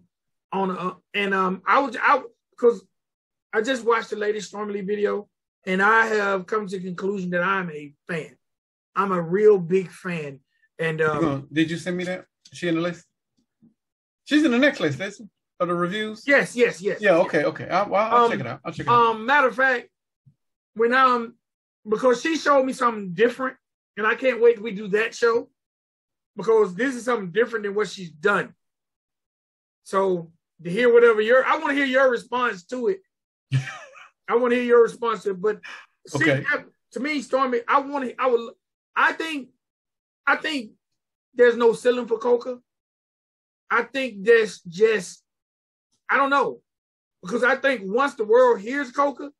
On 0.51 0.71
a, 0.71 0.95
and 1.13 1.33
um, 1.33 1.61
I 1.67 1.79
would 1.81 1.97
I 2.01 2.21
because 2.51 2.83
I 3.53 3.61
just 3.61 3.83
watched 3.83 4.09
the 4.11 4.15
latest 4.15 4.47
Stormy 4.47 4.73
Lee 4.73 4.81
video, 4.81 5.27
and 5.65 5.81
I 5.81 6.05
have 6.07 6.45
come 6.47 6.65
to 6.67 6.77
the 6.77 6.83
conclusion 6.85 7.29
that 7.31 7.43
I'm 7.43 7.69
a 7.69 7.93
fan. 8.07 8.35
I'm 8.95 9.11
a 9.11 9.21
real 9.21 9.57
big 9.57 9.91
fan. 9.91 10.39
And 10.79 11.01
um, 11.01 11.21
gonna- 11.21 11.43
did 11.51 11.69
you 11.69 11.77
send 11.77 11.97
me 11.97 12.05
that? 12.05 12.25
Is 12.51 12.57
she 12.59 12.67
in 12.69 12.75
the 12.75 12.81
list? 12.81 13.05
She's 14.23 14.43
in 14.43 14.51
the 14.51 14.57
next 14.57 14.79
list, 14.79 14.97
Listen, 14.97 15.29
of 15.59 15.67
the 15.67 15.75
reviews. 15.75 16.23
yes, 16.25 16.55
yes, 16.55 16.81
yes. 16.81 16.99
Yeah. 17.01 17.17
Okay. 17.17 17.43
Okay. 17.43 17.67
I'll, 17.67 17.89
well, 17.89 18.01
I'll 18.11 18.25
Um, 18.25 18.31
check 18.31 18.39
it 18.39 18.47
out. 18.47 18.59
I'll 18.65 18.71
check 18.71 18.87
it 18.87 18.89
out. 18.89 19.11
Um, 19.11 19.25
matter 19.25 19.47
of 19.49 19.55
fact, 19.55 19.89
when 20.75 20.93
um, 20.93 21.35
because 21.87 22.21
she 22.21 22.37
showed 22.37 22.63
me 22.65 22.73
something 22.73 23.13
different, 23.13 23.57
and 23.97 24.05
I 24.05 24.15
can't 24.15 24.41
wait 24.41 24.61
we 24.61 24.71
do 24.71 24.87
that 24.89 25.13
show 25.15 25.49
because 26.35 26.75
this 26.75 26.95
is 26.95 27.05
something 27.05 27.31
different 27.31 27.63
than 27.65 27.75
what 27.75 27.87
she's 27.89 28.11
done. 28.11 28.53
So 29.83 30.31
to 30.63 30.69
hear 30.69 30.91
whatever 30.93 31.21
your, 31.21 31.45
I 31.45 31.57
want 31.57 31.69
to 31.69 31.75
hear 31.75 31.85
your 31.85 32.09
response 32.09 32.63
to 32.65 32.87
it. 32.87 33.01
I 34.27 34.35
want 34.35 34.51
to 34.51 34.55
hear 34.55 34.65
your 34.65 34.83
response 34.83 35.23
to 35.23 35.31
it. 35.31 35.41
But 35.41 35.59
see, 36.07 36.31
Okay. 36.31 36.43
that- 36.51 36.65
to 36.93 36.99
me, 37.01 37.21
Stormy, 37.21 37.59
I 37.67 37.81
want 37.81 38.05
to, 38.05 38.15
I 38.21 38.27
would, 38.27 38.53
I 38.95 39.11
think, 39.11 39.49
I 40.25 40.37
think 40.37 40.71
there's 41.33 41.57
no 41.57 41.73
ceiling 41.73 42.07
for 42.07 42.17
Coca. 42.17 42.59
I 43.69 43.83
think 43.83 44.23
there's 44.23 44.61
just, 44.61 45.21
I 46.09 46.15
don't 46.15 46.29
know, 46.29 46.61
because 47.21 47.43
I 47.43 47.57
think 47.57 47.81
once 47.83 48.13
the 48.15 48.23
world 48.23 48.61
hears 48.61 48.91
Coca, 48.93 49.31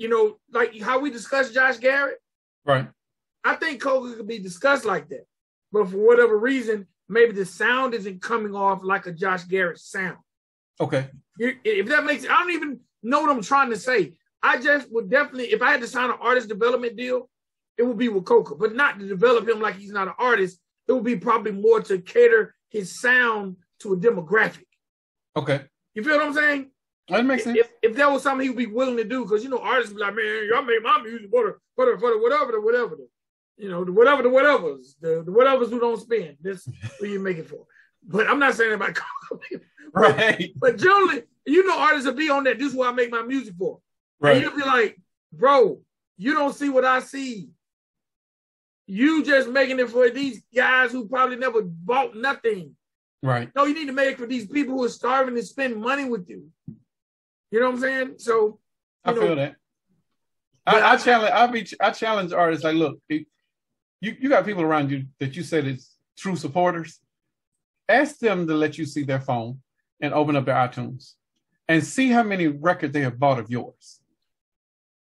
you 0.00 0.08
know, 0.08 0.38
like 0.50 0.80
how 0.80 0.98
we 0.98 1.10
discussed 1.10 1.52
Josh 1.52 1.76
Garrett, 1.76 2.22
right. 2.64 2.88
I 3.44 3.54
think 3.56 3.82
Coca 3.82 4.16
could 4.16 4.26
be 4.26 4.38
discussed 4.38 4.86
like 4.86 5.10
that. 5.10 5.26
But 5.72 5.90
for 5.90 5.98
whatever 5.98 6.38
reason, 6.38 6.86
maybe 7.06 7.32
the 7.32 7.44
sound 7.44 7.92
isn't 7.92 8.22
coming 8.22 8.54
off 8.54 8.80
like 8.82 9.04
a 9.04 9.12
Josh 9.12 9.44
Garrett 9.44 9.78
sound. 9.78 10.16
Okay. 10.80 11.08
If 11.38 11.86
that 11.88 12.06
makes 12.06 12.24
I 12.24 12.28
don't 12.28 12.52
even 12.52 12.80
know 13.02 13.20
what 13.20 13.30
I'm 13.30 13.42
trying 13.42 13.68
to 13.70 13.76
say. 13.76 14.14
I 14.42 14.58
just 14.58 14.90
would 14.90 15.10
definitely, 15.10 15.52
if 15.52 15.60
I 15.60 15.70
had 15.70 15.82
to 15.82 15.86
sign 15.86 16.08
an 16.08 16.16
artist 16.18 16.48
development 16.48 16.96
deal, 16.96 17.28
it 17.76 17.82
would 17.82 17.98
be 17.98 18.08
with 18.08 18.24
Coca, 18.24 18.54
but 18.54 18.74
not 18.74 18.98
to 18.98 19.06
develop 19.06 19.46
him 19.46 19.60
like 19.60 19.76
he's 19.76 19.92
not 19.92 20.08
an 20.08 20.14
artist. 20.18 20.58
It 20.88 20.92
would 20.92 21.04
be 21.04 21.16
probably 21.16 21.52
more 21.52 21.82
to 21.82 21.98
cater 21.98 22.54
his 22.70 22.98
sound 22.98 23.56
to 23.80 23.92
a 23.92 23.96
demographic. 23.98 24.64
Okay. 25.36 25.60
You 25.94 26.02
feel 26.02 26.16
what 26.16 26.24
I'm 26.24 26.32
saying? 26.32 26.70
That 27.10 27.24
makes 27.26 27.44
sense. 27.44 27.58
If, 27.58 27.70
if 27.82 27.96
that 27.96 28.10
was 28.10 28.22
something 28.22 28.44
he 28.44 28.50
would 28.50 28.58
be 28.58 28.66
willing 28.66 28.96
to 28.96 29.04
do, 29.04 29.24
because 29.24 29.42
you 29.42 29.50
know 29.50 29.58
artists 29.58 29.92
be 29.92 30.00
like, 30.00 30.14
man, 30.14 30.48
y'all 30.50 30.62
made 30.62 30.82
my 30.82 31.00
music 31.02 31.30
for 31.30 31.44
the 31.46 31.56
for 31.76 31.86
the, 31.86 31.98
for 31.98 32.10
the 32.10 32.18
whatever 32.18 32.52
the 32.52 32.60
whatever 32.60 32.96
the, 32.96 33.08
you 33.56 33.68
know 33.68 33.84
the 33.84 33.92
whatever 33.92 34.22
the 34.22 34.28
whatevers 34.28 34.94
the, 35.00 35.22
the 35.24 35.32
whatevers 35.32 35.70
who 35.70 35.80
don't 35.80 36.00
spend. 36.00 36.36
That's 36.40 36.68
who 36.98 37.06
you 37.06 37.20
make 37.20 37.38
it 37.38 37.48
for. 37.48 37.66
But 38.06 38.28
I'm 38.28 38.38
not 38.38 38.54
saying 38.54 38.72
about. 38.74 38.98
Right. 39.92 40.52
But 40.56 40.78
generally, 40.78 41.24
you 41.44 41.66
know, 41.66 41.76
artists 41.76 42.06
will 42.06 42.14
be 42.14 42.30
on 42.30 42.44
that. 42.44 42.60
This 42.60 42.68
is 42.68 42.74
what 42.76 42.88
I 42.88 42.92
make 42.92 43.10
my 43.10 43.22
music 43.22 43.54
for. 43.58 43.80
And 44.20 44.28
Right. 44.28 44.40
you'll 44.40 44.54
be 44.54 44.62
like, 44.62 44.96
bro, 45.32 45.80
you 46.16 46.32
don't 46.32 46.54
see 46.54 46.68
what 46.68 46.84
I 46.84 47.00
see. 47.00 47.48
You 48.86 49.24
just 49.24 49.48
making 49.48 49.80
it 49.80 49.90
for 49.90 50.08
these 50.10 50.42
guys 50.54 50.92
who 50.92 51.08
probably 51.08 51.36
never 51.36 51.62
bought 51.62 52.16
nothing. 52.16 52.76
Right. 53.22 53.50
No, 53.56 53.64
you 53.64 53.74
need 53.74 53.86
to 53.86 53.92
make 53.92 54.12
it 54.12 54.18
for 54.18 54.26
these 54.26 54.46
people 54.46 54.76
who 54.76 54.84
are 54.84 54.88
starving 54.88 55.34
to 55.34 55.42
spend 55.42 55.76
money 55.76 56.04
with 56.04 56.28
you. 56.28 56.48
You 57.50 57.60
know 57.60 57.66
what 57.66 57.74
I'm 57.76 57.80
saying? 57.80 58.14
So, 58.18 58.58
I 59.04 59.12
know, 59.12 59.20
feel 59.20 59.36
that. 59.36 59.56
I, 60.66 60.80
I 60.80 60.92
I- 60.92 60.96
challenge. 60.96 61.32
I 61.32 61.46
be. 61.48 61.66
I 61.80 61.90
challenge 61.90 62.32
artists. 62.32 62.64
Like, 62.64 62.76
look, 62.76 62.98
you 63.08 63.24
you 64.00 64.28
got 64.28 64.44
people 64.44 64.62
around 64.62 64.90
you 64.90 65.06
that 65.18 65.36
you 65.36 65.42
said 65.42 65.66
is 65.66 65.90
true 66.16 66.36
supporters. 66.36 67.00
Ask 67.88 68.18
them 68.18 68.46
to 68.46 68.54
let 68.54 68.78
you 68.78 68.84
see 68.84 69.02
their 69.02 69.20
phone 69.20 69.60
and 70.00 70.14
open 70.14 70.36
up 70.36 70.44
their 70.44 70.54
iTunes 70.54 71.14
and 71.68 71.84
see 71.84 72.08
how 72.10 72.22
many 72.22 72.46
records 72.46 72.92
they 72.92 73.00
have 73.02 73.18
bought 73.18 73.38
of 73.38 73.50
yours. 73.50 74.00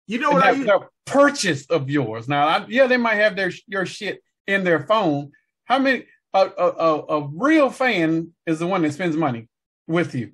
you 0.07 0.19
know 0.19 0.31
what 0.31 0.43
I 0.43 0.49
have 0.55 0.59
used, 0.59 0.71
purchase 1.07 1.67
of 1.71 1.91
yours. 1.91 2.29
Now, 2.29 2.47
I, 2.49 2.67
yeah, 2.69 2.87
they 2.87 2.97
might 2.97 3.17
have 3.17 3.37
their 3.37 3.53
your 3.67 3.85
shit 3.87 4.23
in 4.47 4.65
their 4.65 4.87
phone. 4.87 5.33
How 5.65 5.79
many? 5.79 6.07
A, 6.35 6.41
a, 6.41 6.67
a, 6.69 7.07
a 7.21 7.29
real 7.33 7.71
fan 7.71 8.33
is 8.47 8.59
the 8.59 8.67
one 8.67 8.83
that 8.83 8.93
spends 8.93 9.17
money 9.17 9.49
with 9.87 10.15
you, 10.15 10.33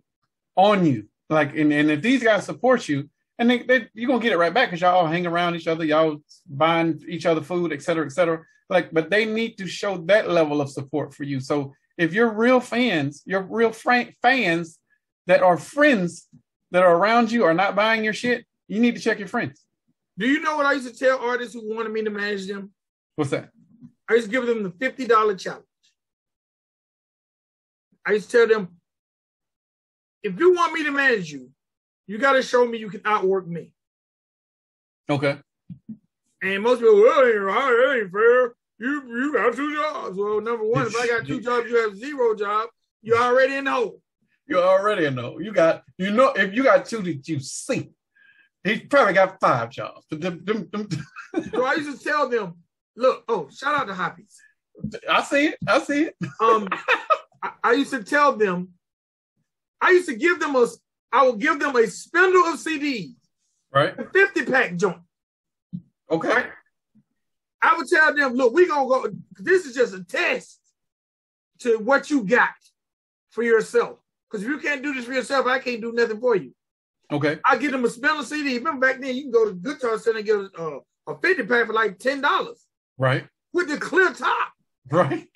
on 0.57 0.85
you. 0.85 1.07
Like, 1.31 1.55
and, 1.57 1.73
and 1.73 1.91
if 1.91 2.03
these 2.03 2.23
guys 2.23 2.45
support 2.45 2.89
you, 2.89 3.09
and 3.39 3.51
they, 3.51 3.63
they 3.63 3.89
you're 3.95 4.09
gonna 4.09 4.23
get 4.23 4.33
it 4.33 4.39
right 4.39 4.55
back 4.55 4.69
because 4.69 4.81
y'all 4.81 5.07
hang 5.07 5.27
around 5.27 5.57
each 5.57 5.67
other, 5.67 5.85
y'all 5.85 6.19
buying 6.49 7.03
each 7.09 7.27
other 7.27 7.41
food, 7.41 7.73
et 7.73 7.83
cetera, 7.83 8.07
et 8.07 8.13
cetera. 8.13 8.43
Like, 8.69 8.93
but 8.93 9.11
they 9.11 9.25
need 9.25 9.59
to 9.59 9.67
show 9.67 9.99
that 10.07 10.31
level 10.31 10.61
of 10.61 10.71
support 10.71 11.15
for 11.15 11.25
you. 11.25 11.41
So 11.41 11.75
if 11.99 12.13
you're 12.13 12.33
real 12.33 12.61
fans, 12.61 13.23
you're 13.27 13.43
real 13.43 13.73
fans 13.73 14.79
that 15.27 15.43
are 15.43 15.57
friends 15.57 16.29
that 16.71 16.83
are 16.83 16.97
around 16.97 17.31
you 17.31 17.45
are 17.45 17.55
not 17.55 17.77
buying 17.77 18.05
your 18.05 18.13
shit, 18.13 18.45
you 18.69 18.81
need 18.81 18.95
to 18.97 19.01
check 19.01 19.19
your 19.19 19.29
friends. 19.29 19.65
do 20.19 20.27
you 20.27 20.41
know 20.41 20.57
what 20.57 20.67
I 20.67 20.73
used 20.73 20.93
to 20.93 20.99
tell 20.99 21.19
artists 21.19 21.55
who 21.55 21.75
wanted 21.75 21.93
me 21.93 22.03
to 22.03 22.11
manage 22.11 22.47
them? 22.47 22.73
What's 23.17 23.31
that? 23.31 23.51
I 24.09 24.15
used 24.15 24.27
to 24.27 24.31
give 24.31 24.47
them 24.47 24.63
the 24.63 24.71
$50 24.71 25.39
challenge. 25.39 25.65
I 28.07 28.13
used 28.13 28.31
to 28.31 28.39
tell 28.39 28.49
them, 28.49 28.77
if 30.25 30.41
you 30.41 30.55
want 30.55 30.73
me 30.73 30.83
to 30.83 30.91
manage 30.91 31.31
you, 31.31 31.51
you 32.07 32.19
got 32.19 32.33
to 32.33 32.43
show 32.43 32.67
me 32.67 32.79
you 32.79 32.91
can 32.91 33.03
outwork 33.05 33.47
me. 33.47 33.73
Okay. 35.09 35.39
And 36.43 36.63
most 36.63 36.81
people, 36.81 36.97
well, 36.97 37.23
that 37.23 37.31
ain't 37.31 37.41
right, 37.41 37.87
that 37.87 38.01
ain't 38.01 38.13
fair. 38.13 38.55
You 38.79 39.03
you 39.07 39.33
got 39.33 39.55
two 39.55 39.75
jobs. 39.75 40.17
Well, 40.17 40.41
number 40.41 40.65
one, 40.65 40.87
if 40.87 40.97
I 40.97 41.07
got 41.07 41.27
two 41.27 41.41
jobs, 41.43 41.71
you 41.71 41.77
have 41.77 41.97
zero 41.97 42.35
job. 42.35 42.69
You're 43.03 43.23
already 43.23 43.55
in 43.55 43.65
the 43.65 43.71
hole. 43.71 44.01
You 44.47 44.59
already 44.59 45.09
know. 45.11 45.39
You 45.39 45.53
got, 45.53 45.85
you 45.97 46.11
know, 46.11 46.33
if 46.35 46.55
you 46.55 46.65
got 46.65 46.87
two 46.87 47.03
that 47.03 47.29
you 47.29 47.41
see, 47.41 47.91
he 48.63 48.81
probably 48.81 49.15
got 49.15 49.41
five 49.41 49.71
jobs. 49.71 50.07
So 50.11 51.65
I 51.65 51.75
used 51.75 51.99
to 51.99 52.05
tell 52.05 52.29
them, 52.29 52.55
look, 52.97 53.25
oh, 53.29 53.49
shout 53.51 53.75
out 53.75 53.87
to 53.87 53.95
Hoppies. 53.95 54.37
I 55.09 55.23
see 55.23 55.47
it. 55.47 55.59
I 55.67 55.79
see 55.81 56.05
it. 56.05 56.17
Um, 56.41 56.69
I, 57.43 57.53
I 57.63 57.73
used 57.73 57.91
to 57.91 58.03
tell 58.03 58.37
them, 58.37 58.71
I 59.85 59.91
used 59.91 60.09
to 60.09 60.15
give 60.17 60.41
them 60.41 60.57
a, 60.57 60.67
I 61.13 61.27
would 61.27 61.39
give 61.39 61.61
them 61.61 61.77
a 61.77 61.87
spindle 61.87 62.45
of 62.47 62.59
CDs, 62.59 63.15
Right. 63.73 63.97
a 63.99 64.05
50 64.09 64.45
pack 64.47 64.77
joint. 64.77 64.99
Okay. 66.11 66.29
Right. 66.29 66.47
I 67.61 67.77
would 67.77 67.87
tell 67.89 68.15
them, 68.15 68.35
look, 68.35 68.53
we're 68.55 68.69
gonna 68.69 68.89
go. 68.89 69.11
This 69.39 69.67
is 69.67 69.75
just 69.75 69.95
a 69.95 70.03
test 70.05 70.61
to 71.61 71.79
what 71.79 72.11
you 72.11 72.23
got 72.25 72.51
for 73.31 73.43
yourself. 73.43 73.99
Because 74.31 74.43
if 74.45 74.49
you 74.49 74.59
can't 74.59 74.83
do 74.83 74.93
this 74.95 75.05
for 75.05 75.13
yourself, 75.13 75.47
I 75.47 75.59
can't 75.59 75.81
do 75.81 75.93
nothing 75.93 76.21
for 76.21 76.35
you. 76.37 76.55
Okay. 77.13 77.39
I 77.47 77.57
get 77.59 77.73
them 77.73 77.85
a 77.85 77.89
spindle 77.91 78.23
CD. 78.25 78.57
Remember 78.59 78.87
back 78.87 79.01
then, 79.01 79.15
you 79.15 79.23
can 79.25 79.31
go 79.33 79.47
to 79.47 79.55
Guitar 79.55 79.99
Center 79.99 80.19
and 80.19 80.27
get 80.27 80.37
a, 80.37 80.51
uh, 80.59 80.79
a 81.09 81.19
50 81.19 81.43
pack 81.45 81.67
for 81.67 81.73
like 81.75 81.99
$10 81.99 82.23
Right. 82.99 83.27
with 83.53 83.69
the 83.69 83.79
clear 83.79 84.13
top. 84.13 84.53
Right. 84.91 85.29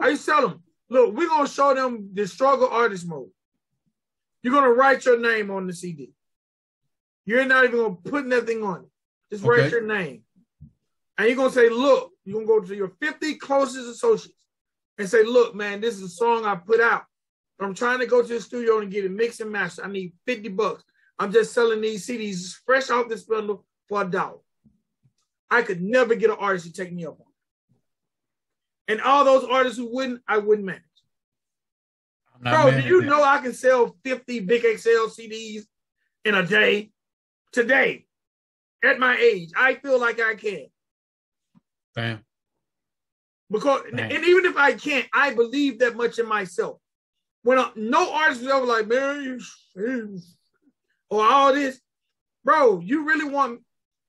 I 0.00 0.08
used 0.08 0.24
to 0.24 0.30
tell 0.30 0.48
them, 0.48 0.62
look, 0.90 1.14
we're 1.14 1.28
gonna 1.28 1.48
show 1.48 1.74
them 1.74 2.10
the 2.14 2.26
struggle 2.26 2.68
artist 2.68 3.06
mode. 3.06 3.30
You're 4.44 4.52
gonna 4.52 4.72
write 4.72 5.06
your 5.06 5.18
name 5.18 5.50
on 5.50 5.66
the 5.66 5.72
CD. 5.72 6.12
You're 7.24 7.46
not 7.46 7.64
even 7.64 7.78
gonna 7.78 7.94
put 7.94 8.26
nothing 8.26 8.62
on 8.62 8.82
it. 8.82 8.90
Just 9.32 9.42
write 9.42 9.70
your 9.70 9.86
name. 9.86 10.22
And 11.16 11.26
you're 11.26 11.36
gonna 11.36 11.50
say, 11.50 11.70
look, 11.70 12.12
you're 12.26 12.34
gonna 12.34 12.46
go 12.46 12.60
to 12.60 12.76
your 12.76 12.92
50 13.00 13.36
closest 13.36 13.88
associates 13.88 14.36
and 14.98 15.08
say, 15.08 15.24
look, 15.24 15.54
man, 15.54 15.80
this 15.80 15.94
is 15.94 16.02
a 16.02 16.08
song 16.10 16.44
I 16.44 16.56
put 16.56 16.78
out. 16.78 17.04
I'm 17.58 17.72
trying 17.72 18.00
to 18.00 18.06
go 18.06 18.20
to 18.20 18.28
the 18.28 18.38
studio 18.38 18.80
and 18.80 18.90
get 18.90 19.06
it 19.06 19.12
mixed 19.12 19.40
and 19.40 19.50
mastered. 19.50 19.86
I 19.86 19.88
need 19.88 20.12
50 20.26 20.50
bucks. 20.50 20.84
I'm 21.18 21.32
just 21.32 21.54
selling 21.54 21.80
these 21.80 22.06
CDs 22.06 22.54
fresh 22.66 22.90
off 22.90 23.08
the 23.08 23.16
spindle 23.16 23.64
for 23.88 24.02
a 24.02 24.04
dollar. 24.04 24.40
I 25.50 25.62
could 25.62 25.80
never 25.80 26.14
get 26.14 26.28
an 26.28 26.36
artist 26.38 26.66
to 26.66 26.72
take 26.72 26.92
me 26.92 27.06
up 27.06 27.18
on 27.18 27.26
it. 28.88 28.92
And 28.92 29.00
all 29.00 29.24
those 29.24 29.44
artists 29.44 29.78
who 29.78 29.90
wouldn't, 29.90 30.20
I 30.28 30.36
wouldn't 30.36 30.66
manage. 30.66 30.82
Bro, 32.40 32.72
do 32.72 32.86
you 32.86 33.02
know 33.02 33.22
I 33.22 33.38
can 33.38 33.52
sell 33.52 33.96
50 34.04 34.40
Big 34.40 34.62
XL 34.62 35.08
CDs 35.08 35.62
in 36.24 36.34
a 36.34 36.44
day? 36.44 36.90
Today, 37.52 38.06
at 38.84 38.98
my 38.98 39.16
age, 39.16 39.50
I 39.56 39.74
feel 39.74 40.00
like 40.00 40.20
I 40.20 40.34
can. 40.34 40.66
Damn. 41.94 42.24
Because, 43.50 43.82
and, 43.90 44.00
and 44.00 44.24
even 44.24 44.46
if 44.46 44.56
I 44.56 44.72
can't, 44.72 45.06
I 45.12 45.34
believe 45.34 45.78
that 45.78 45.96
much 45.96 46.18
in 46.18 46.28
myself. 46.28 46.78
When 47.44 47.58
uh, 47.58 47.70
no 47.76 48.12
artist 48.12 48.42
ever 48.42 48.66
like, 48.66 48.88
man, 48.88 49.22
you, 49.76 50.20
or 51.10 51.24
all 51.24 51.54
this, 51.54 51.80
bro, 52.42 52.80
you 52.80 53.04
really 53.06 53.28
want, 53.28 53.60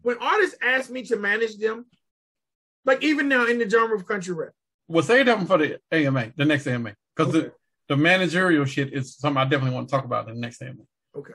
when 0.02 0.18
artists 0.20 0.58
ask 0.64 0.90
me 0.90 1.04
to 1.04 1.18
manage 1.18 1.58
them, 1.58 1.86
like 2.86 3.04
even 3.04 3.28
now 3.28 3.46
in 3.46 3.60
the 3.60 3.70
genre 3.70 3.96
of 3.96 4.08
country 4.08 4.34
rap, 4.34 4.54
Well, 4.88 5.04
say 5.04 5.22
that 5.22 5.38
one 5.38 5.46
for 5.46 5.58
the 5.60 5.80
AMA, 5.92 6.34
the 6.36 6.46
next 6.46 6.66
AMA, 6.66 6.96
because 7.16 7.36
Okay. 7.36 7.52
The, 7.88 7.98
managerial 7.98 8.66
shit 8.66 8.94
is 8.94 9.16
something 9.16 9.38
I 9.38 9.46
definitely 9.46 9.76
want 9.76 9.90
to 9.90 9.96
talk 9.96 10.06
about 10.06 10.28
in 10.28 10.36
the 10.36 10.42
next 10.42 10.62
AMA. 10.62 10.84
Okay. 11.16 11.34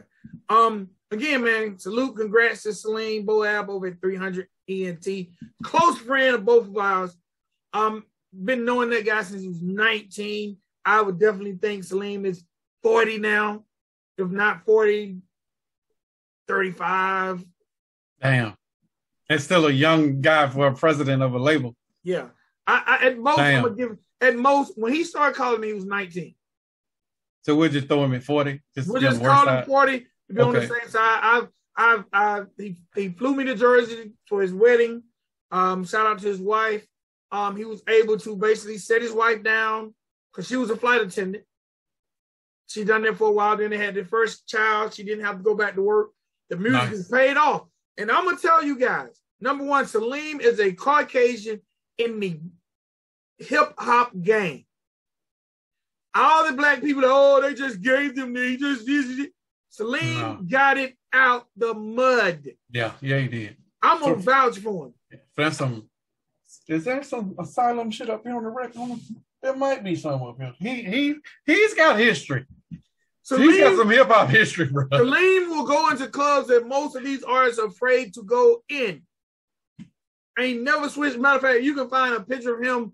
Um. 0.49 0.91
Again, 1.13 1.43
man, 1.43 1.77
salute, 1.77 2.17
congrats 2.17 2.63
to 2.63 2.73
Selim 2.73 3.27
Bouab 3.27 3.69
over 3.69 3.89
at 3.89 4.01
300 4.01 4.47
ENT. 4.69 5.07
Close 5.65 5.99
friend 5.99 6.37
of 6.37 6.45
both 6.45 6.69
of 6.69 6.77
ours. 6.77 7.17
Um, 7.73 8.05
been 8.33 8.65
knowing 8.65 8.91
that 8.91 9.05
guy 9.05 9.23
since 9.25 9.43
he 9.43 9.49
was 9.49 9.61
19. 9.61 10.57
I 10.85 11.03
would 11.03 11.19
definitely 11.19 11.57
think 11.57 11.83
Selim 11.83 12.25
is 12.25 12.45
40 12.85 13.19
now, 13.19 13.65
if 14.19 14.31
not 14.31 14.65
40, 14.65 15.19
35. 16.47 17.45
Damn. 18.23 18.55
That's 19.29 19.45
still 19.45 19.67
a 19.67 19.73
young 19.73 20.21
guy 20.21 20.49
for 20.49 20.69
a 20.69 20.75
president 20.75 21.23
of 21.23 21.35
a 21.35 21.39
label. 21.39 21.75
Yeah. 22.03 22.29
I, 22.67 22.83
I 23.01 23.07
at 23.07 23.19
most 23.19 23.39
I'm 23.39 23.45
Damn. 23.45 23.63
gonna 23.63 23.75
give 23.75 23.97
at 24.21 24.37
most 24.37 24.73
when 24.77 24.93
he 24.93 25.05
started 25.05 25.37
calling 25.37 25.61
me, 25.61 25.69
he 25.69 25.75
was 25.75 25.85
19. 25.85 26.35
So 27.43 27.57
we'll 27.57 27.71
just 27.71 27.89
throw 27.89 28.05
him 28.05 28.15
at 28.15 28.23
40. 28.23 28.61
Just 28.75 28.89
We'll 28.89 29.01
just 29.01 29.21
call 29.23 29.43
him 29.43 29.47
side. 29.47 29.67
40 29.67 29.99
to 30.01 30.35
be 30.35 30.41
on 30.41 30.53
the 30.53 30.61
same 30.61 30.89
side. 30.89 31.21
I've, 31.23 31.49
I've, 31.77 32.05
I've, 32.13 32.47
he, 32.59 32.77
he 32.95 33.09
flew 33.09 33.35
me 33.35 33.45
to 33.45 33.55
Jersey 33.55 34.13
for 34.29 34.43
his 34.43 34.53
wedding. 34.53 35.03
Um, 35.51 35.85
shout 35.85 36.07
out 36.07 36.19
to 36.21 36.27
his 36.27 36.41
wife. 36.41 36.87
Um, 37.33 37.57
he 37.57 37.65
was 37.65 37.83
able 37.89 38.19
to 38.19 38.37
basically 38.37 38.79
set 38.79 39.03
his 39.03 39.13
wife 39.13 39.43
down 39.43 39.95
because 40.33 40.47
she 40.49 40.57
was 40.57 40.71
a 40.71 40.77
flight 40.77 41.01
attendant. 41.01 41.45
She 42.67 42.85
done 42.85 43.03
that 43.03 43.17
for 43.17 43.29
a 43.29 43.33
while. 43.33 43.57
Then 43.57 43.71
they 43.71 43.79
had 43.79 43.95
their 43.95 44.05
first 44.05 44.47
child. 44.47 44.95
She 44.95 45.03
didn't 45.03 45.25
have 45.25 45.39
to 45.39 45.43
go 45.43 45.55
back 45.55 45.75
to 45.75 45.83
work. 45.83 46.11
The 46.51 46.57
music 46.57 46.83
Nice. 46.83 46.93
is 46.93 47.09
paid 47.09 47.37
off. 47.37 47.67
And 47.99 48.11
I'm 48.11 48.25
gonna 48.25 48.37
tell 48.37 48.63
you 48.65 48.79
guys, 48.79 49.21
number 49.41 49.65
one, 49.65 49.87
Selim 49.87 50.41
is 50.41 50.61
a 50.61 50.73
Caucasian 50.73 51.61
in 51.99 52.21
the 52.21 52.41
hip 53.39 53.75
hop 53.79 54.13
game. 54.21 54.65
All 56.15 56.47
the 56.47 56.57
black 56.57 56.81
people, 56.81 57.03
oh, 57.05 57.41
they 57.41 57.55
just 57.55 57.81
gave 57.81 58.17
them 58.17 58.33
the 58.33 58.57
just 58.57 58.87
this. 58.87 59.29
Selim 59.69 60.15
No. 60.15 60.39
got 60.49 60.79
it 60.79 60.97
out 61.13 61.47
the 61.57 61.73
mud. 61.73 62.45
Yeah, 62.71 62.93
yeah, 63.01 63.19
he 63.21 63.29
did. 63.29 63.57
I'm 63.81 64.01
gonna 64.01 64.17
vouch 64.17 64.59
for 64.59 64.87
him. 64.87 64.95
That's 65.37 65.59
some 65.59 65.89
is 66.69 66.85
there 66.85 67.03
some 67.03 67.35
asylum 67.39 67.91
shit 67.91 68.11
up 68.11 68.25
here 68.25 68.37
on 68.37 68.43
the 68.43 68.51
record? 68.51 68.99
There 69.43 69.57
might 69.57 69.83
be 69.83 69.95
some 69.97 70.23
up 70.23 70.37
here. 70.39 70.55
He 70.59 70.83
he 70.83 71.15
he's 71.47 71.75
got 71.75 71.99
history. 71.99 72.47
So 73.23 73.39
he's 73.39 73.61
got 73.61 73.77
some 73.77 73.91
hip 73.91 74.09
hop 74.09 74.29
history, 74.29 74.67
bro. 74.67 74.87
Selim 74.93 75.51
will 75.51 75.67
go 75.67 75.89
into 75.91 76.09
clubs 76.09 76.49
that 76.49 76.67
most 76.67 76.97
of 76.97 77.05
these 77.05 77.23
artists 77.23 77.61
are 77.61 77.67
afraid 77.67 78.13
to 78.15 78.23
go 78.23 78.63
in. 78.69 79.03
Ain't 80.39 80.63
never 80.63 80.89
switched. 80.89 81.19
Matter 81.19 81.37
of 81.37 81.43
fact, 81.43 81.63
you 81.63 81.75
can 81.75 81.89
find 81.89 82.15
a 82.15 82.21
picture 82.21 82.55
of 82.57 82.63
him 82.63 82.93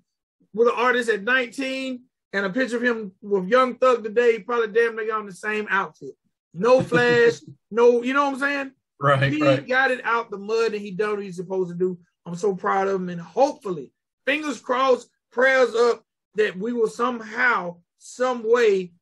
with 0.52 0.68
an 0.68 0.74
artist 0.76 1.08
at 1.08 1.22
19 1.22 2.02
and 2.36 2.44
a 2.44 2.50
picture 2.50 2.76
of 2.76 2.82
him 2.82 3.12
with 3.22 3.48
Young 3.48 3.76
Thug 3.76 4.04
today. 4.04 4.38
Probably 4.38 4.68
damn 4.68 4.94
near 4.94 5.16
on 5.16 5.24
the 5.24 5.32
same 5.32 5.66
outfit. 5.70 6.14
No 6.52 6.82
flash, 6.82 7.40
no, 7.70 8.02
you 8.02 8.12
know 8.12 8.26
what 8.26 8.34
I'm 8.34 8.40
saying? 8.40 8.72
Right. 9.00 9.32
He 9.32 9.42
right. 9.42 9.66
got 9.66 9.90
it 9.90 10.04
out 10.04 10.30
the 10.30 10.36
mud 10.36 10.74
and 10.74 10.82
he 10.82 10.90
done 10.90 11.16
what 11.16 11.22
he's 11.22 11.36
supposed 11.36 11.70
to 11.70 11.74
do. 11.74 11.98
I'm 12.26 12.36
so 12.36 12.54
proud 12.54 12.88
of 12.88 12.96
him. 12.96 13.08
And 13.08 13.20
hopefully, 13.20 13.90
fingers 14.26 14.60
crossed, 14.60 15.08
prayers 15.32 15.74
up 15.74 16.04
that 16.34 16.58
we 16.58 16.74
will 16.74 16.88
somehow, 16.88 17.76
some 17.98 18.42
way, 18.44 18.92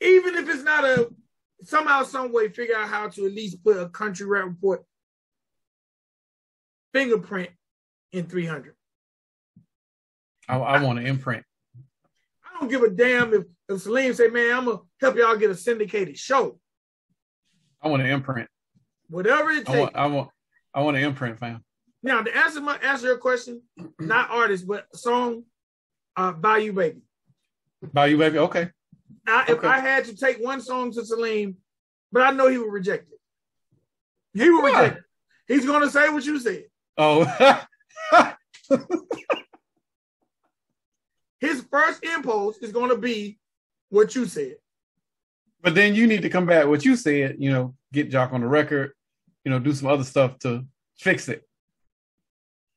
even 0.00 0.36
if 0.36 0.48
it's 0.48 0.62
not 0.62 0.84
a 0.84 1.10
somehow, 1.64 2.04
some 2.04 2.32
way, 2.32 2.48
figure 2.50 2.76
out 2.76 2.88
how 2.88 3.08
to 3.08 3.26
at 3.26 3.32
least 3.32 3.64
put 3.64 3.76
a 3.76 3.88
country 3.88 4.26
rap 4.26 4.44
report 4.44 4.84
fingerprint 6.92 7.50
in 8.12 8.26
300. 8.26 8.74
I, 10.48 10.56
I 10.56 10.82
want 10.82 11.00
to 11.00 11.04
imprint. 11.04 11.44
I 12.62 12.64
don't 12.64 12.70
give 12.70 12.82
a 12.84 12.90
damn 12.90 13.34
if, 13.34 13.42
if 13.68 13.80
Selim 13.80 14.14
say, 14.14 14.28
man, 14.28 14.56
I'm 14.56 14.64
gonna 14.66 14.78
help 15.00 15.16
y'all 15.16 15.36
get 15.36 15.50
a 15.50 15.54
syndicated 15.56 16.16
show. 16.16 16.60
I 17.82 17.88
want 17.88 18.04
to 18.04 18.08
imprint. 18.08 18.48
Whatever 19.08 19.50
it 19.50 19.66
takes. 19.66 19.70
I 19.70 19.80
want 19.80 19.96
I 19.96 20.06
want 20.06 20.30
I 20.72 20.82
want 20.82 20.96
to 20.96 21.02
imprint, 21.02 21.40
fam. 21.40 21.64
Now 22.04 22.22
to 22.22 22.36
answer 22.36 22.60
my 22.60 22.76
answer 22.76 23.08
your 23.08 23.18
question, 23.18 23.62
not 23.98 24.30
artist, 24.30 24.68
but 24.68 24.86
song, 24.94 25.42
uh, 26.16 26.30
Bayou 26.30 26.72
Baby. 26.72 27.00
Bayou 27.92 28.16
Baby, 28.16 28.38
okay. 28.38 28.70
Now, 29.26 29.44
if 29.48 29.64
I 29.64 29.80
had 29.80 30.04
to 30.04 30.16
take 30.16 30.38
one 30.38 30.60
song 30.60 30.92
to 30.92 31.04
Selim, 31.04 31.56
but 32.12 32.22
I 32.22 32.30
know 32.30 32.46
he 32.46 32.58
would 32.58 32.72
reject 32.72 33.08
it. 33.10 34.40
He 34.40 34.48
would 34.48 34.62
Why? 34.62 34.82
reject 34.82 34.98
it. 34.98 35.04
He's 35.52 35.66
gonna 35.66 35.90
say 35.90 36.08
what 36.10 36.24
you 36.24 36.38
said. 36.38 36.66
Oh. 36.96 37.66
His 41.42 41.64
first 41.72 42.04
impulse 42.04 42.58
is 42.58 42.70
gonna 42.70 42.96
be 42.96 43.36
what 43.88 44.14
you 44.14 44.26
said. 44.26 44.58
But 45.60 45.74
then 45.74 45.92
you 45.96 46.06
need 46.06 46.22
to 46.22 46.30
come 46.30 46.46
back 46.46 46.68
what 46.68 46.84
you 46.84 46.94
said, 46.94 47.34
you 47.40 47.50
know, 47.50 47.74
get 47.92 48.12
Jock 48.12 48.32
on 48.32 48.42
the 48.42 48.46
record, 48.46 48.92
you 49.44 49.50
know, 49.50 49.58
do 49.58 49.72
some 49.72 49.88
other 49.88 50.04
stuff 50.04 50.38
to 50.40 50.64
fix 50.96 51.28
it. 51.28 51.42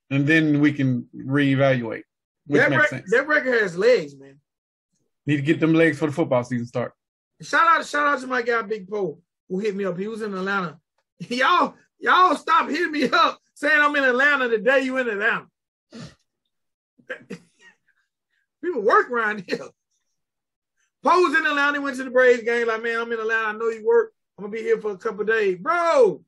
And 0.10 0.26
then 0.26 0.62
we 0.62 0.74
can 0.74 1.08
reevaluate. 1.16 2.04
Which 2.48 2.60
that, 2.60 2.72
makes 2.72 2.82
rec- 2.82 2.90
sense. 2.90 3.12
that 3.12 3.28
record 3.28 3.62
has 3.62 3.78
legs, 3.78 4.16
man. 4.18 4.40
Need 5.28 5.38
to 5.38 5.42
get 5.44 5.60
them 5.60 5.76
legs 5.76 6.00
for 6.00 6.08
the 6.08 6.12
football 6.12 6.44
season 6.44 6.66
start. 6.66 6.94
Shout 7.42 7.68
out, 7.68 7.86
shout 7.86 8.08
out 8.08 8.22
to 8.22 8.28
my 8.28 8.42
guy 8.42 8.64
Big 8.64 8.90
Poe 8.90 9.20
who 9.48 9.60
hit 9.60 9.76
me 9.76 9.86
up. 9.86 10.00
He 10.00 10.08
was 10.08 10.24
in 10.24 10.34
Atlanta. 10.34 10.80
y'all, 11.20 11.76
y'all 12.00 12.36
stop 12.36 12.68
hitting 12.68 12.92
me 12.92 13.10
up 13.12 13.40
saying 13.54 13.80
I'm 13.80 13.96
in 13.96 14.06
Atlanta 14.06 14.48
the 14.48 14.58
day 14.58 14.82
you 14.82 14.98
in 14.98 15.08
Atlanta. 15.08 15.46
People 18.66 18.82
work 18.82 19.12
around 19.12 19.44
here. 19.48 19.60
Poe's 21.04 21.38
in 21.38 21.46
Atlanta, 21.46 21.80
went 21.80 21.98
to 21.98 22.04
the 22.04 22.10
Braves 22.10 22.42
game. 22.42 22.68
Like, 22.68 22.82
man, 22.82 23.00
I'm 23.00 23.12
in 23.12 23.20
Atlanta. 23.20 23.50
I 23.50 23.52
know 23.52 23.70
you 23.70 23.86
work. 23.86 24.12
I'm 24.38 24.46
gonna 24.46 24.52
be 24.52 24.64
here 24.64 24.82
for 24.82 24.90
a 24.90 24.98
couple 24.98 25.24
days, 25.24 25.60
bro. 25.60 26.24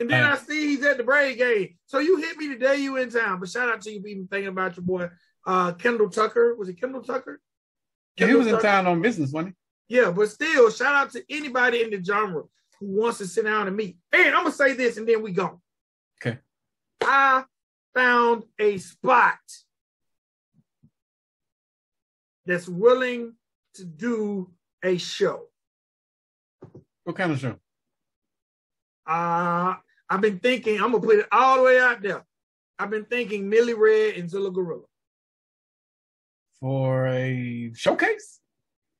And 0.00 0.08
then 0.08 0.24
I 0.24 0.36
see 0.36 0.68
he's 0.68 0.84
at 0.84 0.96
the 0.96 1.04
Braves 1.04 1.36
game. 1.36 1.76
So 1.84 1.98
you 1.98 2.16
hit 2.16 2.38
me 2.38 2.48
the 2.48 2.56
day 2.56 2.76
you 2.76 2.96
in 2.96 3.10
town. 3.10 3.38
But 3.38 3.50
shout 3.50 3.68
out 3.68 3.82
to 3.82 3.90
you 3.90 4.00
for 4.00 4.08
even 4.08 4.26
thinking 4.28 4.48
about 4.48 4.76
your 4.76 4.84
boy 4.84 5.10
uh, 5.46 5.72
Kendall 5.72 6.08
Tucker. 6.08 6.54
Was 6.54 6.70
it 6.70 6.80
Kendall 6.80 7.02
Tucker? 7.02 7.38
Yeah, 8.16 8.28
he 8.28 8.34
was 8.34 8.46
in 8.46 8.58
town 8.58 8.86
on 8.86 9.02
business, 9.02 9.30
wasn't 9.30 9.56
he? 9.88 9.96
Yeah, 9.96 10.10
but 10.10 10.30
still, 10.30 10.70
shout 10.70 10.94
out 10.94 11.12
to 11.12 11.22
anybody 11.28 11.82
in 11.82 11.90
the 11.90 12.02
genre 12.02 12.44
who 12.80 12.86
wants 12.86 13.18
to 13.18 13.26
sit 13.26 13.44
down 13.44 13.66
and 13.66 13.76
meet. 13.76 13.98
And 14.10 14.34
I'm 14.34 14.44
gonna 14.44 14.52
say 14.52 14.72
this, 14.72 14.96
and 14.96 15.06
then 15.06 15.22
we 15.22 15.32
go. 15.32 15.60
Okay. 16.22 16.38
I 17.02 17.44
found 17.94 18.44
a 18.58 18.78
spot 18.78 19.38
that's 22.46 22.68
willing 22.68 23.34
to 23.74 23.84
do 23.84 24.50
a 24.82 24.96
show. 24.96 25.46
What 27.04 27.16
kind 27.16 27.32
of 27.32 27.40
show? 27.40 27.56
Uh, 29.06 29.74
I've 30.08 30.20
been 30.20 30.38
thinking, 30.38 30.76
I'm 30.76 30.92
gonna 30.92 31.00
put 31.00 31.18
it 31.18 31.26
all 31.30 31.58
the 31.58 31.62
way 31.62 31.80
out 31.80 32.02
there. 32.02 32.24
I've 32.78 32.90
been 32.90 33.04
thinking 33.04 33.48
Millie 33.48 33.74
Red 33.74 34.16
and 34.16 34.30
Zilla 34.30 34.50
Gorilla. 34.50 34.84
For 36.60 37.06
a 37.08 37.72
showcase? 37.74 38.40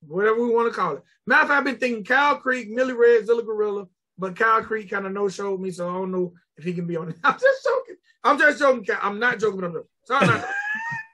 Whatever 0.07 0.43
we 0.43 0.55
want 0.55 0.73
to 0.73 0.79
call 0.79 0.97
it. 0.97 1.03
Matter 1.27 1.43
of 1.43 1.49
fact, 1.49 1.59
I've 1.59 1.65
been 1.65 1.79
thinking 1.79 2.05
Kyle 2.05 2.37
Creek, 2.37 2.71
Millie 2.71 2.93
Red, 2.93 3.27
Zilla 3.27 3.43
Gorilla, 3.43 3.87
but 4.19 4.37
Kyle 4.37 4.63
Creek 4.63 4.91
kind 4.91 5.07
of 5.07 5.13
no 5.13 5.29
showed 5.29 5.61
me, 5.61 5.71
so 5.71 5.89
I 5.89 5.93
don't 5.93 6.13
know 6.13 6.33
if 6.57 6.65
he 6.65 6.73
can 6.73 6.87
be 6.87 6.97
on 6.97 7.11
it. 7.11 7.17
I'm 7.25 7.39
just 7.39 7.65
joking. 7.65 7.97
I'm 8.23 8.39
just 8.39 8.59
joking. 8.59 8.97
I'm 9.01 9.19
not 9.19 9.39
joking, 9.39 9.61
but 9.61 9.67
I'm 9.67 9.73
joking. 10.07 10.29
Not 10.29 10.45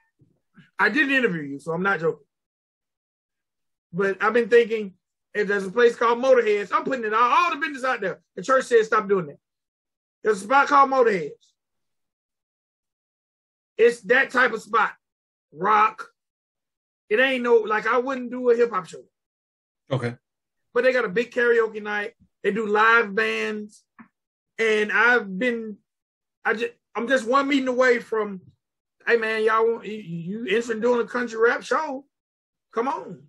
I 0.83 0.89
didn't 0.89 1.13
interview 1.13 1.43
you, 1.43 1.59
so 1.59 1.71
I'm 1.71 1.81
not 1.81 2.01
joking. 2.01 2.25
But 3.93 4.21
I've 4.21 4.33
been 4.33 4.49
thinking 4.49 4.95
if 5.33 5.47
there's 5.47 5.65
a 5.65 5.71
place 5.71 5.95
called 5.95 6.19
Motorheads, 6.19 6.73
I'm 6.73 6.83
putting 6.83 7.05
it 7.05 7.13
all, 7.13 7.21
all 7.21 7.51
the 7.51 7.57
business 7.57 7.85
out 7.85 8.01
there. 8.01 8.19
The 8.35 8.43
church 8.43 8.65
said 8.65 8.83
stop 8.83 9.07
doing 9.07 9.27
that. 9.27 9.37
There's 10.23 10.41
a 10.41 10.43
spot 10.43 10.67
called 10.67 10.91
Motorheads. 10.91 11.29
It's 13.77 14.01
that 14.01 14.29
type 14.29 14.51
of 14.51 14.61
spot. 14.61 14.91
Rock. 15.53 16.05
It 17.09 17.21
ain't 17.21 17.43
no 17.43 17.55
like 17.59 17.87
I 17.87 17.99
wouldn't 17.99 18.31
do 18.31 18.49
a 18.49 18.55
hip 18.57 18.71
hop 18.71 18.85
show. 18.85 19.03
Okay. 19.89 20.15
But 20.73 20.83
they 20.83 20.91
got 20.91 21.05
a 21.05 21.09
big 21.09 21.31
karaoke 21.31 21.81
night. 21.81 22.11
They 22.43 22.51
do 22.51 22.67
live 22.67 23.15
bands. 23.15 23.83
And 24.59 24.91
I've 24.91 25.39
been 25.39 25.77
I 26.43 26.55
just 26.55 26.73
I'm 26.93 27.07
just 27.07 27.25
one 27.25 27.47
meeting 27.47 27.69
away 27.69 27.99
from, 27.99 28.41
hey 29.07 29.17
man, 29.17 29.43
y'all 29.43 29.65
want 29.65 29.85
you, 29.85 29.93
you 29.93 30.39
interested 30.45 30.77
in 30.77 30.81
doing 30.81 31.01
a 31.01 31.07
country 31.07 31.39
rap 31.39 31.63
show? 31.63 32.05
Come 32.73 32.87
on. 32.87 33.23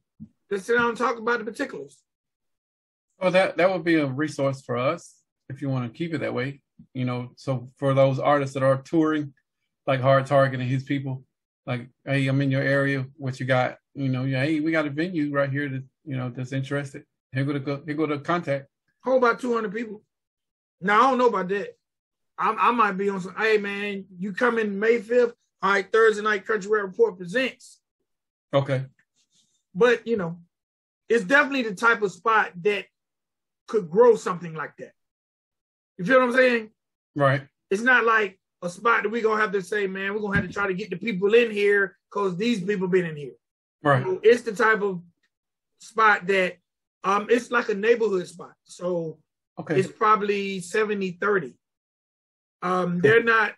Let's 0.51 0.65
sit 0.65 0.77
down 0.77 0.91
and 0.91 0.99
talk 0.99 1.19
about 1.19 1.39
the 1.39 1.45
particulars. 1.45 1.99
Well, 3.21 3.31
that 3.31 3.57
that 3.57 3.71
would 3.71 3.85
be 3.85 3.97
a 3.97 4.07
resource 4.07 4.63
for 4.63 4.77
us 4.77 5.17
if 5.49 5.63
you 5.63 5.69
want 5.69 5.91
to 5.91 5.97
keep 5.97 6.15
it 6.15 6.19
that 6.19 6.35
way. 6.35 6.61
You 6.93 7.05
know, 7.05 7.33
so 7.37 7.69
for 7.79 7.95
those 7.95 8.19
artists 8.19 8.55
that 8.55 8.63
are 8.63 8.83
touring, 8.83 9.33
like 9.87 10.01
Hard 10.01 10.27
Target 10.27 10.61
and 10.61 10.69
his 10.69 10.83
people, 10.83 11.25
like, 11.67 11.89
hey, 12.05 12.27
I'm 12.27 12.41
in 12.41 12.51
your 12.51 12.63
area. 12.63 13.07
What 13.17 13.41
you 13.41 13.47
got? 13.47 13.79
You 13.95 14.09
know, 14.09 14.25
yeah, 14.25 14.45
hey, 14.45 14.61
we 14.61 14.73
got 14.73 14.87
a 14.87 14.91
venue 14.91 15.33
right 15.33 15.51
here 15.51 15.69
that 15.69 15.85
you 16.05 16.17
know 16.17 16.31
that's 16.31 16.53
interested. 16.53 17.05
Here 17.33 17.45
go 17.45 17.59
to 17.59 17.83
here 17.87 17.95
go 17.95 18.07
to 18.07 18.19
contact. 18.19 18.67
Hold 19.05 19.23
about 19.23 19.41
200 19.41 19.73
people. 19.73 20.03
Now 20.81 21.07
I 21.07 21.11
don't 21.11 21.19
know 21.19 21.29
about 21.29 21.49
that. 21.49 21.77
I, 22.37 22.55
I 22.59 22.71
might 22.73 22.93
be 22.93 23.09
on 23.09 23.21
some. 23.21 23.35
Hey 23.37 23.59
man, 23.59 24.05
you 24.19 24.33
come 24.33 24.59
in 24.59 24.79
May 24.79 24.99
5th. 24.99 25.35
All 25.65 25.71
right, 25.71 25.91
Thursday 25.91 26.23
night 26.23 26.47
Country 26.47 26.71
Rap 26.71 26.85
Report 26.85 27.17
presents. 27.17 27.81
Okay. 28.53 28.85
But 29.75 30.07
you 30.07 30.19
know, 30.19 30.39
it's 31.09 31.25
definitely 31.25 31.63
the 31.63 31.75
type 31.75 32.03
of 32.03 32.13
spot 32.13 32.51
that 32.61 32.85
could 33.67 33.89
grow 33.89 34.15
something 34.15 34.53
like 34.53 34.77
that. 34.77 34.93
You 35.97 36.05
feel 36.05 36.21
what 36.21 36.29
I'm 36.29 36.35
saying? 36.35 36.71
Right. 37.17 37.47
It's 37.71 37.81
not 37.81 38.05
like 38.05 38.39
a 38.61 38.69
spot 38.69 39.05
that 39.05 39.09
we're 39.09 39.23
gonna 39.23 39.41
have 39.41 39.53
to 39.53 39.63
say, 39.63 39.87
man, 39.87 40.13
we're 40.13 40.21
gonna 40.21 40.37
have 40.37 40.47
to 40.47 40.53
try 40.53 40.67
to 40.67 40.75
get 40.75 40.91
the 40.91 40.97
people 40.97 41.33
in 41.33 41.51
here 41.51 41.97
because 42.11 42.37
these 42.37 42.63
people 42.63 42.87
been 42.87 43.07
in 43.07 43.17
here. 43.17 43.33
Right. 43.83 44.03
So 44.03 44.21
it's 44.23 44.43
the 44.43 44.55
type 44.55 44.83
of 44.83 45.01
spot 45.79 46.27
that 46.27 46.59
um 47.05 47.29
it's 47.31 47.51
like 47.51 47.71
a 47.71 47.75
neighborhood 47.75 48.29
spot. 48.29 48.53
So 48.65 49.19
okay. 49.59 49.81
it's 49.81 49.91
probably 49.91 50.61
70 50.61 51.13
30. 51.13 51.55
Um, 52.61 53.01
they're 53.01 53.23
not 53.23 53.55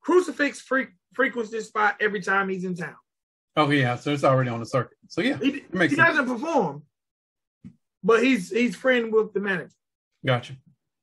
crucifix 0.00 0.60
freak 0.60 0.88
frequents 1.12 1.50
this 1.50 1.68
spot 1.68 1.96
every 2.00 2.20
time 2.20 2.48
he's 2.48 2.64
in 2.64 2.74
town. 2.74 2.96
Oh 3.56 3.70
yeah, 3.70 3.96
so 3.96 4.12
it's 4.12 4.24
already 4.24 4.50
on 4.50 4.60
the 4.60 4.66
circuit. 4.66 4.96
So 5.08 5.20
yeah, 5.20 5.38
he, 5.38 5.62
he 5.72 5.96
doesn't 5.96 6.26
perform, 6.26 6.82
but 8.02 8.22
he's 8.22 8.50
he's 8.50 8.74
friend 8.74 9.12
with 9.12 9.34
the 9.34 9.40
manager. 9.40 9.74
Gotcha. 10.24 10.54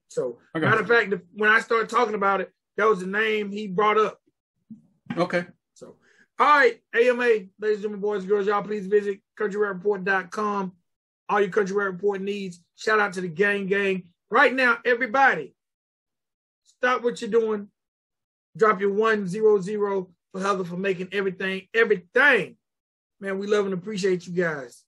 So 0.07 0.39
matter 0.55 0.81
of 0.81 0.87
fact, 0.87 1.13
when 1.33 1.49
I 1.49 1.59
started 1.59 1.89
talking 1.89 2.15
about 2.15 2.41
it, 2.41 2.51
that 2.77 2.87
was 2.87 3.01
the 3.01 3.07
name 3.07 3.51
he 3.51 3.67
brought 3.67 3.99
up. 3.99 4.19
Okay. 5.15 5.45
So 5.75 5.95
all 6.39 6.47
right, 6.47 6.81
AMA, 6.95 7.23
ladies 7.23 7.49
and 7.61 7.75
gentlemen, 7.77 7.99
boys 7.99 8.21
and 8.21 8.29
girls, 8.29 8.47
y'all 8.47 8.63
please 8.63 8.87
visit 8.87 9.19
countryrapreport.com. 9.39 10.71
All 11.29 11.41
your 11.41 11.49
country 11.49 11.75
report 11.75 12.21
needs. 12.21 12.63
Shout 12.75 12.99
out 12.99 13.13
to 13.13 13.21
the 13.21 13.27
gang 13.27 13.67
gang. 13.67 14.05
Right 14.31 14.53
now, 14.53 14.79
everybody, 14.83 15.53
stop 16.63 17.03
what 17.03 17.21
you're 17.21 17.29
doing. 17.29 17.67
Drop 18.57 18.81
your 18.81 18.93
one 18.93 19.27
zero 19.27 19.59
zero 19.59 20.09
for 20.31 20.41
Heather 20.41 20.63
for 20.63 20.77
making 20.77 21.09
everything, 21.11 21.67
everything. 21.73 22.57
Man, 23.19 23.37
we 23.37 23.47
love 23.47 23.65
and 23.65 23.73
appreciate 23.73 24.25
you 24.27 24.33
guys. 24.33 24.83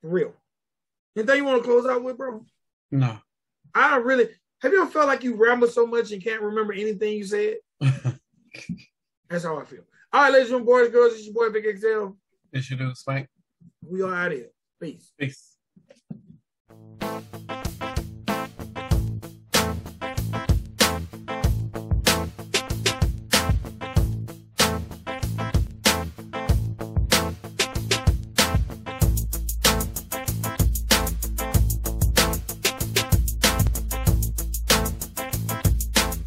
For 0.00 0.08
real. 0.08 0.34
Anything 1.16 1.36
you 1.38 1.44
want 1.44 1.62
to 1.62 1.68
close 1.68 1.86
out 1.86 2.02
with, 2.02 2.16
bro? 2.16 2.44
No. 2.90 3.18
I 3.74 3.90
don't 3.90 4.06
really. 4.06 4.28
Have 4.62 4.72
you 4.72 4.82
ever 4.82 4.90
felt 4.90 5.08
like 5.08 5.24
you 5.24 5.36
ramble 5.36 5.68
so 5.68 5.86
much 5.86 6.12
and 6.12 6.22
can't 6.22 6.42
remember 6.42 6.72
anything 6.72 7.14
you 7.14 7.24
said? 7.24 7.56
That's 9.28 9.44
how 9.44 9.58
I 9.58 9.64
feel. 9.64 9.84
All 10.12 10.22
right, 10.22 10.32
ladies 10.32 10.50
and 10.50 10.66
boys, 10.66 10.90
girls, 10.90 11.14
it's 11.14 11.24
your 11.24 11.34
boy 11.34 11.50
Big 11.50 11.78
XL. 11.78 12.08
It's 12.52 12.68
your 12.68 12.78
dude, 12.78 12.96
Spank. 12.96 13.28
We 13.86 14.02
are 14.02 14.14
out 14.14 14.32
of 14.32 14.38
here. 14.38 14.50
Peace. 14.80 15.12
Peace. 15.18 15.49